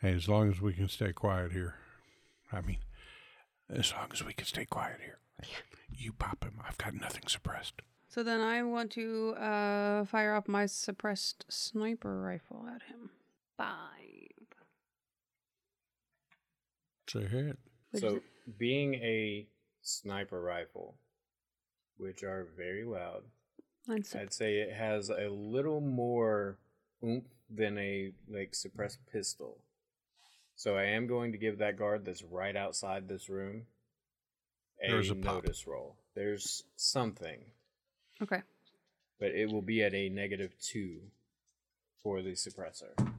Hey, 0.00 0.12
as 0.14 0.28
long 0.28 0.48
as 0.50 0.60
we 0.60 0.72
can 0.72 0.88
stay 0.88 1.12
quiet 1.12 1.52
here. 1.52 1.74
I 2.52 2.60
mean, 2.60 2.78
as 3.68 3.92
long 3.92 4.08
as 4.12 4.24
we 4.24 4.32
can 4.32 4.46
stay 4.46 4.64
quiet 4.64 4.98
here. 5.02 5.18
You 5.92 6.12
pop 6.12 6.44
him. 6.44 6.60
I've 6.66 6.78
got 6.78 6.94
nothing 6.94 7.24
suppressed. 7.26 7.82
So 8.08 8.22
then 8.22 8.40
I 8.40 8.62
want 8.62 8.92
to 8.92 9.30
uh, 9.34 10.04
fire 10.04 10.34
off 10.34 10.46
my 10.46 10.66
suppressed 10.66 11.46
sniper 11.48 12.20
rifle 12.20 12.66
at 12.72 12.82
him. 12.82 13.10
Five. 13.56 13.88
Say 17.08 17.26
hit. 17.26 17.58
So, 17.94 18.20
being 18.58 18.94
a 18.94 19.46
sniper 19.82 20.40
rifle, 20.40 20.94
which 21.98 22.22
are 22.22 22.48
very 22.56 22.84
loud, 22.84 23.22
Mine's 23.86 24.08
sup- 24.08 24.22
I'd 24.22 24.32
say 24.32 24.56
it 24.56 24.72
has 24.72 25.10
a 25.10 25.28
little 25.28 25.80
more 25.80 26.56
oomph 27.04 27.24
than 27.50 27.76
a 27.78 28.12
like 28.30 28.54
suppressed 28.54 28.98
pistol. 29.12 29.58
So 30.56 30.76
I 30.76 30.84
am 30.84 31.06
going 31.06 31.32
to 31.32 31.38
give 31.38 31.58
that 31.58 31.76
guard 31.76 32.04
that's 32.04 32.22
right 32.22 32.54
outside 32.56 33.08
this 33.08 33.28
room 33.28 33.62
a, 34.82 34.90
There's 34.90 35.10
a 35.10 35.14
pop. 35.14 35.34
notice 35.44 35.66
roll. 35.66 35.96
There's 36.14 36.64
something, 36.76 37.40
okay. 38.22 38.42
but 39.18 39.30
it 39.32 39.50
will 39.50 39.62
be 39.62 39.82
at 39.82 39.94
a 39.94 40.08
negative 40.08 40.52
two 40.60 41.00
for 42.02 42.22
the 42.22 42.32
suppressor. 42.32 43.11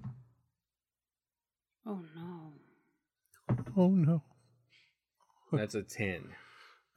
Oh 1.85 1.99
no. 2.15 3.55
Oh, 3.76 3.89
no. 3.89 4.22
That's 5.51 5.76
a 5.76 5.84
ten. 5.84 6.30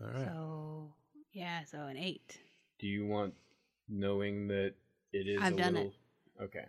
All 0.00 0.08
right. 0.08 0.26
So 0.26 0.94
yeah, 1.32 1.64
so 1.64 1.78
an 1.80 1.96
eight. 1.96 2.38
Do 2.78 2.86
you 2.86 3.06
want 3.06 3.34
knowing 3.88 4.48
that 4.48 4.74
it 5.12 5.26
is? 5.28 5.40
I've 5.42 5.54
a 5.54 5.56
done 5.56 5.76
it. 5.76 5.92
Okay. 6.40 6.66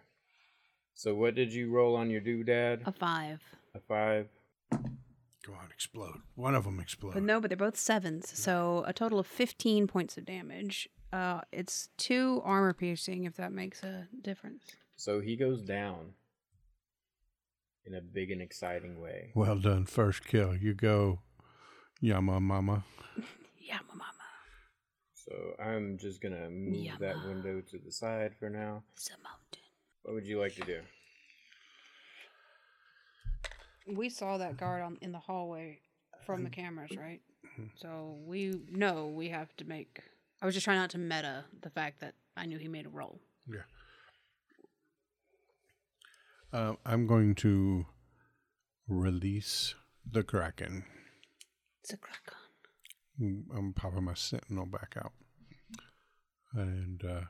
So 0.95 1.13
what 1.13 1.35
did 1.35 1.53
you 1.53 1.71
roll 1.71 1.95
on 1.95 2.09
your 2.09 2.21
doodad? 2.21 2.87
A 2.87 2.91
five. 2.91 3.41
A 3.75 3.79
five. 3.79 4.27
Go 4.71 5.53
on, 5.53 5.69
explode. 5.71 6.21
One 6.35 6.55
of 6.55 6.65
them 6.65 6.79
explode. 6.79 7.13
But 7.13 7.23
no, 7.23 7.39
but 7.39 7.49
they're 7.49 7.57
both 7.57 7.77
sevens. 7.77 8.37
So 8.37 8.83
a 8.85 8.93
total 8.93 9.19
of 9.19 9.27
fifteen 9.27 9.87
points 9.87 10.17
of 10.17 10.25
damage. 10.25 10.89
Uh, 11.13 11.41
it's 11.53 11.89
two 11.97 12.41
armor 12.43 12.73
piercing, 12.73 13.23
if 13.23 13.35
that 13.37 13.53
makes 13.53 13.83
a 13.83 14.07
difference. 14.21 14.63
So 14.97 15.21
he 15.21 15.37
goes 15.37 15.61
down 15.61 16.13
in 17.87 17.95
a 17.95 18.01
big 18.01 18.31
and 18.31 18.41
exciting 18.41 18.99
way. 19.01 19.31
Well 19.33 19.57
done, 19.57 19.85
first 19.85 20.25
kill. 20.25 20.55
You 20.55 20.73
go, 20.73 21.19
Yama 22.01 22.39
Mama. 22.39 22.83
Yeah, 23.59 23.79
my 23.89 23.95
mama. 23.95 24.13
So 25.13 25.61
I'm 25.61 25.97
just 25.97 26.21
gonna 26.21 26.49
move 26.49 26.99
that 27.01 27.17
window 27.25 27.59
to 27.59 27.77
the 27.77 27.91
side 27.91 28.33
for 28.39 28.49
now. 28.49 28.83
It's 28.95 29.09
a 29.09 29.21
mountain. 29.21 29.67
What 30.03 30.13
would 30.13 30.25
you 30.25 30.39
like 30.39 30.55
to 30.55 30.61
do? 30.61 30.79
We 33.85 34.07
saw 34.07 34.37
that 34.37 34.55
guard 34.55 34.83
on 34.83 34.97
in 35.01 35.11
the 35.11 35.19
hallway 35.19 35.81
from 36.25 36.45
the 36.45 36.49
cameras, 36.49 36.91
right? 36.95 37.19
Mm-hmm. 37.45 37.63
So 37.75 38.19
we 38.25 38.61
know 38.71 39.07
we 39.07 39.27
have 39.27 39.53
to 39.57 39.65
make. 39.65 40.01
I 40.41 40.45
was 40.45 40.55
just 40.55 40.63
trying 40.63 40.79
not 40.79 40.91
to 40.91 40.97
meta 40.97 41.43
the 41.61 41.69
fact 41.69 41.99
that 41.99 42.13
I 42.37 42.45
knew 42.45 42.57
he 42.57 42.69
made 42.69 42.85
a 42.85 42.89
roll. 42.89 43.19
Yeah. 43.51 43.63
Uh, 46.57 46.73
I'm 46.87 47.05
going 47.05 47.35
to 47.35 47.85
release 48.87 49.75
the 50.11 50.23
Kraken. 50.23 50.85
It's 51.83 51.93
a 51.93 51.97
crack 51.97 52.31
on. 52.31 53.23
Mm, 53.23 53.43
I'm 53.55 53.73
popping 53.73 54.05
my 54.05 54.15
Sentinel 54.15 54.65
back 54.65 54.95
out. 54.97 55.11
And 56.55 57.05
uh, 57.05 57.25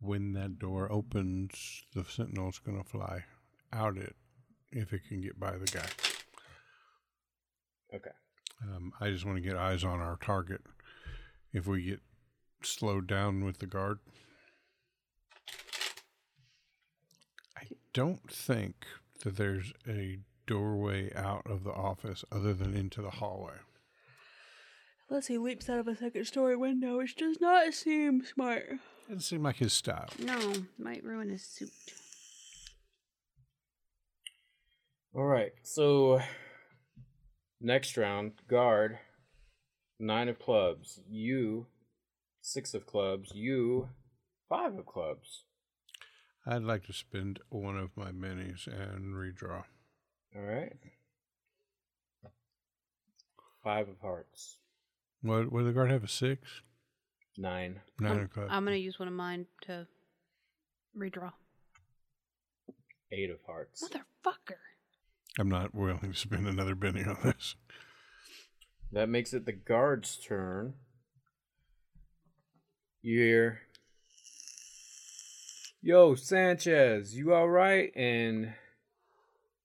when 0.00 0.32
that 0.32 0.58
door 0.58 0.90
opens, 0.90 1.82
the 1.94 2.02
Sentinel's 2.02 2.58
going 2.60 2.82
to 2.82 2.88
fly 2.88 3.24
out 3.74 3.98
it 3.98 4.16
if 4.72 4.94
it 4.94 5.02
can 5.06 5.20
get 5.20 5.38
by 5.38 5.58
the 5.58 5.66
guy. 5.66 5.88
Okay. 7.94 8.10
Um, 8.62 8.90
I 9.02 9.10
just 9.10 9.26
want 9.26 9.36
to 9.36 9.46
get 9.46 9.58
eyes 9.58 9.84
on 9.84 10.00
our 10.00 10.16
target. 10.22 10.62
If 11.52 11.66
we 11.66 11.82
get 11.82 12.00
slowed 12.62 13.06
down 13.06 13.44
with 13.44 13.58
the 13.58 13.66
guard, 13.66 13.98
don't 17.96 18.30
think 18.30 18.84
that 19.24 19.38
there's 19.38 19.72
a 19.88 20.18
doorway 20.46 21.10
out 21.14 21.46
of 21.46 21.64
the 21.64 21.72
office 21.72 22.26
other 22.30 22.52
than 22.52 22.76
into 22.76 23.00
the 23.00 23.08
hallway. 23.08 23.54
Unless 25.08 25.28
he 25.28 25.38
leaps 25.38 25.70
out 25.70 25.78
of 25.78 25.88
a 25.88 25.96
second 25.96 26.26
story 26.26 26.56
window, 26.56 26.98
which 26.98 27.16
does 27.16 27.40
not 27.40 27.72
seem 27.72 28.22
smart. 28.22 28.64
Doesn't 29.08 29.22
seem 29.22 29.42
like 29.42 29.56
his 29.56 29.72
style. 29.72 30.10
No, 30.18 30.52
might 30.78 31.04
ruin 31.04 31.30
his 31.30 31.46
suit. 31.46 31.70
All 35.14 35.24
right. 35.24 35.52
So 35.62 36.20
next 37.62 37.96
round, 37.96 38.32
guard, 38.46 38.98
nine 39.98 40.28
of 40.28 40.38
clubs. 40.38 41.00
You, 41.08 41.68
six 42.42 42.74
of 42.74 42.84
clubs. 42.84 43.32
You, 43.34 43.88
five 44.50 44.76
of 44.76 44.84
clubs. 44.84 45.44
I'd 46.46 46.62
like 46.62 46.86
to 46.86 46.92
spend 46.92 47.40
one 47.48 47.76
of 47.76 47.90
my 47.96 48.12
Bennies 48.12 48.68
and 48.68 49.14
redraw. 49.14 49.64
All 50.36 50.42
right. 50.42 50.76
Five 53.64 53.88
of 53.88 54.00
hearts. 54.00 54.58
What? 55.22 55.50
Would 55.50 55.66
the 55.66 55.72
guard 55.72 55.90
have 55.90 56.04
a 56.04 56.08
six? 56.08 56.62
Nine. 57.36 57.80
9 57.98 58.12
I'm, 58.12 58.24
o'clock. 58.24 58.46
I'm 58.48 58.64
gonna 58.64 58.76
use 58.76 58.98
one 58.98 59.08
of 59.08 59.14
mine 59.14 59.46
to 59.62 59.88
redraw. 60.96 61.32
Eight 63.10 63.30
of 63.30 63.38
hearts. 63.46 63.82
Motherfucker. 63.82 64.56
I'm 65.38 65.48
not 65.48 65.74
willing 65.74 66.12
to 66.12 66.14
spend 66.14 66.46
another 66.46 66.74
Benny 66.74 67.02
on 67.02 67.18
this. 67.24 67.56
That 68.92 69.08
makes 69.08 69.32
it 69.34 69.46
the 69.46 69.52
guard's 69.52 70.16
turn. 70.16 70.74
You 73.02 73.20
hear, 73.20 73.60
Yo, 75.86 76.16
Sanchez, 76.16 77.16
you 77.16 77.32
alright? 77.32 77.94
And 77.94 78.52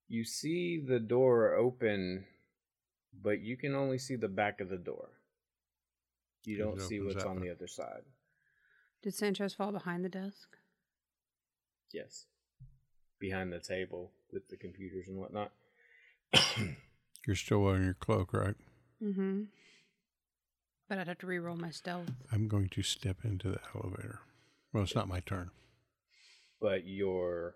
you 0.07 0.23
see 0.23 0.79
the 0.79 0.99
door 0.99 1.55
open, 1.55 2.25
but 3.23 3.41
you 3.41 3.57
can 3.57 3.73
only 3.73 3.97
see 3.97 4.15
the 4.15 4.27
back 4.27 4.61
of 4.61 4.69
the 4.69 4.77
door. 4.77 5.09
You 6.43 6.59
don't 6.59 6.79
see 6.79 6.99
what's 7.01 7.23
on 7.23 7.41
the 7.41 7.49
other 7.49 7.65
side. 7.65 8.03
Did 9.01 9.15
Sanchez 9.15 9.55
fall 9.55 9.71
behind 9.71 10.05
the 10.05 10.09
desk? 10.09 10.57
Yes. 11.91 12.27
Behind 13.17 13.51
the 13.51 13.57
table 13.57 14.11
with 14.31 14.47
the 14.47 14.57
computers 14.57 15.07
and 15.07 15.17
whatnot. 15.17 15.51
You're 17.25 17.35
still 17.35 17.63
wearing 17.63 17.83
your 17.83 17.95
cloak, 17.95 18.31
right? 18.31 18.55
Mm-hmm. 19.03 19.45
But 20.87 20.99
I'd 20.99 21.07
have 21.07 21.17
to 21.17 21.25
re-roll 21.25 21.57
my 21.57 21.71
stealth. 21.71 22.11
I'm 22.31 22.47
going 22.47 22.69
to 22.69 22.83
step 22.83 23.17
into 23.23 23.49
the 23.49 23.59
elevator. 23.73 24.19
Well, 24.71 24.83
it's 24.83 24.93
not 24.93 25.07
my 25.07 25.21
turn. 25.21 25.49
But 26.61 26.85
your 26.85 27.55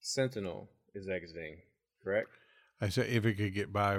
sentinel 0.00 0.70
is 0.94 1.08
exiting, 1.08 1.56
correct? 2.02 2.28
I 2.80 2.88
said 2.88 3.08
if 3.08 3.24
it 3.24 3.34
could 3.34 3.54
get 3.54 3.72
by 3.72 3.98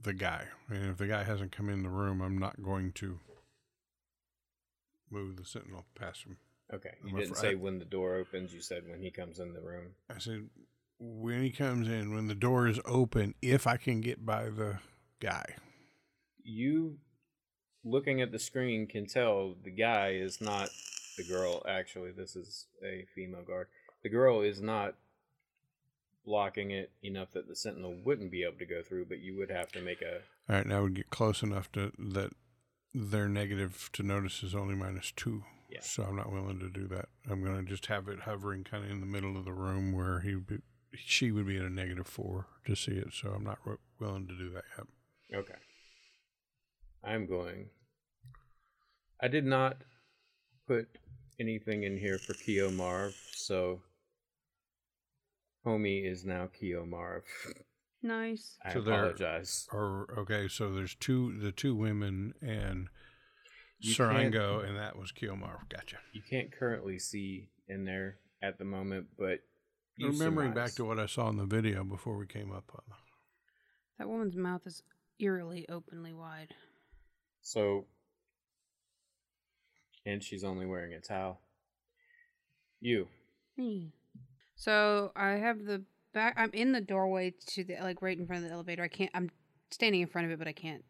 the 0.00 0.12
guy, 0.12 0.46
and 0.68 0.90
if 0.90 0.96
the 0.98 1.06
guy 1.06 1.22
hasn't 1.24 1.52
come 1.52 1.68
in 1.68 1.82
the 1.82 1.88
room, 1.90 2.20
I'm 2.20 2.38
not 2.38 2.62
going 2.62 2.92
to 2.92 3.18
move 5.10 5.36
the 5.36 5.44
sentinel 5.44 5.84
past 5.94 6.24
him. 6.24 6.38
Okay. 6.72 6.94
You 7.04 7.10
I'm 7.10 7.16
didn't 7.16 7.32
afraid- 7.36 7.50
say 7.50 7.54
when 7.54 7.78
the 7.78 7.84
door 7.84 8.16
opens, 8.16 8.52
you 8.52 8.60
said 8.60 8.84
when 8.88 9.00
he 9.00 9.10
comes 9.10 9.38
in 9.38 9.52
the 9.52 9.60
room. 9.60 9.88
I 10.08 10.18
said 10.18 10.48
when 10.98 11.42
he 11.42 11.50
comes 11.50 11.88
in, 11.88 12.14
when 12.14 12.28
the 12.28 12.34
door 12.34 12.66
is 12.66 12.80
open, 12.86 13.34
if 13.42 13.66
I 13.66 13.76
can 13.76 14.00
get 14.00 14.24
by 14.24 14.44
the 14.48 14.78
guy. 15.20 15.44
You 16.42 16.98
looking 17.84 18.22
at 18.22 18.32
the 18.32 18.38
screen 18.38 18.86
can 18.86 19.06
tell 19.06 19.54
the 19.62 19.70
guy 19.70 20.12
is 20.12 20.40
not 20.40 20.70
the 21.16 21.24
girl 21.24 21.62
actually. 21.68 22.10
This 22.12 22.36
is 22.36 22.66
a 22.84 23.06
female 23.14 23.42
guard. 23.42 23.68
The 24.02 24.08
girl 24.08 24.40
is 24.40 24.60
not 24.60 24.94
blocking 26.24 26.70
it 26.70 26.92
enough 27.02 27.32
that 27.32 27.48
the 27.48 27.56
sentinel 27.56 27.96
wouldn't 28.04 28.30
be 28.30 28.44
able 28.44 28.58
to 28.58 28.66
go 28.66 28.82
through, 28.82 29.06
but 29.06 29.20
you 29.20 29.36
would 29.36 29.50
have 29.50 29.72
to 29.72 29.80
make 29.80 30.02
a 30.02 30.20
All 30.48 30.56
right, 30.56 30.66
now 30.66 30.84
we 30.84 30.90
get 30.90 31.10
close 31.10 31.42
enough 31.42 31.70
to 31.72 31.92
that 31.98 32.32
their 32.94 33.28
negative 33.28 33.90
to 33.94 34.02
notice 34.02 34.42
is 34.42 34.54
only 34.54 34.74
minus 34.74 35.12
two. 35.12 35.44
Yeah. 35.70 35.80
So 35.80 36.02
I'm 36.02 36.16
not 36.16 36.30
willing 36.30 36.58
to 36.58 36.68
do 36.68 36.86
that. 36.88 37.06
I'm 37.30 37.42
going 37.42 37.56
to 37.56 37.68
just 37.68 37.86
have 37.86 38.08
it 38.08 38.20
hovering 38.20 38.62
kind 38.64 38.84
of 38.84 38.90
in 38.90 39.00
the 39.00 39.06
middle 39.06 39.38
of 39.38 39.46
the 39.46 39.52
room 39.52 39.92
where 39.92 40.20
he 40.20 40.34
would 40.34 40.46
be, 40.46 40.58
she 40.94 41.32
would 41.32 41.46
be 41.46 41.56
at 41.56 41.64
a 41.64 41.70
negative 41.70 42.06
four 42.06 42.46
to 42.66 42.76
see 42.76 42.92
it. 42.92 43.14
So 43.14 43.30
I'm 43.30 43.44
not 43.44 43.58
wi- 43.60 43.78
willing 43.98 44.28
to 44.28 44.36
do 44.36 44.50
that 44.50 44.64
yet. 44.76 44.86
Okay. 45.40 45.58
I'm 47.02 47.26
going. 47.26 47.70
I 49.20 49.28
did 49.28 49.46
not 49.46 49.78
put 50.66 50.88
anything 51.40 51.84
in 51.84 51.96
here 51.96 52.18
for 52.18 52.34
Keo 52.34 52.70
Marv, 52.70 53.14
so 53.34 53.80
homie 55.66 56.10
is 56.10 56.24
now 56.24 56.48
Keo 56.58 56.84
Marv. 56.84 57.22
Nice. 58.02 58.56
I 58.64 58.72
So 58.72 58.80
apologize. 58.80 59.68
Or 59.72 60.08
okay, 60.18 60.48
so 60.48 60.72
there's 60.72 60.94
two 60.96 61.38
the 61.38 61.52
two 61.52 61.74
women 61.74 62.34
and 62.42 62.88
You 63.78 63.94
Sarangu, 63.94 64.66
and 64.66 64.76
that 64.76 64.98
was 64.98 65.12
Keo 65.12 65.36
Marv. 65.36 65.68
Gotcha. 65.68 65.98
You 66.12 66.22
can't 66.28 66.52
currently 66.52 66.98
see 66.98 67.50
in 67.68 67.84
there 67.84 68.18
at 68.42 68.58
the 68.58 68.64
moment, 68.64 69.06
but 69.16 69.40
you 69.96 70.08
Remembering 70.08 70.52
back 70.54 70.72
to 70.74 70.84
what 70.84 70.98
I 70.98 71.06
saw 71.06 71.28
in 71.28 71.36
the 71.36 71.44
video 71.44 71.84
before 71.84 72.16
we 72.16 72.26
came 72.26 72.50
up 72.50 72.64
on. 72.74 72.96
That 73.98 74.08
woman's 74.08 74.36
mouth 74.36 74.66
is 74.66 74.82
eerily 75.20 75.66
openly 75.68 76.12
wide. 76.12 76.54
So, 77.42 77.86
and 80.04 80.22
she's 80.22 80.44
only 80.44 80.66
wearing 80.66 80.92
a 80.94 81.00
towel. 81.00 81.40
You. 82.80 83.08
Hmm. 83.58 83.86
So 84.56 85.12
I 85.14 85.32
have 85.32 85.64
the 85.64 85.82
back. 86.12 86.34
I'm 86.36 86.50
in 86.52 86.72
the 86.72 86.80
doorway 86.80 87.34
to 87.48 87.64
the 87.64 87.76
like 87.80 88.02
right 88.02 88.18
in 88.18 88.26
front 88.26 88.42
of 88.42 88.48
the 88.48 88.54
elevator. 88.54 88.82
I 88.82 88.88
can't. 88.88 89.10
I'm 89.14 89.30
standing 89.70 90.00
in 90.00 90.08
front 90.08 90.26
of 90.26 90.32
it, 90.32 90.38
but 90.38 90.48
I 90.48 90.52
can't. 90.52 90.84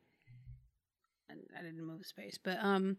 I, 1.31 1.35
I 1.59 1.63
didn't 1.63 1.87
move 1.87 2.05
space, 2.07 2.39
but 2.43 2.59
um, 2.63 2.99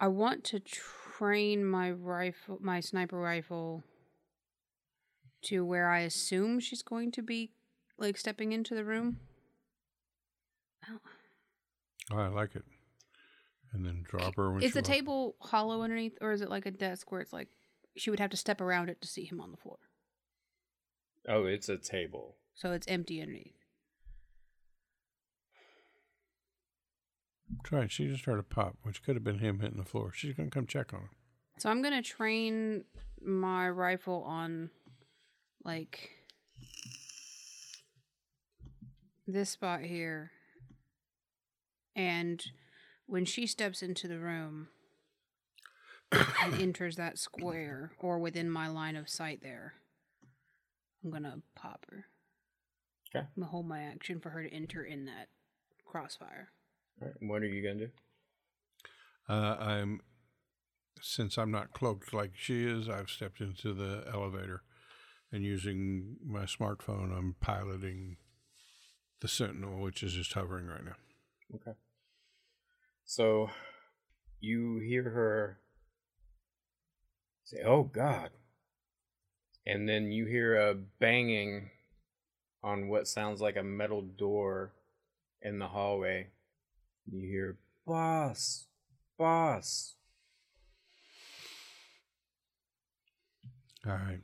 I 0.00 0.08
want 0.08 0.44
to 0.44 0.60
train 0.60 1.64
my 1.64 1.90
rifle, 1.90 2.58
my 2.60 2.80
sniper 2.80 3.18
rifle, 3.18 3.82
to 5.42 5.64
where 5.64 5.88
I 5.88 6.00
assume 6.00 6.60
she's 6.60 6.82
going 6.82 7.12
to 7.12 7.22
be, 7.22 7.50
like 7.98 8.16
stepping 8.16 8.52
into 8.52 8.74
the 8.74 8.84
room. 8.84 9.18
Oh. 10.88 10.98
Oh, 12.10 12.18
I 12.18 12.28
like 12.28 12.56
it. 12.56 12.64
And 13.72 13.84
then 13.84 14.02
drop 14.08 14.34
her 14.36 14.50
when 14.52 14.62
Is 14.62 14.70
she 14.70 14.72
the 14.72 14.78
walks- 14.80 14.88
table 14.88 15.36
hollow 15.40 15.82
underneath, 15.82 16.16
or 16.20 16.32
is 16.32 16.40
it 16.40 16.48
like 16.48 16.64
a 16.66 16.70
desk 16.70 17.12
where 17.12 17.20
it's 17.20 17.32
like 17.32 17.48
she 17.96 18.10
would 18.10 18.20
have 18.20 18.30
to 18.30 18.36
step 18.36 18.60
around 18.60 18.88
it 18.88 19.00
to 19.02 19.08
see 19.08 19.24
him 19.24 19.40
on 19.40 19.50
the 19.50 19.56
floor? 19.58 19.78
Oh, 21.28 21.44
it's 21.44 21.68
a 21.68 21.76
table. 21.76 22.36
So 22.54 22.72
it's 22.72 22.86
empty 22.88 23.20
underneath. 23.20 23.54
Try 27.64 27.82
it. 27.82 27.90
She 27.92 28.06
just 28.08 28.24
heard 28.24 28.38
a 28.38 28.42
pop, 28.42 28.76
which 28.82 29.02
could 29.02 29.16
have 29.16 29.24
been 29.24 29.38
him 29.38 29.60
hitting 29.60 29.78
the 29.78 29.84
floor. 29.84 30.12
She's 30.14 30.34
gonna 30.34 30.50
come 30.50 30.66
check 30.66 30.92
on 30.92 31.00
him. 31.00 31.10
So 31.58 31.68
I'm 31.70 31.82
gonna 31.82 32.02
train 32.02 32.84
my 33.20 33.68
rifle 33.68 34.22
on 34.24 34.70
like 35.64 36.10
this 39.26 39.50
spot 39.50 39.80
here. 39.82 40.30
And 41.96 42.44
when 43.08 43.24
she 43.24 43.46
steps 43.46 43.82
into 43.82 44.06
the 44.06 44.18
room 44.18 44.68
and 46.12 46.54
enters 46.60 46.96
that 46.96 47.18
square 47.18 47.90
or 47.98 48.18
within 48.18 48.50
my 48.50 48.68
line 48.68 48.96
of 48.96 49.08
sight 49.08 49.42
there, 49.42 49.74
I'm 51.02 51.10
gonna 51.10 51.40
pop 51.56 51.86
her. 51.90 52.06
Okay. 53.10 53.24
I'm 53.24 53.42
gonna 53.42 53.50
hold 53.50 53.66
my 53.66 53.82
action 53.82 54.20
for 54.20 54.30
her 54.30 54.42
to 54.42 54.54
enter 54.54 54.84
in 54.84 55.06
that 55.06 55.28
crossfire. 55.86 56.50
All 57.00 57.08
right. 57.08 57.16
What 57.20 57.42
are 57.42 57.46
you 57.46 57.62
gonna 57.62 57.86
do? 57.86 57.90
Uh, 59.28 59.56
I'm 59.58 60.00
since 61.00 61.38
I'm 61.38 61.50
not 61.50 61.72
cloaked 61.72 62.12
like 62.12 62.32
she 62.34 62.64
is. 62.64 62.88
I've 62.88 63.10
stepped 63.10 63.40
into 63.40 63.72
the 63.72 64.04
elevator, 64.12 64.62
and 65.32 65.44
using 65.44 66.16
my 66.24 66.42
smartphone, 66.42 67.16
I'm 67.16 67.36
piloting 67.40 68.16
the 69.20 69.28
Sentinel, 69.28 69.80
which 69.80 70.02
is 70.02 70.12
just 70.12 70.34
hovering 70.34 70.66
right 70.66 70.84
now. 70.84 70.96
Okay. 71.54 71.76
So 73.08 73.48
you 74.38 74.80
hear 74.80 75.02
her 75.02 75.58
say, 77.42 77.62
"Oh 77.64 77.84
God," 77.84 78.30
and 79.66 79.88
then 79.88 80.12
you 80.12 80.26
hear 80.26 80.60
a 80.60 80.74
banging 80.74 81.70
on 82.62 82.88
what 82.88 83.08
sounds 83.08 83.40
like 83.40 83.56
a 83.56 83.62
metal 83.62 84.02
door 84.02 84.74
in 85.40 85.58
the 85.58 85.68
hallway. 85.68 86.28
You 87.10 87.26
hear, 87.26 87.56
"Boss, 87.86 88.66
boss." 89.16 89.94
All 93.86 93.92
right. 93.92 94.20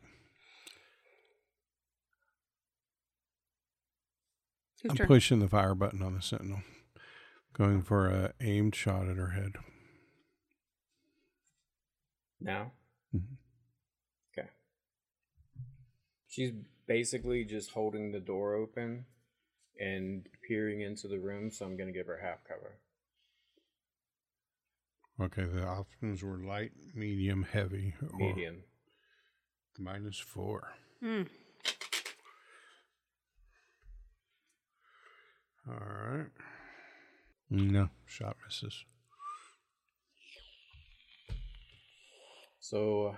Whose 4.82 4.90
I'm 4.90 4.96
turn? 4.98 5.06
pushing 5.06 5.38
the 5.38 5.48
fire 5.48 5.74
button 5.74 6.02
on 6.02 6.14
the 6.14 6.20
Sentinel, 6.20 6.60
going 7.54 7.82
for 7.82 8.06
a 8.08 8.32
aimed 8.40 8.74
shot 8.74 9.08
at 9.08 9.16
her 9.16 9.30
head. 9.30 9.52
Now. 12.40 12.72
Mhm. 13.14 13.36
Okay. 14.36 14.48
She's 16.28 16.52
basically 16.86 17.44
just 17.44 17.70
holding 17.70 18.12
the 18.12 18.20
door 18.20 18.54
open 18.54 19.06
and 19.80 20.28
peering 20.46 20.80
into 20.82 21.08
the 21.08 21.18
room, 21.18 21.50
so 21.50 21.64
I'm 21.64 21.76
gonna 21.76 21.92
give 21.92 22.06
her 22.06 22.18
half 22.18 22.44
cover. 22.44 22.80
Okay, 25.20 25.44
the 25.44 25.64
options 25.64 26.22
were 26.24 26.38
light, 26.38 26.72
medium, 26.92 27.44
heavy, 27.44 27.94
or 28.02 28.18
Medium. 28.18 28.64
minus 29.78 30.18
four. 30.18 30.74
Hmm. 31.00 31.22
All 35.68 35.74
right. 35.78 36.30
No, 37.50 37.88
shot 38.06 38.36
misses. 38.44 38.84
So 42.60 43.14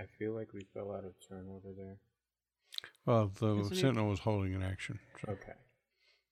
I 0.00 0.04
feel 0.18 0.32
like 0.34 0.52
we 0.52 0.60
fell 0.72 0.92
out 0.92 1.04
of 1.04 1.14
turn 1.28 1.46
order 1.48 1.72
there. 1.76 1.96
Well, 3.06 3.28
the 3.38 3.56
Yes, 3.56 3.70
we- 3.70 3.76
Sentinel 3.76 4.08
was 4.08 4.20
holding 4.20 4.54
an 4.54 4.62
action. 4.62 4.98
So. 5.24 5.32
Okay. 5.32 5.54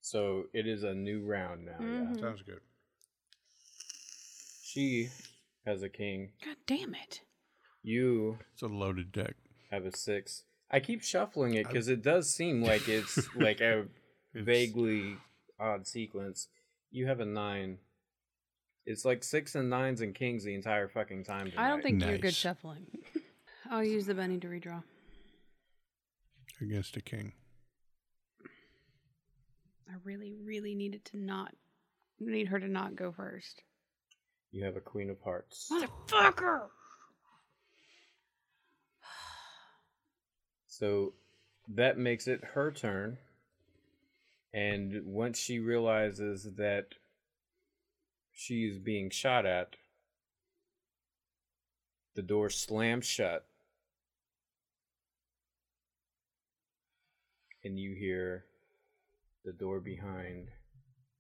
So 0.01 0.49
it 0.53 0.67
is 0.67 0.83
a 0.83 0.95
new 0.95 1.25
round 1.25 1.65
now, 1.67 1.79
Mhm. 1.79 2.15
yeah. 2.17 2.21
Sounds 2.21 2.43
good. 2.43 2.61
She 4.65 5.11
has 5.67 5.83
a 5.83 5.89
king. 5.89 6.33
God 6.45 6.57
damn 6.67 6.95
it! 6.95 7.23
You 7.83 8.39
It's 8.53 8.63
a 8.63 8.69
loaded 8.69 9.13
deck. 9.13 9.37
have 9.71 9.85
a 9.85 9.97
six. 9.97 10.45
I 10.71 10.81
keep 10.81 11.03
shuffling 11.03 11.55
it 11.55 11.67
because 11.67 11.89
it 11.89 12.03
does 12.03 12.33
seem 12.35 12.63
like 12.63 12.89
it's 12.89 13.17
like 13.37 13.61
a 13.61 13.89
It's- 14.35 14.45
vaguely 14.47 15.17
odd 15.61 15.87
sequence. 15.87 16.49
You 16.91 17.07
have 17.07 17.21
a 17.21 17.25
nine. 17.25 17.79
It's 18.85 19.05
like 19.05 19.23
six 19.25 19.55
and 19.55 19.71
nines 19.71 20.01
and 20.01 20.15
kings 20.15 20.45
the 20.45 20.55
entire 20.55 20.89
fucking 20.89 21.25
time. 21.25 21.51
Tonight. 21.51 21.65
I 21.65 21.69
don't 21.69 21.83
tonight. 21.83 21.99
think 22.01 22.11
you're 22.11 22.19
good 22.19 22.35
shuffling. 22.35 22.87
I'll 23.71 23.85
use 23.85 24.07
the 24.07 24.15
Benny 24.15 24.39
to 24.41 24.49
redraw. 24.49 24.83
against 26.61 26.97
a 26.97 27.01
king. 27.01 27.33
I 29.89 29.95
really, 30.05 30.35
really 30.45 30.75
needed 30.75 31.05
to 31.07 31.17
not 31.19 31.55
need 32.19 32.49
her 32.49 32.59
to 32.61 32.69
not 32.69 32.95
go 32.97 33.13
first. 33.13 33.63
you 34.51 34.65
have 34.65 34.77
a 34.77 34.81
queen 34.81 35.11
of 35.11 35.21
hearts. 35.23 35.69
Motherfucker! 35.73 36.69
So 40.67 41.13
that 41.69 41.99
makes 41.99 42.27
it 42.27 42.43
her 42.55 42.71
turn. 42.73 43.19
And 44.55 45.03
once 45.05 45.39
she 45.39 45.59
realizes 45.59 46.47
that 46.57 46.89
she 48.33 48.65
is 48.65 48.79
being 48.79 49.11
shot 49.11 49.47
at, 49.47 49.77
the 52.15 52.23
door 52.23 52.51
slams 52.51 53.07
shut. 53.07 53.47
And 57.65 57.79
you 57.79 57.95
hear 57.95 58.45
the 59.45 59.53
door 59.53 59.81
behind 59.81 60.49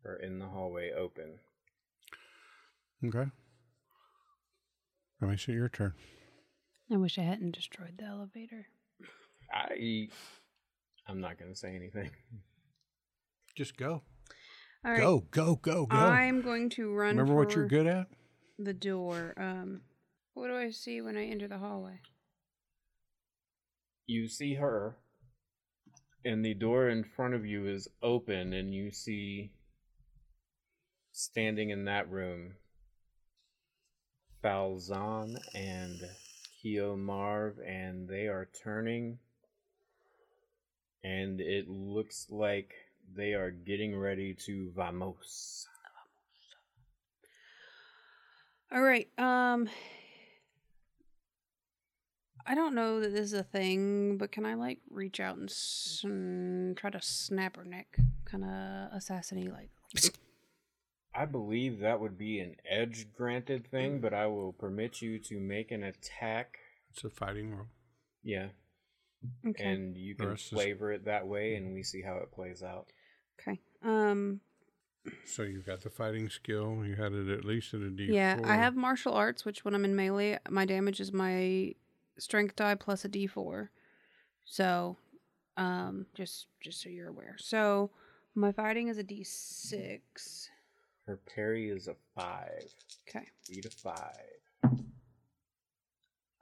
her 0.02 0.16
in 0.16 0.38
the 0.38 0.46
hallway 0.46 0.90
open. 0.92 1.38
Okay. 3.04 3.30
Let 5.20 5.30
me 5.30 5.36
see 5.36 5.52
your 5.52 5.68
turn. 5.68 5.94
I 6.92 6.96
wish 6.96 7.18
I 7.18 7.22
hadn't 7.22 7.54
destroyed 7.54 7.94
the 7.98 8.04
elevator. 8.04 8.66
I 9.52 10.08
I'm 11.06 11.20
not 11.20 11.38
gonna 11.38 11.54
say 11.54 11.74
anything. 11.74 12.10
Just 13.54 13.76
go. 13.76 14.02
All 14.84 14.90
right. 14.90 15.00
Go, 15.00 15.24
go, 15.30 15.56
go, 15.56 15.86
go. 15.86 15.96
I'm 15.96 16.42
going 16.42 16.70
to 16.70 16.92
run. 16.92 17.16
Remember 17.16 17.34
what 17.34 17.54
you're 17.54 17.68
good 17.68 17.86
at? 17.86 18.08
The 18.58 18.74
door. 18.74 19.34
Um, 19.36 19.82
what 20.34 20.48
do 20.48 20.56
I 20.56 20.70
see 20.70 21.00
when 21.00 21.16
I 21.16 21.26
enter 21.26 21.48
the 21.48 21.58
hallway? 21.58 22.00
you 24.06 24.28
see 24.28 24.54
her 24.54 24.96
and 26.24 26.44
the 26.44 26.54
door 26.54 26.88
in 26.88 27.02
front 27.02 27.34
of 27.34 27.46
you 27.46 27.66
is 27.66 27.88
open 28.02 28.52
and 28.52 28.74
you 28.74 28.90
see 28.90 29.52
standing 31.12 31.70
in 31.70 31.84
that 31.84 32.10
room 32.10 32.54
Falzan 34.44 35.36
and 35.54 36.00
Keo 36.60 36.96
Marv 36.96 37.58
and 37.66 38.08
they 38.08 38.26
are 38.26 38.48
turning 38.62 39.18
and 41.04 41.40
it 41.40 41.68
looks 41.68 42.26
like 42.30 42.72
they 43.14 43.32
are 43.34 43.50
getting 43.50 43.96
ready 43.96 44.34
to 44.46 44.70
vamos. 44.74 45.66
All 48.72 48.82
right. 48.82 49.08
Um, 49.18 49.68
I 52.46 52.54
don't 52.54 52.74
know 52.74 53.00
that 53.00 53.12
this 53.12 53.26
is 53.26 53.32
a 53.34 53.42
thing, 53.42 54.16
but 54.16 54.32
can 54.32 54.46
I 54.46 54.54
like 54.54 54.78
reach 54.90 55.20
out 55.20 55.36
and 55.36 55.48
s- 55.50 56.00
try 56.02 56.90
to 56.90 57.00
snap 57.02 57.56
her 57.56 57.64
neck, 57.64 57.98
kind 58.24 58.44
of 58.44 58.96
assassinate, 58.96 59.52
like? 59.52 59.70
I 61.14 61.26
believe 61.26 61.80
that 61.80 62.00
would 62.00 62.16
be 62.16 62.40
an 62.40 62.56
edge 62.68 63.12
granted 63.14 63.70
thing, 63.70 64.00
but 64.00 64.14
I 64.14 64.26
will 64.26 64.54
permit 64.54 65.02
you 65.02 65.18
to 65.18 65.38
make 65.38 65.70
an 65.70 65.82
attack. 65.82 66.56
It's 66.90 67.04
a 67.04 67.10
fighting 67.10 67.54
roll. 67.54 67.66
Yeah. 68.22 68.48
Okay. 69.46 69.62
and 69.62 69.96
you 69.96 70.16
can 70.16 70.30
rest 70.30 70.50
flavor 70.50 70.90
it 70.90 71.04
that 71.04 71.28
way 71.28 71.54
and 71.54 71.72
we 71.72 71.84
see 71.84 72.02
how 72.02 72.16
it 72.16 72.32
plays 72.32 72.60
out 72.60 72.88
okay. 73.46 73.60
Um. 73.82 74.40
So 75.24 75.42
you 75.42 75.62
got 75.62 75.80
the 75.80 75.90
fighting 75.90 76.28
skill. 76.28 76.84
You 76.84 76.94
had 76.94 77.12
it 77.12 77.28
at 77.28 77.44
least 77.44 77.74
at 77.74 77.80
a 77.80 77.90
D4. 77.90 78.14
Yeah, 78.14 78.38
I 78.44 78.54
have 78.54 78.76
martial 78.76 79.12
arts, 79.12 79.44
which 79.44 79.64
when 79.64 79.74
I'm 79.74 79.84
in 79.84 79.96
melee, 79.96 80.38
my 80.48 80.64
damage 80.64 81.00
is 81.00 81.12
my 81.12 81.74
strength 82.18 82.54
die 82.54 82.76
plus 82.76 83.04
a 83.04 83.08
d4. 83.08 83.68
So, 84.44 84.96
um, 85.56 86.06
just 86.14 86.46
just 86.60 86.80
so 86.80 86.88
you're 86.88 87.08
aware. 87.08 87.36
So, 87.38 87.90
my 88.34 88.52
fighting 88.52 88.88
is 88.88 88.98
a 88.98 89.04
d6. 89.04 90.48
her 91.06 91.18
parry 91.34 91.68
is 91.68 91.88
a 91.88 91.96
five 92.14 92.72
Okay, 93.08 93.26
beat 93.48 93.64
a 93.66 93.70
five 93.70 94.32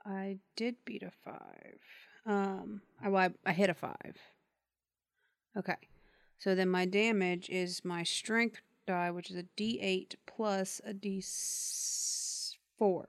I 0.05 0.37
did 0.55 0.75
beat 0.85 1.03
a 1.03 1.11
five. 1.23 1.79
Um, 2.25 2.81
I 3.03 3.09
well, 3.09 3.29
I, 3.45 3.49
I 3.49 3.53
hit 3.53 3.69
a 3.69 3.73
five. 3.73 4.17
Okay, 5.55 5.75
so 6.41 6.55
then 6.55 6.69
my 6.69 6.85
damage 6.85 7.49
is 7.49 7.85
my 7.85 8.01
strength 8.03 8.61
die, 8.87 9.11
which 9.11 9.29
is 9.29 9.37
a 9.37 9.43
d8 9.55 10.15
plus 10.25 10.81
a 10.83 10.91
d4 10.93 11.13
for 12.79 13.05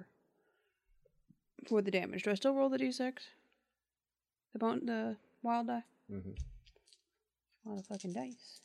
the 1.82 1.90
damage. 1.90 2.24
Do 2.24 2.30
I 2.30 2.34
still 2.34 2.54
roll 2.54 2.68
the 2.68 2.76
d6? 2.78 3.14
The 4.52 4.58
bone, 4.58 4.84
the 4.84 5.16
wild 5.42 5.68
die. 5.68 5.84
mm-hmm. 6.12 6.32
A 7.64 7.68
lot 7.70 7.78
of 7.78 7.86
fucking 7.86 8.12
dice. 8.12 8.60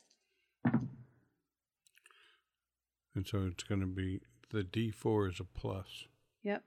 And 3.14 3.26
so 3.26 3.48
it's 3.50 3.64
going 3.64 3.80
to 3.80 3.86
be 3.86 4.20
the 4.50 4.62
D4 4.62 5.30
is 5.32 5.40
a 5.40 5.44
plus. 5.44 6.04
Yep. 6.42 6.62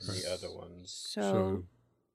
and 0.00 0.16
the 0.16 0.32
other 0.32 0.50
ones 0.50 0.90
So, 1.10 1.20
So 1.20 1.64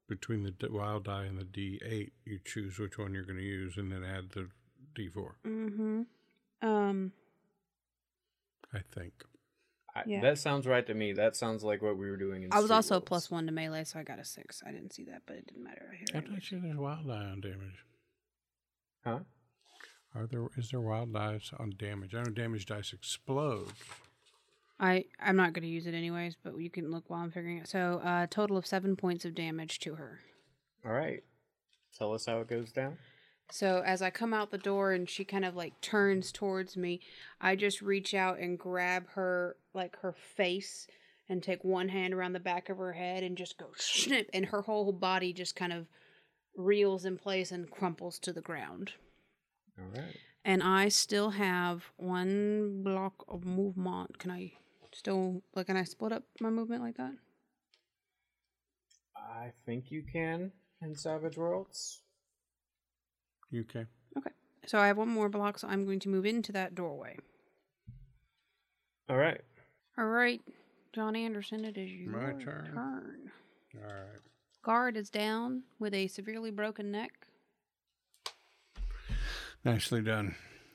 between 0.08 0.42
the 0.42 0.50
d- 0.50 0.66
wild 0.70 1.04
die 1.04 1.24
and 1.24 1.38
the 1.38 1.44
D8, 1.44 2.10
you 2.24 2.38
choose 2.44 2.78
which 2.78 2.98
one 2.98 3.14
you're 3.14 3.24
going 3.24 3.38
to 3.38 3.44
use 3.44 3.76
and 3.76 3.90
then 3.92 4.04
add 4.04 4.30
the 4.30 4.48
D4, 4.96 5.30
mm-hmm. 5.46 6.02
Um, 6.60 7.12
I 8.72 8.80
think. 8.92 9.12
I, 9.94 10.02
Yeah. 10.06 10.20
That 10.20 10.38
sounds 10.38 10.66
right 10.66 10.86
to 10.86 10.94
me. 10.94 11.12
That 11.12 11.36
sounds 11.36 11.64
like 11.64 11.82
what 11.82 11.96
we 11.96 12.10
were 12.10 12.16
doing 12.16 12.42
in 12.42 12.52
I 12.52 12.60
was 12.60 12.70
also 12.70 12.96
a 12.96 13.00
plus 13.00 13.30
one 13.30 13.46
to 13.46 13.52
melee, 13.52 13.84
so 13.84 13.98
I 13.98 14.02
got 14.02 14.18
a 14.18 14.24
six. 14.24 14.62
I 14.66 14.72
didn't 14.72 14.92
see 14.92 15.04
that, 15.04 15.22
but 15.26 15.36
it 15.36 15.46
didn't 15.46 15.64
matter. 15.64 15.90
I 15.92 15.96
hear 15.96 16.06
I 16.14 16.18
it. 16.18 16.28
thought 16.28 16.50
you 16.50 16.60
there's 16.60 16.76
wild 16.76 17.06
die 17.06 17.14
on 17.14 17.40
damage. 17.40 17.84
Huh? 19.04 19.20
Are 20.14 20.26
there 20.26 20.48
is 20.56 20.70
there 20.70 20.80
wild 20.80 21.12
dice 21.12 21.50
on 21.58 21.74
damage? 21.78 22.14
I 22.14 22.22
know 22.22 22.30
damage 22.30 22.66
dice 22.66 22.92
explode. 22.92 23.72
I 24.80 25.04
I'm 25.20 25.36
not 25.36 25.52
going 25.52 25.62
to 25.62 25.68
use 25.68 25.86
it 25.86 25.94
anyways, 25.94 26.36
but 26.42 26.58
you 26.58 26.70
can 26.70 26.90
look 26.90 27.04
while 27.08 27.22
I'm 27.22 27.30
figuring 27.30 27.58
it. 27.58 27.68
So, 27.68 28.00
uh, 28.04 28.26
total 28.30 28.56
of 28.56 28.66
seven 28.66 28.96
points 28.96 29.24
of 29.24 29.34
damage 29.34 29.80
to 29.80 29.96
her. 29.96 30.20
All 30.84 30.92
right. 30.92 31.22
Tell 31.96 32.14
us 32.14 32.26
how 32.26 32.38
it 32.40 32.48
goes 32.48 32.72
down. 32.72 32.98
So 33.50 33.82
as 33.84 34.02
I 34.02 34.10
come 34.10 34.34
out 34.34 34.50
the 34.50 34.58
door 34.58 34.92
and 34.92 35.08
she 35.08 35.24
kind 35.24 35.44
of 35.44 35.56
like 35.56 35.80
turns 35.80 36.32
towards 36.32 36.76
me, 36.76 37.00
I 37.40 37.56
just 37.56 37.80
reach 37.80 38.14
out 38.14 38.38
and 38.38 38.58
grab 38.58 39.08
her 39.10 39.56
like 39.72 39.96
her 40.00 40.12
face 40.12 40.86
and 41.28 41.42
take 41.42 41.64
one 41.64 41.88
hand 41.88 42.14
around 42.14 42.32
the 42.32 42.40
back 42.40 42.68
of 42.68 42.78
her 42.78 42.92
head 42.92 43.22
and 43.22 43.36
just 43.36 43.58
go 43.58 43.66
snip 43.76 44.28
and 44.32 44.46
her 44.46 44.62
whole 44.62 44.92
body 44.92 45.32
just 45.32 45.56
kind 45.56 45.72
of 45.72 45.86
reels 46.56 47.04
in 47.04 47.16
place 47.16 47.50
and 47.50 47.70
crumples 47.70 48.18
to 48.18 48.32
the 48.32 48.40
ground. 48.40 48.92
All 49.78 49.86
right. 49.94 50.16
And 50.44 50.62
I 50.62 50.88
still 50.88 51.30
have 51.30 51.84
one 51.96 52.82
block 52.82 53.24
of 53.28 53.44
movement. 53.44 54.18
Can 54.18 54.30
I 54.30 54.52
still 54.92 55.42
like 55.54 55.66
can 55.66 55.76
I 55.76 55.84
split 55.84 56.12
up 56.12 56.24
my 56.40 56.50
movement 56.50 56.82
like 56.82 56.96
that? 56.96 57.12
I 59.16 59.52
think 59.64 59.90
you 59.90 60.02
can 60.02 60.52
in 60.82 60.94
Savage 60.96 61.36
Worlds. 61.36 62.02
UK. 63.56 63.86
Okay. 64.16 64.30
So 64.66 64.78
I 64.78 64.86
have 64.88 64.98
one 64.98 65.08
more 65.08 65.28
block, 65.28 65.58
so 65.58 65.68
I'm 65.68 65.84
going 65.84 66.00
to 66.00 66.08
move 66.08 66.26
into 66.26 66.52
that 66.52 66.74
doorway. 66.74 67.16
All 69.08 69.16
right. 69.16 69.40
All 69.96 70.06
right, 70.06 70.40
John 70.92 71.16
Anderson, 71.16 71.64
it 71.64 71.76
is 71.76 71.90
your 71.90 72.10
My 72.10 72.32
turn. 72.32 72.70
turn. 72.74 73.30
All 73.76 73.82
right. 73.82 74.20
Guard 74.62 74.96
is 74.96 75.10
down 75.10 75.62
with 75.78 75.94
a 75.94 76.06
severely 76.08 76.50
broken 76.50 76.90
neck. 76.92 77.26
Nicely 79.64 80.02
done. 80.02 80.34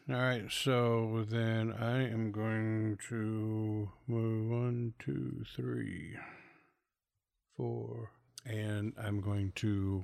All 0.10 0.16
right, 0.18 0.52
so 0.52 1.24
then 1.30 1.72
I 1.72 2.10
am 2.10 2.32
going 2.34 2.98
to 3.08 3.90
move 4.08 4.50
one, 4.52 4.94
two, 5.00 5.46
three, 5.56 6.18
four, 7.56 8.12
and 8.46 8.92
I'm 9.02 9.22
going 9.22 9.54
to 9.56 10.04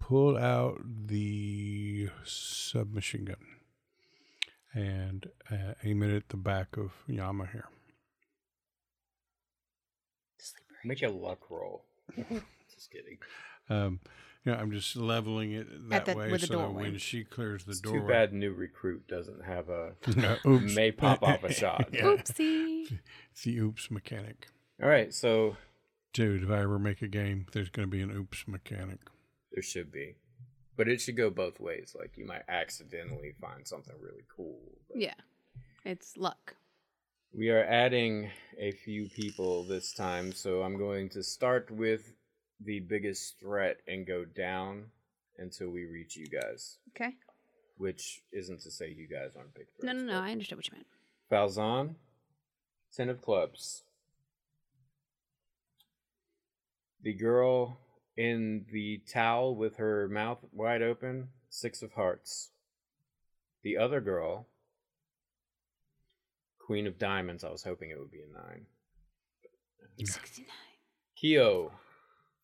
pull 0.00 0.36
out 0.36 0.80
the 1.06 2.08
submachine 2.24 3.24
gun 3.26 3.36
and 4.74 5.26
uh, 5.50 5.74
aim 5.84 6.02
it 6.02 6.14
at 6.14 6.28
the 6.30 6.36
back 6.36 6.76
of 6.76 6.90
Yama 7.06 7.46
here. 7.52 7.68
Sleeper. 10.38 10.74
Make 10.84 11.02
a 11.02 11.08
luck 11.08 11.50
roll. 11.50 11.84
Just 12.74 12.90
kidding. 12.90 13.18
Um, 13.68 14.00
you 14.44 14.52
know, 14.52 14.58
I'm 14.58 14.72
just 14.72 14.96
leveling 14.96 15.52
it 15.52 15.66
that 15.90 16.06
the- 16.06 16.16
way 16.16 16.36
so 16.38 16.56
that 16.58 16.72
when 16.72 16.96
she 16.98 17.24
clears 17.24 17.64
the 17.64 17.72
It's 17.72 17.80
doorway. 17.80 18.00
too 18.00 18.06
bad 18.08 18.32
new 18.32 18.52
recruit 18.52 19.06
doesn't 19.06 19.44
have 19.44 19.68
a 19.68 19.92
No, 20.16 20.36
oops. 20.46 20.74
may 20.74 20.90
pop 20.92 21.22
off 21.22 21.44
a 21.44 21.52
shot. 21.52 21.90
Yeah. 21.92 22.04
Oopsie. 22.04 22.98
It's 23.32 23.42
the 23.44 23.58
oops 23.58 23.90
mechanic. 23.90 24.48
All 24.82 24.88
right, 24.88 25.12
so 25.12 25.56
Dude, 26.14 26.42
if 26.42 26.50
I 26.50 26.60
ever 26.62 26.78
make 26.78 27.02
a 27.02 27.06
game, 27.08 27.46
there's 27.52 27.68
going 27.68 27.86
to 27.86 27.90
be 27.90 28.00
an 28.02 28.10
oops 28.10 28.44
mechanic. 28.48 28.98
There 29.52 29.62
should 29.62 29.90
be, 29.92 30.16
but 30.76 30.88
it 30.88 31.00
should 31.00 31.16
go 31.16 31.30
both 31.30 31.60
ways. 31.60 31.94
Like 31.98 32.16
you 32.16 32.24
might 32.26 32.42
accidentally 32.48 33.34
find 33.40 33.66
something 33.66 33.94
really 34.00 34.24
cool. 34.34 34.58
Yeah. 34.94 35.14
It's 35.84 36.16
luck. 36.16 36.54
We 37.32 37.48
are 37.50 37.64
adding 37.64 38.30
a 38.58 38.72
few 38.72 39.08
people 39.08 39.62
this 39.64 39.92
time, 39.92 40.32
so 40.32 40.62
I'm 40.62 40.76
going 40.76 41.08
to 41.10 41.22
start 41.22 41.70
with 41.70 42.12
the 42.62 42.80
biggest 42.80 43.38
threat 43.40 43.78
and 43.88 44.06
go 44.06 44.24
down 44.24 44.86
until 45.38 45.70
we 45.70 45.84
reach 45.86 46.16
you 46.16 46.26
guys. 46.26 46.76
Okay. 46.94 47.14
Which 47.78 48.22
isn't 48.32 48.60
to 48.62 48.70
say 48.70 48.90
you 48.90 49.06
guys 49.08 49.30
aren't 49.36 49.54
big 49.54 49.66
No, 49.82 49.92
threats. 49.92 49.96
no, 50.02 50.12
no. 50.12 50.20
but- 50.20 50.24
I 50.28 50.32
understood 50.32 50.58
what 50.58 50.66
you 50.68 50.74
meant. 50.74 50.86
Falzon, 51.30 51.94
Ten 52.94 53.08
of 53.08 53.22
Clubs. 53.22 53.84
The 57.02 57.14
girl 57.14 57.78
in 58.20 58.66
the 58.70 59.00
towel 59.10 59.56
with 59.56 59.78
her 59.78 60.06
mouth 60.06 60.40
wide 60.52 60.82
open, 60.82 61.28
Six 61.48 61.80
of 61.80 61.94
Hearts. 61.94 62.50
The 63.62 63.78
other 63.78 64.02
girl, 64.02 64.46
Queen 66.58 66.86
of 66.86 66.98
Diamonds. 66.98 67.44
I 67.44 67.48
was 67.48 67.62
hoping 67.62 67.88
it 67.88 67.98
would 67.98 68.10
be 68.10 68.20
a 68.20 68.38
nine. 68.38 68.66
69. 70.04 70.46
Kyo, 71.16 71.72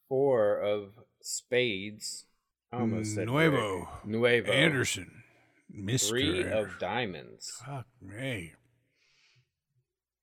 Four 0.09 0.59
of 0.61 0.95
Spades. 1.21 2.25
Almost 2.73 3.15
said 3.15 3.27
Nuevo. 3.27 3.81
Rick. 3.81 3.89
Nuevo. 4.07 4.53
Anderson. 4.53 5.23
Mr. 5.71 6.09
Three 6.09 6.51
of 6.51 6.79
Diamonds. 6.81 7.63
Fuck 7.67 7.87
me. 8.01 8.55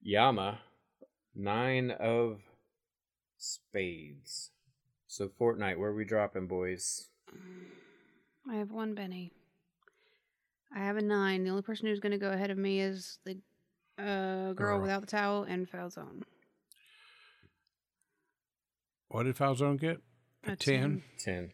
Yama, 0.02 0.62
nine 1.36 1.92
of 1.92 2.40
spades. 3.38 4.50
So 5.14 5.28
Fortnite, 5.28 5.78
where 5.78 5.94
we 5.94 6.06
dropping, 6.06 6.48
boys? 6.48 7.10
I 8.50 8.56
have 8.56 8.72
one 8.72 8.96
Benny. 8.96 9.32
I 10.76 10.80
have 10.80 10.98
a 10.98 11.04
nine. 11.04 11.44
The 11.44 11.52
only 11.52 11.62
person 11.62 11.86
who's 11.86 12.00
going 12.00 12.14
to 12.14 12.18
go 12.18 12.32
ahead 12.32 12.50
of 12.50 12.58
me 12.58 12.80
is 12.82 13.20
the 13.24 13.38
uh, 14.00 14.54
girl, 14.54 14.54
Girl. 14.56 14.82
without 14.82 15.02
the 15.02 15.08
towel 15.08 15.44
and 15.44 15.70
Falzone. 15.70 16.24
What 19.10 19.26
did 19.26 19.36
Falzone 19.36 19.80
get? 19.80 20.02
A, 20.48 20.54
A 20.54 20.56
10? 20.56 21.04
10. 21.20 21.52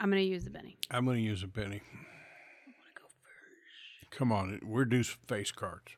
I'm 0.00 0.10
going 0.10 0.20
to 0.20 0.28
use 0.28 0.42
the 0.42 0.50
Benny. 0.50 0.78
I'm 0.90 1.04
going 1.04 1.18
to 1.18 1.22
use 1.22 1.44
a 1.44 1.46
Benny. 1.46 1.80
Come 4.10 4.32
on, 4.32 4.58
we're 4.64 4.84
due 4.84 5.04
face 5.04 5.52
cards. 5.52 5.92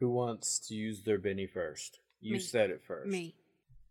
Who 0.00 0.10
wants 0.10 0.58
to 0.66 0.74
use 0.74 1.04
their 1.04 1.18
Benny 1.18 1.46
first? 1.46 2.00
You 2.20 2.34
Me. 2.34 2.38
said 2.40 2.70
it 2.70 2.82
first. 2.86 3.08
Me. 3.08 3.34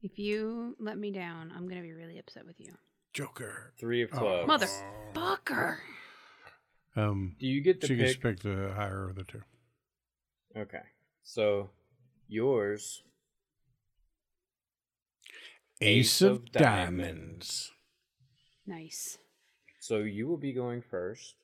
If 0.01 0.19
you 0.19 0.75
let 0.79 0.97
me 0.97 1.11
down, 1.11 1.51
I'm 1.55 1.67
going 1.67 1.81
to 1.81 1.87
be 1.87 1.93
really 1.93 2.19
upset 2.19 2.45
with 2.45 2.59
you. 2.59 2.73
Joker. 3.13 3.73
Three 3.79 4.01
of 4.03 4.09
Oh. 4.13 4.17
clubs. 4.17 4.47
Mother 4.47 4.67
fucker. 5.13 5.77
Um, 6.95 7.35
Do 7.39 7.47
you 7.47 7.61
get 7.61 7.81
to 7.81 7.87
she 7.87 7.95
pick? 7.95 8.05
gets 8.05 8.17
pick 8.17 8.39
the 8.41 8.73
higher 8.75 9.07
of 9.09 9.15
the 9.15 9.23
two. 9.23 9.41
Okay. 10.55 10.81
So 11.23 11.69
yours. 12.27 13.03
Ace, 15.79 16.07
Ace 16.07 16.21
of, 16.21 16.31
of 16.37 16.51
diamonds. 16.51 16.63
diamonds. 16.63 17.71
Nice. 18.65 19.17
So 19.79 19.99
you 19.99 20.27
will 20.27 20.37
be 20.37 20.53
going 20.53 20.81
first. 20.81 21.35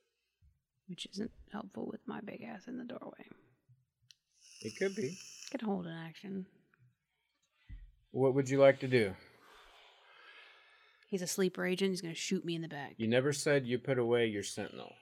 Which 0.89 1.07
isn't 1.13 1.31
helpful 1.51 1.87
with 1.89 2.01
my 2.07 2.19
big 2.21 2.41
ass 2.43 2.67
in 2.67 2.77
the 2.77 2.83
doorway. 2.83 3.25
It 4.61 4.75
could 4.77 4.95
be. 4.95 5.17
Can 5.51 5.61
hold 5.65 5.85
an 5.85 5.93
action. 5.97 6.45
What 8.13 8.35
would 8.35 8.47
you 8.47 8.59
like 8.59 8.79
to 8.81 8.87
do? 8.87 9.15
He's 11.07 11.23
a 11.23 11.27
sleeper 11.27 11.65
agent. 11.65 11.91
He's 11.91 12.01
going 12.01 12.13
to 12.13 12.19
shoot 12.19 12.45
me 12.45 12.55
in 12.55 12.61
the 12.61 12.67
back. 12.67 12.93
You 12.97 13.07
never 13.07 13.33
said 13.33 13.65
you 13.65 13.79
put 13.79 13.97
away 13.97 14.27
your 14.27 14.43
sentinel. 14.43 14.93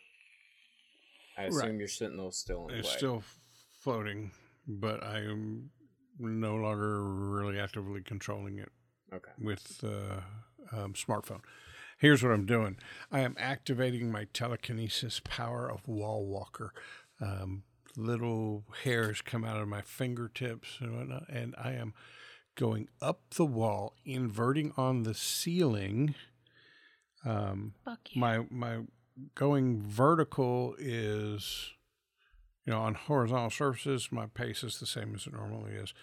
I 1.38 1.43
assume 1.43 1.61
Right. 1.71 1.79
your 1.79 1.88
sentinel's 1.89 2.38
still 2.38 2.69
in 2.69 2.75
It's 2.75 2.88
play. 2.88 2.97
still 2.97 3.23
floating, 3.79 4.31
but 4.65 5.03
I 5.03 5.19
am 5.19 5.71
no 6.19 6.55
longer 6.55 7.03
really 7.03 7.59
actively 7.59 8.01
controlling 8.01 8.59
it 8.59 8.71
okay. 9.13 9.31
with 9.39 9.83
uh, 9.83 10.21
um, 10.71 10.93
smartphone. 10.93 11.41
Here's 11.97 12.23
what 12.23 12.31
I'm 12.31 12.45
doing. 12.45 12.77
I 13.11 13.19
am 13.19 13.35
activating 13.38 14.09
my 14.09 14.25
telekinesis 14.33 15.19
power 15.23 15.69
of 15.69 15.85
Wall 15.88 16.25
Walker. 16.25 16.73
Um, 17.19 17.63
little 17.97 18.63
hairs 18.83 19.21
come 19.21 19.43
out 19.43 19.61
of 19.61 19.67
my 19.67 19.81
fingertips 19.81 20.77
and 20.79 20.97
whatnot, 20.97 21.27
and 21.29 21.55
I 21.57 21.73
am 21.73 21.93
going 22.56 22.90
up 23.02 23.22
the 23.36 23.45
wall, 23.45 23.94
inverting 24.06 24.73
on 24.78 25.03
the 25.03 25.14
ceiling. 25.14 26.15
Um, 27.26 27.73
Fuck 27.86 27.99
you. 28.11 28.22
my 28.22 28.45
my 28.49 28.80
going 29.36 29.82
vertical 29.82 30.76
is 30.80 31.72
you 32.65 32.73
know 32.73 32.80
on 32.80 32.94
horizontal 32.95 33.49
surfaces 33.49 34.11
my 34.11 34.26
pace 34.28 34.64
is 34.64 34.80
the 34.80 34.86
same 34.86 35.14
as 35.15 35.28
it 35.28 35.34
normally 35.34 35.73
is 35.73 35.94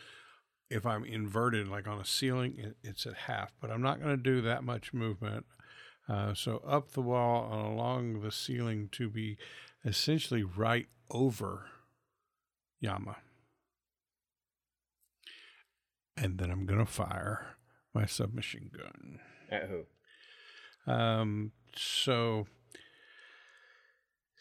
if 0.71 0.85
i'm 0.85 1.05
inverted 1.05 1.69
like 1.69 1.89
on 1.89 1.99
a 1.99 2.05
ceiling 2.05 2.55
it, 2.59 2.77
it's 2.83 3.07
at 3.07 3.15
half 3.15 3.53
but 3.61 3.71
i'm 3.71 3.83
not 3.83 4.01
going 4.01 4.17
to 4.17 4.23
do 4.23 4.41
that 4.41 4.63
much 4.63 4.93
movement 4.93 5.47
uh, 6.09 6.33
so 6.35 6.63
up 6.67 6.93
the 6.93 7.01
wall 7.03 7.49
and 7.53 7.61
along 7.61 8.21
the 8.21 8.33
ceiling 8.33 8.89
to 8.93 9.09
be 9.09 9.37
essentially 9.85 10.43
right 10.43 10.87
over 11.11 11.67
yama 12.81 13.17
and 16.21 16.39
then 16.39 16.51
i'm 16.51 16.67
going 16.67 16.79
to 16.79 16.87
fire 16.91 17.57
my 17.95 18.05
submachine 18.07 18.71
gun 18.77 19.19
At 19.51 19.69
who? 19.69 20.93
um, 20.93 21.53
so 21.77 22.47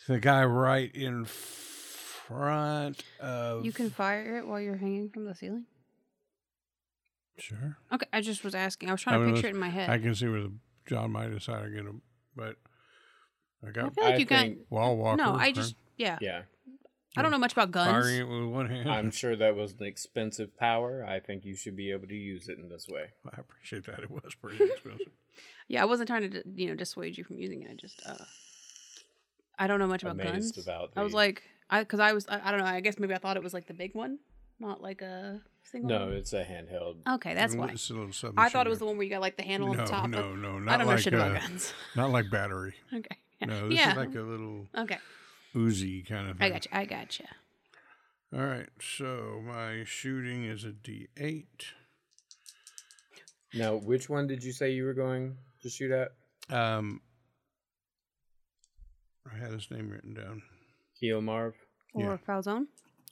The 0.08 0.20
guy 0.20 0.44
right 0.46 0.94
in 0.96 1.26
front 1.26 3.04
of. 3.20 3.66
You 3.66 3.72
can 3.74 3.90
fire 3.90 4.38
it 4.38 4.48
while 4.48 4.60
you're 4.60 4.78
hanging 4.78 5.10
from 5.10 5.26
the 5.26 5.36
ceiling. 5.36 5.66
Sure. 7.38 7.78
Okay, 7.94 8.08
I 8.12 8.22
just 8.22 8.44
was 8.44 8.56
asking. 8.56 8.90
I 8.90 8.94
was 8.94 9.02
trying 9.02 9.16
I 9.16 9.20
to 9.20 9.26
mean, 9.26 9.34
picture 9.36 9.48
it 9.50 9.54
in 9.54 9.60
my 9.60 9.70
head. 9.70 9.90
I 9.90 9.98
can 10.00 10.16
see 10.16 10.28
where 10.28 10.42
the 10.42 10.52
John 10.88 11.12
might 11.12 11.30
decide 11.32 11.64
to 11.64 11.70
get 11.70 11.82
him, 11.86 12.02
but 12.36 12.56
I 13.66 13.72
got. 13.72 13.80
I 13.80 13.84
got 13.84 13.96
feel 13.96 14.04
like 14.06 14.14
I 14.14 14.18
you 14.18 14.26
got. 14.26 14.40
think- 14.42 14.58
wall 14.70 14.98
walker. 14.98 15.18
No, 15.24 15.32
I 15.34 15.38
right? 15.38 15.56
just 15.56 15.76
yeah. 15.98 16.18
Yeah, 16.22 16.42
I 17.18 17.22
don't 17.22 17.32
know 17.32 17.38
much 17.38 17.54
about 17.54 17.72
guns. 17.72 17.90
firing 17.90 18.20
it 18.20 18.28
with 18.28 18.50
one 18.50 18.70
hand. 18.70 18.90
I'm 18.90 19.12
sure 19.22 19.36
that 19.36 19.56
was 19.56 19.74
an 19.80 19.86
expensive 19.86 20.56
power. 20.58 21.06
I 21.08 21.20
think 21.20 21.46
you 21.46 21.56
should 21.56 21.76
be 21.76 21.92
able 21.92 22.08
to 22.08 22.16
use 22.16 22.48
it 22.48 22.58
in 22.60 22.70
this 22.70 22.88
way. 22.88 23.08
I 23.26 23.40
appreciate 23.40 23.86
that. 23.88 24.00
It 24.00 24.12
was 24.12 24.36
pretty 24.36 24.64
expensive. 24.64 25.08
Yeah, 25.70 25.82
I 25.82 25.86
wasn't 25.86 26.08
trying 26.08 26.32
to 26.32 26.44
you 26.56 26.70
know 26.70 26.76
dissuade 26.76 27.18
you 27.18 27.24
from 27.26 27.38
using 27.38 27.62
it. 27.62 27.70
I 27.70 27.74
just 27.76 28.02
uh, 28.08 28.24
I 29.60 29.68
don't 29.68 29.80
know 29.80 29.88
much 29.88 30.02
about 30.02 30.16
Amazed 30.16 30.56
guns. 30.56 30.58
about 30.58 30.92
I 30.96 31.04
was 31.04 31.14
like, 31.14 31.44
I 31.70 31.82
because 31.82 32.00
I 32.00 32.14
was 32.14 32.26
I, 32.28 32.40
I 32.44 32.52
don't 32.52 32.62
know. 32.62 32.66
I 32.66 32.80
guess 32.80 32.98
maybe 32.98 33.14
I 33.14 33.18
thought 33.18 33.38
it 33.38 33.44
was 33.44 33.54
like 33.54 33.68
the 33.68 33.74
big 33.74 33.94
one, 33.94 34.18
not 34.60 34.82
like 34.82 35.02
a 35.02 35.42
single. 35.64 35.90
No, 35.90 36.06
one. 36.06 36.14
it's 36.16 36.34
a 36.34 36.44
handheld. 36.44 36.98
Okay, 37.16 37.34
that's 37.34 37.54
why. 37.54 37.70
It's 37.70 37.90
a 37.90 37.94
little 37.94 38.08
I 38.08 38.12
submachine 38.12 38.50
thought 38.52 38.66
it 38.66 38.70
was 38.70 38.80
the 38.80 38.86
one 38.86 38.98
where 38.98 39.04
you 39.04 39.10
got 39.10 39.22
like 39.22 39.38
the 39.38 39.44
handle 39.44 39.74
no, 39.74 39.80
on 39.80 39.86
the 39.86 39.92
top. 39.92 40.10
No, 40.10 40.18
but 40.18 40.40
no, 40.40 40.60
not 40.60 40.74
I 40.74 40.78
don't 40.78 40.88
know 40.88 40.94
like 40.94 41.04
shit 41.04 41.14
uh, 41.14 41.18
about 41.18 41.42
guns. 41.42 41.74
Not 41.96 42.12
like 42.12 42.32
battery. 42.32 42.74
Okay. 42.94 43.18
Yeah. 43.42 43.48
No, 43.48 43.70
this 43.70 43.78
yeah. 43.78 43.92
is 43.92 43.98
like 43.98 44.16
a 44.16 44.22
little 44.22 44.68
okay. 44.76 44.98
Uzi 45.56 46.08
kind 46.08 46.30
of 46.30 46.38
thing. 46.38 46.46
I 46.46 46.50
got 46.50 46.66
you. 46.66 46.72
I 46.74 46.86
got 46.86 47.20
you. 47.20 47.26
All 48.34 48.46
right, 48.46 48.68
so 48.82 49.42
my 49.46 49.84
shooting 49.86 50.44
is 50.44 50.66
a 50.66 50.72
D8. 50.72 51.46
Now, 53.54 53.76
which 53.76 54.10
one 54.10 54.28
did 54.28 54.44
you 54.44 54.52
say 54.52 54.72
you 54.72 54.84
were 54.84 54.94
going 54.94 55.38
to 55.62 55.70
shoot 55.70 55.92
at? 55.92 56.12
Um, 56.54 57.00
I 59.34 59.38
had 59.38 59.52
his 59.54 59.72
name 59.72 59.90
written 59.90 60.14
down. 60.14 60.42
Keel 61.00 61.22
Marv. 61.22 61.54
Yeah. 61.96 62.08
Or 62.08 62.18
Falzone. 62.18 62.68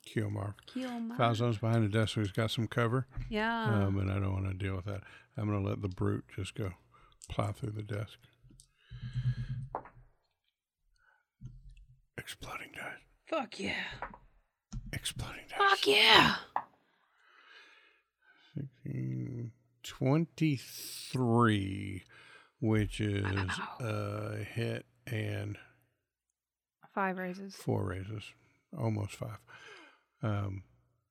Kielmar. 0.05 0.53
Kielmar. 0.67 1.17
Falzone's 1.17 1.57
behind 1.57 1.83
the 1.83 1.89
desk, 1.89 2.13
so 2.13 2.21
he's 2.21 2.31
got 2.31 2.51
some 2.51 2.67
cover. 2.67 3.07
Yeah. 3.29 3.63
Um, 3.65 3.97
and 3.97 4.11
I 4.11 4.15
don't 4.19 4.33
want 4.33 4.47
to 4.47 4.53
deal 4.53 4.75
with 4.75 4.85
that. 4.85 5.01
I'm 5.37 5.47
going 5.49 5.63
to 5.63 5.67
let 5.67 5.81
the 5.81 5.89
brute 5.89 6.25
just 6.35 6.55
go 6.55 6.71
plow 7.29 7.51
through 7.51 7.71
the 7.71 7.81
desk. 7.81 8.19
Exploding 12.17 12.69
dice. 12.73 12.83
Fuck 13.27 13.59
yeah. 13.59 13.73
Exploding 14.93 15.41
dice. 15.49 15.57
Fuck 15.57 15.87
yeah. 15.87 16.35
16, 18.83 19.51
23, 19.83 22.03
which 22.59 23.01
is 23.01 23.25
a 23.81 24.37
hit 24.53 24.85
and 25.07 25.57
Five 26.93 27.17
raises. 27.17 27.55
four 27.55 27.83
raises, 27.85 28.23
almost 28.77 29.15
five. 29.15 29.39
Um, 30.23 30.63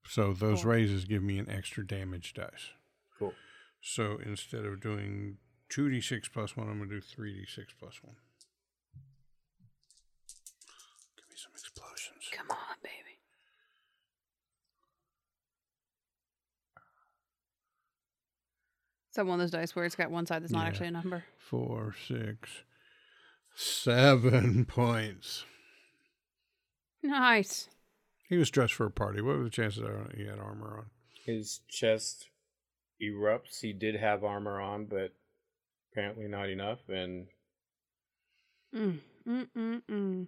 so 0.08 0.32
those 0.32 0.62
Cool. 0.62 0.70
raises 0.72 1.04
give 1.04 1.22
me 1.22 1.38
an 1.38 1.50
extra 1.50 1.86
damage 1.86 2.32
dice. 2.32 2.70
Cool. 3.18 3.34
So 3.82 4.18
instead 4.24 4.64
of 4.64 4.80
doing 4.80 5.36
2d6 5.70 6.32
plus 6.32 6.56
1, 6.56 6.66
I'm 6.68 6.78
going 6.78 6.88
to 6.88 6.94
do 6.96 7.00
3d6 7.02 7.66
plus 7.78 8.00
1. 8.02 8.14
Give 11.16 11.28
me 11.28 11.36
some 11.36 11.52
explosions. 11.52 12.28
Come 12.32 12.46
on, 12.50 12.76
baby. 12.82 13.18
Is 19.14 19.16
that 19.16 19.26
one 19.26 19.38
of 19.38 19.44
those 19.44 19.52
dice 19.52 19.76
where 19.76 19.84
it's 19.84 19.94
got 19.94 20.10
one 20.10 20.26
side 20.26 20.42
that's 20.42 20.50
not 20.50 20.62
Yeah. 20.62 20.66
actually 20.70 20.88
a 20.88 20.90
number? 20.90 21.22
Four, 21.38 21.94
six, 22.08 22.50
seven 23.54 24.64
points. 24.68 25.44
Nice. 27.00 27.68
He 28.28 28.36
was 28.36 28.50
dressed 28.50 28.74
for 28.74 28.86
a 28.86 28.90
party. 28.90 29.20
What 29.20 29.36
were 29.36 29.44
the 29.44 29.50
chances 29.50 29.82
that 29.82 30.16
he 30.16 30.24
had 30.26 30.40
armor 30.40 30.78
on? 30.78 30.86
His 31.24 31.60
chest 31.68 32.26
erupts. 33.00 33.60
He 33.60 33.72
did 33.72 33.94
have 33.94 34.24
armor 34.24 34.60
on, 34.60 34.86
but 34.86 35.12
apparently 35.92 36.26
not 36.26 36.48
enough. 36.50 36.80
And 36.88 37.28
Mm. 38.74 38.98
Mm 39.28 39.46
mm 39.56 39.82
mm. 39.88 40.26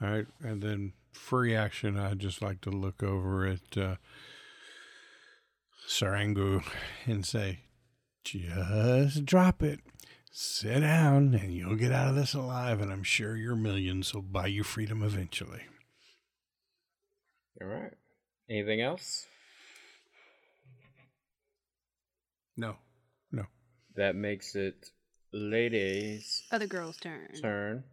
All 0.00 0.08
right, 0.08 0.26
and 0.40 0.62
then 0.62 0.92
free 1.12 1.52
action. 1.56 1.98
I'd 1.98 2.20
just 2.20 2.40
like 2.40 2.60
to 2.60 2.70
look 2.70 3.02
over 3.02 3.44
at 3.44 3.76
uh, 3.76 3.96
Sarangu 5.88 6.62
and 7.06 7.26
say, 7.26 7.62
"Just 8.24 9.24
drop 9.24 9.62
it, 9.62 9.80
sit 10.32 10.80
down, 10.80 11.34
and 11.34 11.52
you'll 11.54 11.76
get 11.76 11.92
out 11.92 12.08
of 12.08 12.16
this 12.16 12.34
alive. 12.34 12.80
And 12.80 12.92
I'm 12.92 13.02
sure 13.02 13.36
your 13.36 13.56
millions 13.56 14.12
will 14.14 14.22
buy 14.22 14.46
you 14.46 14.64
freedom 14.64 15.02
eventually." 15.02 15.62
all 17.60 17.68
right. 17.68 17.92
Anything 18.50 18.80
else? 18.80 19.26
No, 22.56 22.76
no. 23.32 23.44
That 23.96 24.16
makes 24.16 24.54
it 24.54 24.90
ladies. 25.32 26.42
Other 26.50 26.66
girl's 26.66 26.96
turn. 26.96 27.28
turn. 27.40 27.84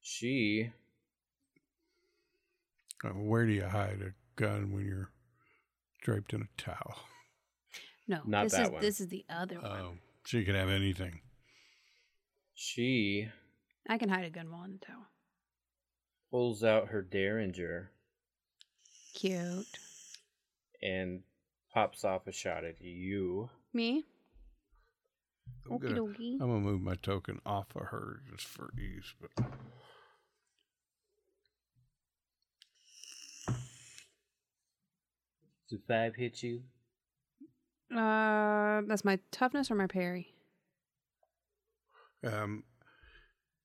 She 0.00 0.70
Uh, 3.04 3.10
where 3.10 3.46
do 3.46 3.52
you 3.52 3.64
hide 3.64 4.02
a 4.02 4.12
gun 4.34 4.72
when 4.72 4.84
you're 4.84 5.10
draped 6.08 6.32
in 6.32 6.40
a 6.42 6.60
towel? 6.60 6.96
No, 8.06 8.20
Not 8.24 8.44
this 8.44 8.52
that 8.52 8.62
is 8.62 8.70
one. 8.70 8.80
this 8.80 9.00
is 9.00 9.08
the 9.08 9.24
other 9.28 9.56
one. 9.60 9.66
Oh, 9.70 9.92
so 10.24 10.38
you 10.38 10.44
can 10.46 10.54
have 10.54 10.70
anything. 10.70 11.20
she 12.54 13.28
I 13.86 13.98
can 13.98 14.08
hide 14.08 14.24
a 14.24 14.30
gun 14.30 14.50
while 14.50 14.64
in 14.64 14.72
the 14.72 14.78
tower. 14.78 15.06
pulls 16.30 16.64
out 16.64 16.88
her 16.88 17.02
derringer 17.02 17.90
Cute. 19.14 19.66
and 20.82 21.20
pops 21.74 22.04
off 22.04 22.26
a 22.26 22.32
shot 22.32 22.64
at 22.64 22.80
you. 22.80 23.50
Me? 23.74 24.06
I'm 25.70 25.78
Okie 25.78 25.82
gonna, 25.82 25.94
dokie. 26.00 26.32
I'm 26.40 26.48
gonna 26.48 26.60
move 26.60 26.80
my 26.80 26.94
token 26.94 27.40
off 27.44 27.66
of 27.76 27.82
her 27.88 28.22
just 28.30 28.46
for 28.46 28.70
ease, 28.78 29.12
but 29.20 29.44
Does 35.68 35.80
five 35.86 36.14
hit 36.16 36.42
you? 36.42 36.62
Uh, 37.94 38.82
that's 38.86 39.04
my 39.04 39.18
toughness 39.30 39.70
or 39.70 39.74
my 39.74 39.86
parry? 39.86 40.34
um, 42.24 42.64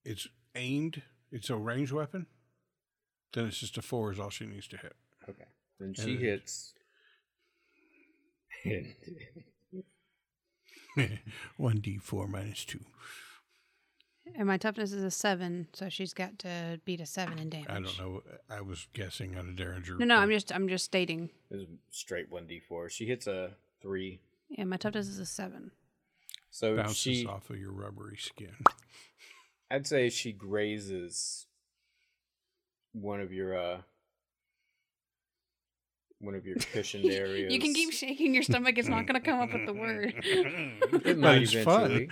it's 0.06 0.28
aimed. 0.56 1.02
It's 1.32 1.50
a 1.50 1.56
ranged 1.56 1.92
weapon. 1.92 2.28
Then 3.34 3.48
it's 3.48 3.58
just 3.60 3.78
a 3.78 3.82
four 3.82 4.12
is 4.12 4.20
all 4.20 4.30
she 4.30 4.46
needs 4.46 4.68
to 4.68 4.78
hit. 4.78 4.96
Okay. 5.28 5.46
Then 5.80 5.94
she 5.96 6.16
Uh, 6.18 6.20
hits. 6.20 6.74
One 11.58 11.78
d 11.80 11.98
four 11.98 12.28
minus 12.28 12.64
two. 12.66 12.82
And 14.36 14.48
my 14.48 14.58
toughness 14.58 14.94
is 14.94 15.04
a 15.04 15.12
seven, 15.12 15.68
so 15.74 15.90
she's 15.90 16.14
got 16.14 16.40
to 16.40 16.80
beat 16.86 17.02
a 17.02 17.06
seven 17.06 17.38
in 17.40 17.50
damage. 17.50 17.68
I 17.70 17.74
don't 17.74 17.98
know. 18.00 18.24
I 18.50 18.62
was 18.62 18.88
guessing 18.94 19.38
on 19.38 19.50
a 19.50 19.52
derringer. 19.52 19.98
No, 19.98 20.06
no, 20.06 20.16
I'm 20.18 20.30
just 20.30 20.52
I'm 20.54 20.68
just 20.68 20.86
stating. 20.86 21.30
This 21.52 21.62
is 21.62 21.68
straight 21.92 22.32
one 22.32 22.48
d 22.48 22.60
four. 22.60 22.90
She 22.90 23.06
hits 23.06 23.28
a 23.28 23.52
three. 23.82 24.22
Yeah, 24.50 24.64
my 24.64 24.78
toughness 24.78 25.08
is 25.08 25.20
a 25.20 25.26
seven. 25.26 25.72
So 26.50 26.76
bounces 26.78 26.96
she, 26.98 27.26
off 27.26 27.50
of 27.50 27.60
your 27.60 27.72
rubbery 27.72 28.18
skin. 28.18 28.56
I'd 29.70 29.88
say 29.88 30.10
she 30.10 30.32
grazes 30.32 31.48
one 32.94 33.20
of 33.20 33.34
your 33.34 33.58
uh, 33.58 33.78
one 36.20 36.36
of 36.36 36.46
your 36.46 36.56
cushioned 36.74 37.06
areas. 37.06 37.52
You 37.52 37.60
can 37.60 37.74
keep 37.74 37.92
shaking 37.92 38.34
your 38.34 38.44
stomach; 38.44 38.78
it's 38.78 38.88
not 38.88 39.06
going 39.06 39.20
to 39.22 39.26
come 39.28 39.40
up 39.40 39.52
with 39.54 39.66
the 39.66 39.74
word. 39.74 40.14
It 40.26 41.04
But 41.04 41.18
might 41.18 41.42
it's 41.44 41.54
fun. 41.64 42.08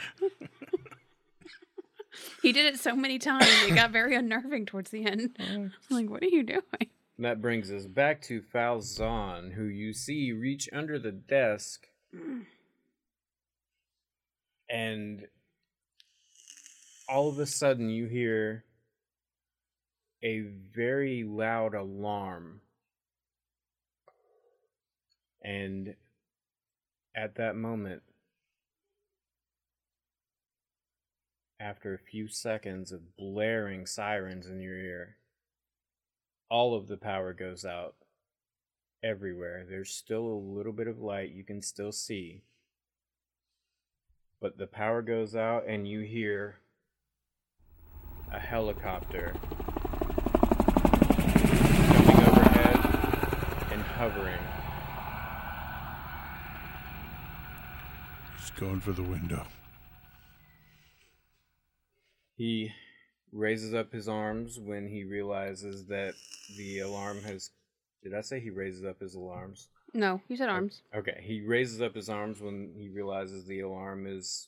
Eventually. 2.22 2.40
he 2.42 2.52
did 2.54 2.74
it 2.74 2.80
so 2.80 2.96
many 2.96 3.20
times; 3.20 3.48
it 3.68 3.76
got 3.76 3.92
very 3.92 4.16
unnerving 4.16 4.66
towards 4.66 4.92
the 4.92 5.06
end. 5.06 5.36
I'm 5.40 5.72
like, 5.90 6.10
what 6.10 6.24
are 6.24 6.28
you 6.28 6.44
doing? 6.44 6.62
And 6.80 7.26
that 7.26 7.42
brings 7.42 7.72
us 7.72 7.86
back 7.86 8.22
to 8.24 8.42
Falzon, 8.42 9.54
who 9.54 9.66
you 9.66 9.94
see 9.94 10.32
reach 10.32 10.70
under 10.74 10.98
the 10.98 11.12
desk 11.12 11.88
and 14.72 15.28
all 17.10 17.30
of 17.30 17.38
a 17.40 17.46
sudden 17.46 17.90
you 17.90 18.08
hear 18.08 18.64
a 20.24 20.40
very 20.74 21.24
loud 21.24 21.76
alarm. 21.76 22.62
And 25.44 25.96
at 27.16 27.36
that 27.36 27.56
moment, 27.56 28.04
after 31.62 31.94
a 31.94 32.00
few 32.00 32.28
seconds 32.28 32.92
of 32.92 33.16
blaring 33.16 33.86
sirens 33.86 34.48
in 34.48 34.60
your 34.60 34.76
ear, 34.76 35.18
all 36.50 36.74
of 36.76 36.88
the 36.88 36.98
power 36.98 37.34
goes 37.34 37.64
out 37.64 37.94
everywhere. 39.04 39.64
There's 39.70 39.92
still 39.92 40.26
a 40.26 40.44
little 40.58 40.74
bit 40.74 40.88
of 40.88 41.00
light 41.00 41.32
you 41.32 41.44
can 41.44 41.62
still 41.62 41.92
see. 41.92 42.42
But 44.42 44.58
the 44.58 44.66
power 44.66 45.04
goes 45.04 45.36
out 45.36 45.68
and 45.68 45.88
you 45.88 46.00
hear 46.00 46.56
a 48.32 48.40
helicopter 48.40 49.34
coming 51.14 52.26
overhead 52.28 52.76
and 53.72 53.82
hovering. 53.84 54.40
He's 58.40 58.50
going 58.52 58.80
for 58.80 58.94
the 58.94 59.04
window. 59.04 59.46
He 62.42 62.74
raises 63.32 63.76
up 63.76 63.92
his 63.92 64.10
arms 64.10 64.60
when 64.60 64.88
he 64.88 65.04
realizes 65.04 65.86
that 65.90 66.16
the 66.58 66.80
alarm 66.80 67.22
has. 67.22 67.52
Did 68.02 68.16
I 68.16 68.22
say 68.22 68.40
he 68.40 68.50
raises 68.50 68.84
up 68.84 69.00
his 69.00 69.14
alarms? 69.14 69.68
No, 69.94 70.20
you 70.28 70.36
said 70.36 70.50
arms. 70.50 70.82
Okay, 70.96 71.22
he 71.22 71.42
raises 71.42 71.84
up 71.84 71.94
his 71.94 72.10
arms 72.10 72.42
when 72.42 72.74
he 72.76 72.90
realizes 72.90 73.46
the 73.46 73.60
alarm 73.60 74.08
is 74.08 74.48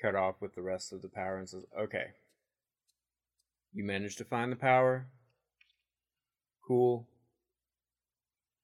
cut 0.00 0.14
off 0.14 0.36
with 0.40 0.54
the 0.54 0.62
rest 0.62 0.92
of 0.92 1.02
the 1.02 1.08
power 1.08 1.38
and 1.38 1.48
says, 1.48 1.64
Okay, 1.76 2.06
you 3.72 3.82
managed 3.82 4.18
to 4.18 4.24
find 4.24 4.52
the 4.52 4.56
power. 4.56 5.08
Cool. 6.68 7.04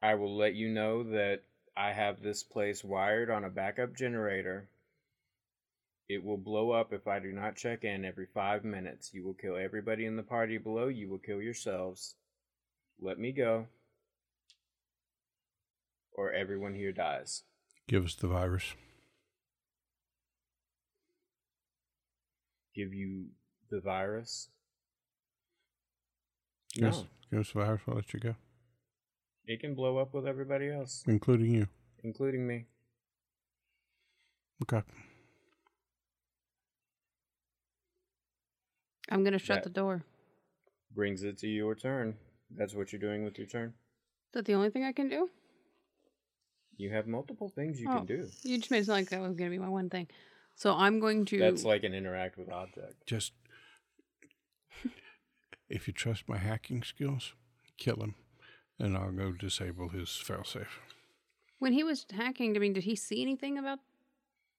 I 0.01 0.15
will 0.15 0.37
let 0.37 0.55
you 0.55 0.69
know 0.69 1.03
that 1.03 1.41
I 1.77 1.91
have 1.91 2.23
this 2.23 2.45
place 2.45 2.85
wired 2.85 3.31
on 3.31 3.43
a 3.43 3.51
backup 3.51 3.97
generator. 3.97 4.69
It 6.09 6.25
will 6.25 6.39
blow 6.39 6.71
up 6.71 6.93
if 6.93 7.07
I 7.07 7.19
do 7.19 7.33
not 7.33 7.57
check 7.57 7.85
in 7.85 8.05
every 8.05 8.27
five 8.33 8.65
minutes. 8.65 9.11
You 9.13 9.25
will 9.25 9.35
kill 9.35 9.57
everybody 9.57 10.07
in 10.07 10.17
the 10.17 10.23
party 10.23 10.57
below. 10.57 10.89
You 10.89 11.09
will 11.11 11.19
kill 11.19 11.43
yourselves. 11.43 12.15
Let 13.01 13.19
me 13.19 13.31
go. 13.33 13.67
Or 16.13 16.33
everyone 16.33 16.75
here 16.75 16.93
dies. 16.93 17.43
Give 17.87 18.05
us 18.07 18.15
the 18.15 18.27
virus. 18.29 18.75
Give 22.75 22.95
you 22.95 23.27
the 23.71 23.81
virus? 23.81 24.49
Give 26.75 26.85
us, 26.85 26.99
No. 26.99 27.07
give 27.31 27.41
us 27.41 27.53
the 27.53 27.59
virus. 27.59 27.81
We'll 27.87 27.97
let 27.97 28.15
you 28.15 28.21
go, 28.21 28.35
It 29.47 29.61
can 29.61 29.75
blow 29.75 29.99
up 29.99 30.15
with 30.15 30.27
everybody 30.27 30.71
else, 30.71 31.03
including 31.07 31.53
you. 31.55 31.67
including 32.05 32.47
me. 32.47 32.67
Okay. 34.63 34.83
I'm 39.11 39.25
gonna 39.25 39.39
shut 39.39 39.57
That- 39.63 39.65
the 39.65 39.71
door. 39.81 40.05
Brings 40.95 41.23
it 41.23 41.39
to 41.39 41.49
your 41.49 41.75
turn. 41.75 42.17
That's 42.51 42.75
what 42.75 42.93
you're 42.93 43.01
doing 43.01 43.25
with 43.25 43.39
your 43.39 43.47
turn. 43.47 43.69
Is 44.29 44.33
that 44.33 44.45
the 44.47 44.55
only 44.55 44.71
thing 44.71 44.85
I 44.85 44.93
can 44.93 45.09
do? 45.09 45.31
You 46.77 46.91
have 46.91 47.07
multiple 47.07 47.49
things 47.49 47.81
you 47.81 47.89
Oh, 47.91 47.97
can 47.99 48.07
do. 48.07 48.29
You 48.43 48.59
just 48.59 48.71
made 48.71 48.79
it 48.81 48.87
sound 48.87 48.99
like 49.01 49.11
that 49.11 49.21
was 49.21 49.35
gonna 49.35 49.51
be 49.51 49.59
my 49.59 49.69
one 49.69 49.91
thing. 49.91 50.09
So 50.55 50.73
I'm 50.75 50.99
going 51.01 51.25
to. 51.27 51.39
That's 51.39 51.65
like 51.65 51.85
an 51.85 51.95
interact 51.95 52.37
with 52.37 52.51
object. 52.51 53.07
Just 53.07 53.33
if 55.69 55.87
you 55.87 55.93
trust 55.93 56.29
my 56.29 56.39
hacking 56.39 56.83
skills, 56.83 57.35
kill 57.77 57.97
him, 57.97 58.15
and 58.79 58.97
I'll 58.97 59.13
go 59.13 59.33
disable 59.33 59.91
his 59.91 60.09
failsafe. 60.09 60.79
When 61.59 61.73
he 61.73 61.85
was 61.85 62.07
hacking, 62.11 62.57
I 62.57 62.61
mean, 62.61 62.73
did 62.73 62.85
he 62.85 62.97
see 62.97 63.21
anything 63.23 63.59
about 63.59 63.81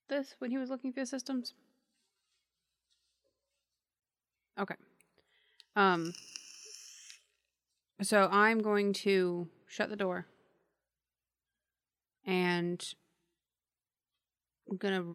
this 0.10 0.36
when 0.40 0.52
he 0.52 0.58
was 0.58 0.70
looking 0.70 0.94
through 0.94 1.06
systems? 1.06 1.54
Okay. 4.60 4.76
Um. 5.76 6.14
So 8.02 8.30
I'm 8.32 8.60
going 8.60 8.94
to 8.94 9.48
shut 9.68 9.90
the 9.90 9.96
door, 9.96 10.26
and 12.26 12.84
I'm 14.70 14.78
gonna 14.78 15.14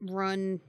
run, 0.00 0.60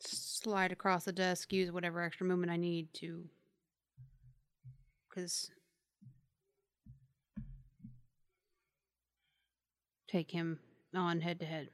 slide 0.00 0.72
across 0.72 1.04
the 1.04 1.12
desk, 1.12 1.52
use 1.52 1.70
whatever 1.70 2.02
extra 2.02 2.26
movement 2.26 2.52
I 2.52 2.56
need 2.56 2.92
to 2.94 3.24
because 5.16 5.50
take 10.08 10.30
him 10.30 10.58
on 10.94 11.20
head 11.20 11.40
to 11.40 11.46
head. 11.46 11.70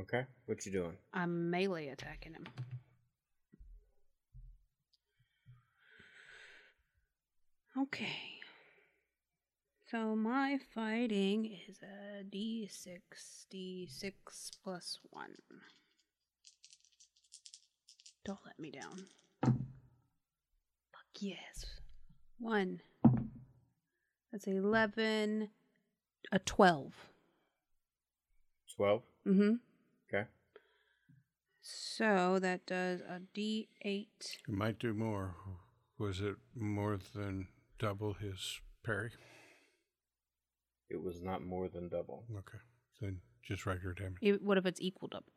Okay, 0.00 0.24
what 0.44 0.64
you 0.66 0.72
doing? 0.72 0.96
I'm 1.14 1.50
melee 1.50 1.88
attacking 1.88 2.34
him. 2.34 2.46
Okay. 7.78 8.36
So 9.90 10.16
my 10.16 10.58
fighting 10.74 11.58
is 11.68 11.78
a 11.82 12.24
d6, 12.24 12.98
d6 13.52 14.12
plus 14.62 14.98
1. 15.10 15.26
Don't 18.24 18.38
let 18.44 18.58
me 18.58 18.70
down. 18.70 19.06
Fuck 19.44 21.20
yes. 21.20 21.66
1. 22.40 22.80
That's 24.32 24.46
11. 24.46 25.48
A 26.32 26.38
12. 26.40 26.92
Twelve. 28.74 29.02
Mm-hmm. 29.26 29.50
Okay. 29.50 29.65
So 31.68 32.38
that 32.38 32.64
does 32.66 33.00
a 33.00 33.20
d8. 33.36 33.66
It 33.84 34.06
might 34.48 34.78
do 34.78 34.94
more. 34.94 35.34
Was 35.98 36.20
it 36.20 36.36
more 36.54 36.98
than 37.14 37.48
double 37.78 38.14
his 38.14 38.60
parry? 38.84 39.10
It 40.88 41.02
was 41.02 41.20
not 41.22 41.42
more 41.42 41.68
than 41.68 41.88
double. 41.88 42.24
Okay. 42.30 42.58
Then 43.00 43.18
just 43.42 43.66
regular 43.66 43.94
damage. 43.94 44.18
It- 44.22 44.42
What 44.42 44.58
if 44.58 44.66
it's 44.66 44.80
equal 44.80 45.08
double? 45.08 45.32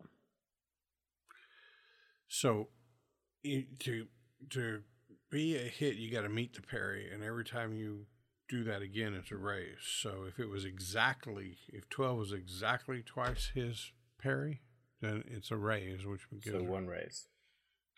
So, 2.27 2.69
you, 3.41 3.65
to 3.79 4.07
to 4.51 4.83
be 5.31 5.55
a 5.55 5.61
hit, 5.63 5.95
you 5.95 6.11
got 6.11 6.21
to 6.21 6.29
meet 6.29 6.53
the 6.53 6.61
parry, 6.61 7.09
and 7.11 7.23
every 7.23 7.43
time 7.43 7.73
you 7.73 8.05
do 8.47 8.63
that 8.65 8.81
again, 8.83 9.13
it's 9.15 9.31
a 9.31 9.35
raise. 9.35 9.77
So, 9.81 10.25
if 10.27 10.39
it 10.39 10.47
was 10.47 10.63
exactly, 10.63 11.57
if 11.69 11.89
twelve 11.89 12.17
was 12.19 12.31
exactly 12.31 13.01
twice 13.03 13.51
his 13.55 13.91
parry, 14.21 14.61
then 15.01 15.23
it's 15.27 15.51
a 15.51 15.57
raise, 15.57 16.05
which 16.05 16.29
would 16.31 16.41
give 16.43 16.53
So 16.53 16.63
one 16.63 16.87
raise. 16.87 17.27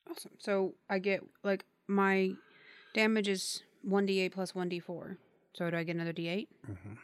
Awesome. 0.09 0.31
So 0.39 0.73
I 0.89 0.99
get 0.99 1.23
like 1.43 1.65
my 1.87 2.33
damage 2.93 3.27
is 3.27 3.63
1d8 3.87 4.31
plus 4.31 4.53
1d4. 4.53 5.17
So 5.53 5.69
do 5.69 5.77
I 5.77 5.83
get 5.83 5.95
another 5.95 6.13
d8? 6.13 6.47
Mhm. 6.69 6.97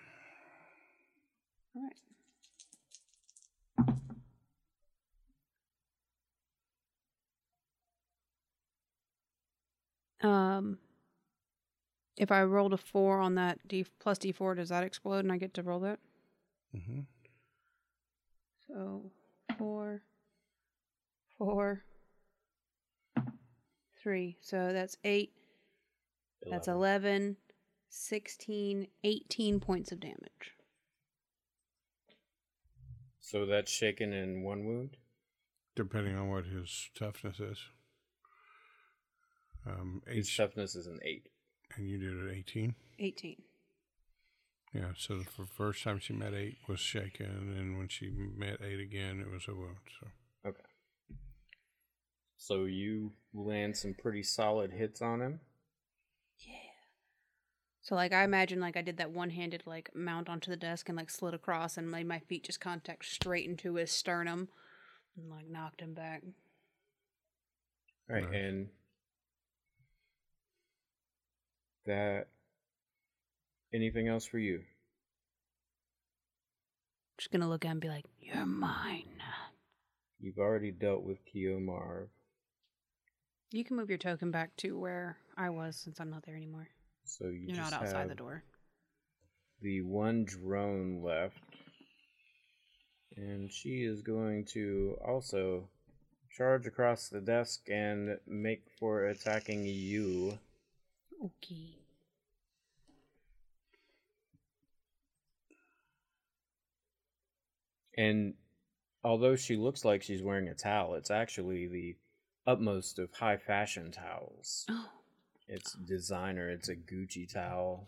All 1.76 1.82
right. 1.84 1.94
Um, 10.58 10.80
if 12.18 12.32
I 12.32 12.44
rolled 12.44 12.74
a 12.74 12.78
four 12.78 13.20
on 13.20 13.36
that 13.36 13.68
d 13.68 13.86
plus 14.00 14.18
d4, 14.18 14.56
does 14.56 14.70
that 14.70 14.84
explode 14.84 15.20
and 15.20 15.32
I 15.32 15.38
get 15.38 15.54
to 15.56 15.64
roll 15.64 15.80
that? 15.82 16.00
Mhm. 16.76 17.06
So 18.68 19.12
four, 19.58 20.02
four, 21.38 21.84
three. 24.02 24.38
So 24.42 24.72
that's 24.74 24.98
eight. 25.04 25.32
That's 26.50 26.68
11, 26.68 27.36
16, 27.90 28.88
18 29.04 29.60
points 29.60 29.92
of 29.92 30.00
damage. 30.00 30.54
So 33.20 33.46
that's 33.46 33.72
shaken 33.72 34.14
in 34.14 34.44
one 34.44 34.66
wound. 34.66 34.98
Depending 35.76 36.16
on 36.16 36.30
what 36.30 36.46
his 36.46 36.90
toughness 36.98 37.40
is. 37.40 37.60
Um, 39.66 40.02
His 40.08 40.34
toughness 40.34 40.76
is 40.76 40.88
an 40.88 41.00
eight. 41.04 41.28
and 41.76 41.88
you 41.90 41.98
did 41.98 42.14
it 42.14 42.34
eighteen. 42.34 42.74
18. 43.00 43.36
Yeah. 44.74 44.92
So 44.98 45.18
the 45.20 45.46
first 45.46 45.84
time 45.84 46.00
she 46.00 46.14
met 46.14 46.34
eight 46.34 46.58
was 46.68 46.80
shaken, 46.80 47.56
and 47.58 47.78
when 47.78 47.88
she 47.88 48.10
met 48.10 48.60
eight 48.62 48.80
again, 48.80 49.20
it 49.20 49.32
was 49.32 49.48
a 49.48 49.54
wound. 49.56 49.78
So 50.00 50.08
Okay. 50.50 51.18
So 52.38 52.66
you 52.66 53.14
land 53.34 53.76
some 53.76 53.94
pretty 53.94 54.24
solid 54.24 54.72
hits 54.72 55.02
on 55.02 55.22
him. 55.22 55.40
Yeah. 56.40 56.54
So 57.82 57.96
like 57.96 58.14
I 58.14 58.24
imagine 58.24 58.60
like 58.60 58.78
I 58.78 58.82
did 58.82 58.98
that 58.98 59.12
one 59.12 59.30
handed 59.32 59.64
like 59.66 59.90
mount 59.96 60.30
onto 60.30 60.52
the 60.52 60.58
desk 60.58 60.90
and 60.90 60.98
like 60.98 61.10
slid 61.10 61.34
across 61.34 61.78
and 61.78 61.90
made 61.90 62.08
my 62.08 62.20
feet 62.20 62.44
just 62.44 62.62
contact 62.62 63.06
straight 63.06 63.48
into 63.48 63.76
his 63.76 63.92
sternum 63.92 64.50
and 65.18 65.30
like 65.32 65.48
knocked 65.50 65.82
him 65.82 65.94
back. 65.94 66.22
Right, 68.10 68.24
Nice. 68.24 68.34
and 68.36 68.68
that. 71.86 72.28
Anything 73.74 74.08
else 74.08 74.26
for 74.26 74.40
you? 74.40 74.62
Just 77.18 77.32
gonna 77.32 77.50
look 77.50 77.66
at 77.66 77.70
him 77.70 77.74
and 77.74 77.82
be 77.82 77.90
like, 77.90 78.06
You're 78.22 78.46
mine. 78.46 79.22
You've 80.20 80.38
already 80.38 80.72
dealt 80.72 81.04
with 81.04 81.24
Keo 81.26 81.60
Marv, 81.60 82.10
You 83.52 83.64
can 83.64 83.78
move 83.78 83.90
your 83.90 84.00
token 84.00 84.32
back 84.32 84.56
to 84.58 84.78
where 84.78 85.18
I 85.38 85.50
was 85.50 85.76
since 85.76 86.00
I'm 86.00 86.10
not 86.10 86.26
there 86.26 86.36
anymore. 86.36 86.68
so 87.06 87.26
you 87.26 87.48
You're 87.48 87.58
just 87.58 87.72
not 87.72 87.84
outside 87.84 88.10
the 88.10 88.16
door. 88.16 88.44
The 89.62 89.82
one 89.82 90.26
drone 90.26 91.02
left. 91.04 91.38
And 93.16 93.52
she 93.52 93.84
is 93.84 94.02
going 94.02 94.46
to 94.54 94.96
also 95.06 95.70
charge 96.36 96.68
across 96.68 97.10
the 97.10 97.20
desk 97.22 97.68
and 97.68 98.20
make 98.28 98.64
for 98.80 99.06
attacking 99.06 99.66
you. 99.66 100.38
Okay. 101.24 101.78
And 107.98 108.36
although 109.04 109.36
she 109.36 109.56
looks 109.56 109.84
like 109.84 110.04
she's 110.04 110.22
wearing 110.22 110.48
a 110.48 110.54
towel, 110.54 110.96
it's 110.96 111.12
actually 111.12 111.68
the 111.68 111.96
utmost 112.46 113.00
of 113.00 113.12
high 113.14 113.38
fashion 113.38 113.92
towels. 113.92 114.66
Oh, 114.70 114.90
It's 115.48 115.74
designer, 115.74 116.50
it's 116.50 116.70
a 116.70 116.76
Gucci 116.76 117.32
towel. 117.32 117.88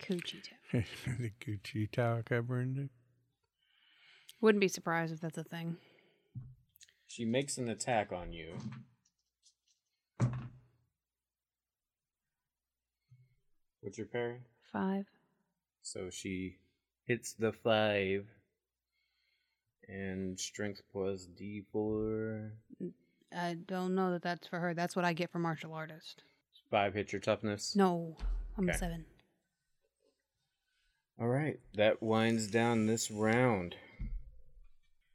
coochie 0.00 0.42
towel. 0.42 0.84
the 1.18 1.32
Gucci 1.40 1.90
towel 1.90 2.22
covering 2.24 2.76
it. 2.76 2.90
Wouldn't 4.40 4.60
be 4.60 4.68
surprised 4.68 5.14
if 5.14 5.20
that's 5.20 5.38
a 5.38 5.44
thing. 5.44 5.76
She 7.06 7.24
makes 7.24 7.56
an 7.56 7.68
attack 7.70 8.12
on 8.12 8.32
you. 8.32 8.54
What's 13.80 13.98
your 13.98 14.06
parry? 14.08 14.40
Five. 14.72 15.06
So 15.82 16.10
she 16.10 16.56
hits 17.06 17.32
the 17.32 17.52
five. 17.52 18.26
And 19.88 20.38
strength 20.38 20.82
plus 20.92 21.28
d4. 21.40 22.50
I 23.32 23.54
don't 23.66 23.94
know 23.94 24.10
that 24.12 24.22
that's 24.22 24.46
for 24.48 24.58
her. 24.58 24.74
That's 24.74 24.96
what 24.96 25.04
I 25.04 25.12
get 25.12 25.30
for 25.30 25.38
martial 25.38 25.72
artist. 25.74 26.22
Five 26.72 26.94
hits 26.94 27.12
your 27.12 27.20
toughness. 27.20 27.76
No, 27.76 28.16
I'm 28.58 28.68
a 28.68 28.72
Okay. 28.72 28.78
seven. 28.78 29.04
All 31.20 31.28
right, 31.28 31.60
that 31.74 32.02
winds 32.02 32.48
down 32.48 32.86
this 32.86 33.10
round. 33.12 33.76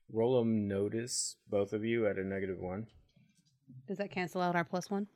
Roll 0.10 0.42
a 0.42 0.46
notice, 0.46 1.36
both 1.50 1.74
of 1.74 1.84
you, 1.84 2.08
at 2.08 2.18
a 2.18 2.24
negative 2.24 2.60
one. 2.60 2.88
Does 3.88 3.98
that 3.98 4.10
cancel 4.12 4.42
out 4.42 4.56
our 4.56 4.64
plus 4.64 4.90
one? 4.90 5.08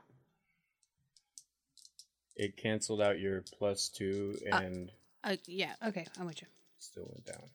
It 2.35 2.57
canceled 2.57 3.01
out 3.01 3.19
your 3.19 3.41
plus 3.41 3.87
two 3.89 4.37
Ah. 4.51 4.57
and 4.59 4.91
Uh, 5.23 5.37
yeah. 5.47 5.75
Okay, 5.87 6.05
I'm 6.19 6.25
with 6.25 6.41
you. 6.41 6.47
Still 6.85 7.09
went 7.11 7.25
down. 7.25 7.49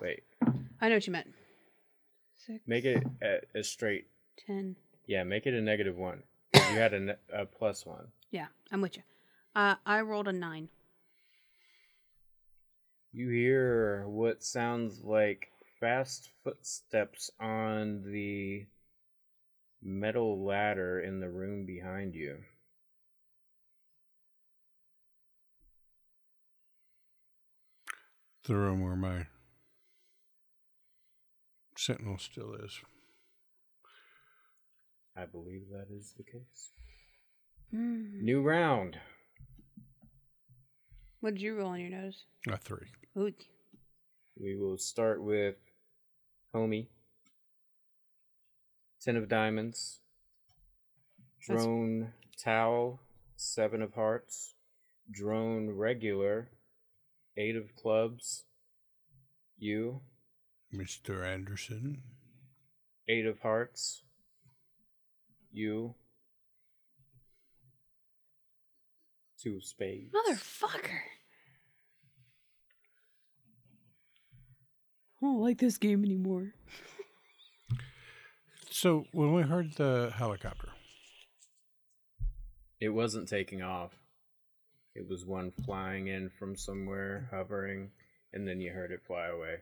Wait, 0.00 0.22
I 0.80 0.88
know 0.88 0.96
what 0.96 1.06
you 1.06 1.12
meant. 1.12 1.32
Six. 2.36 2.60
make 2.66 2.84
it 2.84 3.02
a, 3.22 3.58
a 3.58 3.62
straight. 3.64 4.06
ten. 4.46 4.76
Yeah, 5.06 5.24
make 5.24 5.46
it 5.46 5.54
a 5.54 5.92
one. 5.92 6.22
You 6.54 6.80
had 6.80 6.94
a, 6.94 7.00
ne- 7.00 7.14
a 7.32 7.46
plus 7.46 7.86
one. 7.86 8.08
Yeah, 8.30 8.46
I'm 8.72 8.80
with 8.80 8.96
you. 8.96 9.02
Uh, 9.54 9.76
I 9.86 10.00
rolled 10.00 10.28
a 10.28 10.32
nine. 10.32 10.68
You 13.12 13.28
hear 13.28 14.04
what 14.08 14.42
sounds 14.42 15.02
like 15.04 15.48
fast 15.78 16.30
footsteps 16.42 17.30
on 17.38 18.02
the 18.10 18.66
metal 19.82 20.44
ladder 20.44 21.00
in 21.00 21.20
the 21.20 21.30
room 21.30 21.64
behind 21.64 22.14
you. 22.14 22.38
The 28.46 28.56
room 28.56 28.82
where 28.82 28.96
my 28.96 29.26
sentinel 31.78 32.18
still 32.18 32.54
is. 32.54 32.78
I 35.16 35.24
believe 35.26 35.62
that 35.70 35.86
is 35.90 36.12
the 36.16 36.24
case. 36.24 36.72
Mm. 37.74 38.20
New 38.22 38.42
round. 38.42 38.98
What 41.20 41.34
did 41.34 41.42
you 41.42 41.56
roll 41.56 41.70
on 41.70 41.80
your 41.80 41.90
nose? 41.90 42.24
A 42.48 42.58
three. 42.58 42.88
Ooh. 43.16 43.32
We 44.38 44.56
will 44.56 44.76
start 44.76 45.22
with 45.22 45.56
Homie. 46.54 46.88
Ten 49.00 49.16
of 49.16 49.28
diamonds. 49.28 50.00
That's- 51.48 51.64
Drone 51.64 52.12
towel. 52.36 53.00
Seven 53.36 53.80
of 53.80 53.94
hearts. 53.94 54.54
Drone 55.10 55.70
regular. 55.70 56.50
Eight 57.36 57.56
of 57.56 57.74
clubs. 57.74 58.44
You. 59.58 60.00
Mr. 60.74 61.26
Anderson. 61.26 62.02
Eight 63.08 63.26
of 63.26 63.40
hearts. 63.40 64.02
You. 65.52 65.94
Two 69.40 69.56
of 69.56 69.64
spades. 69.64 70.12
Motherfucker. 70.14 71.00
I 75.22 75.26
don't 75.26 75.40
like 75.40 75.58
this 75.58 75.78
game 75.78 76.04
anymore. 76.04 76.54
So 78.70 79.04
when 79.12 79.32
we 79.32 79.42
heard 79.42 79.72
the 79.76 80.12
helicopter, 80.14 80.68
It 82.80 82.88
wasn't 82.88 83.28
taking 83.28 83.62
off. 83.62 83.92
It 84.94 85.08
was 85.08 85.24
one 85.26 85.52
flying 85.64 86.06
in 86.06 86.30
from 86.38 86.56
somewhere, 86.56 87.28
hovering, 87.32 87.90
and 88.32 88.46
then 88.46 88.60
you 88.60 88.70
heard 88.72 88.92
it 88.92 89.00
fly 89.06 89.26
away. 89.26 89.56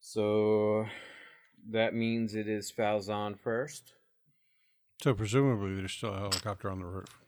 So 0.00 0.86
that 1.70 1.94
means 1.94 2.34
it 2.34 2.48
is 2.48 2.72
Falzon 2.72 3.38
first. 3.38 3.92
so 5.02 5.14
presumably 5.14 5.74
there's 5.74 5.92
still 5.92 6.14
a 6.14 6.18
helicopter 6.18 6.70
on 6.70 6.80
the 6.80 6.86
roof. 6.86 7.20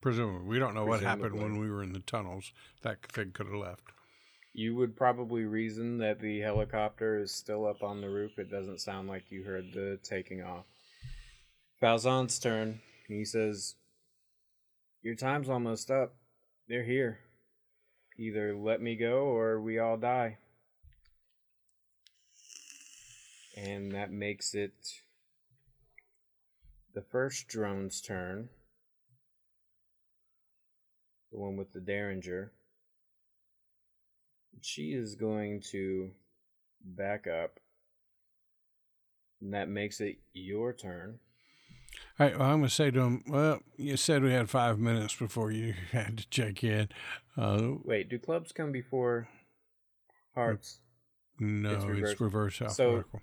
Presumably, 0.00 0.48
we 0.48 0.58
don't 0.58 0.74
know 0.74 0.84
what 0.84 1.02
happened 1.02 1.40
when 1.40 1.60
we 1.60 1.70
were 1.70 1.82
in 1.84 1.92
the 1.92 2.00
tunnels. 2.00 2.52
That 2.82 3.06
thing 3.06 3.30
could 3.30 3.46
have 3.46 3.54
left. 3.54 3.92
You 4.54 4.76
would 4.76 4.96
probably 4.96 5.44
reason 5.44 5.98
that 5.98 6.20
the 6.20 6.40
helicopter 6.40 7.18
is 7.18 7.34
still 7.34 7.66
up 7.66 7.82
on 7.82 8.00
the 8.00 8.10
roof. 8.10 8.38
It 8.38 8.50
doesn't 8.50 8.80
sound 8.80 9.08
like 9.08 9.30
you 9.30 9.44
heard 9.44 9.72
the 9.72 9.98
taking 10.02 10.42
off. 10.42 10.66
Falzon's 11.82 12.38
turn. 12.38 12.80
He 13.08 13.24
says, 13.24 13.76
Your 15.00 15.14
time's 15.14 15.48
almost 15.48 15.90
up. 15.90 16.14
They're 16.68 16.84
here. 16.84 17.20
Either 18.18 18.54
let 18.54 18.82
me 18.82 18.94
go 18.94 19.24
or 19.24 19.60
we 19.60 19.78
all 19.78 19.96
die. 19.96 20.36
And 23.56 23.92
that 23.92 24.10
makes 24.12 24.54
it 24.54 24.74
the 26.94 27.02
first 27.02 27.48
drone's 27.48 28.00
turn. 28.02 28.50
The 31.30 31.38
one 31.38 31.56
with 31.56 31.72
the 31.72 31.80
Derringer. 31.80 32.52
She 34.60 34.92
is 34.92 35.14
going 35.14 35.60
to 35.70 36.10
back 36.84 37.26
up. 37.26 37.58
And 39.40 39.54
that 39.54 39.68
makes 39.68 40.00
it 40.00 40.18
your 40.32 40.72
turn. 40.72 41.18
All 42.18 42.26
right, 42.26 42.38
well, 42.38 42.48
I'm 42.48 42.58
going 42.60 42.68
to 42.68 42.74
say 42.74 42.90
to 42.90 43.00
him, 43.00 43.24
well, 43.26 43.60
you 43.76 43.96
said 43.96 44.22
we 44.22 44.32
had 44.32 44.48
five 44.48 44.78
minutes 44.78 45.14
before 45.16 45.50
you 45.50 45.74
had 45.92 46.18
to 46.18 46.28
check 46.30 46.62
in. 46.62 46.88
Uh, 47.36 47.72
Wait, 47.84 48.08
do 48.08 48.18
clubs 48.18 48.52
come 48.52 48.70
before 48.72 49.28
hearts? 50.34 50.78
no, 51.40 51.70
It's 51.70 51.84
it's 51.84 51.86
reverse. 51.86 52.20
reverse, 52.20 52.56
So- 52.58 52.64
alphabetical. 52.66 53.22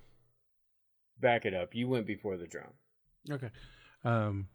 Back 1.21 1.45
it 1.45 1.53
up. 1.53 1.75
You 1.75 1.89
went 1.89 2.05
before 2.07 2.37
the 2.37 2.47
drum. 2.47 2.69
okay. 3.29 3.49
Um, 4.05 4.47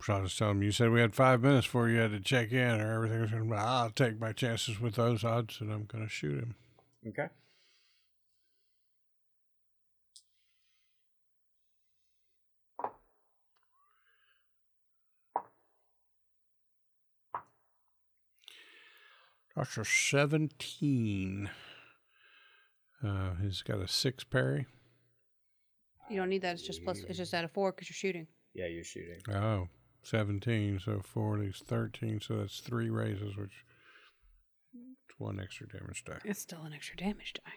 so 0.00 0.14
I 0.14 0.20
was 0.20 0.36
telling 0.36 0.56
him, 0.56 0.62
you 0.62 0.72
said 0.72 0.90
we 0.90 1.00
had 1.00 1.14
five 1.14 1.42
minutes 1.42 1.66
before 1.66 1.88
you 1.88 1.98
had 1.98 2.12
to 2.12 2.20
check 2.20 2.52
in 2.52 2.80
or 2.80 2.94
everything 2.94 3.20
was 3.20 3.30
going 3.30 3.48
to 3.48 3.56
I'll 3.56 3.90
take 3.90 4.20
my 4.20 4.32
chances 4.32 4.80
with 4.80 4.94
those 4.94 5.24
odds 5.24 5.60
and 5.60 5.72
I'm 5.72 5.84
going 5.84 6.04
to 6.04 6.10
shoot 6.10 6.38
him. 6.38 6.54
Okay. 7.06 7.26
That's 19.56 19.76
a 19.76 19.84
17. 19.84 21.50
Uh, 23.04 23.30
he's 23.42 23.62
got 23.62 23.80
a 23.80 23.88
six 23.88 24.22
parry. 24.22 24.66
You 26.08 26.16
don't 26.16 26.28
need 26.28 26.42
that. 26.42 26.54
It's 26.54 26.62
just 26.62 26.84
plus. 26.84 27.00
It's 27.08 27.18
just 27.18 27.34
out 27.34 27.44
of 27.44 27.50
four 27.50 27.72
because 27.72 27.90
you're 27.90 27.94
shooting. 27.94 28.28
Yeah, 28.54 28.66
you're 28.66 28.84
shooting. 28.84 29.18
Oh, 29.34 29.68
17. 30.02 30.80
So 30.84 31.00
4 31.04 31.42
is 31.42 31.62
13. 31.66 32.20
So 32.20 32.38
that's 32.38 32.60
three 32.60 32.90
raises, 32.90 33.36
which 33.36 33.64
it's 34.74 35.18
one 35.18 35.40
extra 35.40 35.68
damage 35.68 36.04
die. 36.04 36.18
It's 36.24 36.40
still 36.40 36.62
an 36.62 36.72
extra 36.72 36.96
damage 36.96 37.34
die. 37.34 37.52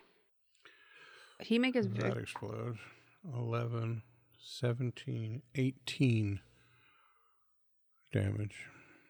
He 1.39 1.57
make 1.57 1.73
his. 1.73 1.89
That 1.89 2.17
explodes. 2.17 2.77
11, 3.35 4.01
17, 4.39 5.41
18 5.55 6.39
damage. 8.11 8.55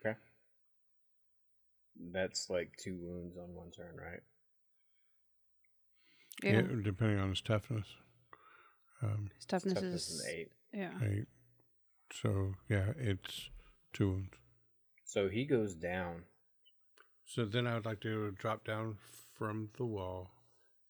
Okay. 0.05 0.17
That's 2.11 2.49
like 2.49 2.73
two 2.77 2.97
wounds 3.01 3.37
on 3.37 3.53
one 3.53 3.71
turn, 3.71 3.95
right? 3.97 4.21
Yeah. 6.43 6.61
depending 6.83 7.19
on 7.19 7.29
his 7.29 7.41
toughness. 7.41 7.85
Um, 9.03 9.29
His 9.35 9.45
toughness, 9.45 9.73
Toughness 9.73 9.93
is 9.93 10.09
is 10.09 10.21
an 10.21 10.31
eight. 10.31 10.51
Yeah. 10.73 10.91
eight. 11.03 11.25
So, 12.13 12.53
yeah, 12.69 12.93
it's 12.97 13.49
Two 13.93 14.09
wounds. 14.09 14.33
So 15.03 15.27
he 15.27 15.45
goes 15.45 15.73
down. 15.73 16.23
So 17.25 17.45
then 17.45 17.67
I 17.67 17.75
would 17.75 17.85
like 17.85 18.01
to 18.01 18.31
drop 18.31 18.65
down 18.65 18.97
from 19.37 19.69
the 19.77 19.85
wall 19.85 20.31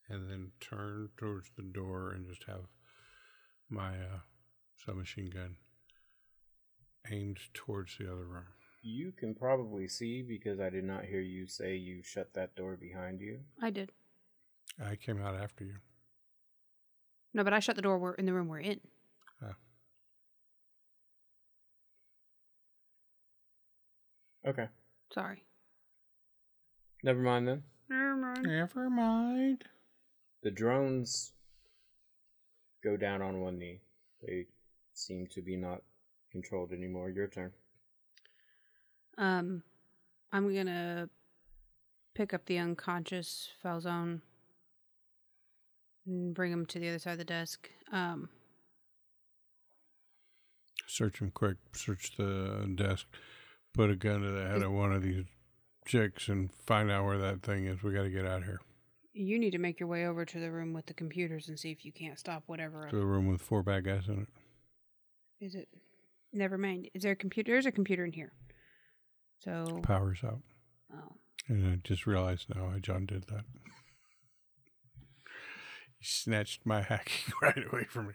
and 0.10 0.30
then 0.30 0.52
turn 0.60 1.10
towards 1.18 1.50
the 1.56 1.64
door 1.64 2.12
and 2.12 2.28
just 2.28 2.44
have 2.48 2.66
my 3.70 3.90
uh, 3.90 4.20
submachine 4.86 5.30
gun 5.30 5.56
aimed 7.10 7.40
towards 7.54 7.98
the 7.98 8.12
other 8.12 8.26
room. 8.26 8.46
You 8.84 9.12
can 9.12 9.34
probably 9.36 9.88
see 9.88 10.22
because 10.22 10.60
I 10.60 10.70
did 10.70 10.84
not 10.84 11.06
hear 11.06 11.22
you 11.22 11.48
say 11.48 11.76
you 11.76 12.02
shut 12.04 12.34
that 12.34 12.56
door 12.56 12.76
behind 12.76 13.22
you. 13.22 13.40
I 13.62 13.70
did. 13.70 13.92
I 14.84 14.96
came 14.96 15.22
out 15.22 15.36
after 15.36 15.64
you. 15.64 15.76
No, 17.34 17.44
but 17.44 17.54
I 17.54 17.60
shut 17.60 17.76
the 17.76 17.82
door. 17.82 17.98
We're 17.98 18.14
in 18.14 18.26
the 18.26 18.34
room 18.34 18.48
we're 18.48 18.60
in. 18.60 18.80
Okay. 24.48 24.68
Sorry. 25.14 25.44
Never 27.04 27.20
mind 27.20 27.48
then. 27.48 27.64
Never 27.90 28.16
mind. 28.16 28.44
Never 28.44 28.90
mind. 28.90 29.64
The 30.44 30.52
drones 30.52 31.34
go 32.84 32.98
down 32.98 33.22
on 33.22 33.42
one 33.42 33.60
knee. 33.60 33.82
They 34.26 34.46
seem 34.94 35.28
to 35.34 35.42
be 35.42 35.56
not 35.56 35.82
controlled 36.32 36.72
anymore. 36.72 37.10
Your 37.10 37.28
turn. 37.28 37.52
Um, 39.18 39.64
I'm 40.32 40.54
gonna 40.54 41.10
pick 42.14 42.34
up 42.34 42.46
the 42.46 42.58
unconscious 42.58 43.50
Falzon 43.64 44.22
and 46.06 46.34
bring 46.34 46.52
him 46.52 46.66
to 46.68 46.80
the 46.80 46.90
other 46.90 47.00
side 47.00 47.14
of 47.14 47.18
the 47.20 47.24
desk. 47.24 47.70
Um, 47.92 48.30
Search 50.88 51.20
him 51.22 51.32
quick. 51.32 51.58
Search 51.74 52.16
the 52.18 52.70
desk. 52.76 53.06
Put 53.74 53.90
a 53.90 53.96
gun 53.96 54.22
to 54.22 54.32
the 54.32 54.48
head 54.48 54.62
of 54.64 54.72
one 54.72 54.92
of 54.92 55.02
these 55.02 55.26
chicks 55.88 56.28
and 56.28 56.52
find 56.54 56.92
out 56.92 57.06
where 57.06 57.18
that 57.18 57.42
thing 57.42 57.66
is. 57.66 57.82
We 57.82 57.94
got 57.94 58.04
to 58.04 58.10
get 58.10 58.26
out 58.26 58.40
of 58.40 58.44
here. 58.46 58.60
you 59.14 59.40
need 59.40 59.52
to 59.52 59.58
make 59.58 59.80
your 59.80 59.88
way 59.88 60.06
over 60.06 60.26
to 60.26 60.40
the 60.40 60.52
room 60.52 60.74
with 60.74 60.86
the 60.88 60.94
computers 60.94 61.48
and 61.48 61.58
see 61.58 61.72
if 61.72 61.86
you 61.86 61.92
can't 61.92 62.20
stop 62.20 62.44
whatever. 62.48 62.88
To 62.90 63.00
a 63.00 63.06
room 63.06 63.28
with 63.28 63.42
four 63.42 63.64
bad 63.64 63.86
guys 63.86 64.08
in 64.08 64.22
it. 64.22 64.28
Is 65.46 65.56
it? 65.56 65.70
Never 66.34 66.58
mind. 66.58 66.90
Is 66.94 67.04
there 67.04 67.14
a 67.14 67.16
computer? 67.16 67.52
There's 67.54 67.66
a 67.66 67.72
computer 67.72 68.06
in 68.06 68.12
here. 68.14 68.32
So, 69.40 69.80
Power's 69.84 70.24
out. 70.24 70.42
oh, 70.94 71.16
And 71.48 71.66
I 71.74 71.76
just 71.84 72.06
realized 72.06 72.48
now 72.54 72.72
I 72.76 72.80
John 72.80 73.06
did 73.06 73.24
that. 73.28 73.44
He 75.98 76.06
snatched 76.06 76.66
my 76.66 76.82
hacking 76.82 77.34
right 77.42 77.64
away 77.72 77.86
from 77.86 78.08
me. 78.08 78.14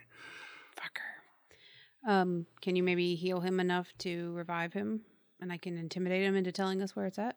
fucker. 0.77 2.11
Um, 2.11 2.47
can 2.61 2.77
you 2.77 2.83
maybe 2.83 3.15
heal 3.17 3.41
him 3.41 3.59
enough 3.59 3.89
to 3.99 4.33
revive 4.35 4.73
him, 4.73 5.01
and 5.41 5.53
I 5.53 5.57
can 5.57 5.77
intimidate 5.77 6.23
him 6.23 6.37
into 6.37 6.53
telling 6.53 6.83
us 6.83 6.95
where 6.95 7.07
it's 7.07 7.19
at? 7.19 7.37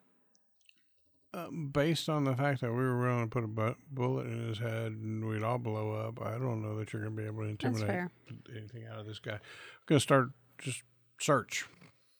Um, 1.32 1.70
based 1.72 2.08
on 2.08 2.24
the 2.24 2.34
fact 2.34 2.60
that 2.60 2.70
we 2.72 2.78
were 2.78 3.00
willing 3.00 3.24
to 3.24 3.30
put 3.30 3.44
a 3.44 3.46
bu- 3.46 3.76
bullet 3.92 4.26
in 4.26 4.48
his 4.48 4.58
head 4.58 4.92
and 4.92 5.24
we'd 5.24 5.44
all 5.44 5.58
blow 5.58 5.92
up, 5.92 6.20
I 6.20 6.32
don't 6.32 6.60
know 6.60 6.76
that 6.78 6.92
you're 6.92 7.02
going 7.02 7.14
to 7.14 7.22
be 7.22 7.26
able 7.26 7.44
to 7.44 7.50
intimidate 7.50 7.86
fair. 7.86 8.10
anything 8.56 8.86
out 8.90 8.98
of 8.98 9.06
this 9.06 9.20
guy. 9.20 9.34
I'm 9.34 9.40
going 9.86 9.98
to 9.98 10.02
start 10.02 10.30
just 10.58 10.82
search. 11.20 11.66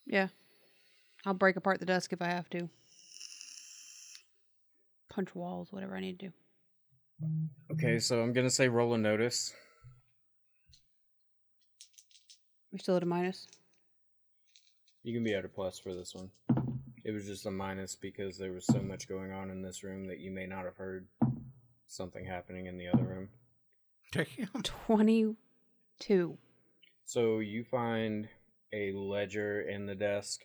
Yeah. 0.06 0.28
I'll 1.26 1.34
break 1.34 1.56
apart 1.56 1.80
the 1.80 1.86
desk 1.86 2.12
if 2.12 2.22
I 2.22 2.28
have 2.28 2.48
to. 2.50 2.68
Punch 5.10 5.34
walls, 5.34 5.72
whatever 5.72 5.96
I 5.96 6.00
need 6.00 6.18
to 6.20 6.26
do. 6.28 6.32
Okay, 7.72 7.98
so 7.98 8.22
I'm 8.22 8.32
gonna 8.32 8.48
say 8.48 8.68
roll 8.68 8.94
a 8.94 8.98
notice. 8.98 9.52
We're 12.72 12.78
still 12.78 12.96
at 12.96 13.02
a 13.02 13.06
minus. 13.06 13.46
You 15.02 15.14
can 15.14 15.24
be 15.24 15.34
at 15.34 15.44
a 15.44 15.48
plus 15.48 15.78
for 15.78 15.94
this 15.94 16.14
one. 16.14 16.30
It 17.04 17.12
was 17.12 17.26
just 17.26 17.46
a 17.46 17.50
minus 17.50 17.94
because 17.94 18.36
there 18.36 18.52
was 18.52 18.66
so 18.66 18.80
much 18.80 19.08
going 19.08 19.32
on 19.32 19.50
in 19.50 19.62
this 19.62 19.82
room 19.82 20.06
that 20.08 20.18
you 20.20 20.30
may 20.30 20.46
not 20.46 20.64
have 20.64 20.76
heard 20.76 21.06
something 21.86 22.24
happening 22.26 22.66
in 22.66 22.76
the 22.76 22.88
other 22.88 23.04
room. 23.04 23.28
Damn. 24.12 24.62
22. 24.62 26.36
So 27.06 27.38
you 27.38 27.64
find 27.64 28.28
a 28.72 28.92
ledger 28.92 29.62
in 29.62 29.86
the 29.86 29.94
desk. 29.94 30.42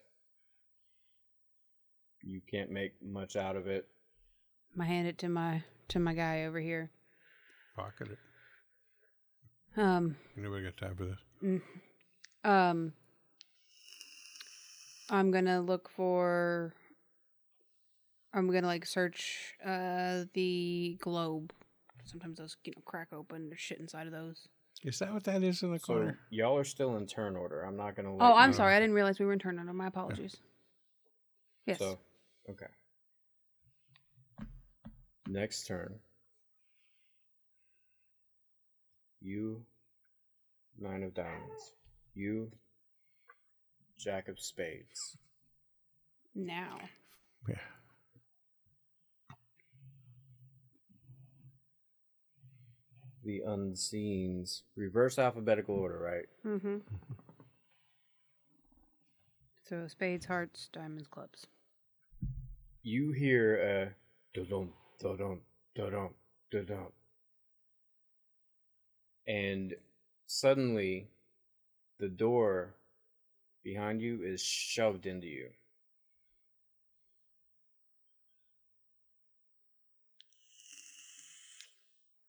You 2.23 2.41
can't 2.49 2.72
make 2.72 2.94
much 3.03 3.36
out 3.36 3.56
of 3.56 3.68
it. 3.68 3.88
I 4.80 4.86
hand 4.86 5.07
it 5.07 5.18
to 5.19 5.30
my 5.30 5.64
to 5.90 5.99
my 5.99 6.14
guy 6.14 6.45
over 6.45 6.60
here. 6.60 6.90
Pocket 7.76 8.10
it. 8.11 9.80
Um, 9.80 10.15
Nobody 10.36 10.64
got 10.64 10.77
time 10.77 10.95
for 10.95 11.06
this. 11.06 11.19
mm, 11.44 11.61
um, 12.49 12.94
I'm 15.10 15.32
gonna 15.32 15.61
look 15.61 15.90
for. 15.90 16.73
I'm 18.34 18.52
gonna 18.52 18.68
like 18.68 18.86
search 18.86 19.53
uh 19.65 20.26
the 20.34 20.98
globe. 21.02 21.53
Sometimes 22.06 22.38
those 22.38 22.57
you 22.65 22.73
know 22.76 22.82
crack 22.86 23.10
open. 23.14 23.49
There's 23.49 23.61
shit 23.61 23.80
inside 23.80 24.07
of 24.07 24.14
those. 24.14 24.48
Is 24.84 24.99
that 24.99 25.14
what 25.14 25.23
that 25.23 25.41
is 25.41 25.64
in 25.64 25.72
the 25.72 25.80
So 25.80 25.86
corner? 25.94 26.19
y'all 26.30 26.57
are 26.57 26.64
still 26.64 26.98
in 26.98 27.07
turn 27.07 27.36
order. 27.36 27.61
I'm 27.64 27.77
not 27.77 27.95
gonna. 27.95 28.14
Let 28.15 28.22
Oh, 28.22 28.36
I'm 28.36 28.49
you- 28.49 28.56
sorry. 28.56 28.76
I 28.76 28.80
didn't 28.82 28.95
realize 28.95 29.19
we 29.19 29.26
were 29.26 29.34
in 29.34 29.40
turn 29.40 29.57
order. 29.57 29.73
My 29.73 29.88
apologies. 29.88 30.36
Yes. 31.65 31.80
So, 31.80 31.98
okay. 32.49 32.68
Next 35.27 35.65
turn. 35.65 35.95
You, 39.22 39.65
nine 40.77 41.02
of 41.02 41.15
diamonds. 41.15 41.73
You, 42.14 42.52
jack 43.97 44.27
of 44.27 44.39
spades. 44.39 45.17
Now. 46.34 46.77
Yeah. 47.47 47.55
The 53.23 53.41
unseens. 53.47 54.61
Reverse 54.76 55.17
alphabetical 55.17 55.76
order, 55.76 55.99
right? 55.99 56.30
Mm-hmm. 56.45 56.77
So 59.67 59.88
spades, 59.88 60.27
hearts, 60.27 60.69
diamonds, 60.72 61.07
clubs. 61.07 61.47
You 62.84 63.11
hear 63.13 63.95
a 64.35 64.39
dum 64.39 64.73
da-dum, 64.99 65.41
da-dum, 65.76 66.13
da-dum. 66.51 66.91
and 69.27 69.73
suddenly 70.27 71.07
the 71.99 72.07
door 72.07 72.76
behind 73.65 73.99
you 73.99 74.21
is 74.23 74.41
shoved 74.41 75.07
into 75.07 75.27
you. 75.27 75.49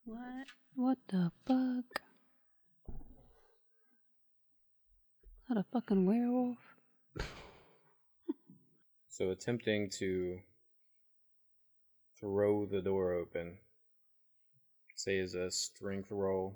What? 0.03 0.47
What 0.75 0.97
the 1.07 1.31
fuck? 1.45 2.01
Not 5.47 5.59
a 5.59 5.65
fucking 5.71 6.05
werewolf? 6.05 6.57
So 9.09 9.31
attempting 9.31 9.89
to 9.97 10.37
throw 12.19 12.67
the 12.67 12.83
door 12.83 13.13
open. 13.13 13.57
Say 14.93 15.17
is 15.17 15.33
a 15.33 15.49
strength 15.49 16.11
roll. 16.11 16.55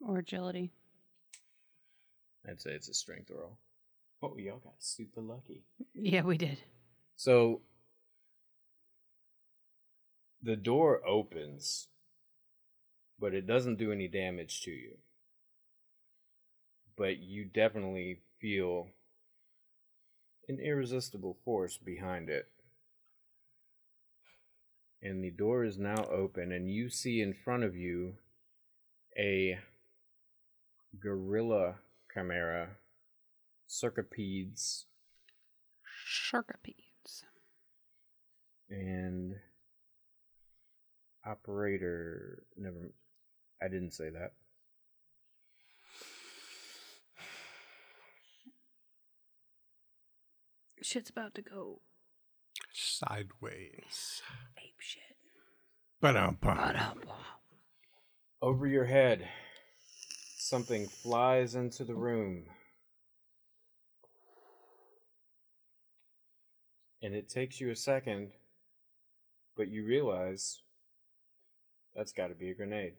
Or 0.00 0.18
agility? 0.18 0.72
I'd 2.48 2.60
say 2.60 2.70
it's 2.72 2.88
a 2.88 2.94
strength 2.94 3.30
roll. 3.30 3.58
Oh, 4.22 4.36
y'all 4.36 4.58
got 4.58 4.74
super 4.78 5.20
lucky. 5.20 5.64
Yeah, 5.94 6.22
we 6.22 6.36
did. 6.36 6.58
So 7.16 7.62
the 10.42 10.56
door 10.56 11.06
opens, 11.06 11.88
but 13.18 13.34
it 13.34 13.46
doesn't 13.46 13.78
do 13.78 13.92
any 13.92 14.08
damage 14.08 14.62
to 14.62 14.70
you. 14.70 14.96
But 16.96 17.18
you 17.18 17.44
definitely 17.44 18.20
feel 18.40 18.88
an 20.48 20.58
irresistible 20.58 21.38
force 21.44 21.78
behind 21.78 22.28
it. 22.28 22.46
And 25.02 25.24
the 25.24 25.30
door 25.30 25.64
is 25.64 25.78
now 25.78 26.06
open, 26.12 26.52
and 26.52 26.70
you 26.70 26.90
see 26.90 27.22
in 27.22 27.32
front 27.32 27.64
of 27.64 27.74
you 27.74 28.16
a 29.18 29.58
gorilla 31.02 31.76
chimera, 32.12 32.76
circipedes, 33.68 34.84
Sharkapedes. 35.84 37.24
and 38.68 39.34
operator 41.26 42.44
never 42.56 42.92
i 43.62 43.68
didn't 43.68 43.92
say 43.92 44.08
that 44.08 44.32
Shit's 50.82 51.10
about 51.10 51.34
to 51.34 51.42
go 51.42 51.80
Sideways. 52.72 54.22
ape 54.56 54.80
shit. 54.80 55.02
But 56.00 56.16
um, 56.16 56.38
over 58.40 58.66
your 58.66 58.86
head 58.86 59.28
Something 60.50 60.88
flies 60.88 61.54
into 61.54 61.84
the 61.84 61.94
room. 61.94 62.42
And 67.00 67.14
it 67.14 67.28
takes 67.28 67.60
you 67.60 67.70
a 67.70 67.76
second, 67.76 68.32
but 69.56 69.68
you 69.68 69.86
realize 69.86 70.62
that's 71.94 72.10
got 72.10 72.30
to 72.30 72.34
be 72.34 72.50
a 72.50 72.54
grenade. 72.54 72.94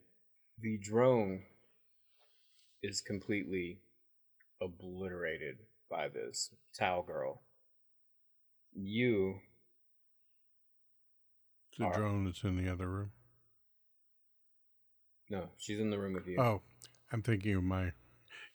The 0.62 0.78
drone 0.78 1.42
is 2.82 3.02
completely 3.02 3.82
obliterated 4.62 5.58
by 5.90 6.08
this 6.08 6.52
towel 6.74 7.04
girl. 7.04 7.42
You. 8.74 9.40
The 11.78 11.90
drone 11.90 12.24
that's 12.24 12.44
in 12.44 12.56
the 12.56 12.72
other 12.72 12.88
room. 12.88 13.12
No, 15.30 15.50
she's 15.58 15.82
in 15.82 15.90
the 15.90 16.00
room 16.00 16.14
with 16.14 16.28
you. 16.28 16.40
Oh, 16.40 16.62
I'm 17.12 17.22
thinking 17.22 17.56
of 17.56 17.64
my 17.64 17.92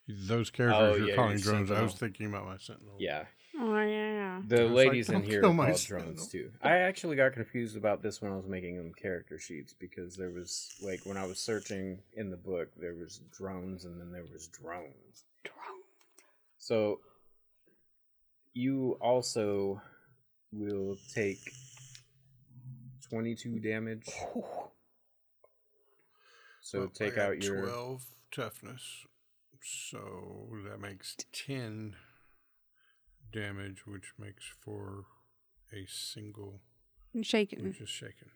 those 0.09 0.51
characters 0.51 0.95
Oh, 0.95 0.95
you're 0.97 1.09
yeah, 1.09 1.15
calling 1.17 1.39
your 1.39 1.41
drones. 1.41 1.71
I 1.71 1.83
was 1.83 1.95
thinking 1.95 2.27
about 2.27 2.47
my 2.47 2.57
sentinel. 2.59 2.95
Yeah, 2.99 3.25
Oh 3.59 3.81
yeah. 3.81 4.41
the 4.47 4.61
I 4.61 4.65
was 4.65 4.73
like, 4.73 4.87
ladies 4.87 5.09
in 5.09 5.23
here 5.23 5.41
kill 5.41 5.51
are 5.51 5.55
my 5.55 5.67
called 5.71 5.85
drones 5.85 6.29
too. 6.29 6.51
I 6.63 6.77
actually 6.79 7.17
got 7.17 7.33
confused 7.33 7.77
about 7.77 8.03
this 8.03 8.21
when 8.21 8.33
I 8.33 8.37
was 8.37 8.47
making 8.47 8.77
them 8.77 8.93
character 8.95 9.39
sheets 9.39 9.73
because 9.73 10.17
there 10.17 10.31
was 10.31 10.75
like 10.83 11.01
when 11.05 11.17
I 11.17 11.27
was 11.27 11.39
searching 11.39 11.99
in 12.15 12.31
the 12.31 12.37
book, 12.37 12.69
there 12.77 12.95
was 12.95 13.21
drones 13.37 13.85
and 13.85 14.01
then 14.01 14.13
there 14.13 14.25
was 14.31 14.49
drones. 14.49 15.25
Drones. 15.43 15.85
So 16.59 17.01
you 18.53 18.99
also 19.01 19.81
will 20.53 20.97
take 21.15 21.39
22 23.11 23.59
damage. 23.61 24.07
So 26.61 26.81
Well, 26.81 26.89
take 26.89 27.17
out 27.17 27.43
your 27.43 27.61
12 27.61 28.05
toughness. 28.37 29.05
So 29.63 30.49
that 30.69 30.79
makes 30.81 31.17
10 31.33 31.97
damage, 33.33 33.87
which 33.87 34.13
makes 34.19 34.45
for 34.63 35.05
a 35.73 35.87
single, 35.89 36.61
And 37.15 37.27
shaking. 37.27 37.65
which 37.65 37.81
is 37.81 37.89
shaken. 37.89 38.29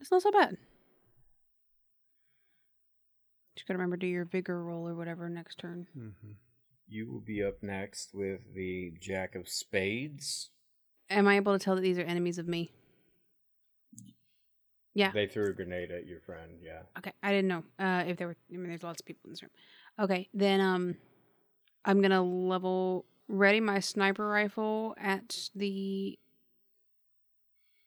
It's 0.00 0.10
not 0.10 0.22
so 0.22 0.30
bad. 0.30 0.56
Just 3.56 3.66
gotta 3.66 3.78
remember 3.78 3.96
to 3.96 4.00
do 4.00 4.06
your 4.06 4.24
vigor 4.24 4.62
roll 4.62 4.88
or 4.88 4.94
whatever 4.94 5.28
next 5.28 5.58
turn. 5.58 5.86
Mm-hmm. 5.96 6.32
you 6.88 7.10
will 7.10 7.20
be 7.20 7.42
up 7.42 7.62
next 7.62 8.10
with 8.14 8.40
the 8.54 8.92
Jack 9.00 9.34
of 9.34 9.48
Spades. 9.48 10.50
Am 11.10 11.26
I 11.28 11.36
able 11.36 11.56
to 11.58 11.62
tell 11.62 11.74
that 11.74 11.80
these 11.82 11.98
are 11.98 12.02
enemies 12.02 12.38
of 12.38 12.46
me? 12.48 12.72
Yeah. 14.94 15.10
They 15.12 15.26
threw 15.26 15.48
a 15.48 15.52
grenade 15.52 15.90
at 15.90 16.06
your 16.06 16.20
friend, 16.20 16.52
yeah. 16.62 16.82
Okay, 16.98 17.12
I 17.22 17.30
didn't 17.30 17.48
know 17.48 17.64
uh, 17.78 18.04
if 18.06 18.18
there 18.18 18.28
were. 18.28 18.36
I 18.52 18.56
mean, 18.56 18.68
there's 18.68 18.82
lots 18.82 19.00
of 19.00 19.06
people 19.06 19.22
in 19.24 19.30
this 19.30 19.42
room. 19.42 19.50
Okay, 19.98 20.28
then 20.34 20.60
um, 20.60 20.96
I'm 21.84 22.02
gonna 22.02 22.22
level 22.22 23.06
ready 23.28 23.60
my 23.60 23.80
sniper 23.80 24.28
rifle 24.28 24.94
at 25.00 25.48
the 25.54 26.18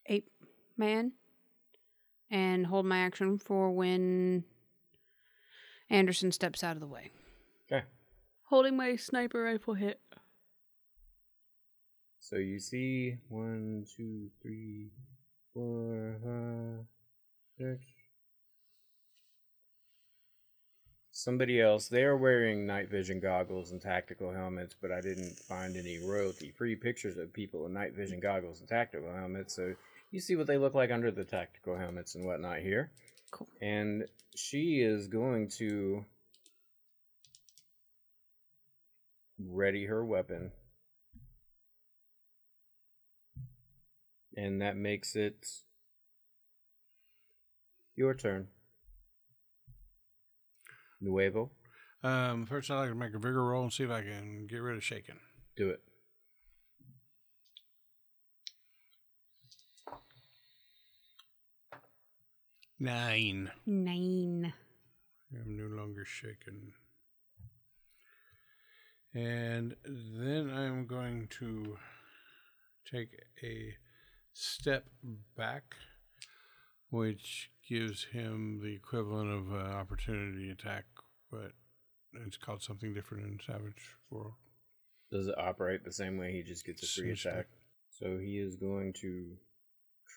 ape 0.08 0.30
man, 0.78 1.12
and 2.32 2.66
hold 2.66 2.86
my 2.86 3.00
action 3.00 3.38
for 3.38 3.72
when 3.72 4.44
Anderson 5.90 6.32
steps 6.32 6.64
out 6.64 6.76
of 6.76 6.80
the 6.80 6.88
way. 6.88 7.12
Okay. 7.72 7.86
Holding 8.46 8.76
my 8.78 8.96
sniper 8.96 9.44
rifle 9.44 9.76
hit. 9.76 10.00
So 12.20 12.38
you 12.38 12.60
see 12.60 13.18
one, 13.30 13.86
two, 13.96 14.30
three, 14.42 14.90
four, 15.56 16.18
five, 16.22 16.86
six. 17.58 17.86
Somebody 21.12 21.62
else, 21.62 21.88
they 21.88 22.04
are 22.04 22.18
wearing 22.18 22.68
night 22.68 22.90
vision 22.90 23.22
goggles 23.22 23.72
and 23.72 23.82
tactical 23.82 24.34
helmets, 24.34 24.76
but 24.80 24.92
I 24.92 25.00
didn't 25.00 25.40
find 25.40 25.78
any 25.78 25.98
royalty 25.98 26.52
free 26.52 26.76
pictures 26.76 27.18
of 27.18 27.32
people 27.34 27.66
in 27.66 27.74
night 27.74 27.96
vision 27.96 28.20
goggles 28.20 28.60
and 28.60 28.68
tactical 28.68 29.12
helmets. 29.14 29.56
So 29.56 29.74
you 30.12 30.20
see 30.20 30.36
what 30.36 30.46
they 30.46 30.58
look 30.58 30.76
like 30.76 30.92
under 30.92 31.12
the 31.12 31.24
tactical 31.24 31.78
helmets 31.78 32.16
and 32.16 32.26
whatnot 32.26 32.60
here. 32.60 32.92
Cool. 33.32 33.48
And 33.62 34.06
she 34.36 34.82
is 34.82 35.08
going 35.08 35.48
to 35.58 36.04
ready 39.40 39.86
her 39.86 40.04
weapon. 40.04 40.52
And 44.36 44.62
that 44.62 44.76
makes 44.76 45.16
it 45.16 45.48
your 47.96 48.14
turn. 48.14 48.48
Nuevo, 51.02 51.52
Um, 52.04 52.46
first, 52.46 52.70
I'd 52.72 52.80
like 52.80 52.90
to 52.90 52.96
make 52.96 53.14
a 53.14 53.20
vigor 53.20 53.44
roll 53.44 53.64
and 53.64 53.74
see 53.74 53.84
if 53.84 53.92
I 53.92 54.02
can 54.02 54.48
get 54.48 54.58
rid 54.58 54.76
of 54.78 54.84
shaken. 54.84 55.20
do 55.56 55.70
it. 55.70 55.82
Nine. 62.80 63.52
Nine. 63.66 64.54
I'm 65.34 65.58
no 65.58 65.76
longer 65.76 66.06
shaken. 66.06 66.74
And 69.14 69.76
then 69.86 70.50
I'm 70.54 70.86
going 70.86 71.28
to 71.40 71.78
take 72.92 73.10
a 73.44 73.74
step 74.36 74.86
back, 75.38 75.76
which 76.90 77.50
gives 77.68 78.04
him 78.04 78.60
the 78.62 78.74
equivalent 78.76 79.32
of 79.32 79.52
an 79.54 79.72
opportunity 79.72 80.50
attack, 80.52 80.86
but 81.32 81.54
it's 82.26 82.38
called 82.38 82.62
something 82.62 82.94
different 82.94 83.24
in 83.26 83.40
Savage 83.46 83.96
World. 84.10 84.34
Does 85.12 85.28
it 85.28 85.38
operate 85.38 85.84
the 85.84 85.92
same 85.92 86.18
way? 86.18 86.34
He 86.34 86.44
just 86.44 86.66
gets 86.66 86.84
a 86.84 86.88
free 87.02 87.12
Essentially. 87.12 87.34
attack. 87.34 87.48
So 87.90 88.18
he 88.20 88.38
is 88.40 88.56
going 88.58 88.94
to 89.02 89.38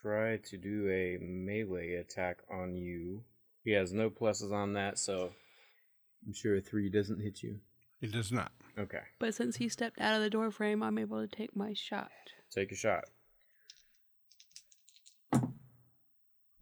try 0.02 0.38
to 0.50 0.56
do 0.58 0.88
a 0.90 1.18
melee 1.22 1.94
attack 1.94 2.38
on 2.50 2.74
you. 2.74 3.22
He 3.64 3.70
has 3.72 3.92
no 3.92 4.10
pluses 4.10 4.52
on 4.52 4.72
that, 4.72 4.98
so 4.98 5.30
I'm 6.26 6.32
sure 6.34 6.56
a 6.56 6.60
three 6.60 6.90
doesn't 6.90 7.20
hit 7.22 7.42
you. 7.42 7.60
It 8.00 8.12
does 8.12 8.32
not. 8.32 8.52
Okay, 8.78 9.02
But 9.18 9.34
since 9.34 9.56
he 9.56 9.68
stepped 9.68 10.00
out 10.00 10.14
of 10.16 10.22
the 10.22 10.30
door 10.30 10.50
frame, 10.52 10.82
I'm 10.84 10.98
able 10.98 11.20
to 11.20 11.26
take 11.26 11.56
my 11.56 11.72
shot. 11.74 12.10
take 12.52 12.70
a 12.72 12.76
shot. 12.76 13.04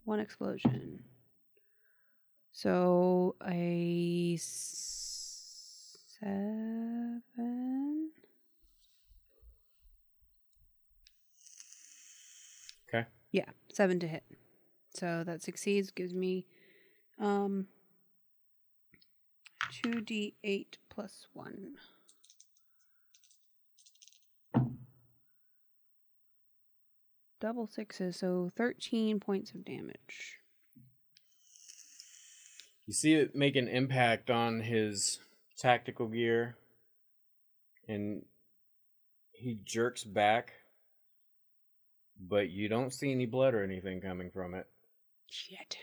One 0.06 0.20
explosion. 0.20 1.02
So 2.52 3.34
a 3.44 4.38
seven. 4.40 6.22
Okay. 12.88 13.04
Yeah, 13.32 13.50
seven 13.72 13.98
to 13.98 14.06
hit. 14.06 14.22
So 14.94 15.24
that 15.24 15.42
succeeds, 15.42 15.90
gives 15.90 16.14
me 16.14 16.46
um 17.18 17.66
two 19.72 20.00
D 20.00 20.36
eight 20.44 20.78
plus 20.88 21.26
one. 21.32 21.74
Double 27.40 27.66
sixes, 27.66 28.18
so 28.18 28.50
thirteen 28.56 29.20
points 29.20 29.50
of 29.50 29.64
damage. 29.64 30.38
You 32.86 32.94
see 32.94 33.14
it 33.14 33.34
make 33.34 33.56
an 33.56 33.68
impact 33.68 34.30
on 34.30 34.60
his 34.60 35.18
tactical 35.58 36.08
gear, 36.08 36.56
and 37.88 38.22
he 39.32 39.58
jerks 39.64 40.02
back, 40.02 40.52
but 42.18 42.48
you 42.48 42.68
don't 42.68 42.94
see 42.94 43.12
any 43.12 43.26
blood 43.26 43.54
or 43.54 43.62
anything 43.62 44.00
coming 44.00 44.30
from 44.30 44.54
it. 44.54 44.66
Shit. 45.28 45.76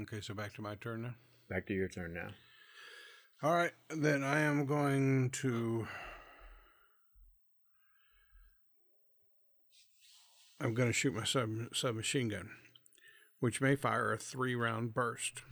Okay, 0.00 0.20
so 0.20 0.34
back 0.34 0.54
to 0.54 0.62
my 0.62 0.74
turn 0.76 1.02
now. 1.02 1.14
Back 1.48 1.66
to 1.66 1.74
your 1.74 1.88
turn 1.88 2.14
now. 2.14 2.30
All 3.42 3.54
right, 3.54 3.72
then 3.88 4.24
I 4.24 4.40
am 4.40 4.66
going 4.66 5.30
to. 5.42 5.86
I'm 10.60 10.74
going 10.74 10.88
to 10.88 10.92
shoot 10.92 11.14
my 11.14 11.24
sub 11.24 11.50
submachine 11.72 12.28
gun, 12.28 12.50
which 13.38 13.60
may 13.60 13.76
fire 13.76 14.12
a 14.12 14.18
three 14.18 14.56
round 14.56 14.92
burst 14.92 15.42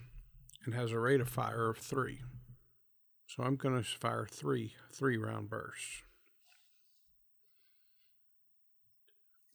and 0.65 0.73
has 0.73 0.91
a 0.91 0.99
rate 0.99 1.21
of 1.21 1.29
fire 1.29 1.69
of 1.69 1.77
three. 1.77 2.19
So 3.25 3.43
I'm 3.43 3.55
going 3.55 3.81
to 3.81 3.83
fire 3.83 4.27
three 4.29 4.73
three 4.91 5.17
round 5.17 5.49
bursts. 5.49 6.03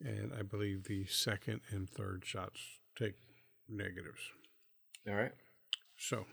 And 0.01 0.33
I 0.37 0.43
believe 0.43 0.85
the 0.85 1.05
second 1.07 1.61
and 1.71 1.89
third 1.89 2.25
shots 2.25 2.61
take 2.99 3.15
negatives. 3.69 4.21
All 5.09 5.15
right. 5.15 5.33
So, 5.97 6.27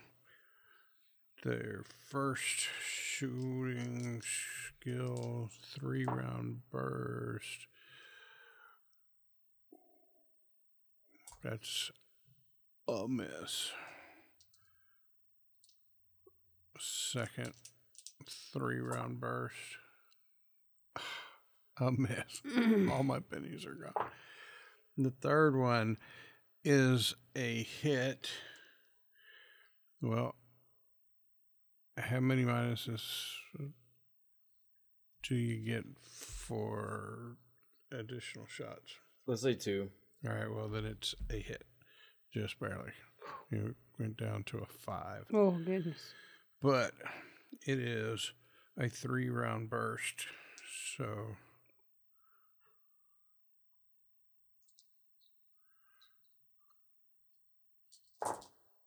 their 1.44 1.84
first 2.08 2.68
shooting 2.82 4.22
skill, 4.22 5.50
three 5.62 6.04
round 6.04 6.62
burst. 6.72 7.66
That's 11.42 11.90
a 12.86 13.08
miss. 13.08 13.70
Second, 16.78 17.52
three 18.52 18.80
round 18.80 19.20
burst. 19.20 19.56
a 21.80 21.92
miss. 21.92 22.42
All 22.90 23.02
my 23.02 23.20
bennies 23.20 23.66
are 23.66 23.74
gone. 23.74 24.06
The 24.98 25.10
third 25.10 25.56
one 25.56 25.96
is 26.64 27.14
a 27.34 27.62
hit. 27.62 28.28
Well, 30.02 30.34
how 31.96 32.20
many 32.20 32.44
minuses 32.44 33.00
do 35.22 35.34
you 35.34 35.56
get 35.64 35.84
for 36.02 37.36
additional 37.92 38.46
shots? 38.46 38.96
Let's 39.26 39.42
say 39.42 39.54
two. 39.54 39.90
All 40.26 40.34
right, 40.34 40.52
well, 40.54 40.68
then 40.68 40.84
it's 40.84 41.14
a 41.30 41.36
hit. 41.38 41.64
Just 42.32 42.60
barely. 42.60 42.92
You 43.50 43.74
went 43.98 44.16
down 44.16 44.44
to 44.44 44.58
a 44.58 44.66
five. 44.66 45.24
Oh 45.32 45.52
goodness. 45.52 46.12
But 46.62 46.92
it 47.66 47.78
is 47.78 48.32
a 48.78 48.88
three 48.88 49.30
round 49.30 49.70
burst. 49.70 50.26
So 50.96 51.36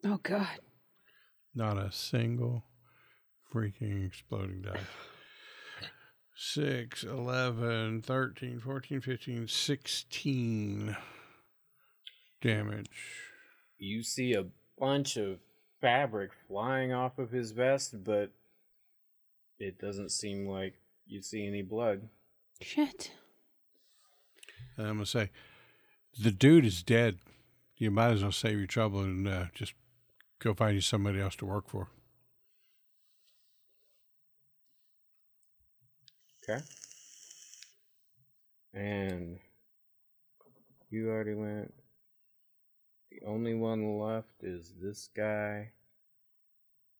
Oh 0.05 0.19
god. 0.22 0.60
not 1.55 1.77
a 1.77 1.91
single 1.91 2.64
freaking 3.53 4.05
exploding 4.05 4.61
die. 4.64 4.80
6, 6.35 7.03
11, 7.03 8.01
13, 8.01 8.60
14, 8.60 9.01
15, 9.01 9.47
16 9.47 10.97
damage. 12.44 12.90
You 13.80 14.03
see 14.03 14.34
a 14.34 14.45
bunch 14.78 15.18
of 15.18 15.40
fabric 15.82 16.32
flying 16.48 16.94
off 16.94 17.18
of 17.18 17.32
his 17.32 17.52
vest, 17.52 18.03
but 18.03 18.32
it 19.60 19.80
doesn't 19.80 20.11
seem 20.11 20.48
like 20.48 20.76
you 21.07 21.22
see 21.22 21.48
any 21.48 21.61
blood. 21.61 22.10
Shit. 22.61 23.11
And 24.78 24.88
I'm 24.88 24.95
going 24.95 25.06
to 25.06 25.10
say, 25.10 25.30
the 26.20 26.32
dude 26.32 26.65
is 26.65 26.84
dead. 26.84 27.18
You 27.78 27.91
might 27.91 28.11
as 28.11 28.22
well 28.22 28.32
save 28.32 28.57
your 28.57 28.68
trouble 28.68 29.02
and 29.02 29.28
uh, 29.28 29.45
just 29.53 29.74
go 30.40 30.53
find 30.53 30.76
you 30.76 30.82
somebody 30.82 31.20
else 31.20 31.36
to 31.38 31.45
work 31.45 31.70
for. 31.70 31.88
Okay. 36.44 36.61
And 38.74 39.40
you 40.90 41.10
already 41.10 41.36
went. 41.36 41.74
The 43.19 43.26
only 43.27 43.53
one 43.53 43.99
left 43.99 44.44
is 44.44 44.73
this 44.81 45.10
guy. 45.15 45.72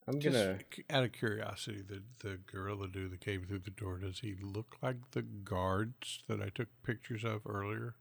I'm 0.06 0.20
Just 0.20 0.36
gonna. 0.36 0.58
out 0.90 1.04
of 1.04 1.12
curiosity, 1.12 1.80
the 1.82 2.02
the 2.22 2.38
gorilla 2.50 2.88
dude 2.88 3.12
that 3.12 3.20
came 3.20 3.44
through 3.46 3.60
the 3.60 3.70
door, 3.70 3.98
does 3.98 4.20
he 4.20 4.34
look 4.40 4.76
like 4.82 4.96
the 5.12 5.22
guards 5.22 6.20
that 6.28 6.40
I 6.42 6.50
took 6.50 6.68
pictures 6.84 7.24
of 7.24 7.40
earlier? 7.46 7.94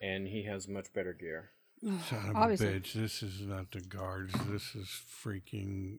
And 0.00 0.26
he 0.26 0.44
has 0.44 0.66
much 0.68 0.92
better 0.92 1.12
gear. 1.12 1.50
Son 2.08 2.30
of 2.30 2.36
Obviously. 2.36 2.68
a 2.68 2.80
bitch, 2.80 2.92
this 2.94 3.22
is 3.22 3.42
not 3.42 3.70
the 3.72 3.80
guards. 3.80 4.32
This 4.48 4.74
is 4.74 4.88
freaking 5.22 5.98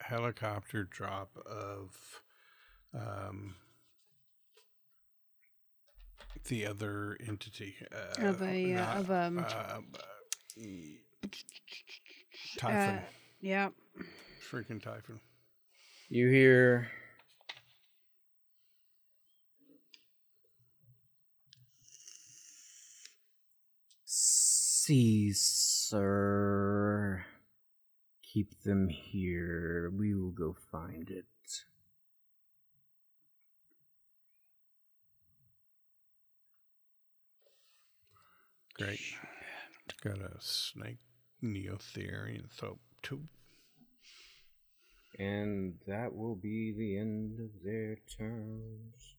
helicopter 0.00 0.84
drop 0.84 1.36
of 1.46 2.22
um 2.94 3.54
the 6.48 6.66
other 6.66 7.16
entity 7.26 7.74
uh, 7.92 8.26
Of 8.28 8.40
a, 8.42 8.74
uh, 8.74 8.78
not- 8.78 8.96
of, 8.98 9.10
um, 9.10 9.38
uh, 9.48 9.78
typhon, 12.58 12.98
Uh, 12.98 13.02
yeah. 13.40 13.68
freaking 14.50 14.82
typhon. 14.82 15.20
You 16.08 16.28
hear. 16.28 16.90
Caesar. 25.96 27.26
Keep 28.22 28.62
them 28.62 28.88
here. 28.88 29.90
We 29.96 30.14
will 30.14 30.30
go 30.30 30.54
find 30.70 31.10
it. 31.10 31.24
Great. 38.74 39.00
Got 40.06 40.18
a 40.18 40.36
snake 40.38 40.98
neotherian 41.42 42.44
soap 42.56 42.78
too. 43.02 43.22
And 45.18 45.78
that 45.88 46.14
will 46.14 46.36
be 46.36 46.72
the 46.72 46.96
end 46.96 47.40
of 47.40 47.64
their 47.64 47.96
turns. 48.16 49.16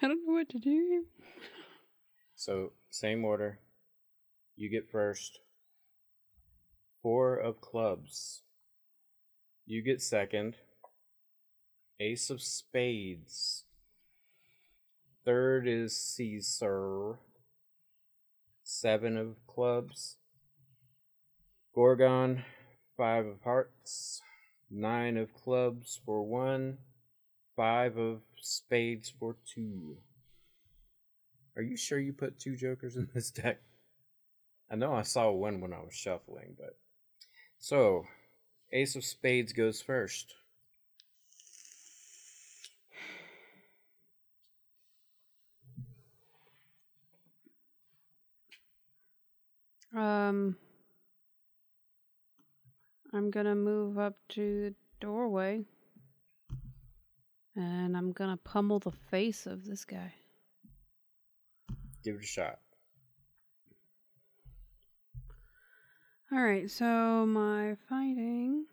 I 0.00 0.08
don't 0.08 0.26
know 0.26 0.32
what 0.32 0.48
to 0.50 0.58
do. 0.58 1.04
So, 2.34 2.72
same 2.88 3.22
order. 3.22 3.58
You 4.56 4.70
get 4.70 4.90
first. 4.90 5.40
Four 7.02 7.36
of 7.36 7.60
clubs. 7.60 8.44
You 9.66 9.82
get 9.82 10.00
second. 10.00 10.54
Ace 12.00 12.30
of 12.30 12.40
spades. 12.40 13.65
Third 15.26 15.66
is 15.66 16.00
Caesar. 16.14 17.18
Seven 18.62 19.16
of 19.16 19.44
clubs. 19.48 20.18
Gorgon. 21.74 22.44
Five 22.96 23.26
of 23.26 23.42
hearts. 23.42 24.22
Nine 24.70 25.16
of 25.16 25.34
clubs 25.34 26.00
for 26.06 26.22
one. 26.22 26.78
Five 27.56 27.98
of 27.98 28.20
spades 28.40 29.12
for 29.18 29.34
two. 29.52 29.96
Are 31.56 31.62
you 31.62 31.76
sure 31.76 31.98
you 31.98 32.12
put 32.12 32.38
two 32.38 32.54
jokers 32.54 32.94
in 32.94 33.08
this 33.12 33.32
deck? 33.32 33.58
I 34.70 34.76
know 34.76 34.92
I 34.92 35.02
saw 35.02 35.32
one 35.32 35.60
when 35.60 35.72
I 35.72 35.80
was 35.80 35.94
shuffling, 35.94 36.54
but 36.56 36.78
so 37.58 38.04
Ace 38.72 38.94
of 38.94 39.04
Spades 39.04 39.52
goes 39.52 39.82
first. 39.82 40.34
Um, 49.96 50.56
I'm 53.14 53.30
gonna 53.30 53.54
move 53.54 53.98
up 53.98 54.18
to 54.30 54.64
the 54.64 54.74
doorway, 55.00 55.64
and 57.54 57.96
I'm 57.96 58.12
gonna 58.12 58.36
pummel 58.36 58.78
the 58.78 58.92
face 58.92 59.46
of 59.46 59.64
this 59.64 59.86
guy. 59.86 60.12
Give 62.04 62.16
it 62.16 62.24
a 62.24 62.26
shot. 62.26 62.58
All 66.30 66.42
right, 66.42 66.70
so 66.70 67.24
my 67.24 67.76
fighting 67.88 68.66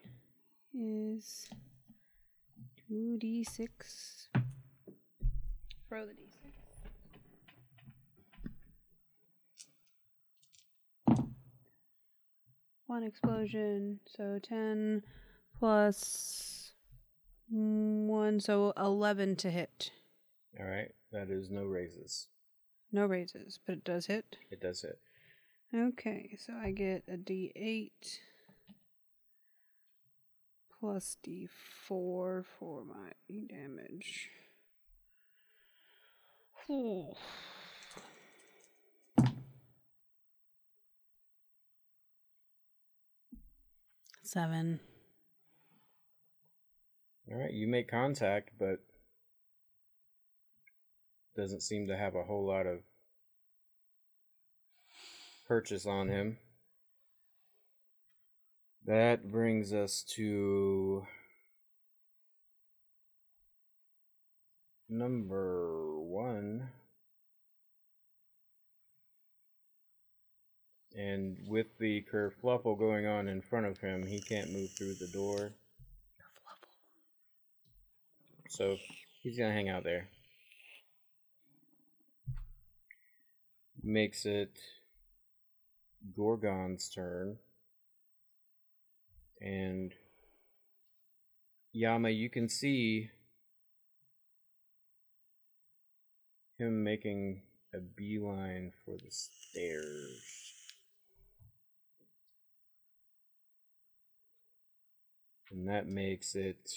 is 0.74 1.48
two 2.88 3.18
d 3.18 3.46
six. 3.46 4.28
Throw 5.88 6.06
the 6.06 6.12
d6. 6.12 6.43
One 12.94 13.02
explosion, 13.02 14.02
so 14.06 14.38
ten 14.38 15.02
plus 15.58 16.74
one, 17.50 18.40
so 18.40 18.72
eleven 18.78 19.36
to 19.38 19.50
hit. 19.50 19.90
All 20.60 20.68
right, 20.68 20.92
that 21.12 21.32
is 21.32 21.50
no 21.50 21.64
raises. 21.64 22.28
No 22.92 23.08
raises, 23.08 23.58
but 23.66 23.78
it 23.78 23.84
does 23.84 24.06
hit. 24.06 24.38
It 24.52 24.62
does 24.62 24.84
hit. 24.84 25.00
Okay, 25.76 26.38
so 26.38 26.54
I 26.54 26.70
get 26.70 27.04
a 27.08 27.18
D8 27.18 28.20
plus 30.80 31.18
D4 31.28 31.50
for 32.46 32.46
my 32.86 33.14
damage. 33.28 34.30
Ooh. 36.70 37.16
Seven. 44.34 44.80
All 47.30 47.38
right, 47.38 47.54
you 47.54 47.68
make 47.68 47.88
contact, 47.88 48.50
but 48.58 48.80
doesn't 51.38 51.62
seem 51.62 51.86
to 51.86 51.96
have 51.96 52.16
a 52.16 52.24
whole 52.24 52.44
lot 52.44 52.66
of 52.66 52.80
purchase 55.48 55.86
on 55.86 56.10
him. 56.10 56.40
That 58.88 59.32
brings 59.32 59.72
us 59.72 60.04
to 60.16 61.06
number 64.90 66.00
one. 66.00 66.70
And 70.96 71.38
with 71.48 71.78
the 71.80 72.06
kerfluffle 72.12 72.78
going 72.78 73.08
on 73.08 73.28
in 73.28 73.42
front 73.42 73.66
of 73.66 73.80
him, 73.80 74.06
he 74.06 74.22
can't 74.22 74.52
move 74.52 74.70
through 74.78 74.94
the 74.96 75.08
door. 75.08 75.54
So 78.50 78.78
he's 79.24 79.38
gonna 79.38 79.54
hang 79.54 79.70
out 79.70 79.84
there. 79.84 80.10
Makes 83.82 84.26
it 84.26 84.60
Gorgon's 86.16 86.90
turn. 86.90 87.38
And 89.42 89.94
Yama, 91.72 92.12
you 92.12 92.30
can 92.30 92.48
see 92.48 93.10
him 96.60 96.84
making 96.84 97.42
a 97.74 97.80
beeline 97.80 98.72
for 98.86 98.96
the 98.96 99.10
stairs. 99.10 100.43
And 105.54 105.70
that 105.70 105.88
makes 105.88 106.34
it 106.36 106.72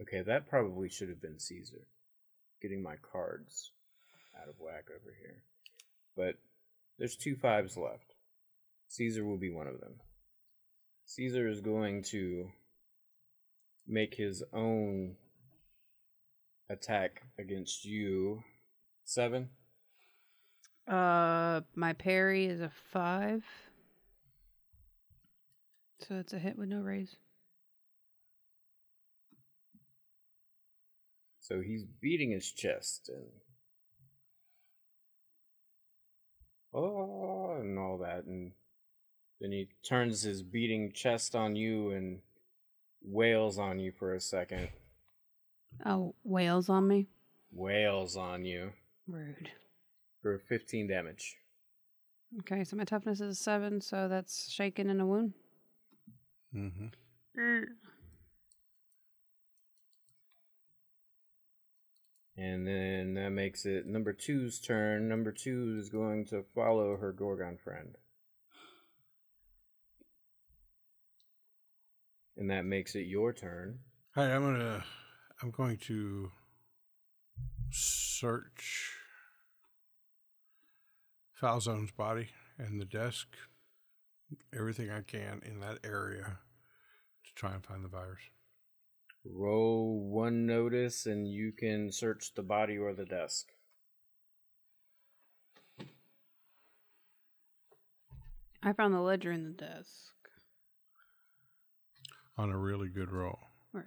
Okay, 0.00 0.22
that 0.22 0.48
probably 0.48 0.88
should 0.88 1.10
have 1.10 1.20
been 1.20 1.38
Caesar. 1.38 1.86
Getting 2.62 2.82
my 2.82 2.94
cards 3.12 3.72
out 4.40 4.48
of 4.48 4.54
whack 4.58 4.84
over 4.88 5.14
here. 5.20 5.42
But 6.16 6.36
there's 6.98 7.16
two 7.16 7.36
fives 7.36 7.76
left. 7.76 8.14
Caesar 8.88 9.22
will 9.22 9.36
be 9.36 9.52
one 9.52 9.66
of 9.66 9.78
them. 9.78 9.96
Caesar 11.04 11.48
is 11.48 11.60
going 11.60 12.02
to 12.04 12.48
make 13.86 14.14
his 14.14 14.42
own 14.54 15.16
attack 16.70 17.22
against 17.38 17.84
you. 17.84 18.42
Seven? 19.04 19.50
Uh, 20.86 21.60
my 21.74 21.92
parry 21.92 22.46
is 22.46 22.60
a 22.60 22.70
five. 22.92 23.44
So 26.08 26.16
it's 26.16 26.32
a 26.32 26.38
hit 26.38 26.56
with 26.58 26.68
no 26.68 26.80
raise. 26.80 27.16
So 31.40 31.60
he's 31.60 31.84
beating 31.84 32.30
his 32.30 32.50
chest 32.52 33.08
and 33.08 33.26
oh 36.72 37.56
and 37.58 37.76
all 37.76 37.98
that 37.98 38.24
and 38.24 38.52
then 39.40 39.50
he 39.50 39.68
turns 39.82 40.22
his 40.22 40.42
beating 40.42 40.92
chest 40.92 41.34
on 41.34 41.56
you 41.56 41.90
and 41.90 42.20
wails 43.02 43.58
on 43.58 43.80
you 43.80 43.90
for 43.90 44.14
a 44.14 44.20
second. 44.20 44.68
Oh, 45.84 46.14
wails 46.22 46.68
on 46.68 46.86
me? 46.86 47.08
Wails 47.50 48.16
on 48.16 48.44
you 48.44 48.70
Rude. 49.08 49.50
For 50.22 50.38
15 50.38 50.88
damage. 50.88 51.36
Okay, 52.40 52.64
so 52.64 52.76
my 52.76 52.84
toughness 52.84 53.20
is 53.20 53.38
a 53.38 53.42
seven, 53.42 53.80
so 53.80 54.08
that's 54.08 54.50
shaken 54.50 54.88
and 54.88 55.00
a 55.00 55.06
wound. 55.06 55.34
Mm-hmm. 56.54 56.86
And 62.36 62.66
then 62.66 63.14
that 63.14 63.30
makes 63.30 63.66
it 63.66 63.86
number 63.86 64.12
two's 64.12 64.60
turn. 64.60 65.08
Number 65.08 65.32
two 65.32 65.76
is 65.78 65.90
going 65.90 66.24
to 66.26 66.44
follow 66.54 66.96
her 66.96 67.12
Gorgon 67.12 67.58
friend. 67.62 67.96
And 72.36 72.48
that 72.50 72.64
makes 72.64 72.94
it 72.94 73.06
your 73.06 73.34
turn. 73.34 73.80
All 74.16 74.24
right, 74.24 74.32
I'm 74.32 74.42
gonna. 74.42 74.84
I'm 75.42 75.50
going 75.50 75.78
to 75.86 76.30
search 77.70 78.99
Falzon's 81.40 81.90
body 81.90 82.28
and 82.58 82.78
the 82.78 82.84
desk, 82.84 83.28
everything 84.54 84.90
I 84.90 85.00
can 85.00 85.40
in 85.44 85.60
that 85.60 85.78
area 85.82 86.38
to 87.24 87.34
try 87.34 87.54
and 87.54 87.64
find 87.64 87.82
the 87.82 87.88
virus. 87.88 88.20
Roll 89.24 90.00
one 90.10 90.44
notice 90.44 91.06
and 91.06 91.26
you 91.26 91.52
can 91.52 91.92
search 91.92 92.34
the 92.34 92.42
body 92.42 92.76
or 92.76 92.92
the 92.92 93.06
desk. 93.06 93.46
I 98.62 98.74
found 98.74 98.92
the 98.92 99.00
ledger 99.00 99.32
in 99.32 99.44
the 99.44 99.64
desk. 99.64 100.12
On 102.36 102.50
a 102.50 102.58
really 102.58 102.88
good 102.88 103.10
roll. 103.10 103.38
Right. 103.72 103.84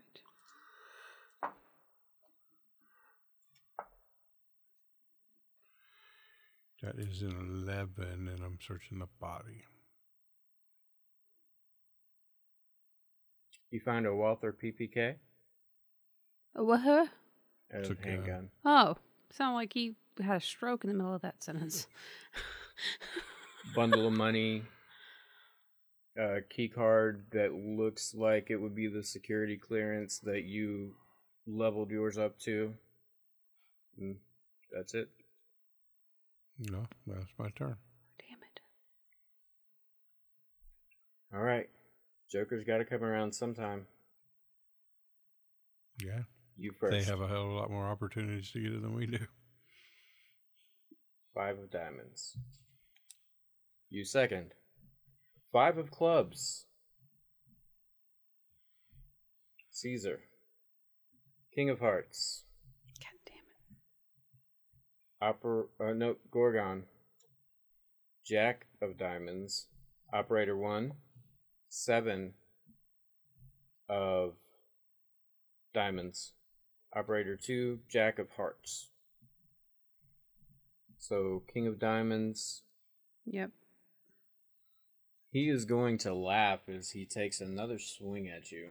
That 6.84 7.00
is 7.00 7.22
an 7.22 7.64
11, 7.66 8.28
and 8.28 8.44
I'm 8.44 8.60
searching 8.62 9.00
the 9.00 9.08
body. 9.20 9.64
You 13.72 13.80
find 13.80 14.06
a 14.06 14.14
Walther 14.14 14.52
PPK 14.54 15.16
Uh, 16.58 16.64
What? 16.64 16.82
huh? 16.82 17.08
and 17.72 17.86
Took 17.86 18.06
a 18.06 18.08
a- 18.08 18.12
handgun. 18.12 18.52
Oh, 18.66 18.98
sound 19.32 19.56
like 19.56 19.74
he 19.74 19.96
had 20.22 20.38
a 20.38 20.42
stroke 20.42 20.84
in 20.84 20.90
the 20.90 20.96
middle 20.96 21.14
of 21.16 21.22
that 21.22 21.42
sentence. 21.42 21.88
Bundle 23.74 24.06
of 24.08 24.14
money. 24.18 24.64
A 26.16 26.42
key 26.42 26.68
card 26.68 27.26
that 27.32 27.54
looks 27.54 28.14
like 28.14 28.52
it 28.52 28.58
would 28.58 28.76
be 28.76 28.88
the 28.88 29.02
security 29.04 29.58
clearance 29.58 30.20
that 30.20 30.44
you 30.44 30.94
leveled 31.48 31.90
yours 31.90 32.20
up 32.20 32.38
to. 32.42 32.76
And 33.98 34.18
that's 34.72 34.94
it. 34.94 35.10
No, 36.72 36.86
that's 37.08 37.32
my 37.38 37.50
turn. 37.56 37.76
Damn 38.20 38.40
it. 38.40 38.60
All 41.34 41.42
right. 41.42 41.70
Joker's 42.32 42.64
got 42.64 42.78
to 42.78 42.86
come 42.86 43.04
around 43.04 43.34
sometime. 43.34 43.86
Yeah. 46.04 46.22
You 46.58 46.72
first. 46.80 46.92
They 46.92 47.04
have 47.04 47.22
a 47.22 47.28
hell 47.28 47.44
of 47.44 47.50
a 47.50 47.54
lot 47.54 47.72
more 47.72 47.88
opportunities 47.88 48.52
to 48.52 48.60
get 48.62 48.74
it 48.74 48.82
than 48.82 48.96
we 48.96 49.08
do. 49.08 49.20
Five 51.34 51.58
of 51.58 51.72
diamonds. 51.72 52.38
You 53.90 54.06
second. 54.06 54.54
Five 55.52 55.78
of 55.78 55.92
clubs. 55.92 56.66
Caesar. 59.72 60.22
King 61.54 61.70
of 61.70 61.80
hearts. 61.80 62.46
Oper 65.24 65.68
uh, 65.80 65.94
no 65.94 66.18
Gorgon. 66.32 66.84
Jack 68.26 68.66
of 68.82 68.98
diamonds. 68.98 69.68
Operator 70.12 70.58
one. 70.58 70.94
Seven 71.70 72.34
of 73.88 74.34
diamonds. 75.74 76.34
Operator 76.94 77.38
two. 77.38 77.80
Jack 77.90 78.20
of 78.20 78.32
hearts. 78.32 78.90
So 80.98 81.44
King 81.52 81.68
of 81.68 81.80
diamonds. 81.80 82.64
Yep. 83.26 83.52
He 85.32 85.50
is 85.50 85.66
going 85.66 85.98
to 86.00 86.14
laugh 86.14 86.60
as 86.68 86.92
he 86.92 87.06
takes 87.06 87.40
another 87.42 87.80
swing 87.80 88.28
at 88.28 88.52
you. 88.52 88.70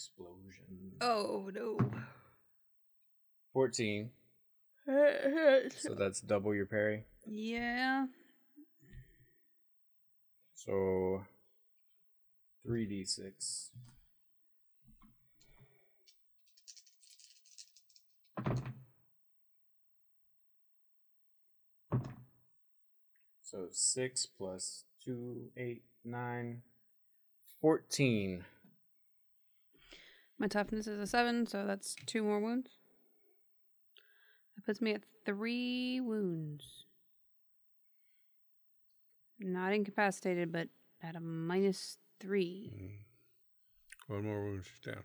Explosion. 0.00 0.92
Oh, 1.02 1.50
no. 1.54 1.78
14. 3.52 4.10
So 5.76 5.94
that's 5.94 6.20
double 6.22 6.54
your 6.54 6.64
parry. 6.66 7.04
yeah. 7.26 8.06
So 10.54 11.22
3d6. 12.66 13.68
So 23.42 23.66
6 23.70 24.26
plus 24.38 24.84
2, 25.04 25.50
8, 25.56 25.82
9, 26.04 26.62
14. 27.60 28.44
My 30.40 30.48
toughness 30.48 30.86
is 30.86 30.98
a 30.98 31.06
seven, 31.06 31.46
so 31.46 31.66
that's 31.66 31.94
two 32.06 32.22
more 32.22 32.40
wounds. 32.40 32.70
That 34.56 34.64
puts 34.64 34.80
me 34.80 34.94
at 34.94 35.02
three 35.26 36.00
wounds. 36.00 36.86
Not 39.38 39.74
incapacitated, 39.74 40.50
but 40.50 40.68
at 41.02 41.14
a 41.14 41.20
minus 41.20 41.98
three. 42.20 42.72
Mm. 42.74 44.14
One 44.14 44.24
more 44.24 44.42
wound, 44.42 44.64
she's 44.64 44.92
down. 44.92 45.04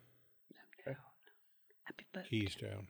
Happy 1.84 2.06
butt. 2.14 2.24
He's 2.30 2.56
down. 2.56 2.88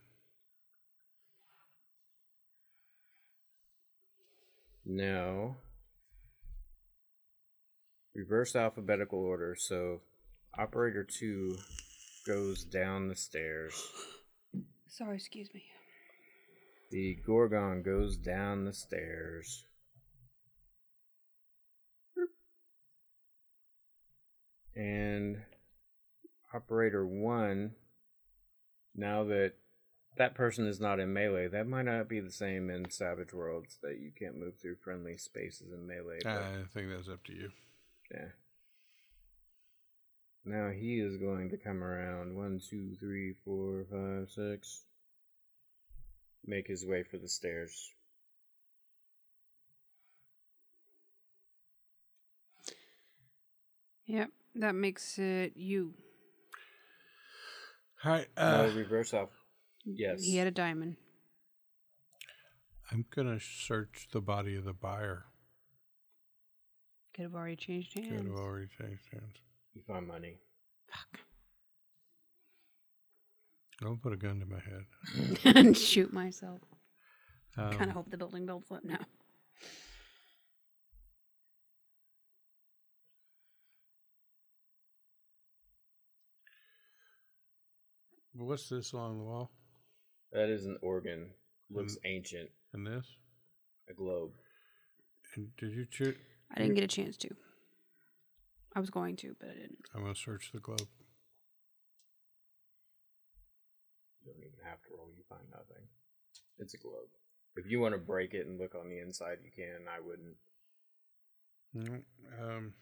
No. 4.86 5.56
Reverse 8.14 8.56
alphabetical 8.56 9.20
order. 9.20 9.56
So, 9.60 10.02
operator 10.58 11.04
two 11.04 11.58
goes 12.26 12.64
down 12.64 13.08
the 13.08 13.16
stairs. 13.16 13.74
Sorry, 14.88 15.16
excuse 15.16 15.54
me. 15.54 15.64
The 16.92 17.18
Gorgon 17.26 17.84
goes 17.84 18.18
down 18.18 18.66
the 18.66 18.74
stairs. 18.74 19.66
And 24.76 25.38
operator 26.54 27.06
one, 27.06 27.72
now 28.94 29.24
that 29.24 29.54
that 30.18 30.36
person 30.36 30.68
is 30.68 30.80
not 30.80 31.00
in 31.00 31.14
melee, 31.14 31.48
that 31.48 31.68
might 31.68 31.84
not 31.86 32.10
be 32.10 32.20
the 32.20 32.32
same 32.32 32.70
in 32.70 32.90
Savage 32.90 33.34
Worlds 33.34 33.78
that 33.82 34.00
you 34.00 34.12
can't 34.18 34.38
move 34.38 34.56
through 34.62 34.76
friendly 34.84 35.18
spaces 35.18 35.72
in 35.72 35.88
melee. 35.88 36.20
But, 36.24 36.34
I 36.34 36.64
think 36.74 36.90
that's 36.90 37.10
up 37.10 37.24
to 37.26 37.34
you. 37.34 37.52
yeah. 38.12 38.28
Now 40.46 40.70
he 40.70 41.00
is 41.00 41.18
going 41.18 41.50
to 41.50 41.58
come 41.58 41.84
around. 41.84 42.36
One, 42.36 42.62
two, 42.70 42.96
three, 43.00 43.34
four, 43.44 43.86
five, 43.92 44.30
six. 44.30 44.84
Make 46.46 46.68
his 46.68 46.86
way 46.86 47.04
for 47.04 47.18
the 47.18 47.28
stairs. 47.28 47.92
Yep, 54.06 54.30
that 54.56 54.76
makes 54.76 55.18
it 55.18 55.54
you. 55.56 55.96
Hi, 58.04 58.28
no, 58.38 58.44
uh, 58.44 58.72
reverse 58.76 59.16
off. 59.16 59.30
Yes. 59.84 60.22
He 60.24 60.38
had 60.38 60.46
a 60.46 60.52
diamond. 60.52 60.98
I'm 62.92 63.06
gonna 63.16 63.40
search 63.40 64.08
the 64.12 64.22
body 64.22 64.56
of 64.56 64.64
the 64.64 64.74
buyer. 64.74 65.26
Could 67.16 67.24
have 67.24 67.34
already 67.34 67.56
changed 67.56 67.96
hands. 67.96 68.10
Could 68.10 68.28
have 68.28 68.36
already 68.36 68.68
changed 68.80 69.02
hands. 69.12 69.38
You 69.76 69.82
find 69.86 70.08
money. 70.08 70.38
Fuck. 70.90 71.20
Don't 73.82 74.02
put 74.02 74.14
a 74.14 74.18
gun 74.18 74.40
to 74.40 74.46
my 74.46 74.60
head. 74.60 75.56
and 75.58 75.78
shoot 75.78 76.14
myself. 76.14 76.62
Um, 77.58 77.72
kind 77.72 77.90
of 77.90 77.96
hope 77.96 78.10
the 78.10 78.18
building 78.18 78.46
builds 78.46 78.72
up 78.72 78.86
now. 78.86 79.00
What's 88.34 88.70
this 88.70 88.92
along 88.94 89.18
the 89.18 89.24
wall? 89.24 89.52
That 90.32 90.50
is 90.50 90.66
an 90.66 90.78
organ. 90.82 91.30
Looks 91.70 91.98
ancient. 92.06 92.50
And 92.74 92.86
this? 92.86 93.06
A 93.90 93.94
globe. 93.94 94.32
And 95.36 95.48
did 95.58 95.72
you 95.72 95.86
choose? 95.90 96.16
I 96.54 96.60
didn't 96.60 96.76
get 96.76 96.84
a 96.84 96.88
chance 96.88 97.16
to. 97.18 97.30
I 98.76 98.80
was 98.80 98.90
going 98.90 99.16
to, 99.18 99.36
but 99.40 99.50
I 99.50 99.54
didn't. 99.54 99.78
I'm 99.96 100.02
gonna 100.02 100.16
search 100.16 100.52
the 100.54 100.60
globe. 100.60 100.88
You 104.24 104.32
don't 104.34 104.40
even 104.44 104.60
have 104.66 104.82
to 104.82 104.90
roll. 104.98 105.10
You 105.16 105.24
find 105.30 105.44
nothing. 105.52 105.84
It's 106.60 106.74
a 106.74 106.78
globe. 106.78 107.10
If 107.56 107.66
you 107.70 107.80
want 107.80 107.94
to 107.94 108.00
break 108.00 108.34
it 108.34 108.46
and 108.48 108.60
look 108.60 108.76
on 108.76 108.90
the 108.90 109.00
inside, 109.00 109.38
you 109.44 109.52
can. 109.56 109.86
I 109.88 110.00
wouldn't. 110.00 110.36
Mm, 111.76 112.04
Um. 112.42 112.74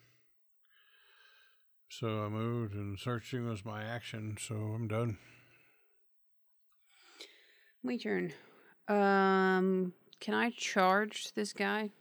So 1.89 2.23
I 2.25 2.29
moved, 2.29 2.73
and 2.73 2.97
searching 2.97 3.47
was 3.47 3.63
my 3.63 3.83
action. 3.83 4.37
So 4.39 4.55
I'm 4.55 4.87
done. 4.87 5.17
My 7.83 7.97
turn. 7.97 8.33
Um, 8.87 9.93
can 10.19 10.33
I 10.33 10.51
charge 10.57 11.33
this 11.35 11.53
guy? 11.53 11.91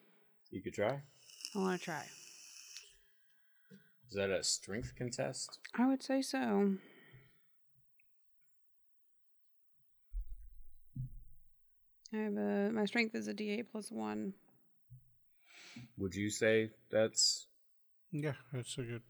You 0.51 0.63
could 0.63 0.73
try. 0.75 1.03
I 1.55 1.59
want 1.59 1.79
to 1.79 1.85
try. 1.85 2.05
Is 4.13 4.17
that 4.17 4.29
a 4.29 4.45
strength 4.45 4.95
contest? 4.95 5.59
I 5.75 5.87
would 5.87 6.03
say 6.03 6.21
so. 6.21 6.75
I 12.13 12.17
have 12.19 12.37
a 12.37 12.71
my 12.75 12.85
strength 12.85 13.15
is 13.15 13.27
a 13.27 13.33
D8 13.33 13.69
plus 13.73 13.91
one. 13.91 14.35
Would 15.97 16.15
you 16.15 16.29
say 16.29 16.73
that's 16.91 17.47
Yeah, 18.11 18.35
that's 18.53 18.77
a 18.77 18.83
good. 18.83 19.03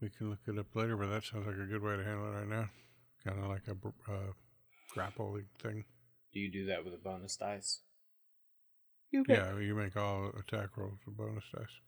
We 0.00 0.08
can 0.08 0.30
look 0.30 0.38
it 0.46 0.56
up 0.60 0.76
later, 0.76 0.96
but 0.96 1.08
that 1.08 1.24
sounds 1.24 1.48
like 1.48 1.56
a 1.56 1.66
good 1.66 1.82
way 1.82 1.96
to 1.96 2.04
handle 2.04 2.28
it 2.28 2.36
right 2.36 2.48
now. 2.48 2.70
Kind 3.24 3.42
of 3.42 3.48
like 3.48 3.66
a 3.66 3.74
br- 3.74 3.88
uh, 4.08 4.32
grappling 4.90 5.46
thing. 5.60 5.84
do 6.32 6.38
you 6.38 6.52
do 6.52 6.66
that 6.66 6.84
with 6.84 6.94
a 6.94 6.98
bonus 6.98 7.36
dice? 7.36 7.80
You 9.10 9.24
Yeah, 9.26 9.58
you 9.58 9.74
make 9.74 9.96
all 9.96 10.30
attack 10.38 10.76
rolls 10.76 11.00
with 11.04 11.16
bonus 11.16 11.42
dice. 11.52 11.80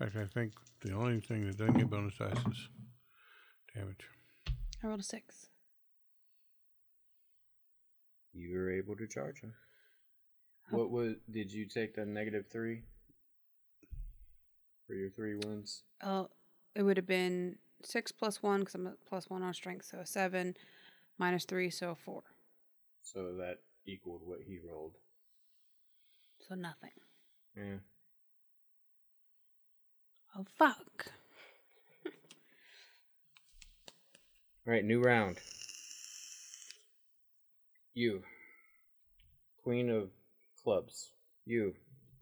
In 0.00 0.06
fact, 0.10 0.16
I 0.16 0.26
think 0.26 0.52
the 0.82 0.92
only 0.92 1.20
thing 1.20 1.46
that 1.46 1.56
doesn't 1.56 1.78
get 1.78 1.88
bonus 1.90 2.16
dice 2.18 2.32
is 2.50 2.68
damage. 3.74 4.08
I 4.82 4.86
rolled 4.86 5.00
a 5.00 5.04
six. 5.04 5.48
You 8.32 8.52
were 8.58 8.70
able 8.70 8.96
to 8.96 9.06
charge 9.06 9.40
him. 9.40 9.54
What 10.70 10.90
was? 10.90 11.14
Did 11.30 11.52
you 11.52 11.66
take 11.66 11.94
the 11.94 12.04
negative 12.04 12.46
three 12.50 12.82
for 14.86 14.94
your 14.94 15.10
three 15.10 15.36
wounds? 15.36 15.82
Oh, 16.02 16.22
uh, 16.22 16.26
it 16.74 16.82
would 16.82 16.96
have 16.96 17.06
been 17.06 17.56
six 17.84 18.10
plus 18.10 18.42
one 18.42 18.60
because 18.60 18.74
I'm 18.74 18.86
a 18.88 18.94
plus 19.06 19.30
one 19.30 19.42
on 19.42 19.54
strength, 19.54 19.86
so 19.86 19.98
a 19.98 20.06
seven, 20.06 20.56
minus 21.18 21.44
three, 21.44 21.70
so 21.70 21.90
a 21.90 21.94
four, 21.94 22.22
So 23.02 23.34
that 23.36 23.58
equaled 23.86 24.22
what 24.24 24.40
he 24.46 24.58
rolled. 24.68 24.96
so 26.40 26.54
nothing. 26.56 26.90
Yeah. 27.56 27.76
Oh 30.36 30.44
fuck! 30.58 31.06
All 34.66 34.72
right, 34.72 34.84
new 34.84 35.00
round. 35.00 35.36
You, 37.92 38.22
Queen 39.62 39.90
of 39.90 40.08
Clubs. 40.62 41.10
You, 41.44 41.74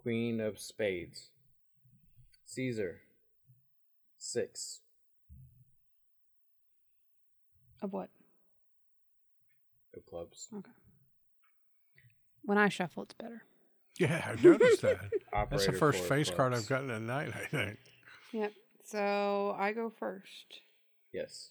Queen 0.03 0.41
of 0.41 0.59
Spades. 0.59 1.29
Caesar, 2.45 3.01
six. 4.19 4.81
Of 7.81 7.93
what? 7.93 8.11
Of 9.97 10.05
clubs. 10.07 10.49
Okay. 10.55 10.71
When 12.43 12.59
I 12.59 12.69
shuffle, 12.69 13.05
it's 13.05 13.15
better. 13.15 13.43
Yeah, 13.99 14.23
I've 14.27 14.43
noticed 14.43 14.83
that. 14.83 14.99
That's 15.01 15.15
Operator 15.33 15.73
the 15.73 15.79
first 15.79 15.99
four 15.99 16.05
of 16.05 16.09
face 16.09 16.31
card 16.31 16.53
clubs. 16.53 16.65
I've 16.65 16.69
gotten 16.69 16.91
at 16.91 17.03
night, 17.03 17.31
I 17.35 17.47
think. 17.47 17.79
Yep. 18.33 18.53
So 18.85 19.55
I 19.59 19.73
go 19.73 19.91
first. 19.91 20.61
Yes. 21.13 21.51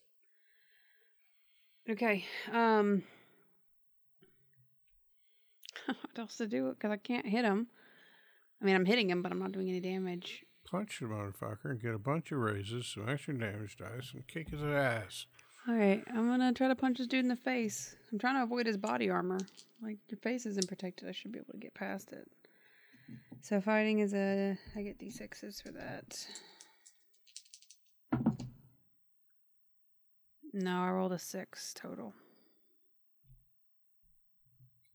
Okay. 1.89 2.25
Um. 2.51 3.03
what 5.85 6.17
else 6.17 6.37
to 6.37 6.47
do? 6.47 6.69
Because 6.69 6.91
I 6.91 6.97
can't 6.97 7.25
hit 7.25 7.45
him. 7.45 7.67
I 8.61 8.65
mean, 8.65 8.75
I'm 8.75 8.85
hitting 8.85 9.09
him, 9.09 9.21
but 9.21 9.31
I'm 9.31 9.39
not 9.39 9.51
doing 9.51 9.69
any 9.69 9.79
damage. 9.79 10.43
Punch 10.69 10.99
the 10.99 11.07
motherfucker 11.07 11.65
and 11.65 11.81
get 11.81 11.93
a 11.93 11.99
bunch 11.99 12.31
of 12.31 12.37
raises, 12.37 12.87
some 12.87 13.09
extra 13.09 13.37
damage 13.37 13.77
dice, 13.77 14.11
and 14.13 14.27
kick 14.27 14.49
his 14.49 14.63
ass. 14.63 15.25
All 15.67 15.75
right, 15.75 16.03
I'm 16.07 16.27
gonna 16.27 16.53
try 16.53 16.67
to 16.67 16.75
punch 16.75 16.97
this 16.97 17.07
dude 17.07 17.19
in 17.19 17.27
the 17.27 17.35
face. 17.35 17.95
I'm 18.11 18.19
trying 18.19 18.35
to 18.35 18.43
avoid 18.43 18.65
his 18.65 18.77
body 18.77 19.09
armor. 19.09 19.39
Like 19.81 19.97
your 20.09 20.17
face 20.17 20.45
isn't 20.45 20.67
protected. 20.67 21.07
I 21.07 21.11
should 21.11 21.31
be 21.31 21.39
able 21.39 21.53
to 21.53 21.59
get 21.59 21.73
past 21.73 22.11
it. 22.11 22.27
So 23.41 23.59
fighting 23.61 23.99
is 23.99 24.13
a. 24.13 24.57
I 24.75 24.81
get 24.81 24.99
d6s 24.99 25.61
for 25.61 25.71
that. 25.71 26.25
No, 30.53 30.81
I 30.81 30.89
rolled 30.91 31.13
a 31.13 31.19
six 31.19 31.73
total. 31.73 32.13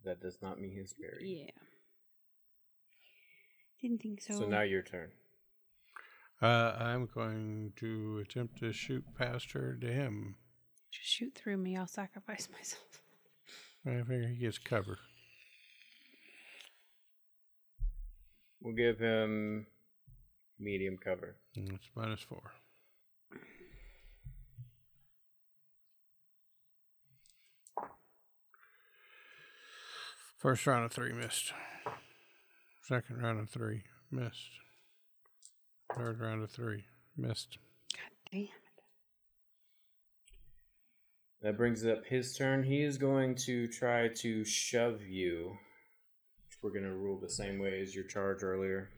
That 0.04 0.20
does 0.20 0.38
not 0.42 0.60
mean 0.60 0.76
his 0.76 0.94
parry. 0.94 1.44
Yeah. 1.46 1.50
Didn't 3.80 4.02
think 4.02 4.22
so. 4.22 4.38
So 4.38 4.46
now 4.46 4.62
your 4.62 4.82
turn. 4.82 5.10
Uh, 6.40 6.76
I'm 6.78 7.06
going 7.06 7.72
to 7.76 8.22
attempt 8.24 8.58
to 8.60 8.72
shoot 8.72 9.04
past 9.16 9.52
her 9.52 9.76
to 9.80 9.86
him. 9.86 10.36
Just 10.92 11.08
shoot 11.08 11.34
through 11.34 11.56
me. 11.56 11.76
I'll 11.76 11.86
sacrifice 11.86 12.48
myself. 12.52 13.02
I 13.86 14.02
figure 14.02 14.28
he 14.28 14.36
gets 14.36 14.58
cover. 14.58 14.98
We'll 18.60 18.74
give 18.74 18.98
him 18.98 19.66
medium 20.58 20.98
cover. 21.02 21.36
And 21.54 21.72
it's 21.72 21.88
minus 21.94 22.20
four. 22.20 22.52
First 30.46 30.64
round 30.68 30.84
of 30.84 30.92
three 30.92 31.12
missed. 31.12 31.52
Second 32.80 33.20
round 33.20 33.40
of 33.40 33.50
three 33.50 33.82
missed. 34.12 34.60
Third 35.92 36.20
round 36.20 36.40
of 36.44 36.52
three 36.52 36.84
missed. 37.16 37.58
damn 38.30 38.42
it. 38.42 38.50
That 41.42 41.56
brings 41.56 41.84
up 41.84 42.06
his 42.06 42.36
turn. 42.36 42.62
He 42.62 42.84
is 42.84 42.96
going 42.96 43.34
to 43.46 43.66
try 43.66 44.06
to 44.06 44.44
shove 44.44 45.02
you. 45.02 45.58
We're 46.62 46.70
going 46.70 46.84
to 46.84 46.94
rule 46.94 47.18
the 47.18 47.28
same 47.28 47.58
way 47.58 47.80
as 47.82 47.92
your 47.92 48.04
charge 48.04 48.44
earlier. 48.44 48.90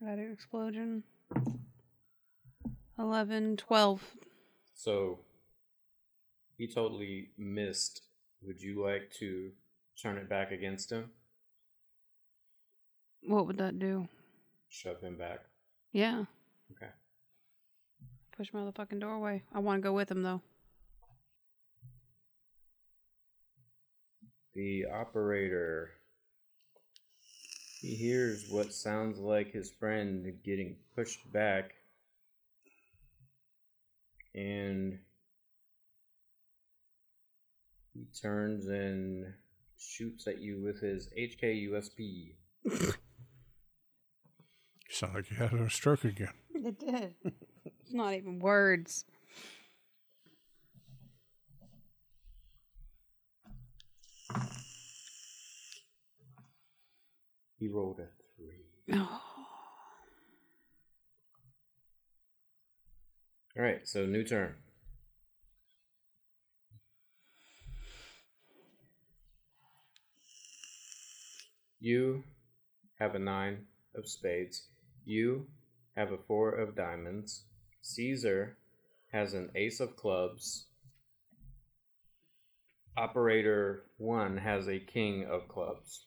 Got 0.00 0.16
an 0.16 0.32
explosion. 0.32 1.02
11, 2.98 3.58
12. 3.58 4.02
So 4.84 5.20
he 6.58 6.66
totally 6.66 7.30
missed. 7.38 8.02
Would 8.42 8.60
you 8.60 8.84
like 8.84 9.10
to 9.18 9.50
turn 9.96 10.18
it 10.18 10.28
back 10.28 10.52
against 10.52 10.92
him? 10.92 11.10
What 13.26 13.46
would 13.46 13.56
that 13.56 13.78
do? 13.78 14.08
Shove 14.68 15.00
him 15.00 15.16
back. 15.16 15.40
Yeah. 15.92 16.24
Okay. 16.72 16.92
Push 18.36 18.52
him 18.52 18.60
out 18.60 18.68
of 18.68 18.74
the 18.74 18.78
fucking 18.78 18.98
doorway. 18.98 19.42
I 19.54 19.60
want 19.60 19.78
to 19.78 19.88
go 19.88 19.94
with 19.94 20.10
him, 20.10 20.22
though. 20.22 20.42
The 24.54 24.84
operator. 24.92 25.92
He 27.80 27.94
hears 27.94 28.50
what 28.50 28.74
sounds 28.74 29.18
like 29.18 29.50
his 29.50 29.70
friend 29.70 30.30
getting 30.44 30.76
pushed 30.94 31.32
back. 31.32 31.72
And 34.34 34.98
he 37.92 38.06
turns 38.20 38.66
and 38.66 39.34
shoots 39.78 40.26
at 40.26 40.40
you 40.40 40.60
with 40.60 40.80
his 40.80 41.08
HK 41.16 41.70
HKUSP. 41.70 42.34
Sound 44.90 45.14
like 45.14 45.30
you 45.30 45.36
had 45.36 45.52
a 45.52 45.70
stroke 45.70 46.04
again. 46.04 46.32
It 46.54 46.78
did. 46.78 47.14
it's 47.64 47.92
not 47.92 48.14
even 48.14 48.38
words. 48.38 49.04
He 57.58 57.68
rolled 57.68 58.00
a 58.00 58.08
three. 58.36 58.66
Oh. 58.92 59.23
All 63.56 63.62
right, 63.62 63.86
so 63.86 64.04
new 64.04 64.24
turn. 64.24 64.54
You 71.78 72.24
have 72.98 73.14
a 73.14 73.18
nine 73.20 73.66
of 73.94 74.08
spades. 74.08 74.68
You 75.04 75.46
have 75.96 76.10
a 76.10 76.18
four 76.18 76.50
of 76.50 76.74
diamonds. 76.74 77.44
Caesar 77.82 78.56
has 79.12 79.34
an 79.34 79.50
ace 79.54 79.78
of 79.78 79.94
clubs. 79.94 80.66
Operator 82.96 83.84
one 83.98 84.38
has 84.38 84.66
a 84.66 84.80
king 84.80 85.26
of 85.30 85.46
clubs. 85.46 86.06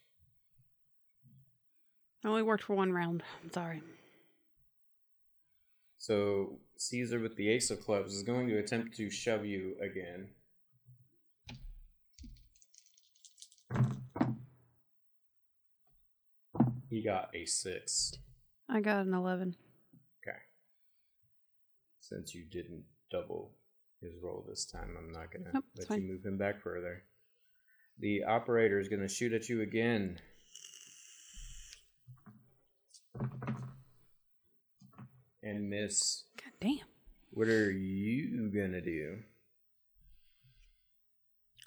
I 2.25 2.27
only 2.27 2.43
worked 2.43 2.63
for 2.63 2.75
one 2.75 2.91
round. 2.91 3.23
I'm 3.41 3.53
sorry. 3.53 3.81
So 6.07 6.59
Caesar 6.77 7.19
with 7.19 7.35
the 7.35 7.49
ace 7.49 7.69
of 7.69 7.83
clubs 7.83 8.13
is 8.13 8.23
going 8.23 8.47
to 8.47 8.57
attempt 8.59 8.95
to 8.95 9.09
shove 9.09 9.45
you 9.45 9.75
again. 9.81 10.29
He 16.89 17.03
got 17.03 17.29
a 17.35 17.45
six. 17.45 18.13
I 18.69 18.79
got 18.79 19.05
an 19.05 19.13
11. 19.13 19.57
Okay. 20.23 20.37
Since 21.99 22.33
you 22.33 22.45
didn't 22.49 22.85
double 23.11 23.51
his 23.99 24.13
roll 24.23 24.45
this 24.47 24.63
time, 24.63 24.95
I'm 24.97 25.11
not 25.11 25.33
gonna 25.33 25.51
Nope, 25.53 25.65
it's 25.75 25.89
let 25.89 25.97
you 25.97 26.03
fine. 26.03 26.07
move 26.07 26.25
him 26.25 26.37
back 26.37 26.61
further. 26.61 27.03
The 27.99 28.23
operator 28.23 28.79
is 28.79 28.87
gonna 28.87 29.09
shoot 29.09 29.33
at 29.33 29.49
you 29.49 29.61
again. 29.61 30.21
And 35.47 35.69
miss. 35.69 36.25
God 36.35 36.51
damn. 36.59 36.87
What 37.31 37.47
are 37.47 37.71
you 37.71 38.49
gonna 38.49 38.81
do? 38.81 39.19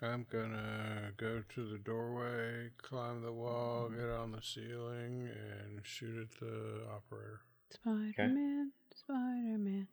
I'm 0.03 0.27
gonna 0.31 1.13
go 1.17 1.43
to 1.55 1.67
the 1.67 1.79
doorway, 1.79 2.73
climb 2.77 3.23
the 3.23 3.33
wall, 3.33 3.87
mm-hmm. 3.87 3.99
get 3.99 4.11
on 4.11 4.33
the 4.33 4.43
ceiling, 4.43 5.31
and 5.31 5.81
shoot 5.83 6.21
at 6.21 6.41
the 6.41 6.83
operator. 6.95 7.41
Spider 7.71 8.35
Man. 8.35 8.73
Spider 8.95 9.59
Man. 9.59 9.89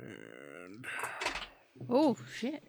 And 0.00 0.86
Oh, 1.88 2.16
shit. 2.36 2.64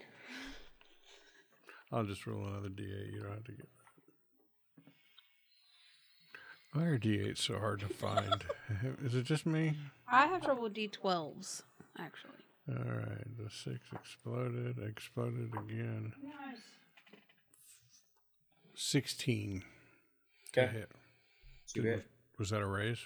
I'll 1.92 2.04
just 2.04 2.28
roll 2.28 2.46
another 2.46 2.70
d8. 2.70 3.14
You 3.14 3.22
don't 3.22 3.32
have 3.32 3.44
to 3.46 3.52
get. 3.52 3.68
Why 6.76 6.84
are 6.84 7.00
d8s 7.00 7.38
so 7.38 7.58
hard 7.58 7.80
to 7.80 7.88
find? 7.88 8.44
Is 9.06 9.16
it 9.16 9.24
just 9.24 9.46
me? 9.46 9.78
I 10.12 10.26
have 10.28 10.44
trouble 10.44 10.64
with 10.64 10.74
D12s, 10.74 11.62
actually. 11.98 12.34
All 12.68 12.76
right, 12.76 13.38
the 13.38 13.50
six 13.50 13.80
exploded, 13.94 14.78
exploded 14.86 15.54
again. 15.54 16.12
Nice. 16.22 16.58
Sixteen. 18.76 19.64
to 20.52 20.64
Okay. 20.64 20.74
hit. 20.74 20.92
Two 21.74 21.84
hit. 21.84 22.06
Was 22.38 22.50
that 22.50 22.62
a 22.62 22.66
raise? 22.68 23.00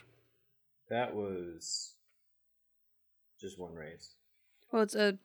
That 0.90 1.14
was 1.14 1.94
just 3.40 3.60
one 3.60 3.76
raise. 3.76 4.16
Well, 4.72 4.82
it's 4.82 4.96
a 4.96 5.20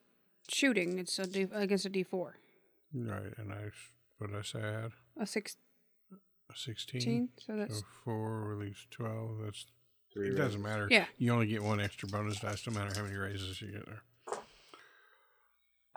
shooting. 0.49 0.99
It's 0.99 1.19
a 1.19 1.27
D, 1.27 1.47
against 1.51 1.87
a 1.87 1.91
D4. 1.91 2.33
Right, 2.93 3.33
and 3.39 3.55
I 3.55 3.71
what 4.19 4.31
did 4.31 4.39
I 4.39 4.43
say 4.43 4.59
I 4.63 4.83
had? 4.83 4.93
A 5.19 5.27
16. 6.55 7.01
Sixteen. 7.01 7.29
So 7.39 7.57
that's. 7.57 7.79
So 7.79 7.85
four 8.05 8.45
release 8.45 8.87
twelve. 8.91 9.39
That's 9.43 9.67
Three 10.15 10.29
it. 10.29 10.37
Doesn't 10.37 10.63
matter. 10.63 10.87
Yeah. 10.91 11.07
You 11.19 11.33
only 11.33 11.47
get 11.47 11.63
one 11.63 11.81
extra 11.81 12.09
bonus 12.09 12.39
dice, 12.41 12.67
no 12.67 12.73
matter 12.73 12.95
how 12.95 13.03
many 13.03 13.17
raises 13.17 13.61
you 13.61 13.73
get 13.73 13.87
there. 13.87 14.03
Oh 14.29 14.37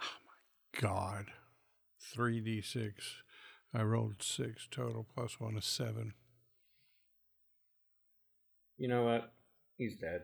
my 0.01 0.81
god. 0.81 1.25
Three 2.01 2.39
d 2.39 2.61
six. 2.61 3.17
I 3.73 3.83
rolled 3.83 4.23
six 4.23 4.67
total 4.69 5.05
plus 5.13 5.39
one 5.39 5.55
is 5.55 5.65
seven. 5.65 6.13
You 8.77 8.87
know 8.87 9.03
what? 9.03 9.33
He's 9.77 9.95
dead. 9.95 10.21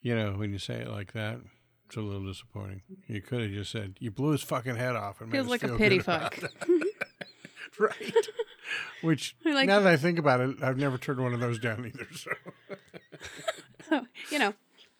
You 0.00 0.16
know, 0.16 0.32
when 0.32 0.52
you 0.52 0.58
say 0.58 0.74
it 0.74 0.88
like 0.88 1.12
that, 1.12 1.38
it's 1.86 1.96
a 1.96 2.00
little 2.00 2.26
disappointing. 2.26 2.82
You 3.06 3.20
could 3.20 3.42
have 3.42 3.50
just 3.50 3.70
said 3.70 3.96
you 4.00 4.10
blew 4.10 4.32
his 4.32 4.42
fucking 4.42 4.76
head 4.76 4.96
off 4.96 5.20
and 5.20 5.30
made 5.30 5.38
Feels 5.38 5.46
us 5.46 5.50
like 5.50 5.62
a 5.64 5.76
pity 5.76 5.98
fuck. 5.98 6.38
it. 7.78 7.84
right? 8.02 8.26
Which 9.02 9.36
Like- 9.44 9.66
now 9.66 9.80
that 9.80 9.92
I 9.92 9.96
think 9.96 10.18
about 10.18 10.40
it, 10.40 10.56
I've 10.62 10.76
never 10.78 10.98
turned 10.98 11.20
one 11.20 11.32
of 11.34 11.40
those 11.40 11.58
down 11.58 11.86
either. 11.86 12.06
So 12.16 12.30
So, 13.88 14.06
you 14.30 14.38
know, 14.38 14.52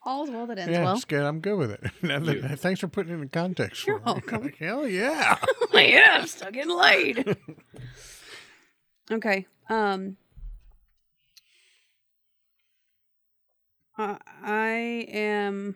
all's 0.05 0.31
well 0.31 0.47
that 0.47 0.59
ends 0.59 0.73
yeah, 0.73 0.85
well. 0.85 0.95
it's 0.95 1.05
good. 1.05 1.23
I'm 1.23 1.41
good 1.41 1.57
with 1.59 1.73
it. 1.73 1.91
Now 2.03 2.19
that- 2.21 2.37
You- 2.37 2.57
thanks 2.57 2.81
for 2.81 2.89
putting 2.89 3.13
it 3.13 3.21
in 3.23 3.29
context. 3.29 3.87
You're 3.87 3.99
for 3.99 4.07
me. 4.07 4.13
welcome. 4.15 4.43
Like, 4.45 4.57
Hell 4.57 4.89
yeah! 4.89 5.37
yeah, 5.75 6.17
I'm 6.21 6.27
still 6.27 6.51
getting 6.51 6.75
laid. 6.77 7.37
okay. 9.11 9.47
Um. 9.69 10.17
Uh, 13.99 14.17
I 14.43 15.07
am. 15.11 15.75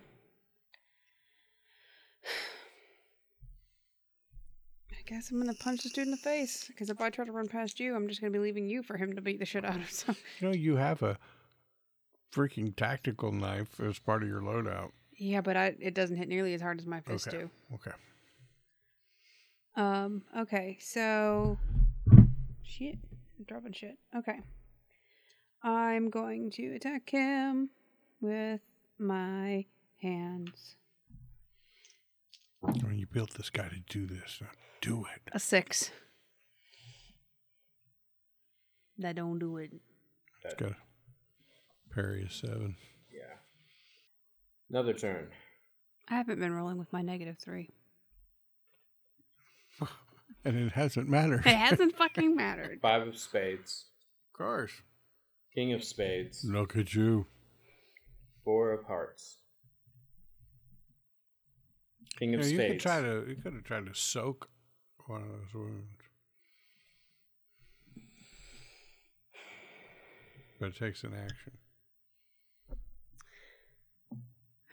I 5.05 5.11
guess 5.11 5.31
I'm 5.31 5.39
gonna 5.39 5.55
punch 5.55 5.83
this 5.83 5.93
dude 5.93 6.05
in 6.07 6.11
the 6.13 6.17
face 6.17 6.65
because 6.69 6.89
if 6.89 7.01
I 7.01 7.11
try 7.11 7.25
to 7.25 7.33
run 7.33 7.49
past 7.49 7.81
you, 7.81 7.95
I'm 7.97 8.09
just 8.09 8.21
gonna 8.21 8.31
be 8.31 8.39
leaving 8.39 8.69
you 8.69 8.83
for 8.83 8.97
him 8.97 9.15
to 9.15 9.21
beat 9.21 9.39
the 9.41 9.45
shit 9.45 9.65
out 9.65 9.77
of. 9.77 9.91
So 9.91 10.15
you 10.41 10.49
know, 10.49 10.55
you 10.55 10.77
have 10.77 11.03
a 11.03 11.19
freaking 12.33 12.75
tactical 12.77 13.33
knife 13.33 13.81
as 13.81 13.99
part 13.99 14.23
of 14.23 14.29
your 14.29 14.41
loadout. 14.41 14.91
yeah, 15.19 15.41
but 15.41 15.57
I 15.57 15.75
it 15.81 15.95
doesn't 15.95 16.17
hit 16.17 16.29
nearly 16.29 16.55
as 16.55 16.61
hard 16.63 16.79
as 16.79 16.87
my 16.87 17.01
fists 17.01 17.29
Okay. 17.29 17.39
do. 17.39 17.51
Okay. 17.75 17.91
Um, 19.75 20.23
okay, 20.37 20.77
so 20.81 21.59
shit. 22.63 22.99
I'm 23.39 23.45
dropping 23.47 23.73
shit. 23.73 23.99
Okay. 24.15 24.39
I'm 25.63 26.11
going 26.11 26.51
to 26.53 26.75
attack 26.75 27.09
him 27.11 27.71
with 28.21 28.61
my 28.99 29.65
hands. 30.03 30.77
I 33.03 33.05
mean, 33.05 33.09
you 33.09 33.21
built 33.21 33.35
this 33.35 33.51
guy 33.51 33.69
to 33.69 33.81
do 33.89 34.07
this. 34.07 34.39
Now 34.41 34.49
do 34.81 35.05
it. 35.15 35.31
A 35.33 35.39
six. 35.39 35.91
That 38.99 39.17
don't 39.17 39.39
do 39.39 39.57
it. 39.57 39.71
Dead. 40.43 40.59
Got 40.59 40.71
a 40.73 40.77
parry 41.95 42.23
is 42.25 42.35
seven. 42.35 42.77
Yeah. 43.13 43.35
Another 44.71 44.93
turn. 44.93 45.29
I 46.09 46.17
haven't 46.17 46.39
been 46.41 46.53
rolling 46.53 46.79
with 46.79 46.93
my 46.93 47.03
negative 47.03 47.39
three. 47.39 47.71
And 50.45 50.57
it 50.59 50.73
hasn't 50.73 51.09
mattered. 51.09 51.47
It 51.47 51.55
hasn't 51.55 51.97
fucking 51.99 52.35
mattered. 52.35 52.81
Five 52.83 53.07
of 53.07 53.17
spades. 53.17 53.85
Of 54.27 54.39
course. 54.39 54.73
King 55.55 55.73
of 55.73 55.85
spades. 55.85 56.45
Look 56.45 56.77
at 56.77 56.95
you. 56.95 57.27
Four 58.45 58.73
of 58.73 58.85
hearts. 58.87 59.37
King 62.23 62.35
You, 62.35 62.39
of 62.39 62.45
know, 62.45 62.51
you 62.51 62.57
spades. 62.57 62.73
could 62.75 62.81
try 62.81 63.01
to. 63.01 63.25
You 63.29 63.35
could 63.43 63.53
have 63.55 63.65
tried 63.65 63.87
to 63.87 63.95
soak 63.95 64.49
one 65.07 65.23
of 65.23 65.27
those 65.29 65.55
wounds. 65.55 65.87
but 70.61 70.69
it 70.69 70.77
takes 70.79 71.03
an 71.03 71.15
action. 71.21 71.53
All 74.13 74.19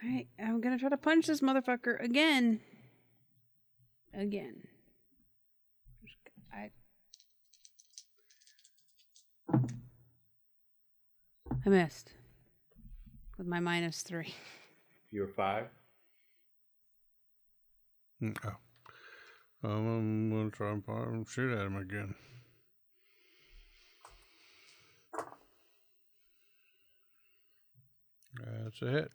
right, 0.04 0.28
I'm 0.40 0.62
gonna 0.62 0.78
try 0.78 0.90
to 0.90 0.98
punch 0.98 1.26
this 1.26 1.42
motherfucker 1.42 2.00
again. 2.00 2.60
Again. 4.14 4.68
I. 6.54 6.70
I 11.66 11.70
missed 11.70 12.12
with 13.40 13.48
my 13.48 13.60
minus 13.60 14.04
three. 14.04 14.36
You're 15.10 15.28
five. 15.28 15.66
Oh. 18.22 18.56
Um, 19.64 19.88
I'm 19.88 20.30
gonna 20.30 20.50
try 20.50 20.72
and 20.72 20.84
fire 20.86 21.14
and 21.14 21.28
shoot 21.28 21.58
at 21.58 21.66
him 21.66 21.76
again. 21.78 22.16
That's 28.46 28.82
a 28.82 28.86
hit. 28.86 29.12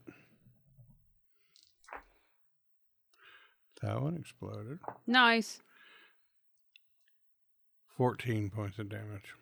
That 3.82 4.00
one 4.00 4.16
exploded. 4.16 4.78
Nice. 5.06 5.60
14 7.96 8.50
points 8.50 8.78
of 8.78 8.88
damage. 8.88 9.34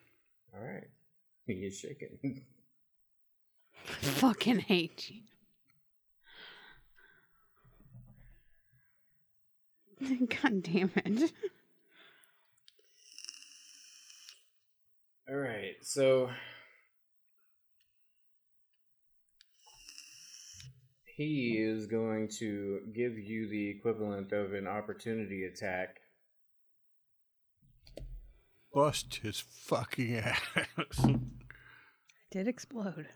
All 0.55 0.65
right. 0.65 0.89
He 1.45 1.55
is 1.55 1.77
shaking. 1.77 2.45
Fucking 4.01 4.61
hate 4.61 5.11
you. 5.11 5.23
God 10.43 10.63
damn 10.63 10.91
it. 10.97 11.33
All 15.29 15.37
right. 15.37 15.75
So 15.83 16.31
he 21.17 21.57
is 21.59 21.87
going 21.87 22.29
to 22.39 22.81
give 22.95 23.17
you 23.17 23.49
the 23.49 23.71
equivalent 23.71 24.33
of 24.33 24.53
an 24.55 24.67
opportunity 24.67 25.45
attack. 25.45 25.97
Bust 28.75 29.21
his 29.23 29.39
fucking 29.39 30.17
ass. 30.17 31.07
Did 32.31 32.49
explode. 32.49 33.07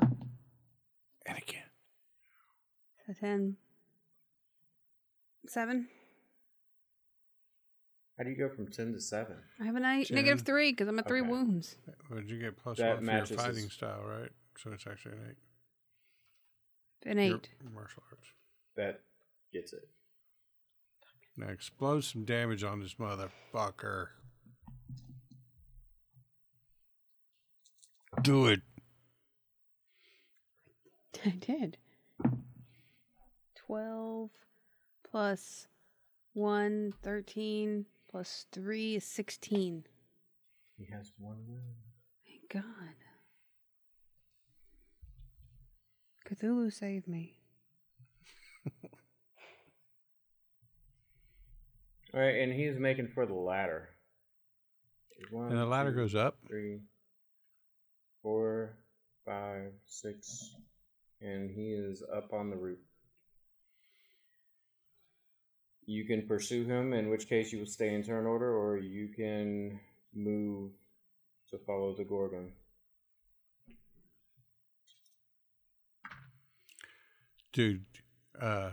and 0.00 1.38
again. 1.38 1.62
So 3.06 3.14
10. 3.18 3.56
7. 5.46 5.88
How 8.18 8.24
do 8.24 8.30
you 8.30 8.36
go 8.36 8.48
from 8.48 8.66
ten 8.66 8.92
to 8.92 9.00
seven? 9.00 9.36
I 9.60 9.64
have 9.64 9.76
a 9.76 9.80
ni- 9.80 10.04
Ten. 10.04 10.16
negative 10.16 10.44
3 10.44 10.72
because 10.72 10.88
I'm 10.88 10.98
at 10.98 11.06
3 11.06 11.20
Okay. 11.20 11.28
wounds. 11.30 11.76
Would 12.10 12.28
you 12.28 12.38
get 12.40 12.56
plus 12.56 12.78
That 12.78 12.88
one 12.88 12.98
for 12.98 13.04
your 13.04 13.12
matches 13.12 13.30
his- 13.30 13.40
fighting 13.40 13.70
style, 13.70 14.02
right? 14.04 14.32
So 14.58 14.72
it's 14.72 14.86
actually 14.88 15.12
an 15.18 15.26
eight. 15.30 15.36
An 17.08 17.18
Your 17.18 17.36
8. 17.36 17.48
martial 17.72 18.02
arts. 18.10 18.26
That 18.74 19.04
gets 19.52 19.72
it. 19.72 19.88
Now 21.36 21.48
explode 21.48 22.00
some 22.02 22.24
damage 22.24 22.64
on 22.64 22.80
this 22.80 22.94
motherfucker. 22.94 24.08
Do 28.22 28.46
it. 28.48 28.62
I 31.24 31.30
did. 31.30 31.78
12 33.54 34.30
plus 35.08 35.68
1, 36.32 36.94
13 37.02 37.86
plus 38.10 38.46
3 38.52 38.96
is 38.96 39.04
16. 39.04 39.84
He 40.78 40.84
has 40.92 41.12
one 41.18 41.36
wound. 41.46 41.62
Thank 42.26 42.48
God. 42.64 42.94
Cthulhu 46.28 46.72
saved 46.72 47.08
me. 47.08 47.38
All 52.14 52.20
right, 52.20 52.36
and 52.40 52.52
he's 52.52 52.78
making 52.78 53.08
for 53.14 53.26
the 53.26 53.34
ladder. 53.34 53.90
One, 55.30 55.48
And 55.50 55.58
the 55.58 55.66
ladder 55.66 55.90
two, 55.90 55.96
goes 55.96 56.14
up. 56.14 56.36
three, 56.46 56.80
four, 58.22 58.76
five, 59.26 59.72
six, 59.86 60.54
and 61.20 61.50
he 61.50 61.72
is 61.72 62.02
up 62.14 62.32
on 62.32 62.50
the 62.50 62.56
roof. 62.56 62.78
You 65.88 66.04
can 66.04 66.26
pursue 66.26 66.66
him, 66.66 66.92
in 66.92 67.08
which 67.08 67.30
case 67.30 67.50
you 67.50 67.60
will 67.60 67.66
stay 67.66 67.94
in 67.94 68.02
turn 68.02 68.26
order, 68.26 68.54
or 68.54 68.76
you 68.76 69.08
can 69.08 69.80
move 70.14 70.72
to 71.50 71.56
follow 71.56 71.94
the 71.94 72.04
Gorgon. 72.04 72.52
Dude, 77.54 77.86
uh, 78.38 78.72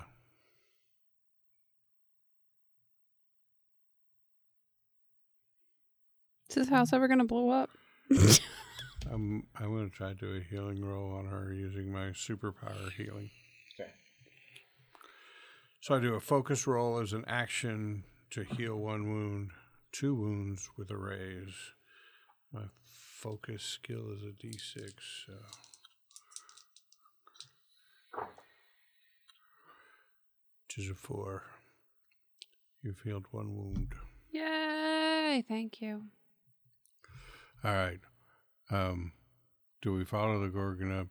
Is 6.49 6.55
this 6.55 6.69
house 6.69 6.91
ever 6.91 7.07
going 7.07 7.19
to 7.19 7.25
blow 7.25 7.49
up? 7.49 7.69
I'm 9.09 9.45
I'm 9.55 9.75
gonna 9.75 9.89
try 9.89 10.09
to 10.09 10.15
do 10.15 10.35
a 10.35 10.41
healing 10.41 10.83
roll 10.83 11.13
on 11.13 11.27
her 11.27 11.53
using 11.53 11.91
my 11.91 12.07
superpower 12.07 12.91
healing. 12.91 13.29
So 15.85 15.93
I 15.93 15.99
do 15.99 16.15
a 16.15 16.19
focus 16.19 16.65
roll 16.65 16.99
as 16.99 17.13
an 17.13 17.23
action 17.27 18.05
to 18.31 18.41
heal 18.41 18.75
one 18.75 19.07
wound, 19.07 19.51
two 19.91 20.15
wounds 20.15 20.67
with 20.75 20.89
a 20.89 20.97
raise. 20.97 21.53
My 22.51 22.63
focus 22.83 23.61
skill 23.61 24.11
is 24.15 24.23
a 24.23 24.31
D6. 24.31 24.93
So. 25.27 25.33
Which 30.63 30.79
is 30.79 30.89
a 30.89 30.95
four. 30.95 31.43
You've 32.81 33.01
healed 33.01 33.27
one 33.29 33.55
wound. 33.55 33.93
Yay! 34.31 35.45
Thank 35.47 35.83
you. 35.83 36.01
All 37.63 37.75
right. 37.75 37.99
Um, 38.71 39.11
do 39.83 39.93
we 39.93 40.03
follow 40.03 40.41
the 40.41 40.49
Gorgon 40.49 40.99
up? 40.99 41.07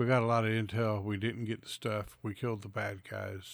We 0.00 0.06
got 0.06 0.22
a 0.22 0.24
lot 0.24 0.46
of 0.46 0.50
intel. 0.50 1.04
We 1.04 1.18
didn't 1.18 1.44
get 1.44 1.60
the 1.60 1.68
stuff. 1.68 2.16
We 2.22 2.32
killed 2.32 2.62
the 2.62 2.70
bad 2.70 3.02
guys. 3.06 3.44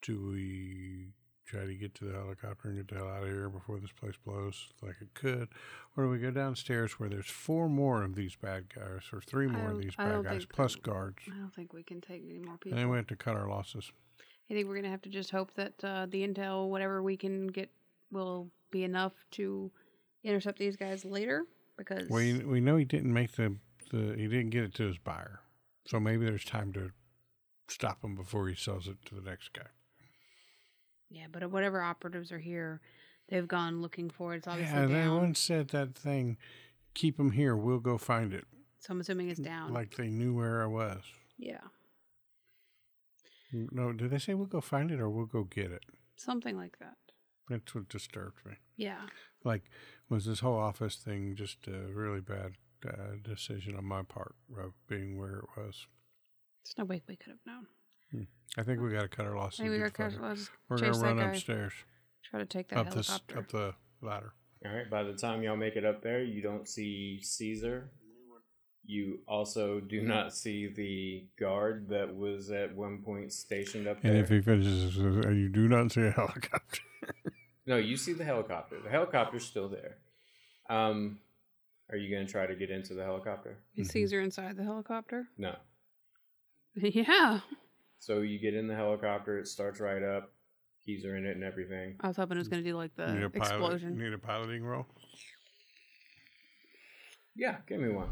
Do 0.00 0.30
we 0.32 1.08
try 1.44 1.66
to 1.66 1.74
get 1.74 1.94
to 1.96 2.06
the 2.06 2.12
helicopter 2.14 2.68
and 2.70 2.78
get 2.78 2.88
the 2.88 2.94
hell 2.94 3.10
out 3.10 3.24
of 3.24 3.28
here 3.28 3.50
before 3.50 3.78
this 3.80 3.92
place 3.92 4.14
blows 4.24 4.68
like 4.80 4.96
it 5.02 5.12
could? 5.12 5.48
Or 5.94 6.04
do 6.04 6.08
we 6.10 6.16
go 6.16 6.30
downstairs 6.30 6.98
where 6.98 7.10
there's 7.10 7.26
four 7.28 7.68
more 7.68 8.02
of 8.02 8.14
these 8.14 8.34
bad 8.34 8.74
guys 8.74 9.02
or 9.12 9.20
three 9.20 9.46
more 9.46 9.72
of 9.72 9.78
these 9.78 9.94
bad 9.94 10.24
guys 10.24 10.46
plus 10.46 10.74
guards? 10.74 11.18
I 11.30 11.36
don't 11.38 11.54
think 11.54 11.74
we 11.74 11.82
can 11.82 12.00
take 12.00 12.22
any 12.24 12.38
more 12.38 12.52
And 12.52 12.60
people. 12.62 12.78
then 12.78 12.88
we 12.88 12.96
have 12.96 13.08
to 13.08 13.16
cut 13.16 13.36
our 13.36 13.46
losses. 13.46 13.92
I 14.50 14.54
think 14.54 14.68
we're 14.68 14.76
going 14.76 14.84
to 14.84 14.90
have 14.90 15.02
to 15.02 15.10
just 15.10 15.30
hope 15.30 15.52
that 15.56 15.74
uh, 15.84 16.06
the 16.08 16.26
intel, 16.26 16.70
whatever 16.70 17.02
we 17.02 17.18
can 17.18 17.46
get, 17.48 17.68
will 18.10 18.48
be 18.70 18.84
enough 18.84 19.12
to 19.32 19.70
intercept 20.24 20.58
these 20.58 20.76
guys 20.76 21.04
later. 21.04 21.44
Because 21.76 22.08
We 22.08 22.38
we 22.38 22.62
know 22.62 22.78
he 22.78 22.86
didn't 22.86 23.12
make 23.12 23.32
the, 23.32 23.56
the 23.90 24.14
he 24.16 24.28
didn't 24.28 24.48
get 24.48 24.64
it 24.64 24.74
to 24.76 24.84
his 24.84 24.96
buyer. 24.96 25.40
So 25.86 25.98
maybe 26.00 26.24
there's 26.24 26.44
time 26.44 26.72
to 26.74 26.90
stop 27.68 28.02
him 28.04 28.14
before 28.14 28.48
he 28.48 28.54
sells 28.54 28.86
it 28.88 28.96
to 29.06 29.14
the 29.14 29.20
next 29.22 29.52
guy. 29.52 29.66
yeah, 31.10 31.26
but 31.30 31.50
whatever 31.50 31.80
operatives 31.82 32.30
are 32.32 32.38
here, 32.38 32.80
they've 33.28 33.48
gone 33.48 33.80
looking 33.82 34.10
for 34.10 34.34
it. 34.34 34.38
It's 34.38 34.48
obviously 34.48 34.76
Yeah, 34.78 34.86
they 34.86 35.08
once 35.08 35.38
said 35.40 35.68
that 35.68 35.94
thing, 35.94 36.36
keep 36.94 37.18
him 37.18 37.32
here, 37.32 37.56
we'll 37.56 37.78
go 37.80 37.96
find 37.98 38.32
it. 38.32 38.44
so 38.78 38.92
I'm 38.92 39.00
assuming 39.00 39.28
it's 39.30 39.40
down. 39.40 39.72
Like 39.72 39.96
they 39.96 40.08
knew 40.08 40.34
where 40.34 40.62
I 40.62 40.66
was. 40.66 41.02
yeah, 41.38 41.60
No, 43.52 43.92
did 43.92 44.10
they 44.10 44.18
say 44.18 44.34
we'll 44.34 44.46
go 44.46 44.60
find 44.60 44.90
it 44.90 45.00
or 45.00 45.08
we'll 45.10 45.26
go 45.26 45.44
get 45.44 45.70
it? 45.72 45.84
something 46.16 46.56
like 46.56 46.78
that. 46.78 46.96
That's 47.48 47.74
what 47.74 47.88
disturbed 47.88 48.44
me. 48.44 48.52
Yeah. 48.76 49.06
Like, 49.42 49.62
was 50.10 50.26
this 50.26 50.40
whole 50.40 50.58
office 50.58 50.96
thing 50.96 51.34
just 51.34 51.66
a 51.66 51.90
really 51.92 52.20
bad 52.20 52.52
uh, 52.88 53.16
decision 53.22 53.76
on 53.76 53.84
my 53.84 54.02
part 54.02 54.34
of 54.58 54.72
being 54.88 55.18
where 55.18 55.38
it 55.38 55.44
was? 55.56 55.86
There's 56.64 56.74
no 56.78 56.84
way 56.84 57.02
we 57.08 57.16
could 57.16 57.30
have 57.30 57.38
known. 57.46 57.66
I 58.58 58.62
think 58.64 58.80
we 58.80 58.90
got 58.90 59.02
to 59.02 59.08
cut 59.08 59.26
our 59.26 59.36
losses. 59.36 59.60
I 59.60 59.62
think 59.64 59.70
we 59.76 59.82
and 59.82 59.92
got 59.94 59.98
get 59.98 60.10
to 60.10 60.16
fucking- 60.16 60.28
let's 60.28 60.50
We're 60.68 60.78
gonna 60.78 60.98
run 60.98 61.18
upstairs, 61.20 61.72
Try 62.24 62.40
to 62.40 62.46
take 62.46 62.68
that 62.68 62.78
up 62.78 62.94
this, 62.94 63.08
helicopter. 63.08 63.38
up 63.38 63.48
the 63.48 63.74
ladder. 64.06 64.32
All 64.66 64.72
right. 64.74 64.90
By 64.90 65.04
the 65.04 65.12
time 65.14 65.42
y'all 65.42 65.56
make 65.56 65.76
it 65.76 65.84
up 65.84 66.02
there, 66.02 66.22
you 66.22 66.42
don't 66.42 66.68
see 66.68 67.20
Caesar. 67.22 67.90
You 68.84 69.20
also 69.28 69.78
do 69.78 70.02
not 70.02 70.34
see 70.34 70.66
the 70.66 71.24
guard 71.38 71.88
that 71.90 72.12
was 72.14 72.50
at 72.50 72.74
one 72.74 73.02
point 73.02 73.32
stationed 73.32 73.86
up 73.86 74.02
there. 74.02 74.10
And 74.12 74.20
if 74.20 74.28
he 74.28 74.40
finishes, 74.40 74.98
uh, 74.98 75.28
you 75.30 75.48
do 75.48 75.68
not 75.68 75.92
see 75.92 76.02
a 76.02 76.10
helicopter. 76.16 76.80
No, 77.66 77.76
you 77.76 77.96
see 77.96 78.12
the 78.14 78.24
helicopter. 78.24 78.80
The 78.82 78.90
helicopter's 78.90 79.44
still 79.44 79.68
there. 79.68 79.98
Um, 80.68 81.20
are 81.90 81.96
you 81.96 82.10
going 82.14 82.26
to 82.26 82.30
try 82.30 82.46
to 82.46 82.54
get 82.54 82.70
into 82.70 82.94
the 82.94 83.04
helicopter? 83.04 83.58
Is 83.76 83.88
Mhm. 83.88 83.92
Caesar 83.92 84.20
inside 84.20 84.56
the 84.56 84.64
helicopter? 84.64 85.28
No. 85.38 85.56
yeah. 86.74 87.40
So 87.98 88.20
you 88.20 88.38
get 88.38 88.54
in 88.54 88.66
the 88.66 88.74
helicopter. 88.74 89.38
It 89.38 89.46
starts 89.48 89.80
right 89.80 90.02
up. 90.02 90.32
Keys 90.84 91.04
are 91.04 91.16
in 91.16 91.26
it 91.26 91.34
and 91.36 91.44
everything. 91.44 91.96
I 92.00 92.08
was 92.08 92.16
hoping 92.16 92.36
it 92.36 92.40
was 92.40 92.48
going 92.48 92.62
to 92.64 92.68
do 92.70 92.76
like 92.76 92.94
the 92.96 93.12
need 93.12 93.22
a 93.22 93.30
pilot, 93.30 93.52
explosion. 93.52 93.98
Need 93.98 94.12
a 94.14 94.18
piloting 94.18 94.64
roll. 94.64 94.86
Yeah, 97.36 97.56
give 97.66 97.80
me 97.80 97.90
one. 97.90 98.10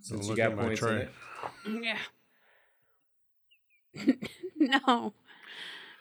Since 0.00 0.28
look 0.28 0.36
you 0.38 0.42
got 0.44 0.52
at 0.52 0.56
my 0.56 0.62
points 0.64 0.82
in 0.82 0.88
it. 0.96 1.10
Yeah. 1.82 1.98
no. 4.56 5.12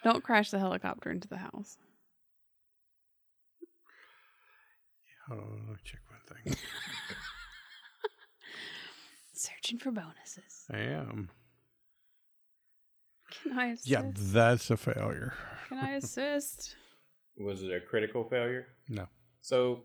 Don't 0.04 0.24
crash 0.24 0.52
the 0.52 0.60
helicopter 0.60 1.10
into 1.12 1.28
the 1.28 1.38
house. 1.38 1.78
Hold 5.30 5.42
on, 5.42 5.52
let 5.68 5.70
me 5.70 5.76
check 5.84 6.00
one 6.10 6.44
thing. 6.44 6.56
Searching 9.34 9.78
for 9.78 9.92
bonuses. 9.92 10.66
I 10.72 10.80
am. 10.80 11.30
Can 13.32 13.58
I 13.58 13.68
assist? 13.68 13.88
Yeah, 13.88 14.04
that's 14.14 14.70
a 14.72 14.78
failure. 14.78 15.34
Can 15.68 15.78
I 15.78 15.92
assist? 15.96 16.76
Was 17.38 17.62
it 17.64 17.72
a 17.72 17.80
critical 17.80 18.24
failure? 18.24 18.68
No. 18.90 19.08
So 19.42 19.84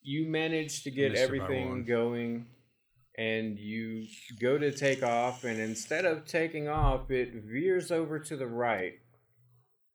you 0.00 0.28
manage 0.28 0.84
to 0.84 0.90
get 0.90 1.12
Missed 1.12 1.22
everything 1.24 1.84
going 1.84 2.46
and 3.18 3.58
you 3.58 4.06
go 4.40 4.56
to 4.56 4.70
take 4.70 5.02
off 5.02 5.44
and 5.44 5.58
instead 5.58 6.04
of 6.04 6.26
taking 6.26 6.68
off 6.68 7.10
it 7.10 7.34
veers 7.34 7.90
over 7.90 8.18
to 8.20 8.36
the 8.36 8.46
right 8.46 8.94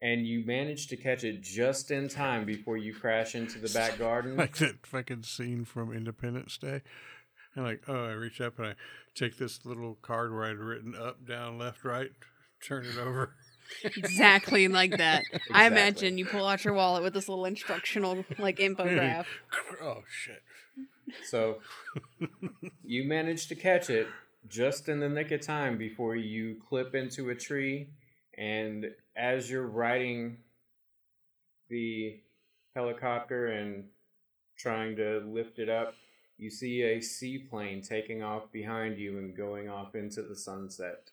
and 0.01 0.25
you 0.25 0.43
manage 0.45 0.87
to 0.87 0.97
catch 0.97 1.23
it 1.23 1.41
just 1.41 1.91
in 1.91 2.09
time 2.09 2.45
before 2.45 2.77
you 2.77 2.93
crash 2.93 3.35
into 3.35 3.59
the 3.59 3.69
back 3.69 3.99
garden. 3.99 4.35
Like 4.41 4.57
that 4.57 4.85
fucking 4.85 5.23
scene 5.23 5.65
from 5.65 5.93
Independence 5.93 6.57
Day. 6.57 6.81
And 7.55 7.65
like, 7.65 7.83
oh, 7.87 8.05
I 8.05 8.11
reach 8.13 8.41
up 8.41 8.57
and 8.57 8.69
I 8.69 8.73
take 9.13 9.37
this 9.37 9.65
little 9.65 9.95
card 10.01 10.33
where 10.33 10.45
I'd 10.45 10.57
written 10.57 10.95
up, 10.95 11.25
down, 11.27 11.57
left, 11.57 11.83
right, 11.83 12.09
turn 12.65 12.85
it 12.85 12.97
over. 12.97 13.35
exactly 13.83 14.67
like 14.67 14.97
that. 14.97 15.23
I 15.51 15.67
imagine 15.67 16.17
you 16.17 16.25
pull 16.25 16.47
out 16.47 16.63
your 16.65 16.73
wallet 16.73 17.03
with 17.03 17.13
this 17.13 17.29
little 17.29 17.45
instructional 17.45 18.25
like 18.39 18.57
infograph. 18.59 19.25
oh 19.81 20.01
shit. 20.09 20.41
So 21.25 21.59
you 22.83 23.03
manage 23.03 23.47
to 23.47 23.55
catch 23.55 23.89
it 23.89 24.07
just 24.47 24.89
in 24.89 24.99
the 24.99 25.09
nick 25.09 25.31
of 25.31 25.41
time 25.41 25.77
before 25.77 26.15
you 26.15 26.57
clip 26.67 26.95
into 26.95 27.29
a 27.29 27.35
tree. 27.35 27.89
And 28.37 28.91
as 29.15 29.49
you're 29.49 29.67
riding 29.67 30.37
the 31.69 32.19
helicopter 32.75 33.47
and 33.47 33.85
trying 34.57 34.95
to 34.95 35.19
lift 35.25 35.59
it 35.59 35.69
up, 35.69 35.93
you 36.37 36.49
see 36.49 36.81
a 36.81 37.01
seaplane 37.01 37.81
taking 37.81 38.23
off 38.23 38.51
behind 38.51 38.97
you 38.97 39.17
and 39.17 39.35
going 39.35 39.69
off 39.69 39.95
into 39.95 40.21
the 40.21 40.35
sunset. 40.35 41.11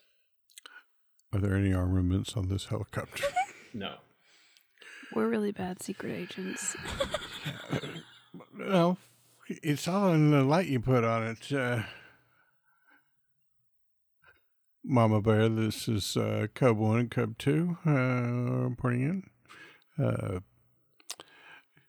Are 1.32 1.38
there 1.38 1.54
any 1.54 1.74
armaments 1.74 2.36
on 2.36 2.48
this 2.48 2.66
helicopter? 2.66 3.24
No. 3.74 3.96
We're 5.14 5.28
really 5.28 5.52
bad 5.52 5.82
secret 5.82 6.10
agents. 6.10 6.74
no. 8.54 8.96
It's 9.46 9.86
all 9.86 10.14
in 10.14 10.30
the 10.30 10.42
light 10.42 10.68
you 10.68 10.80
put 10.80 11.04
on 11.04 11.26
it. 11.26 11.52
Uh, 11.52 11.82
Mama 14.90 15.20
Bear, 15.20 15.50
this 15.50 15.86
is 15.86 16.16
uh, 16.16 16.46
Cub 16.54 16.78
1 16.78 16.98
and 16.98 17.10
Cub 17.10 17.36
2 17.36 17.76
uh, 17.86 17.90
reporting 18.70 19.02
in. 19.98 20.02
Uh, 20.02 20.40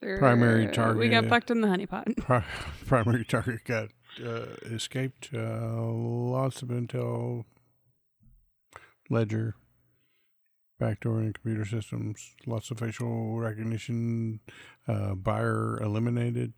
Primary 0.01 0.67
target. 0.67 0.97
We 0.97 1.07
got 1.09 1.25
fucked 1.27 1.49
in 1.49 1.61
the 1.61 1.67
honeypot. 1.67 2.17
pri- 2.25 2.43
primary 2.85 3.23
target 3.23 3.63
got 3.63 3.89
uh, 4.25 4.45
escaped. 4.65 5.29
Uh, 5.33 5.81
lots 5.81 6.61
of 6.61 6.69
intel, 6.69 7.45
ledger, 9.09 9.55
backdoor 10.77 11.21
in 11.21 11.33
computer 11.33 11.65
systems, 11.65 12.33
lots 12.45 12.69
of 12.69 12.79
facial 12.79 13.39
recognition. 13.39 14.41
Uh, 14.87 15.15
buyer 15.15 15.81
eliminated. 15.81 16.53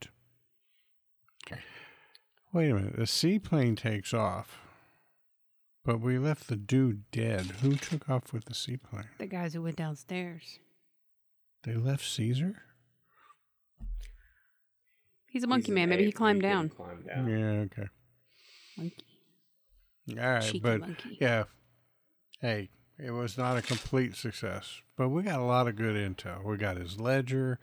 Wait 2.53 2.70
a 2.70 2.74
minute. 2.74 2.95
The 2.98 3.08
seaplane 3.08 3.76
takes 3.76 4.14
off, 4.14 4.60
but 5.84 6.00
we 6.00 6.18
left 6.18 6.48
the 6.48 6.56
dude 6.56 7.10
dead. 7.11 7.42
Who 7.61 7.76
took 7.76 8.10
off 8.10 8.34
with 8.34 8.45
the 8.45 8.53
seaplane? 8.53 9.06
The 9.18 9.26
guys 9.27 9.53
who 9.53 9.61
went 9.64 9.76
downstairs. 9.77 10.60
They 11.64 11.76
left 11.76 12.06
Caesar. 12.06 12.61
He's 15.27 15.43
a 15.43 15.48
monkey 15.48 15.68
He's 15.68 15.76
man. 15.76 15.90
Maybe 15.90 16.06
he 16.06 16.11
climbed 16.11 16.42
down. 16.42 16.69
Climb 16.69 17.03
down. 17.08 17.27
Yeah. 17.30 17.82
Okay. 17.82 17.90
Monkey. 18.77 19.06
All 20.10 20.16
right, 20.34 20.43
Cheeky 20.43 20.60
but 20.60 20.80
monkey. 20.82 21.18
yeah, 21.22 21.43
hey, 22.42 22.69
it 22.98 23.11
was 23.11 23.38
not 23.38 23.56
a 23.56 23.61
complete 23.61 24.16
success, 24.16 24.82
but 24.98 25.10
we 25.10 25.22
got 25.22 25.40
a 25.40 25.43
lot 25.43 25.68
of 25.68 25.76
good 25.76 25.95
intel. 25.95 26.43
We 26.43 26.58
got 26.58 26.76
his 26.77 27.00
ledger. 27.00 27.60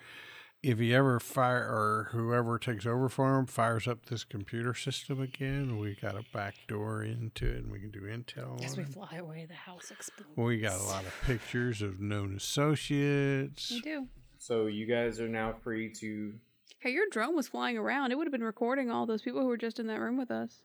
If 0.60 0.78
he 0.80 0.92
ever 0.92 1.20
fire 1.20 1.62
or 1.62 2.08
whoever 2.10 2.58
takes 2.58 2.84
over 2.84 3.08
for 3.08 3.38
him 3.38 3.46
fires 3.46 3.86
up 3.86 4.06
this 4.06 4.24
computer 4.24 4.74
system 4.74 5.20
again, 5.20 5.78
we 5.78 5.94
got 5.94 6.16
a 6.16 6.24
back 6.32 6.54
door 6.66 7.02
into 7.04 7.46
it, 7.46 7.58
and 7.58 7.70
we 7.70 7.78
can 7.78 7.90
do 7.92 8.00
intel. 8.00 8.62
As 8.64 8.76
we 8.76 8.82
him. 8.82 8.90
fly 8.90 9.16
away, 9.18 9.46
the 9.46 9.54
house 9.54 9.92
explodes. 9.92 10.36
We 10.36 10.58
got 10.58 10.80
a 10.80 10.84
lot 10.84 11.04
of 11.04 11.14
pictures 11.24 11.80
of 11.80 12.00
known 12.00 12.34
associates. 12.34 13.70
We 13.70 13.80
do. 13.80 14.08
So 14.38 14.66
you 14.66 14.86
guys 14.86 15.20
are 15.20 15.28
now 15.28 15.54
free 15.62 15.92
to 16.00 16.34
Hey, 16.80 16.90
your 16.90 17.06
drone 17.10 17.34
was 17.36 17.48
flying 17.48 17.76
around. 17.78 18.10
It 18.12 18.18
would 18.18 18.26
have 18.26 18.32
been 18.32 18.42
recording 18.42 18.90
all 18.90 19.06
those 19.06 19.22
people 19.22 19.40
who 19.40 19.48
were 19.48 19.56
just 19.56 19.78
in 19.80 19.86
that 19.88 20.00
room 20.00 20.16
with 20.16 20.30
us. 20.30 20.62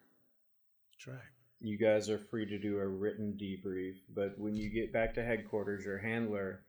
That's 0.91 1.07
right. 1.07 1.25
you 1.59 1.77
guys 1.77 2.09
are 2.09 2.19
free 2.19 2.45
to 2.47 2.59
do 2.59 2.77
a 2.80 2.88
written 2.88 3.38
debrief, 3.39 3.95
but 4.13 4.38
when 4.39 4.55
you 4.55 4.69
get 4.69 4.91
back 4.93 5.13
to 5.15 5.23
headquarters, 5.23 5.85
your 5.85 5.97
handler 5.99 6.61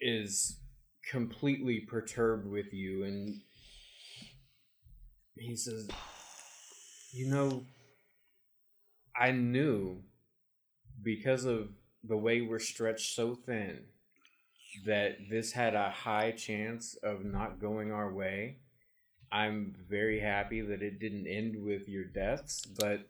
is 0.00 0.56
completely 1.10 1.80
perturbed 1.80 2.46
with 2.46 2.72
you 2.72 3.04
and 3.04 3.40
he 5.34 5.56
says, 5.56 5.88
You 7.12 7.28
know, 7.28 7.64
I 9.18 9.32
knew 9.32 10.02
because 11.02 11.44
of 11.44 11.70
the 12.04 12.16
way 12.16 12.40
we're 12.40 12.58
stretched 12.58 13.14
so 13.14 13.34
thin 13.34 13.80
that 14.86 15.16
this 15.28 15.52
had 15.52 15.74
a 15.74 15.90
high 15.90 16.30
chance 16.30 16.96
of 17.02 17.24
not 17.24 17.60
going 17.60 17.90
our 17.90 18.12
way. 18.12 18.58
I'm 19.32 19.74
very 19.88 20.20
happy 20.20 20.60
that 20.60 20.82
it 20.82 21.00
didn't 21.00 21.26
end 21.26 21.62
with 21.62 21.88
your 21.88 22.04
deaths, 22.04 22.66
but 22.78 23.08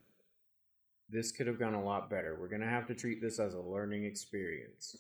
this 1.09 1.33
could 1.33 1.47
have 1.47 1.59
gone 1.59 1.75
a 1.75 1.85
lot 1.85 2.09
better. 2.09 2.37
We're 2.41 2.49
going 2.49 2.61
to 2.61 2.67
have 2.67 2.87
to 2.89 2.95
treat 2.95 3.21
this 3.21 3.39
as 3.39 3.55
a 3.55 3.61
learning 3.61 4.05
experience. 4.05 4.97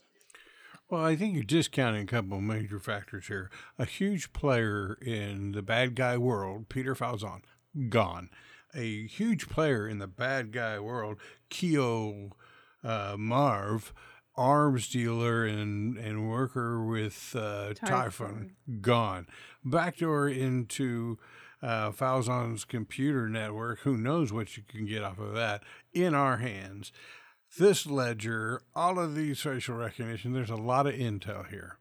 Well, 0.90 1.04
I 1.04 1.14
think 1.14 1.34
you're 1.34 1.44
discounting 1.44 2.02
a 2.02 2.06
couple 2.06 2.38
of 2.38 2.42
major 2.42 2.80
factors 2.80 3.28
here. 3.28 3.48
A 3.78 3.84
huge 3.84 4.32
player 4.32 4.98
in 5.00 5.52
the 5.52 5.62
bad 5.62 5.94
guy 5.94 6.18
world, 6.18 6.68
Peter 6.68 6.96
Falzon, 6.96 7.42
gone. 7.88 8.28
A 8.74 9.06
huge 9.06 9.48
player 9.48 9.86
in 9.86 9.98
the 9.98 10.08
bad 10.08 10.52
guy 10.52 10.80
world, 10.80 11.18
Keo 11.48 12.30
uh, 12.82 13.14
Marv, 13.16 13.92
arms 14.36 14.88
dealer 14.88 15.44
and, 15.44 15.96
and 15.96 16.28
worker 16.28 16.84
with 16.84 17.36
uh, 17.38 17.72
Typhon, 17.74 18.56
gone. 18.80 19.26
Backdoor 19.64 20.28
into 20.28 21.18
uh, 21.62 21.90
Falzon's 21.90 22.64
computer 22.64 23.28
network. 23.28 23.80
Who 23.80 23.96
knows 23.96 24.32
what 24.32 24.56
you 24.56 24.62
can 24.66 24.86
get 24.86 25.04
off 25.04 25.18
of 25.18 25.34
that 25.34 25.62
in 25.92 26.14
our 26.14 26.38
hands 26.38 26.90
this 27.58 27.86
ledger, 27.86 28.62
all 28.74 28.98
of 28.98 29.14
these 29.14 29.40
facial 29.40 29.76
recognition, 29.76 30.32
there's 30.32 30.50
a 30.50 30.56
lot 30.56 30.86
of 30.86 30.94
intel 30.94 31.48
here. 31.48 31.78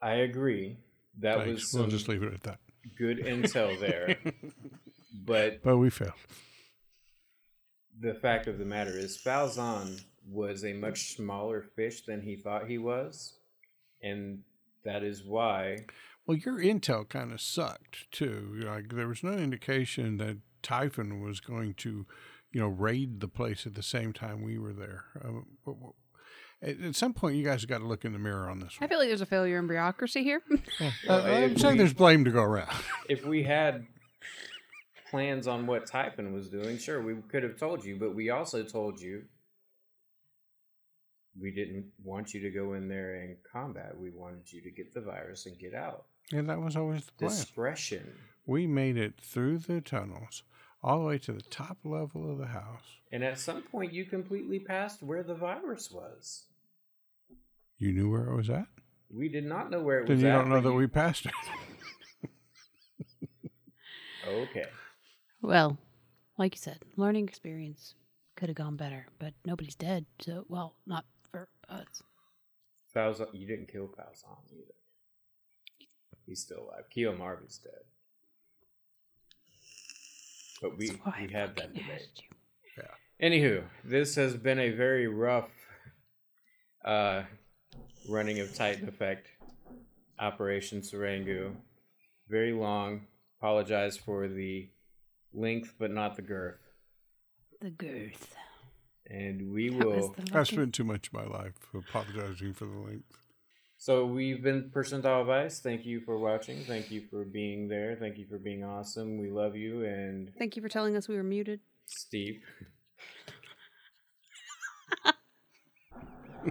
I 0.00 0.14
agree. 0.14 0.78
That 1.20 1.38
Thanks. 1.44 1.72
was 1.72 1.74
we'll 1.74 1.90
just 1.90 2.08
leave 2.08 2.22
it 2.22 2.32
at 2.34 2.42
that. 2.44 2.58
good 2.96 3.18
intel 3.18 3.78
there. 3.78 4.16
but 5.26 5.62
But 5.62 5.76
we 5.76 5.90
failed. 5.90 6.12
the 8.00 8.14
fact 8.14 8.46
of 8.48 8.58
the 8.58 8.64
matter 8.64 8.96
is, 8.96 9.20
Falzon 9.24 10.02
was 10.28 10.64
a 10.64 10.72
much 10.72 11.14
smaller 11.14 11.62
fish 11.76 12.02
than 12.06 12.22
he 12.22 12.36
thought 12.36 12.66
he 12.68 12.78
was. 12.78 13.34
And 14.02 14.40
that 14.84 15.04
is 15.04 15.22
why 15.24 15.78
Well, 16.26 16.36
your 16.38 16.58
intel 16.58 17.08
kind 17.08 17.32
of 17.32 17.40
sucked 17.40 18.10
too. 18.10 18.60
Like 18.64 18.94
there 18.94 19.06
was 19.08 19.22
no 19.22 19.32
indication 19.32 20.16
that 20.16 20.38
Typhon 20.62 21.20
was 21.22 21.38
going 21.40 21.74
to, 21.74 22.06
you 22.52 22.60
know, 22.60 22.68
raid 22.68 23.20
the 23.20 23.28
place 23.28 23.66
at 23.66 23.74
the 23.74 23.82
same 23.82 24.12
time 24.12 24.42
we 24.42 24.58
were 24.58 24.72
there. 24.72 25.04
Um, 25.24 25.46
w- 25.64 25.78
w- 25.80 25.92
at, 26.62 26.80
at 26.90 26.94
some 26.94 27.12
point, 27.12 27.36
you 27.36 27.44
guys 27.44 27.64
got 27.64 27.78
to 27.78 27.86
look 27.86 28.04
in 28.04 28.12
the 28.12 28.18
mirror 28.18 28.48
on 28.48 28.60
this 28.60 28.78
One. 28.80 28.86
I 28.86 28.88
feel 28.88 28.98
like 28.98 29.08
there's 29.08 29.20
a 29.20 29.26
failure 29.26 29.58
in 29.58 29.66
bureaucracy 29.66 30.22
here. 30.22 30.42
Uh, 31.08 31.20
I'm 31.26 31.56
saying 31.56 31.74
we- 31.74 31.78
there's 31.78 31.92
blame 31.94 32.24
to 32.24 32.30
go 32.30 32.42
around. 32.42 32.70
if 33.08 33.24
we 33.24 33.42
had 33.42 33.86
plans 35.10 35.46
on 35.46 35.66
what 35.66 35.86
Typhon 35.86 36.32
was 36.32 36.48
doing, 36.48 36.78
sure, 36.78 37.02
we 37.02 37.14
could 37.28 37.42
have 37.42 37.58
told 37.58 37.84
you, 37.84 37.96
but 37.96 38.14
we 38.14 38.30
also 38.30 38.62
told 38.62 39.00
you 39.00 39.22
we 41.40 41.50
didn't 41.50 41.86
want 42.04 42.34
you 42.34 42.40
to 42.42 42.50
go 42.50 42.74
in 42.74 42.88
there 42.88 43.14
and 43.16 43.36
combat. 43.50 43.96
We 43.98 44.10
wanted 44.10 44.52
you 44.52 44.60
to 44.62 44.70
get 44.70 44.92
the 44.92 45.00
virus 45.00 45.46
and 45.46 45.58
get 45.58 45.74
out. 45.74 46.04
and 46.32 46.48
that 46.48 46.60
was 46.60 46.76
always 46.76 47.06
the 47.06 47.12
plan. 47.12 47.30
Discretion. 47.30 48.12
We 48.46 48.66
made 48.66 48.96
it 48.96 49.14
through 49.20 49.58
the 49.58 49.80
tunnels, 49.80 50.42
all 50.82 50.98
the 51.00 51.04
way 51.06 51.18
to 51.18 51.32
the 51.32 51.42
top 51.42 51.78
level 51.84 52.30
of 52.30 52.38
the 52.38 52.46
house. 52.46 52.82
And 53.12 53.22
at 53.22 53.38
some 53.38 53.62
point, 53.62 53.92
you 53.92 54.04
completely 54.04 54.58
passed 54.58 55.02
where 55.02 55.22
the 55.22 55.34
virus 55.34 55.90
was. 55.90 56.44
You 57.78 57.92
knew 57.92 58.10
where 58.10 58.26
it 58.28 58.34
was 58.36 58.50
at? 58.50 58.66
We 59.10 59.28
did 59.28 59.44
not 59.44 59.70
know 59.70 59.82
where 59.82 60.00
it 60.00 60.06
Then 60.06 60.16
was 60.16 60.22
you 60.22 60.30
don't 60.30 60.48
know 60.48 60.60
that 60.60 60.68
you- 60.70 60.74
we 60.74 60.86
passed 60.86 61.26
it. 61.26 61.32
Okay. 64.26 64.66
Well, 65.40 65.76
like 66.38 66.54
you 66.54 66.58
said, 66.60 66.78
learning 66.96 67.28
experience 67.28 67.94
could 68.36 68.48
have 68.48 68.56
gone 68.56 68.76
better, 68.76 69.06
but 69.18 69.34
nobody's 69.44 69.74
dead. 69.74 70.06
So, 70.20 70.44
well, 70.48 70.76
not 70.86 71.04
for 71.30 71.48
us. 71.68 72.02
Falzon, 72.94 73.26
you 73.32 73.46
didn't 73.46 73.66
kill 73.70 73.88
Falzon 73.88 74.36
either. 74.52 74.74
He's 76.24 76.40
still 76.40 76.60
alive. 76.68 76.84
Keo 76.90 77.16
Marvin's 77.16 77.58
dead. 77.58 77.82
But 80.62 80.78
we, 80.78 80.88
That's 80.90 81.00
we 81.20 81.32
had 81.32 81.56
that 81.56 81.66
fucking 81.66 81.72
debate. 81.74 81.90
asked 81.94 82.22
you. 82.22 82.28
Anywho, 83.20 83.62
this 83.84 84.14
has 84.16 84.36
been 84.36 84.58
a 84.58 84.70
very 84.70 85.06
rough 85.06 85.50
uh, 86.84 87.22
running 88.08 88.40
of 88.40 88.52
Titan 88.54 88.88
Effect 88.88 89.28
Operation 90.18 90.80
Sarangu. 90.80 91.52
Very 92.28 92.52
long. 92.52 93.02
Apologize 93.38 93.96
for 93.96 94.26
the 94.28 94.68
length, 95.34 95.74
but 95.78 95.90
not 95.92 96.16
the 96.16 96.22
girth. 96.22 96.58
The 97.60 97.70
girth. 97.70 98.34
And 99.08 99.52
we 99.52 99.68
That 99.68 99.86
will. 99.86 100.14
I 100.18 100.22
fucking- 100.32 100.44
spent 100.56 100.74
too 100.74 100.84
much 100.84 101.08
of 101.08 101.12
my 101.12 101.24
life 101.26 101.54
apologizing 101.74 102.54
for 102.54 102.64
the 102.66 102.78
length. 102.78 103.18
So 103.82 104.06
we've 104.06 104.40
been 104.40 104.70
Percentile 104.72 105.26
Vice. 105.26 105.58
Thank 105.58 105.84
you 105.84 106.02
for 106.02 106.16
watching. 106.16 106.62
Thank 106.62 106.92
you 106.92 107.02
for 107.10 107.24
being 107.24 107.66
there. 107.66 107.96
Thank 107.98 108.16
you 108.16 108.26
for 108.30 108.38
being 108.38 108.62
awesome. 108.62 109.18
We 109.18 109.28
love 109.28 109.56
you. 109.56 109.84
And 109.84 110.30
Thank 110.38 110.54
you 110.54 110.62
for 110.62 110.68
telling 110.68 110.94
us 110.94 111.08
we 111.08 111.16
were 111.16 111.24
muted. 111.24 111.58
Steve. 111.86 112.40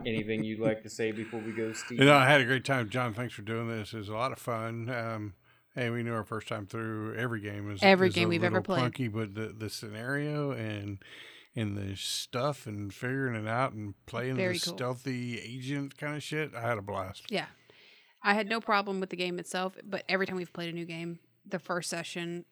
Anything 0.05 0.43
you'd 0.43 0.59
like 0.59 0.83
to 0.83 0.89
say 0.89 1.13
before 1.13 1.39
we 1.39 1.53
go, 1.53 1.71
Steve? 1.71 1.99
You 1.99 2.05
know, 2.05 2.15
I 2.15 2.27
had 2.27 2.41
a 2.41 2.45
great 2.45 2.65
time, 2.65 2.89
John. 2.89 3.13
Thanks 3.13 3.33
for 3.33 3.43
doing 3.43 3.69
this. 3.69 3.93
It 3.93 3.99
was 3.99 4.09
a 4.09 4.13
lot 4.13 4.33
of 4.33 4.37
fun. 4.37 4.89
Um, 4.89 5.33
hey, 5.73 5.89
we 5.89 6.03
knew 6.03 6.13
our 6.13 6.25
first 6.25 6.49
time 6.49 6.65
through 6.65 7.15
every 7.15 7.39
game 7.39 7.71
is 7.71 7.79
Every 7.81 8.09
is 8.09 8.13
game 8.13 8.27
a 8.27 8.29
we've 8.29 8.43
ever 8.43 8.61
played. 8.61 8.91
clunky, 8.93 9.09
but 9.09 9.35
the 9.35 9.55
the 9.57 9.69
scenario 9.69 10.51
and 10.51 10.97
and 11.55 11.77
the 11.77 11.95
stuff 11.95 12.65
and 12.65 12.93
figuring 12.93 13.35
it 13.35 13.47
out 13.47 13.73
and 13.73 13.93
playing 14.05 14.35
Very 14.35 14.57
the 14.57 14.65
cool. 14.65 14.73
stealthy 14.75 15.39
agent 15.39 15.97
kind 15.97 16.15
of 16.15 16.23
shit, 16.23 16.53
I 16.55 16.61
had 16.61 16.77
a 16.77 16.81
blast. 16.81 17.23
Yeah. 17.29 17.45
I 18.23 18.33
had 18.33 18.47
no 18.47 18.61
problem 18.61 18.99
with 18.99 19.09
the 19.09 19.15
game 19.15 19.39
itself, 19.39 19.75
but 19.83 20.03
every 20.07 20.27
time 20.27 20.35
we've 20.35 20.53
played 20.53 20.69
a 20.69 20.75
new 20.75 20.85
game, 20.85 21.19
the 21.45 21.59
first 21.59 21.89
session 21.89 22.45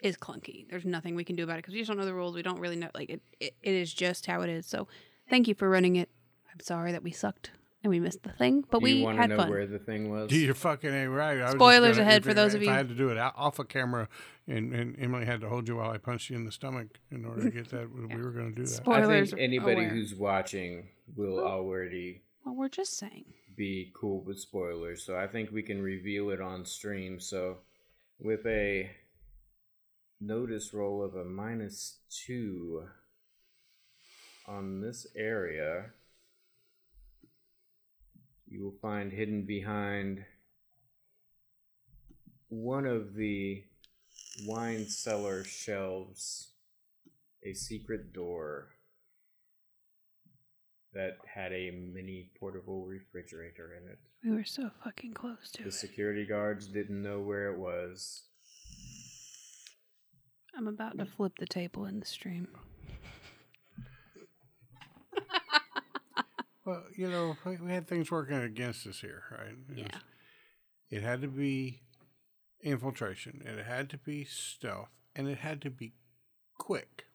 is 0.00 0.16
clunky. 0.16 0.68
There's 0.70 0.84
nothing 0.84 1.14
we 1.16 1.24
can 1.24 1.34
do 1.36 1.42
about 1.42 1.54
it 1.54 1.62
because 1.62 1.74
we 1.74 1.80
just 1.80 1.88
don't 1.88 1.98
know 1.98 2.04
the 2.04 2.14
rules. 2.14 2.34
We 2.34 2.42
don't 2.42 2.60
really 2.60 2.76
know. 2.76 2.88
Like, 2.94 3.10
it, 3.10 3.20
it, 3.40 3.54
it 3.62 3.74
is 3.74 3.92
just 3.92 4.26
how 4.26 4.42
it 4.42 4.48
is. 4.50 4.64
So, 4.66 4.86
thank 5.28 5.48
you 5.48 5.54
for 5.54 5.68
running 5.68 5.96
it. 5.96 6.08
I'm 6.52 6.60
sorry 6.60 6.92
that 6.92 7.02
we 7.02 7.10
sucked 7.10 7.50
and 7.82 7.90
we 7.90 8.00
missed 8.00 8.22
the 8.24 8.32
thing, 8.32 8.64
but 8.70 8.78
Do 8.80 8.84
we 8.84 8.92
you 8.94 9.04
want 9.04 9.16
to 9.18 9.20
had 9.22 9.30
know 9.30 9.36
fun. 9.36 9.50
where 9.50 9.66
the 9.66 9.78
thing 9.78 10.10
was? 10.10 10.32
You're 10.32 10.54
fucking 10.54 10.90
a 10.92 11.06
right. 11.08 11.32
I 11.38 11.42
was 11.42 11.42
just 11.42 11.56
Spoilers 11.56 11.96
gonna- 11.96 12.08
ahead 12.08 12.22
if 12.22 12.24
for 12.24 12.34
those 12.34 12.54
of 12.54 12.60
if 12.62 12.66
you- 12.66 12.72
I 12.72 12.76
had 12.76 12.88
to 12.88 12.94
do 12.94 13.08
it 13.10 13.18
out, 13.18 13.34
off 13.36 13.58
a 13.58 13.64
camera, 13.64 14.08
and, 14.46 14.74
and 14.74 14.96
Emily 14.98 15.24
had 15.26 15.40
to 15.42 15.48
hold 15.48 15.68
you 15.68 15.76
while 15.76 15.90
I 15.90 15.98
punched 15.98 16.30
you 16.30 16.36
in 16.36 16.44
the 16.44 16.52
stomach 16.52 16.88
in 17.10 17.24
order 17.24 17.42
to 17.44 17.50
get 17.50 17.68
that, 17.70 17.88
we 17.94 18.06
were 18.20 18.30
going 18.32 18.50
to 18.50 18.54
do 18.56 18.62
that. 18.62 18.68
Spoil- 18.68 18.94
I 18.96 19.02
Spoilers 19.02 19.30
think 19.30 19.42
anybody 19.42 19.72
aware. 19.84 19.88
who's 19.90 20.14
watching 20.14 20.88
will 21.16 21.38
already 21.38 22.22
Well, 22.44 22.56
we're 22.56 22.68
just 22.68 22.96
saying. 22.96 23.26
be 23.56 23.92
cool 23.94 24.22
with 24.24 24.38
spoilers, 24.40 25.04
so 25.04 25.16
I 25.16 25.26
think 25.28 25.50
we 25.52 25.62
can 25.62 25.80
reveal 25.82 26.30
it 26.30 26.40
on 26.40 26.64
stream. 26.64 27.20
So, 27.20 27.58
with 28.20 28.44
a 28.46 28.90
notice 30.20 30.74
roll 30.74 31.02
of 31.04 31.14
a 31.14 31.24
minus 31.24 31.98
two 32.10 32.88
on 34.46 34.80
this 34.80 35.06
area, 35.14 35.90
you 38.50 38.62
will 38.62 38.74
find 38.80 39.12
hidden 39.12 39.44
behind 39.46 40.24
one 42.48 42.86
of 42.86 43.14
the 43.14 43.62
wine 44.46 44.86
cellar 44.86 45.44
shelves 45.44 46.52
a 47.44 47.52
secret 47.52 48.12
door 48.12 48.68
that 50.94 51.18
had 51.32 51.52
a 51.52 51.70
mini 51.70 52.30
portable 52.40 52.86
refrigerator 52.86 53.74
in 53.80 53.88
it. 53.90 53.98
We 54.24 54.34
were 54.34 54.44
so 54.44 54.70
fucking 54.82 55.12
close 55.14 55.50
to 55.52 55.62
The 55.62 55.68
it. 55.68 55.74
security 55.74 56.24
guards 56.26 56.66
didn't 56.66 57.02
know 57.02 57.20
where 57.20 57.52
it 57.52 57.58
was. 57.58 58.22
I'm 60.56 60.66
about 60.66 60.98
to 60.98 61.06
flip 61.06 61.32
the 61.38 61.46
table 61.46 61.84
in 61.84 62.00
the 62.00 62.06
stream. 62.06 62.48
Well, 66.68 66.84
you 66.94 67.08
know, 67.08 67.34
we- 67.46 67.56
had 67.70 67.88
things 67.88 68.10
working 68.10 68.36
against 68.36 68.86
us 68.86 69.00
here, 69.00 69.22
right? 69.30 69.52
It 69.52 69.68
was- 69.68 69.78
Yeah. 69.78 70.00
It 70.90 71.02
had 71.02 71.22
to 71.22 71.28
be 71.28 71.80
infiltration. 72.60 73.40
It 73.46 73.64
had 73.64 73.88
to 73.90 73.96
be 73.98 74.24
stealth, 74.24 74.90
and 75.14 75.26
it 75.28 75.38
had 75.38 75.62
to 75.62 75.70
be 75.70 75.94
quick. 76.58 77.06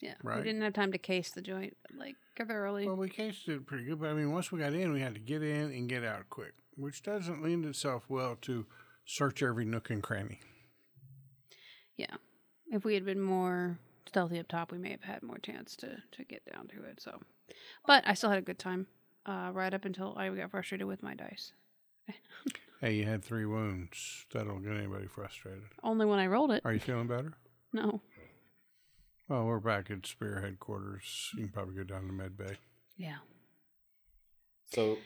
Yeah. 0.00 0.16
Right. 0.22 0.38
We 0.38 0.44
didn't 0.44 0.60
have 0.60 0.74
time 0.74 0.92
to 0.92 0.98
case 0.98 1.30
the 1.30 1.40
joint 1.40 1.74
like 1.94 2.16
thoroughly. 2.36 2.86
Well, 2.86 2.96
we 2.96 3.08
cased 3.08 3.48
it 3.48 3.64
pretty 3.66 3.84
good, 3.84 3.98
but 3.98 4.10
I 4.10 4.14
mean, 4.14 4.30
once 4.30 4.52
we 4.52 4.58
got 4.58 4.74
in, 4.74 4.92
we 4.92 5.00
had 5.00 5.14
to 5.14 5.20
get 5.20 5.42
in 5.42 5.70
and 5.72 5.88
get 5.88 6.04
out 6.04 6.28
quick, 6.28 6.52
which 6.74 7.02
doesn't 7.02 7.42
lend 7.42 7.64
itself 7.64 8.10
well 8.10 8.36
to 8.42 8.66
search 9.06 9.42
every 9.42 9.64
nook 9.64 9.88
and 9.88 10.02
cranny. 10.02 10.40
Yeah. 11.96 12.16
If 12.66 12.84
we 12.84 12.92
had 12.92 13.06
been 13.06 13.22
more 13.22 13.78
stealthy 14.06 14.38
up 14.38 14.48
top, 14.48 14.70
we 14.70 14.76
may 14.76 14.90
have 14.90 15.02
had 15.04 15.22
more 15.22 15.38
chance 15.38 15.76
to 15.76 16.02
to 16.12 16.24
get 16.24 16.44
down 16.44 16.68
to 16.68 16.82
it. 16.84 17.00
So, 17.00 17.22
but 17.86 18.06
I 18.06 18.14
still 18.14 18.30
had 18.30 18.38
a 18.38 18.42
good 18.42 18.58
time. 18.58 18.86
Uh, 19.24 19.50
right 19.52 19.74
up 19.74 19.84
until 19.84 20.14
I 20.16 20.28
got 20.28 20.52
frustrated 20.52 20.86
with 20.86 21.02
my 21.02 21.14
dice. 21.14 21.52
Hey, 22.80 22.92
you 22.96 23.04
had 23.04 23.24
three 23.24 23.46
wounds. 23.46 24.26
That'll 24.34 24.58
get 24.58 24.76
anybody 24.76 25.06
frustrated. 25.06 25.62
Only 25.82 26.04
when 26.04 26.18
I 26.18 26.26
rolled 26.26 26.50
it. 26.50 26.60
Are 26.64 26.74
you 26.74 26.78
feeling 26.78 27.06
better? 27.06 27.32
No. 27.72 28.02
Well, 29.28 29.46
we're 29.46 29.60
back 29.60 29.90
at 29.90 30.06
Spear 30.06 30.42
headquarters. 30.42 31.30
You 31.34 31.44
can 31.44 31.52
probably 31.52 31.74
go 31.74 31.84
down 31.84 32.06
to 32.06 32.12
Med 32.12 32.36
Bay. 32.36 32.58
Yeah. 32.98 33.16
So 34.74 34.98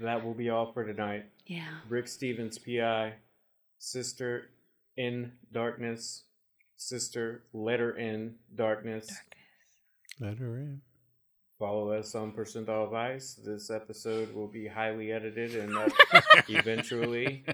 that 0.00 0.24
will 0.24 0.32
be 0.34 0.48
all 0.48 0.72
for 0.72 0.84
tonight. 0.84 1.26
Yeah. 1.46 1.68
Rick 1.88 2.08
Stevens, 2.08 2.58
PI, 2.58 3.12
Sister 3.78 4.48
in 4.96 5.32
Darkness, 5.52 6.24
Sister 6.76 7.44
Letter 7.52 7.96
in 7.96 8.36
Darkness. 8.54 9.10
Let 10.18 10.38
her 10.38 10.56
in. 10.56 10.80
Follow 11.58 11.90
us 11.90 12.14
on 12.14 12.30
Percentile 12.32 12.88
Vice. 12.88 13.34
This 13.34 13.68
episode 13.68 14.32
will 14.32 14.46
be 14.46 14.68
highly 14.68 15.10
edited 15.10 15.56
and 15.56 15.76
eventually. 16.48 17.44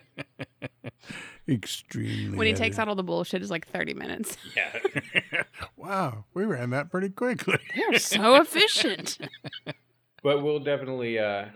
Extremely. 1.49 2.37
When 2.37 2.47
he 2.47 2.53
takes 2.53 2.79
out 2.79 2.89
all 2.89 2.95
the 2.95 3.03
bullshit, 3.03 3.41
it's 3.41 3.51
like 3.51 3.67
thirty 3.67 3.95
minutes. 3.95 4.37
Yeah. 4.55 5.43
wow, 5.77 6.25
we 6.35 6.45
ran 6.45 6.71
that 6.71 6.91
pretty 6.91 7.09
quickly. 7.09 7.59
They're 7.75 7.99
so 7.99 8.37
efficient. 8.37 9.19
But 10.23 10.43
we'll 10.43 10.61
definitely 10.61 11.19
uh, 11.19 11.49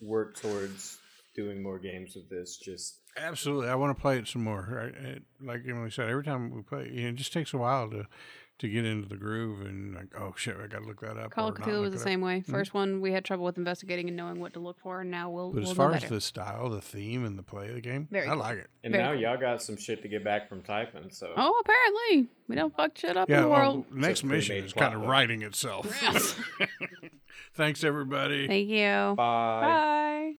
work 0.00 0.40
towards 0.40 0.96
doing 1.36 1.62
more 1.62 1.78
games 1.78 2.16
of 2.16 2.26
this. 2.30 2.56
Just 2.56 3.00
Absolutely, 3.18 3.68
I 3.68 3.74
want 3.74 3.94
to 3.94 4.00
play 4.00 4.16
it 4.16 4.26
some 4.26 4.42
more. 4.44 4.66
Right? 4.70 4.94
It, 4.94 5.22
like 5.42 5.60
Emily 5.68 5.90
said, 5.90 6.08
every 6.08 6.24
time 6.24 6.50
we 6.50 6.62
play, 6.62 6.90
you 6.90 7.02
know, 7.02 7.08
it 7.10 7.16
just 7.16 7.34
takes 7.34 7.52
a 7.52 7.58
while 7.58 7.90
to 7.90 8.06
to 8.58 8.68
get 8.68 8.84
into 8.84 9.08
the 9.08 9.16
groove 9.16 9.60
and 9.64 9.94
like, 9.94 10.08
oh 10.18 10.34
shit, 10.36 10.56
I 10.62 10.66
got 10.66 10.80
to 10.82 10.84
look 10.88 11.00
that 11.00 11.16
up. 11.16 11.30
Call 11.30 11.48
of 11.48 11.54
Cthulhu 11.54 11.80
was 11.82 11.90
the 11.92 11.96
it 11.96 12.00
up. 12.00 12.04
same 12.04 12.20
way. 12.20 12.40
Hmm? 12.40 12.50
First 12.52 12.74
one, 12.74 13.00
we 13.00 13.12
had 13.12 13.24
trouble 13.24 13.44
with 13.44 13.56
investigating 13.56 14.08
and 14.08 14.16
knowing 14.16 14.40
what 14.40 14.52
to 14.54 14.60
look 14.60 14.78
for, 14.80 15.00
and 15.02 15.10
now 15.10 15.30
we'll 15.30 15.50
But 15.52 15.62
we'll 15.62 15.70
as 15.70 15.76
far 15.76 15.90
know 15.90 15.94
as 15.96 16.04
the 16.04 16.20
style, 16.20 16.68
the 16.68 16.80
theme, 16.80 17.24
and 17.24 17.38
the 17.38 17.42
play 17.42 17.68
of 17.68 17.74
the 17.76 17.80
game, 17.80 18.08
Very 18.10 18.26
I 18.26 18.30
cool. 18.30 18.38
like 18.38 18.58
it. 18.58 18.66
and 18.82 18.92
Very 18.92 19.04
now 19.04 19.12
cool. 19.12 19.20
y'all 19.20 19.36
got 19.38 19.62
some 19.62 19.76
shit 19.76 20.02
to 20.02 20.08
get 20.08 20.24
back 20.24 20.48
from 20.48 20.62
typing. 20.62 21.10
So 21.10 21.32
Oh, 21.36 21.60
apparently 21.60 22.28
we 22.48 22.56
don't 22.56 22.74
fuck 22.76 22.98
shit 22.98 23.16
up 23.16 23.30
in 23.30 23.40
the 23.42 23.48
well, 23.48 23.74
world. 23.76 23.84
next 23.92 24.24
mission 24.24 24.56
is 24.64 24.72
kind 24.72 24.94
of 24.94 25.02
though. 25.02 25.06
writing 25.08 25.42
itself. 25.42 25.86
Thanks, 27.54 27.82
everybody. 27.84 28.46
Thank 28.46 28.68
you. 28.68 29.14
bye. 29.16 29.60
Bye. 29.62 30.34